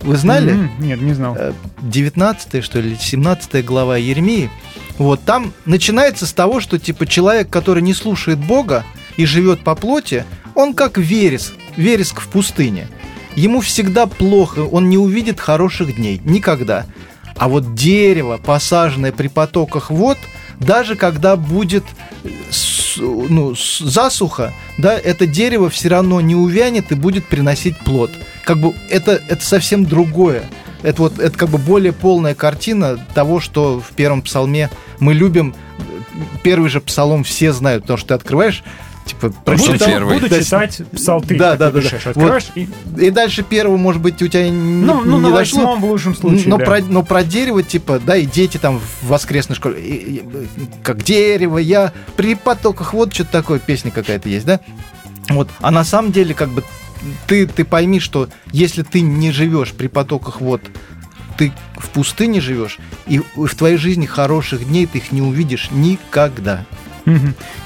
Вы 0.03 0.17
знали? 0.17 0.53
М, 0.53 0.71
Нет, 0.79 1.01
не 1.01 1.13
знал. 1.13 1.37
19 1.81 2.63
что 2.63 2.79
ли, 2.79 2.97
17 3.01 3.65
глава 3.65 3.97
Еремии. 3.97 4.49
Вот 4.97 5.25
там 5.25 5.53
начинается 5.65 6.25
с 6.25 6.33
того, 6.33 6.61
что 6.61 6.79
типа 6.79 7.05
человек, 7.05 7.51
который 7.51 7.83
не 7.83 7.95
слушает 7.95 8.39
Бога 8.39 8.85
и 9.17 9.27
живет 9.27 9.65
по 9.65 9.75
плоти, 9.75 10.25
он 10.55 10.75
как 10.75 10.99
вереск, 10.99 11.53
вереск 11.77 12.21
в 12.21 12.29
пустыне. 12.29 12.87
Ему 13.35 13.61
всегда 13.61 14.07
плохо, 14.07 14.61
он 14.61 14.89
не 14.89 14.99
увидит 14.99 15.41
хороших 15.41 15.97
дней, 15.97 16.21
никогда. 16.25 16.87
А 17.37 17.49
вот 17.49 17.75
дерево, 17.75 18.39
посаженное 18.39 19.13
при 19.13 19.29
потоках 19.29 19.91
вод, 19.91 20.19
даже 20.59 20.97
когда 20.97 21.37
будет 21.37 21.85
ну, 22.97 23.55
засуха, 23.55 24.53
да, 24.79 24.99
это 24.99 25.27
дерево 25.27 25.71
все 25.71 25.89
равно 25.89 26.21
не 26.21 26.35
увянет 26.35 26.93
и 26.93 26.95
будет 26.95 27.27
приносить 27.27 27.79
плод. 27.79 28.11
Как 28.45 28.59
бы 28.59 28.75
это, 28.91 29.21
это 29.29 29.45
совсем 29.45 29.85
другое. 29.85 30.45
Это 30.83 31.03
вот 31.03 31.19
это 31.19 31.37
как 31.37 31.49
бы 31.49 31.59
более 31.59 31.93
полная 31.93 32.35
картина 32.35 32.99
того, 33.15 33.41
что 33.41 33.81
в 33.81 33.95
первом 33.95 34.23
псалме 34.23 34.71
мы 34.99 35.15
любим. 35.15 35.55
Первый 36.43 36.69
же 36.69 36.81
псалом 36.81 37.25
все 37.25 37.53
знают, 37.53 37.85
потому 37.85 37.97
что 37.97 38.09
ты 38.09 38.15
открываешь, 38.15 38.63
типа, 39.05 39.29
Буду, 39.29 39.39
прочитал- 39.45 40.01
буду 40.09 40.29
читать 40.29 40.83
псалты. 40.93 41.37
да, 41.37 41.57
да, 41.57 41.71
да, 41.71 41.81
пишешь. 41.81 42.03
да. 42.05 42.11
Открываешь 42.11 42.45
Вот. 42.55 42.67
и... 42.99 43.07
И 43.07 43.11
дальше 43.11 43.43
первого, 43.43 43.77
может 43.77 44.01
быть, 44.03 44.21
у 44.23 44.29
тебя 44.29 44.49
не, 44.49 44.51
Ну, 44.51 45.03
ну, 45.05 45.17
не 45.19 45.29
на 45.29 45.37
дошло. 45.37 45.59
восьмом 45.61 45.81
в 45.81 45.85
лучшем 45.87 46.15
случае, 46.17 46.49
Но, 46.49 46.59
да. 46.59 46.65
про, 46.65 46.81
но 46.81 47.03
про 47.03 47.23
дерево, 47.25 47.63
типа, 47.63 48.01
да, 48.05 48.17
и 48.17 48.27
дети 48.27 48.59
там 48.59 48.79
в 48.81 49.09
воскресной 49.09 49.57
школе, 49.57 49.81
и- 49.81 50.17
и- 50.19 50.23
как 50.83 51.03
дерево, 51.03 51.59
я 51.59 51.93
при 52.17 52.35
потоках, 52.35 52.93
вот 52.95 53.13
что-то 53.13 53.31
такое, 53.33 53.59
песня 53.59 53.91
какая-то 53.91 54.29
есть, 54.29 54.47
да? 54.47 54.61
Вот, 55.29 55.49
а 55.61 55.71
на 55.71 55.85
самом 55.85 56.13
деле, 56.13 56.35
как 56.35 56.51
бы, 56.51 56.63
ты, 57.27 57.47
ты 57.47 57.65
пойми, 57.65 57.99
что 58.01 58.29
если 58.53 58.83
ты 58.83 59.01
не 59.01 59.33
живешь 59.33 59.73
при 59.73 59.89
потоках 59.89 60.41
вот 60.41 60.61
ты 61.39 61.51
в 61.79 61.89
пустыне 61.89 62.41
живешь, 62.41 62.79
и 63.07 63.21
в 63.35 63.55
твоей 63.57 63.77
жизни 63.79 64.05
хороших 64.07 64.69
дней 64.69 64.87
ты 64.87 64.99
их 64.99 65.13
не 65.13 65.23
увидишь 65.23 65.71
никогда. 65.71 66.65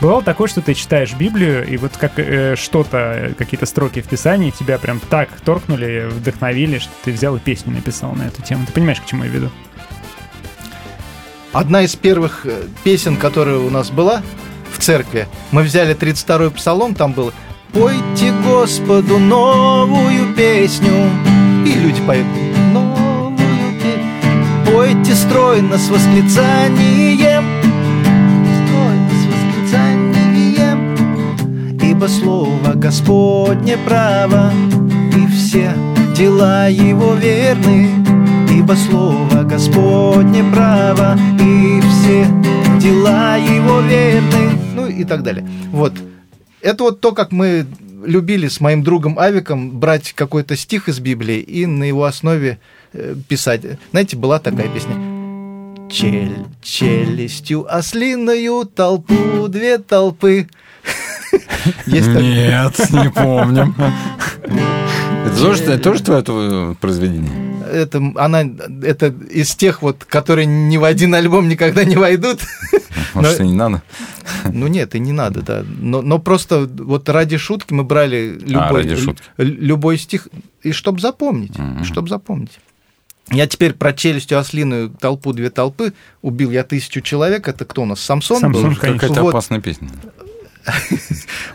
Бывало 0.00 0.22
такое, 0.22 0.48
что 0.48 0.62
ты 0.62 0.74
читаешь 0.74 1.14
Библию, 1.14 1.66
и 1.66 1.76
вот 1.76 1.96
как 1.96 2.18
э, 2.18 2.56
что-то, 2.56 3.34
какие-то 3.36 3.66
строки 3.66 4.00
в 4.00 4.08
Писании 4.08 4.50
тебя 4.50 4.78
прям 4.78 5.00
так 5.00 5.28
торкнули, 5.40 6.08
вдохновили, 6.10 6.78
что 6.78 6.92
ты 7.04 7.12
взял 7.12 7.36
и 7.36 7.40
песню 7.40 7.72
написал 7.72 8.12
на 8.12 8.24
эту 8.24 8.42
тему. 8.42 8.66
Ты 8.66 8.72
понимаешь, 8.72 9.00
к 9.00 9.06
чему 9.06 9.24
я 9.24 9.30
веду? 9.30 9.50
Одна 11.52 11.82
из 11.82 11.96
первых 11.96 12.44
э, 12.44 12.64
песен, 12.84 13.16
которая 13.16 13.58
у 13.58 13.70
нас 13.70 13.90
была 13.90 14.22
в 14.72 14.78
церкви, 14.78 15.26
мы 15.52 15.62
взяли 15.62 15.96
32-й 15.96 16.50
псалом, 16.50 16.94
там 16.94 17.12
было 17.12 17.32
«Пойте 17.72 18.32
Господу 18.44 19.18
новую 19.18 20.34
песню». 20.34 21.10
И 21.66 21.72
люди 21.72 22.00
поют 22.06 22.26
«Новую 22.72 23.36
песню». 23.78 24.72
«Пойте 24.72 25.14
стройно 25.14 25.78
с 25.78 25.88
восклицанием». 25.88 27.26
Ибо 31.97 32.09
слово 32.09 32.74
Господне 32.74 33.78
право, 33.78 34.52
и 35.16 35.27
все 35.28 35.73
дела 36.14 36.66
его 36.66 37.14
верны. 37.14 37.90
Ибо 38.55 38.74
слово 38.74 39.44
Господне 39.44 40.44
право, 40.52 41.16
и 41.40 41.81
все 41.81 42.27
дела 42.78 43.36
его 43.36 43.81
верны. 43.81 44.59
Ну 44.74 44.86
и 44.86 45.05
так 45.05 45.23
далее. 45.23 45.48
Вот. 45.73 45.94
Это 46.60 46.85
вот 46.85 47.01
то, 47.01 47.12
как 47.12 47.32
мы 47.32 47.66
любили 48.05 48.48
с 48.48 48.60
моим 48.60 48.82
другом 48.82 49.18
Авиком 49.18 49.70
брать 49.70 50.12
какой-то 50.12 50.55
стих 50.55 50.90
из 50.90 51.01
Библии 51.01 51.39
и 51.39 51.64
на 51.64 51.85
его 51.85 52.05
основе 52.05 52.59
э, 52.93 53.14
писать. 53.27 53.62
Знаете, 53.93 54.18
была 54.18 54.39
такая 54.39 54.68
песня. 54.68 54.97
Чель, 55.90 56.44
челюстью 56.60 57.64
ослиною 57.74 58.66
толпу, 58.66 59.48
две 59.48 59.78
толпы. 59.78 60.47
Нет, 61.86 62.78
не 62.90 63.10
помним. 63.10 63.74
Это 65.26 65.38
тоже, 65.38 65.62
это 65.64 65.78
тоже 65.78 66.02
твое 66.02 66.22
твое 66.22 66.76
произведение? 66.80 67.46
это, 67.66 68.12
она, 68.16 68.42
это 68.82 69.14
из 69.30 69.54
тех 69.54 69.82
вот, 69.82 70.04
которые 70.04 70.46
ни 70.46 70.76
в 70.76 70.84
один 70.84 71.14
альбом 71.14 71.48
никогда 71.48 71.84
не 71.84 71.96
войдут. 71.96 72.40
Может, 73.14 73.40
и 73.40 73.46
не 73.46 73.54
надо? 73.54 73.82
Ну 74.52 74.66
нет, 74.66 74.94
и 74.94 74.98
не 74.98 75.12
надо, 75.12 75.42
да. 75.42 75.64
Но, 75.66 76.02
но 76.02 76.18
просто 76.18 76.66
вот 76.66 77.08
ради 77.08 77.36
шутки 77.36 77.72
мы 77.72 77.84
брали 77.84 78.38
любой, 78.40 78.82
ради 78.82 78.96
шутки. 78.96 79.22
любой 79.38 79.98
стих, 79.98 80.28
и 80.62 80.72
чтобы 80.72 81.00
запомнить, 81.00 81.54
чтобы 81.84 82.08
запомнить. 82.08 82.58
Я 83.30 83.48
теперь 83.48 83.72
про 83.72 83.92
челюстью 83.92 84.38
ослиную 84.38 84.90
толпу, 84.90 85.32
две 85.32 85.50
толпы, 85.50 85.92
убил 86.22 86.52
я 86.52 86.62
тысячу 86.62 87.00
человек. 87.00 87.48
Это 87.48 87.64
кто 87.64 87.82
у 87.82 87.84
нас? 87.84 88.00
Самсон, 88.00 88.38
Самсон, 88.38 88.70
был? 88.70 88.76
Какая-то 88.76 89.22
Вот. 89.22 89.30
опасная 89.30 89.60
песня. 89.60 89.88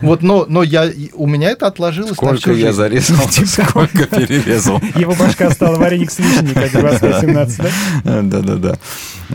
Вот, 0.00 0.22
но, 0.22 0.46
но 0.48 0.62
я, 0.62 0.90
у 1.14 1.26
меня 1.26 1.50
это 1.50 1.66
отложилось 1.66 2.10
на 2.10 2.16
Сколько 2.16 2.40
всю 2.40 2.52
я 2.54 2.66
жизнь. 2.68 2.76
зарезал, 2.76 3.28
сколько 3.30 4.06
перерезал. 4.06 4.80
Его 4.96 5.14
башка 5.14 5.50
стала 5.50 5.76
вареник 5.78 6.10
с 6.10 6.18
вишней, 6.18 6.54
как 6.54 6.72
25-17, 6.72 7.70
да? 8.04 8.22
Да-да-да. 8.22 8.78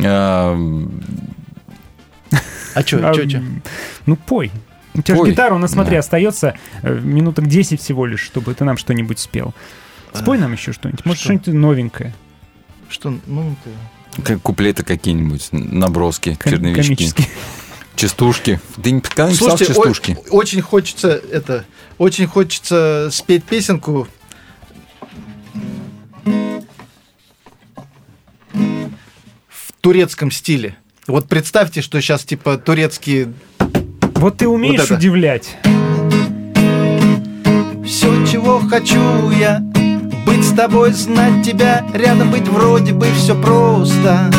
А, 0.03 0.57
А 2.75 2.81
что, 2.81 3.09
А, 3.09 3.13
что, 3.13 3.29
что? 3.29 3.43
Ну, 4.05 4.15
пой. 4.15 4.51
У 4.93 5.01
тебя 5.01 5.17
же 5.23 5.31
гитара, 5.31 5.53
у 5.53 5.57
нас, 5.59 5.71
смотри, 5.71 5.93
Да. 5.93 5.99
остается 5.99 6.55
э, 6.81 6.99
минуток 6.99 7.47
10 7.47 7.79
всего 7.81 8.05
лишь, 8.05 8.21
чтобы 8.21 8.53
ты 8.55 8.63
нам 8.65 8.77
что-нибудь 8.77 9.19
спел. 9.19 9.53
Спой 10.13 10.37
нам 10.39 10.53
еще 10.53 10.73
что-нибудь. 10.73 11.05
Может, 11.05 11.19
что? 11.21 11.27
что-нибудь 11.33 11.53
новенькое. 11.53 12.15
Что, 12.89 13.13
ну, 13.27 13.55
ты- 14.15 14.21
Как 14.23 14.41
куплеты 14.41 14.83
какие-нибудь, 14.83 15.49
наброски, 15.51 16.35
Ком- 16.41 16.51
черновички. 16.51 16.81
комические. 16.87 17.27
Частушки. 17.97 18.59
Ты 18.81 18.91
никогда 18.91 19.25
не 19.27 19.33
писал 19.33 19.49
Слушайте, 19.57 19.73
о- 19.73 19.75
частушки? 19.75 20.17
очень 20.29 20.61
хочется 20.61 21.09
это, 21.31 21.65
очень 21.97 22.27
хочется 22.27 23.09
спеть 23.11 23.43
песенку. 23.43 24.07
В 28.53 29.71
турецком 29.81 30.31
стиле. 30.31 30.77
Вот 31.07 31.27
представьте, 31.27 31.81
что 31.81 32.01
сейчас 32.01 32.23
типа 32.23 32.57
турецкие 32.57 33.33
Вот 34.15 34.37
ты 34.37 34.47
умеешь 34.47 34.81
это. 34.83 34.95
удивлять. 34.95 35.57
Все, 37.85 38.25
чего 38.25 38.59
хочу 38.59 39.29
я 39.31 39.59
Быть 40.25 40.43
с 40.43 40.53
тобой, 40.53 40.91
знать 40.91 41.45
тебя 41.45 41.85
Рядом 41.93 42.31
быть 42.31 42.47
вроде 42.47 42.91
бы 42.93 43.07
все 43.15 43.39
просто 43.41 44.29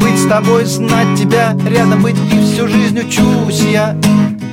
Быть 0.00 0.18
с 0.18 0.26
тобой, 0.26 0.64
знать 0.64 1.18
тебя 1.18 1.56
Рядом 1.66 2.02
быть 2.02 2.16
и 2.32 2.40
всю 2.42 2.68
жизнь 2.68 2.98
учусь 2.98 3.62
я. 3.62 3.96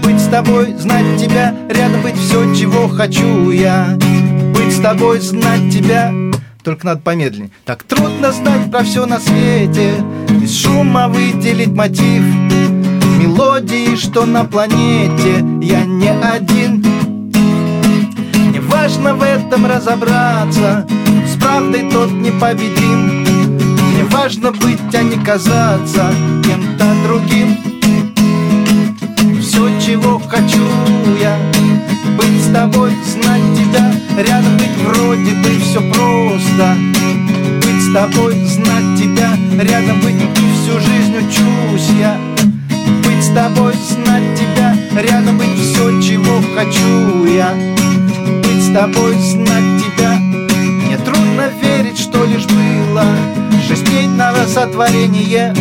Быть 0.04 0.20
с 0.20 0.28
тобой, 0.28 0.74
знать 0.78 1.20
тебя 1.20 1.56
Рядом 1.70 2.02
быть 2.02 2.18
все, 2.18 2.54
чего 2.54 2.88
хочу 2.88 3.50
я. 3.52 3.98
Быть 4.54 4.76
с 4.76 4.80
тобой, 4.80 5.20
знать 5.20 5.72
тебя. 5.72 6.14
Только 6.64 6.86
надо 6.86 7.00
помедленнее. 7.00 7.52
Так 7.64 7.84
трудно 7.84 8.32
знать 8.32 8.70
про 8.70 8.84
все 8.84 9.06
на 9.06 9.20
свете, 9.20 10.04
из 10.42 10.54
шума 10.54 11.08
выделить 11.08 11.72
мотив, 11.72 12.24
мелодии, 13.20 13.96
что 13.96 14.26
на 14.26 14.44
планете. 14.44 15.46
Я 15.62 15.86
не 15.86 16.10
один. 16.10 16.84
Не 18.52 18.60
важно 18.60 19.14
в 19.14 19.22
этом 19.22 19.66
разобраться 19.66 20.88
С 21.26 21.40
правдой 21.40 21.90
тот 21.92 22.12
непобедим 22.12 23.08
Не 23.10 23.17
важно 24.12 24.52
быть, 24.52 24.80
а 24.94 25.04
не 25.04 25.18
казаться 25.18 26.14
Кем-то 26.44 26.86
другим. 27.06 27.58
Все, 29.42 29.70
чего 29.80 30.20
хочу 30.20 30.64
я 31.22 31.38
Быть 32.18 32.44
с 32.44 32.54
тобой, 32.54 32.92
знать 33.06 33.42
тебя 33.56 33.92
Рядом 34.18 34.58
быть 34.58 34.78
вроде 34.84 35.32
бы 35.32 35.50
все 35.62 35.80
просто. 35.92 36.76
Быть 37.62 37.82
с 37.82 37.94
тобой, 37.94 38.34
знать 38.46 39.00
тебя 39.00 39.32
Рядом 39.62 40.02
быть 40.02 40.16
и 40.16 40.28
всю 40.54 40.80
жизнь 40.80 41.18
учусь 41.18 41.90
я. 42.00 42.18
Быть 43.04 43.24
с 43.24 43.34
тобой, 43.34 43.74
знать 43.74 44.38
тебя 44.38 44.76
Рядом 45.02 45.38
быть 45.38 45.58
все, 45.60 46.02
чего 46.02 46.42
хочу 46.56 47.26
я. 47.26 47.54
Быть 48.44 48.64
с 48.64 48.74
тобой, 48.74 49.16
знать 49.16 49.84
тебя. 49.84 50.18
Мне 50.18 50.98
трудно 50.98 51.50
верить, 51.62 52.00
что 52.00 52.26
лишь 52.26 52.46
было 52.46 53.06
На 53.70 54.34
сотворение. 54.48 55.54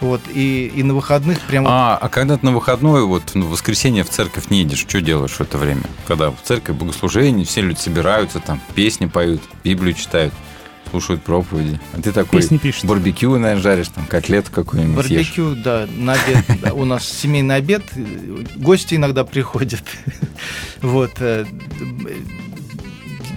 Вот. 0.00 0.20
И, 0.32 0.70
и 0.76 0.82
на 0.84 0.94
выходных 0.94 1.40
прям 1.40 1.64
А, 1.66 1.98
а 2.00 2.08
когда 2.08 2.36
ты 2.36 2.46
на 2.46 2.52
выходной, 2.52 3.04
вот 3.04 3.34
в 3.34 3.48
воскресенье 3.50 4.04
в 4.04 4.10
церковь 4.10 4.48
не 4.50 4.60
едешь, 4.60 4.78
что 4.86 5.00
делаешь 5.00 5.32
в 5.32 5.40
это 5.40 5.58
время? 5.58 5.82
Когда 6.06 6.30
в 6.30 6.36
церковь 6.44 6.76
богослужение, 6.76 7.44
все 7.44 7.62
люди 7.62 7.78
собираются, 7.80 8.38
там 8.38 8.60
песни 8.76 9.06
поют, 9.06 9.40
Библию 9.64 9.94
читают, 9.94 10.32
слушают 10.90 11.22
проповеди. 11.22 11.78
А 11.94 12.00
ты 12.00 12.12
такой 12.12 12.40
Песни 12.40 12.58
пишут. 12.58 12.84
барбекю, 12.86 13.30
наверное, 13.38 13.62
жаришь, 13.62 13.88
там 13.88 14.06
котлету 14.06 14.50
какую-нибудь 14.52 15.06
ешь. 15.08 15.28
барбекю, 15.36 15.54
да, 15.62 15.86
на 15.96 16.12
обед. 16.14 16.44
У 16.74 16.84
нас 16.84 17.08
семейный 17.08 17.56
обед, 17.56 17.82
гости 18.56 18.94
иногда 18.94 19.24
приходят. 19.24 19.82
Вот. 20.80 21.10
э, 21.18 21.44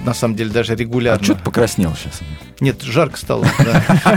На 0.05 0.13
самом 0.13 0.35
деле 0.35 0.49
даже 0.49 0.73
А 0.73 0.75
регулярно. 0.75 1.23
что 1.23 1.35
ты 1.35 1.43
покраснел 1.43 1.93
сейчас? 1.95 2.21
Нет, 2.59 2.81
жарко 2.83 3.17
стало. 3.17 3.45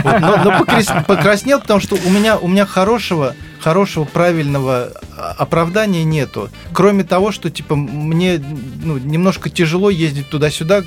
Но, 0.03 0.37
но 0.43 0.59
покрас- 0.59 1.05
покраснел, 1.05 1.59
потому 1.59 1.79
что 1.79 1.95
у 1.95 2.09
меня, 2.11 2.37
у 2.37 2.47
меня 2.47 2.65
хорошего, 2.67 3.35
хорошего, 3.59 4.03
правильного 4.05 4.91
а, 5.17 5.31
оправдания 5.37 6.03
нету. 6.03 6.49
Кроме 6.71 7.03
того, 7.03 7.31
что 7.31 7.49
типа 7.49 7.75
мне 7.75 8.39
ну, 8.83 8.97
немножко 8.99 9.49
тяжело 9.49 9.89
ездить 9.89 10.29
туда-сюда, 10.29 10.83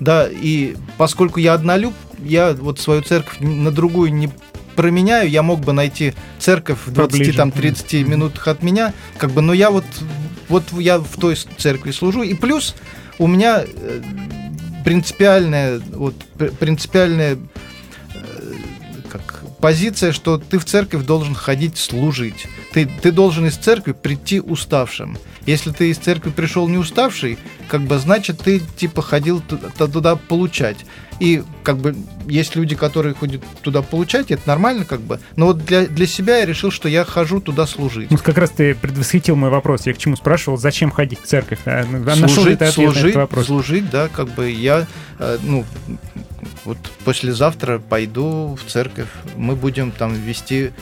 да, 0.00 0.28
и 0.30 0.76
поскольку 0.98 1.40
я 1.40 1.54
однолюб, 1.54 1.94
я 2.24 2.52
вот 2.52 2.80
свою 2.80 3.02
церковь 3.02 3.38
на 3.40 3.70
другую 3.70 4.12
не 4.12 4.30
променяю, 4.76 5.28
я 5.28 5.42
мог 5.42 5.60
бы 5.60 5.72
найти 5.72 6.14
церковь 6.38 6.78
в 6.86 6.92
20 6.92 7.12
Поближе. 7.12 7.36
там 7.36 7.50
30 7.50 8.08
минутах 8.08 8.48
от 8.48 8.62
меня, 8.62 8.94
как 9.18 9.30
бы, 9.30 9.42
но 9.42 9.52
я 9.52 9.70
вот 9.70 9.84
вот 10.48 10.64
я 10.72 10.98
в 10.98 11.16
той 11.18 11.36
церкви 11.56 11.90
служу, 11.92 12.22
и 12.22 12.34
плюс 12.34 12.74
у 13.18 13.26
меня 13.26 13.64
э, 13.66 14.02
принципиальная 14.84 15.80
вот 15.92 16.14
пр- 16.36 16.52
принципиальная 16.52 17.38
э, 18.14 18.52
как 19.10 19.44
позиция, 19.60 20.12
что 20.12 20.38
ты 20.38 20.58
в 20.58 20.64
церковь 20.64 21.04
должен 21.04 21.34
ходить 21.34 21.78
служить. 21.78 22.46
Ты, 22.72 22.86
ты 22.86 23.12
должен 23.12 23.46
из 23.46 23.56
церкви 23.56 23.92
прийти 23.92 24.40
уставшим. 24.40 25.16
Если 25.46 25.70
ты 25.70 25.90
из 25.90 25.98
церкви 25.98 26.30
пришел 26.30 26.68
не 26.68 26.78
уставший, 26.78 27.38
как 27.68 27.82
бы 27.82 27.98
значит 27.98 28.38
ты 28.38 28.60
типа 28.76 29.02
ходил 29.02 29.40
туда, 29.40 29.68
туда 29.86 30.16
получать. 30.16 30.76
И 31.20 31.42
как 31.62 31.78
бы 31.78 31.94
есть 32.26 32.56
люди, 32.56 32.74
которые 32.74 33.14
ходят 33.14 33.42
туда 33.62 33.82
получать, 33.82 34.30
это 34.30 34.42
нормально 34.46 34.84
как 34.84 35.00
бы. 35.00 35.20
Но 35.36 35.46
вот 35.46 35.64
для, 35.64 35.86
для 35.86 36.06
себя 36.06 36.38
я 36.38 36.46
решил, 36.46 36.70
что 36.70 36.88
я 36.88 37.04
хожу 37.04 37.40
туда 37.40 37.66
служить. 37.66 38.10
Ну, 38.10 38.18
как 38.18 38.38
раз 38.38 38.50
ты 38.50 38.74
предвосхитил 38.74 39.36
мой 39.36 39.50
вопрос. 39.50 39.86
Я 39.86 39.94
к 39.94 39.98
чему 39.98 40.16
спрашивал, 40.16 40.58
зачем 40.58 40.90
ходить 40.90 41.20
в 41.20 41.26
церковь? 41.26 41.60
А, 41.64 41.84
ну, 41.88 42.00
нашел 42.00 42.24
ли 42.24 42.28
служить, 42.28 42.58
ты 42.58 42.64
ответ 42.64 42.86
на 42.86 42.92
служить, 42.92 43.04
этот 43.04 43.14
вопрос? 43.16 43.46
служить, 43.46 43.90
да, 43.90 44.08
как 44.08 44.34
бы 44.34 44.50
я, 44.50 44.86
э, 45.18 45.38
ну, 45.42 45.64
вот 46.64 46.78
послезавтра 47.04 47.78
пойду 47.78 48.58
в 48.60 48.70
церковь, 48.70 49.08
мы 49.36 49.54
будем 49.54 49.92
там 49.92 50.14
вести 50.14 50.72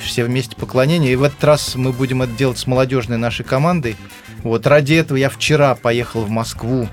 все 0.00 0.24
вместе 0.24 0.56
поклонение. 0.56 1.12
И 1.12 1.16
в 1.16 1.22
этот 1.22 1.42
раз 1.44 1.74
мы 1.74 1.92
будем 1.92 2.22
это 2.22 2.32
делать 2.32 2.58
с 2.58 2.66
молодежной 2.66 3.18
нашей 3.18 3.44
командой. 3.44 3.96
Вот 4.42 4.66
ради 4.66 4.94
этого 4.94 5.16
я 5.16 5.30
вчера 5.30 5.74
поехал 5.74 6.22
в 6.24 6.30
Москву, 6.30 6.88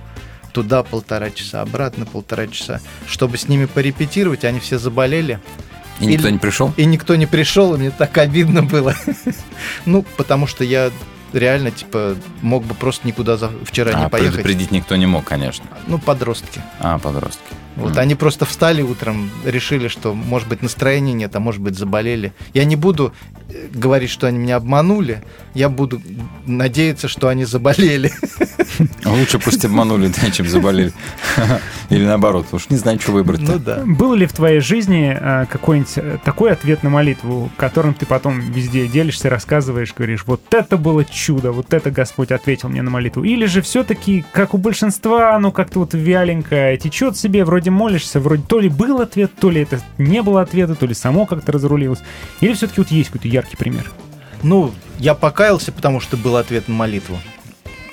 туда 0.54 0.84
полтора 0.84 1.30
часа, 1.30 1.62
обратно 1.62 2.06
полтора 2.06 2.48
часа, 2.48 2.80
чтобы 3.08 3.38
с 3.38 3.48
ними 3.48 3.66
порепетировать. 3.66 4.44
Они 4.46 4.60
все 4.60 4.78
заболели. 4.78 5.40
И 6.00 6.06
никто 6.06 6.30
не 6.30 6.40
пришел? 6.40 6.74
И 6.78 6.86
никто 6.86 7.16
не 7.16 7.26
пришел, 7.28 7.76
и 7.76 7.78
мне 7.78 7.92
так 7.92 8.18
обидно 8.18 8.64
было. 8.64 8.96
Ну, 9.86 10.04
потому 10.18 10.48
что 10.48 10.64
я 10.64 10.90
реально, 11.34 11.72
типа, 11.72 12.16
мог 12.42 12.66
бы 12.66 12.74
просто 12.74 13.08
никуда 13.08 13.38
за- 13.38 13.52
вчера 13.64 13.94
не 13.94 14.06
А, 14.06 14.10
поехать. 14.10 14.34
предупредить 14.34 14.72
никто 14.72 14.96
не 14.96 15.06
мог, 15.06 15.24
конечно. 15.26 15.66
Ну, 15.88 15.98
подростки. 16.00 16.62
А, 16.80 16.98
подростки. 17.00 17.42
Вот 17.82 17.94
М. 17.94 18.00
они 18.00 18.16
просто 18.16 18.46
встали 18.46 18.82
утром, 18.82 19.30
решили, 19.44 19.88
что, 19.88 20.14
может 20.14 20.48
быть, 20.48 20.62
настроения 20.62 21.14
нет, 21.14 21.36
а 21.36 21.40
может 21.40 21.62
быть, 21.62 21.78
заболели. 21.78 22.32
Я 22.54 22.64
не 22.66 22.76
буду 22.76 23.14
э, 23.50 23.68
говорить, 23.74 24.10
что 24.10 24.28
они 24.28 24.38
меня 24.38 24.58
обманули, 24.58 25.24
я 25.54 25.70
буду 25.70 26.02
надеяться, 26.46 27.08
что 27.08 27.28
они 27.28 27.46
заболели. 27.46 28.12
Лучше 29.06 29.40
пусть 29.40 29.66
обманули, 29.66 30.08
да, 30.08 30.32
чем 30.32 30.48
заболели. 30.48 30.94
Или 31.90 32.06
наоборот, 32.06 32.48
уж 32.52 32.70
не 32.70 32.78
знаю, 32.78 33.00
что 33.00 33.12
выбрать. 33.12 33.42
Ну 33.42 33.60
да. 33.60 33.84
Был 33.86 34.14
ли 34.14 34.26
в 34.26 34.34
твоей 34.34 34.60
жизни 34.60 35.18
э, 35.20 35.46
какой-нибудь 35.50 35.94
э, 35.98 36.18
такой 36.24 36.52
ответ 36.52 36.84
на 36.84 36.90
молитву, 36.90 37.52
которым 37.58 37.94
ты 37.94 38.06
потом 38.06 38.40
везде 38.40 38.88
делишься, 38.88 39.30
рассказываешь, 39.30 39.94
говоришь, 39.94 40.24
вот 40.26 40.42
это 40.54 40.78
было 40.78 41.04
чудо, 41.04 41.52
вот 41.52 41.74
это 41.74 41.92
Господь 41.92 42.32
ответил 42.32 42.70
мне 42.70 42.82
на 42.82 42.90
молитву? 42.90 43.24
Или 43.24 43.46
же 43.46 43.62
все-таки, 43.62 44.24
как 44.32 44.54
у 44.54 44.58
большинства, 44.58 45.38
ну 45.40 45.52
как-то 45.52 45.80
вот 45.80 45.94
вяленько 45.94 46.78
течет 46.78 47.18
себе, 47.18 47.44
вроде 47.44 47.72
молишься, 47.72 48.20
вроде 48.20 48.44
то 48.44 48.60
ли 48.60 48.70
был 48.70 49.02
ответ, 49.02 49.32
то 49.40 49.50
ли 49.50 49.62
это 49.62 49.82
не 49.98 50.22
было 50.22 50.42
ответа, 50.42 50.76
то 50.76 50.86
ли 50.86 50.94
само 50.94 51.26
как-то 51.26 51.52
разрулилось. 51.52 52.00
Или 52.40 52.54
все-таки 52.54 52.82
вот 52.82 52.92
есть 52.92 53.10
какой-то 53.10 53.28
яркий 53.28 53.58
пример? 53.58 53.92
Ну, 54.44 54.74
я 55.00 55.14
покаялся, 55.14 55.72
потому 55.72 56.00
что 56.00 56.18
был 56.18 56.38
ответ 56.38 56.68
на 56.68 56.76
молитву. 56.76 57.20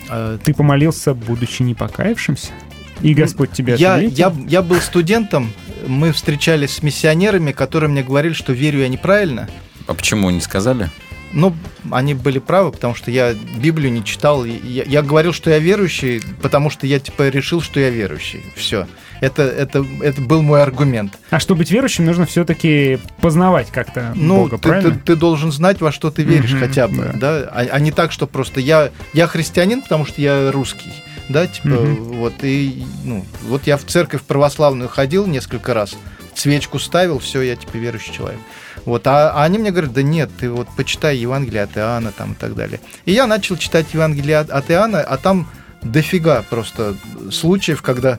Э, 0.09 0.39
Ты 0.43 0.55
помолился, 0.55 1.15
будучи 1.15 1.63
не 1.63 1.75
покаявшимся? 1.75 2.53
И 3.01 3.15
Господь 3.15 3.53
тебя 3.53 3.75
я, 3.77 3.95
ответил? 3.95 4.17
я, 4.17 4.35
я 4.49 4.63
был 4.63 4.81
студентом, 4.81 5.53
мы 5.87 6.13
встречались 6.13 6.73
с 6.73 6.83
миссионерами, 6.83 7.53
которые 7.53 7.91
мне 7.91 8.03
говорили, 8.03 8.33
что 8.33 8.53
верю 8.53 8.81
я 8.81 8.89
неправильно. 8.89 9.49
А 9.87 9.95
почему 9.95 10.31
не 10.31 10.41
сказали? 10.41 10.91
Ну, 11.33 11.55
они 11.91 12.15
были 12.15 12.39
правы, 12.39 12.73
потому 12.73 12.95
что 12.95 13.11
я 13.11 13.35
Библию 13.35 13.93
не 13.93 14.03
читал. 14.03 14.45
Я, 14.45 14.85
я 14.85 15.03
говорил, 15.03 15.33
что 15.33 15.51
я 15.51 15.59
верующий, 15.59 16.23
потому 16.43 16.71
что 16.71 16.87
я 16.87 16.99
типа 16.99 17.29
решил, 17.29 17.61
что 17.61 17.81
я 17.81 17.91
верующий. 17.91 18.43
Все. 18.57 18.87
Это, 19.21 19.43
это, 19.43 19.85
это 20.01 20.21
был 20.21 20.43
мой 20.43 20.63
аргумент. 20.63 21.19
А 21.31 21.41
чтобы 21.41 21.59
быть 21.59 21.71
верующим, 21.71 22.05
нужно 22.05 22.25
все-таки 22.27 22.99
познавать 23.21 23.71
как-то 23.71 24.13
Ну, 24.15 24.37
Бога, 24.45 24.57
ты, 24.59 24.63
ты, 24.63 24.69
правильно? 24.69 25.01
ты 25.05 25.17
должен 25.17 25.51
знать, 25.53 25.81
во 25.81 25.91
что 25.93 26.11
ты 26.11 26.23
веришь 26.23 26.53
Мгм, 26.53 26.61
хотя 26.61 26.89
бы, 26.89 27.13
да, 27.15 27.49
А, 27.53 27.67
а 27.71 27.81
не 27.81 27.91
так, 27.91 28.13
что 28.13 28.27
просто 28.27 28.61
я, 28.61 28.91
я 29.13 29.27
христианин, 29.27 29.83
потому 29.83 30.07
что 30.07 30.21
я 30.21 30.53
русский, 30.53 30.93
да, 31.29 31.47
типа, 31.47 31.69
Мгм. 31.69 31.95
вот, 32.19 32.35
и, 32.43 32.85
ну, 33.05 33.25
вот 33.43 33.67
я 33.67 33.77
в 33.77 33.85
церковь 33.85 34.23
православную 34.23 34.89
ходил 34.89 35.27
несколько 35.27 35.75
раз, 35.75 35.97
свечку 36.35 36.79
ставил, 36.79 37.19
все, 37.19 37.43
я, 37.43 37.57
типа, 37.57 37.77
верующий 37.77 38.13
человек. 38.15 38.39
Вот, 38.85 39.07
а, 39.09 39.33
а 39.33 39.43
они 39.45 39.59
мне 39.59 39.73
говорят, 39.73 39.93
да 39.93 40.03
нет, 40.03 40.31
ты 40.39 40.49
вот 40.51 40.69
почитай 40.77 41.17
Евангелие 41.17 41.65
от 41.65 41.77
Иоанна 41.77 42.13
там 42.13 42.33
и 42.33 42.35
так 42.37 42.55
далее. 42.55 42.79
И 43.05 43.13
я 43.13 43.27
начал 43.27 43.57
читать 43.57 43.87
Евангелие 43.93 44.39
от, 44.39 44.51
от 44.51 44.71
Иоанна, 44.71 45.01
а 45.01 45.17
там 45.17 45.49
дофига 45.83 46.45
просто 46.49 46.95
случаев, 47.33 47.83
когда 47.83 48.19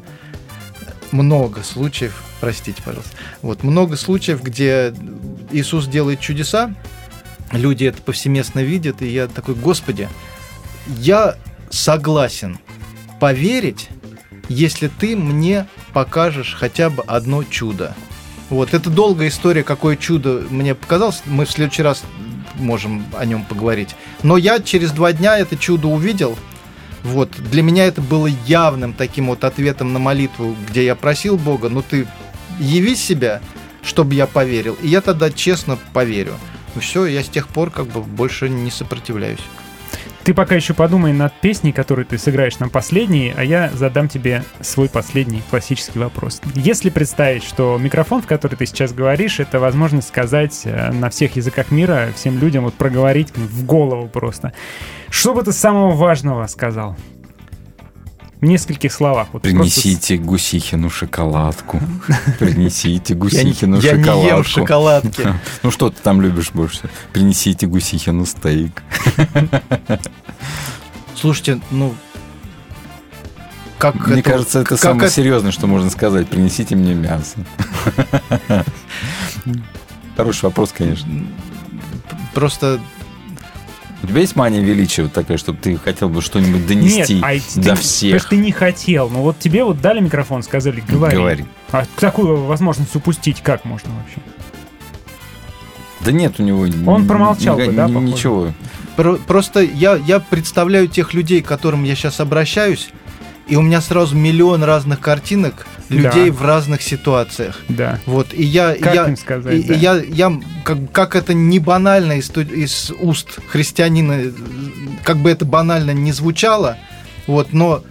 много 1.12 1.64
случаев, 1.64 2.24
простите, 2.40 2.82
пожалуйста, 2.84 3.16
вот 3.42 3.64
много 3.64 3.96
случаев, 3.96 4.44
где 4.44 4.94
Иисус 5.52 5.88
делает 5.88 6.20
чудеса, 6.20 6.74
люди 7.52 7.86
это 7.86 8.02
повсеместно 8.02 8.60
видят, 8.60 9.02
и 9.02 9.08
я 9.08 9.28
такой, 9.28 9.56
Господи, 9.56 10.10
я 10.88 11.36
согласен 11.70 12.60
поверить, 13.20 13.90
если 14.48 14.88
ты 14.88 15.16
мне 15.16 15.68
покажешь 15.94 16.56
хотя 16.58 16.90
бы 16.90 17.04
одно 17.04 17.44
чудо. 17.44 17.96
Вот, 18.50 18.74
это 18.74 18.90
долгая 18.90 19.28
история, 19.28 19.64
какое 19.64 19.96
чудо 19.96 20.44
мне 20.50 20.74
показалось. 20.74 21.22
Мы 21.26 21.46
в 21.46 21.52
следующий 21.52 21.84
раз 21.84 22.04
можем 22.56 23.06
о 23.16 23.26
нем 23.26 23.46
поговорить. 23.46 23.96
Но 24.24 24.38
я 24.38 24.60
через 24.60 24.92
два 24.92 25.14
дня 25.14 25.38
это 25.38 25.56
чудо 25.56 25.88
увидел. 25.88 26.38
Вот, 27.04 27.32
для 27.32 27.64
меня 27.64 27.86
это 27.86 28.02
было 28.02 28.28
явным 28.28 28.94
таким 28.94 29.28
вот 29.28 29.44
ответом 29.44 29.94
на 29.94 30.00
молитву, 30.00 30.56
где 30.70 30.86
я 30.86 30.96
просил 30.96 31.38
Бога, 31.38 31.70
ну 31.70 31.82
ты 31.82 32.08
яви 32.60 32.96
себя, 32.96 33.42
чтобы 33.84 34.16
я 34.16 34.28
поверил. 34.28 34.78
И 34.82 34.88
я 34.88 35.02
тогда 35.02 35.32
честно 35.32 35.78
поверю. 35.94 36.34
И 36.76 36.80
все, 36.80 37.06
я 37.06 37.24
с 37.24 37.30
тех 37.30 37.48
пор 37.48 37.72
как 37.72 37.88
бы 37.88 38.02
больше 38.02 38.50
не 38.50 38.70
сопротивляюсь. 38.70 39.40
Ты 40.30 40.36
пока 40.36 40.54
еще 40.54 40.76
подумай 40.76 41.12
над 41.12 41.34
песней, 41.34 41.72
которую 41.72 42.06
ты 42.06 42.20
сыграешь 42.20 42.60
нам 42.60 42.70
последней, 42.70 43.34
а 43.36 43.44
я 43.44 43.72
задам 43.74 44.08
тебе 44.08 44.44
свой 44.62 44.88
последний 44.88 45.42
классический 45.50 45.98
вопрос. 45.98 46.40
Если 46.54 46.92
представить, 46.92 47.44
что 47.44 47.80
микрофон, 47.80 48.22
в 48.22 48.28
который 48.28 48.54
ты 48.54 48.68
сейчас 48.68 48.94
говоришь, 48.94 49.40
это 49.40 49.60
возможность 49.60 50.10
сказать 50.10 50.62
э, 50.66 50.92
на 50.92 51.10
всех 51.10 51.36
языках 51.36 51.72
мира 51.72 52.10
всем 52.16 52.38
людям, 52.38 52.66
вот 52.66 52.76
проговорить 52.76 53.36
в 53.36 53.66
голову 53.66 54.08
просто. 54.08 54.54
Что 55.10 55.34
бы 55.34 55.42
ты 55.42 55.52
самого 55.52 55.96
важного 55.96 56.46
сказал? 56.46 56.96
В 58.42 58.46
нескольких 58.46 58.94
словах. 58.94 59.28
Вот 59.34 59.42
просто 59.42 59.58
Принесите 59.58 60.18
Гусихину 60.18 60.90
шоколадку. 60.90 61.82
Принесите 62.40 63.14
Гусихину 63.14 63.80
я 63.82 63.94
не 63.98 64.28
ем 64.28 64.44
шоколадку. 64.44 64.44
шоколадки. 64.50 65.34
Ну 65.64 65.72
что 65.72 65.90
ты 65.90 65.98
там 66.02 66.22
любишь 66.22 66.52
больше? 66.54 66.90
Принесите 67.12 67.68
Гусихину 67.68 68.26
стейк. 68.26 68.82
Слушайте, 71.16 71.60
ну 71.72 71.94
как 73.78 74.08
Мне 74.08 74.22
это- 74.22 74.30
кажется, 74.32 74.60
это 74.60 74.70
как 74.70 74.80
самое 74.80 75.08
это- 75.08 75.14
серьезное, 75.16 75.52
что 75.52 75.68
можно 75.68 75.90
сказать. 75.90 76.28
Принесите 76.30 76.76
мне 76.76 76.94
мясо. 76.94 77.38
Хороший 80.16 80.46
вопрос, 80.46 80.74
конечно. 80.78 81.10
Просто 82.34 82.80
У 84.02 84.08
тебя 84.08 84.22
есть 84.22 84.36
мания 84.36 84.62
величия 84.62 85.04
вот 85.04 85.14
такая, 85.14 85.38
чтобы 85.38 85.58
ты 85.62 85.76
хотел 85.78 86.08
бы 86.10 86.22
что-нибудь 86.22 86.66
донести 86.66 87.16
Нет, 87.16 87.24
а 87.24 87.32
ты- 87.34 87.40
до 87.56 87.62
Потому 87.62 87.76
всех? 87.78 88.22
что 88.22 88.30
ты 88.30 88.38
не 88.38 88.52
хотел. 88.52 89.10
Ну 89.10 89.22
вот 89.22 89.40
тебе 89.40 89.64
вот 89.64 89.82
дали 89.82 90.00
микрофон, 90.00 90.42
сказали, 90.42 90.82
говори. 90.88 91.16
Говори. 91.18 91.46
А 91.72 91.84
такую 92.00 92.38
возможность 92.46 92.96
упустить 92.96 93.42
как 93.42 93.66
можно 93.66 93.90
вообще? 93.94 94.20
Да 96.02 96.12
нет 96.14 96.40
у 96.40 96.44
него... 96.44 96.66
Он 96.92 97.08
промолчал 97.08 97.60
ни- 97.60 97.66
бы, 97.68 97.72
да, 97.74 97.88
ни- 97.88 97.94
похоже? 97.94 98.14
Ничего. 98.14 98.54
Про- 98.96 99.16
Просто 99.18 99.62
я, 99.62 99.96
я 99.96 100.20
представляю 100.22 100.88
тех 100.88 101.14
людей, 101.14 101.42
к 101.42 101.48
которым 101.48 101.84
я 101.84 101.94
сейчас 101.96 102.22
обращаюсь, 102.22 102.90
и 103.48 103.58
у 103.58 103.62
меня 103.62 103.82
сразу 103.82 104.16
миллион 104.16 104.64
разных 104.64 105.02
картинок 105.02 105.68
людей 105.90 106.30
Да. 106.30 106.36
в 106.36 106.42
разных 106.46 106.82
ситуациях. 106.82 107.60
Да. 107.68 108.00
Вот, 108.06 108.34
и 108.34 108.44
я, 108.44 108.76
Как 108.76 108.94
я, 108.96 109.08
им 109.08 109.18
сказать, 109.18 109.56
и- 109.56 109.60
и 109.60 109.68
да? 109.68 109.74
я, 109.76 109.96
я 109.96 110.42
как, 110.64 110.92
как 110.92 111.16
это 111.16 111.34
не 111.34 111.60
банально 111.60 112.14
из, 112.20 112.30
из 112.38 112.92
уст 113.00 113.40
христианина, 113.48 114.32
как 115.04 115.18
бы 115.18 115.30
это 115.32 115.46
банально 115.46 115.92
не 115.92 116.12
звучало, 116.12 116.78
вот, 117.28 117.54
но 117.54 117.84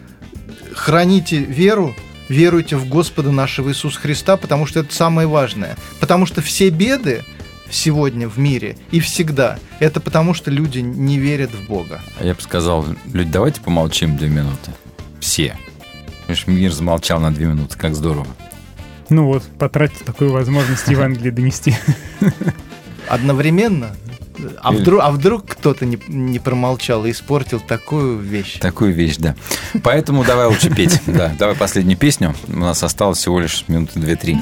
храните 0.74 1.38
веру, 1.38 1.94
веруйте 2.28 2.76
в 2.76 2.88
Господа 2.88 3.30
нашего 3.32 3.70
Иисуса 3.70 3.98
Христа, 3.98 4.36
потому 4.36 4.66
что 4.66 4.80
это 4.80 4.94
самое 4.94 5.26
важное. 5.26 5.76
Потому 6.00 6.26
что 6.26 6.40
все 6.42 6.68
беды 6.70 7.24
сегодня 7.70 8.28
в 8.28 8.38
мире 8.38 8.76
и 8.90 9.00
всегда, 9.00 9.58
это 9.80 10.00
потому 10.00 10.34
что 10.34 10.50
люди 10.50 10.78
не 10.78 11.18
верят 11.18 11.50
в 11.50 11.66
Бога. 11.66 12.00
А 12.20 12.24
Я 12.24 12.34
бы 12.34 12.40
сказал, 12.40 12.86
люди, 13.12 13.30
давайте 13.30 13.60
помолчим 13.60 14.16
две 14.16 14.28
минуты. 14.28 14.70
Все. 15.20 15.56
Понимаешь, 16.28 16.46
мир 16.46 16.72
замолчал 16.72 17.20
на 17.20 17.32
две 17.32 17.46
минуты, 17.46 17.78
как 17.78 17.94
здорово. 17.94 18.26
Ну 19.08 19.24
вот, 19.24 19.44
потратить 19.58 20.04
такую 20.04 20.30
возможность 20.30 20.86
Евангелие 20.88 21.32
донести. 21.32 21.74
Одновременно? 23.08 23.96
А 24.60 24.70
вдруг, 24.70 25.00
а 25.02 25.10
вдруг 25.10 25.46
кто-то 25.46 25.86
не, 25.86 25.98
не 26.06 26.38
промолчал 26.38 27.06
и 27.06 27.12
испортил 27.12 27.60
такую 27.60 28.18
вещь? 28.18 28.58
Такую 28.60 28.92
вещь, 28.92 29.16
да. 29.16 29.36
Поэтому 29.82 30.22
давай 30.22 30.48
лучше 30.48 30.68
петь. 30.68 31.00
Да, 31.06 31.34
давай 31.38 31.56
последнюю 31.56 31.96
песню. 31.96 32.34
У 32.46 32.58
нас 32.58 32.82
осталось 32.82 33.16
всего 33.16 33.40
лишь 33.40 33.64
минуты 33.66 33.98
две-три. 33.98 34.36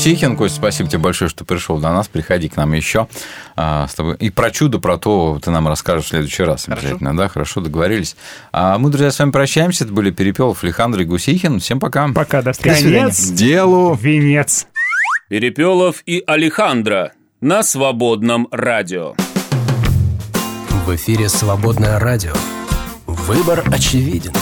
Гусихин. 0.00 0.34
Костя, 0.34 0.56
спасибо 0.56 0.88
тебе 0.88 0.98
большое, 0.98 1.28
что 1.28 1.44
пришел 1.44 1.78
до 1.78 1.92
нас. 1.92 2.08
Приходи 2.08 2.48
к 2.48 2.56
нам 2.56 2.72
еще. 2.72 3.06
А, 3.54 3.86
с 3.86 3.94
тобой. 3.94 4.16
И 4.16 4.30
про 4.30 4.50
чудо, 4.50 4.78
про 4.78 4.96
то 4.96 5.38
ты 5.44 5.50
нам 5.50 5.68
расскажешь 5.68 6.06
в 6.06 6.08
следующий 6.08 6.42
раз 6.42 6.68
обязательно. 6.68 7.14
Да, 7.14 7.28
хорошо, 7.28 7.60
договорились. 7.60 8.16
А 8.50 8.78
мы, 8.78 8.88
друзья, 8.88 9.10
с 9.10 9.18
вами 9.18 9.30
прощаемся. 9.30 9.84
Это 9.84 9.92
были 9.92 10.10
Перепелов, 10.10 10.64
Александр 10.64 11.00
и 11.00 11.04
Гусихин. 11.04 11.60
Всем 11.60 11.80
пока. 11.80 12.08
Пока, 12.14 12.40
до 12.40 12.54
свидания. 12.54 12.82
Конец 12.82 13.28
делу. 13.28 13.94
Венец. 13.94 14.66
Перепелов 15.28 16.02
и 16.06 16.24
Алехандро 16.26 17.12
на 17.42 17.62
свободном 17.62 18.48
радио. 18.50 19.14
В 20.86 20.94
эфире 20.94 21.28
«Свободное 21.28 21.98
радио». 21.98 22.32
Выбор 23.06 23.62
очевиден. 23.70 24.32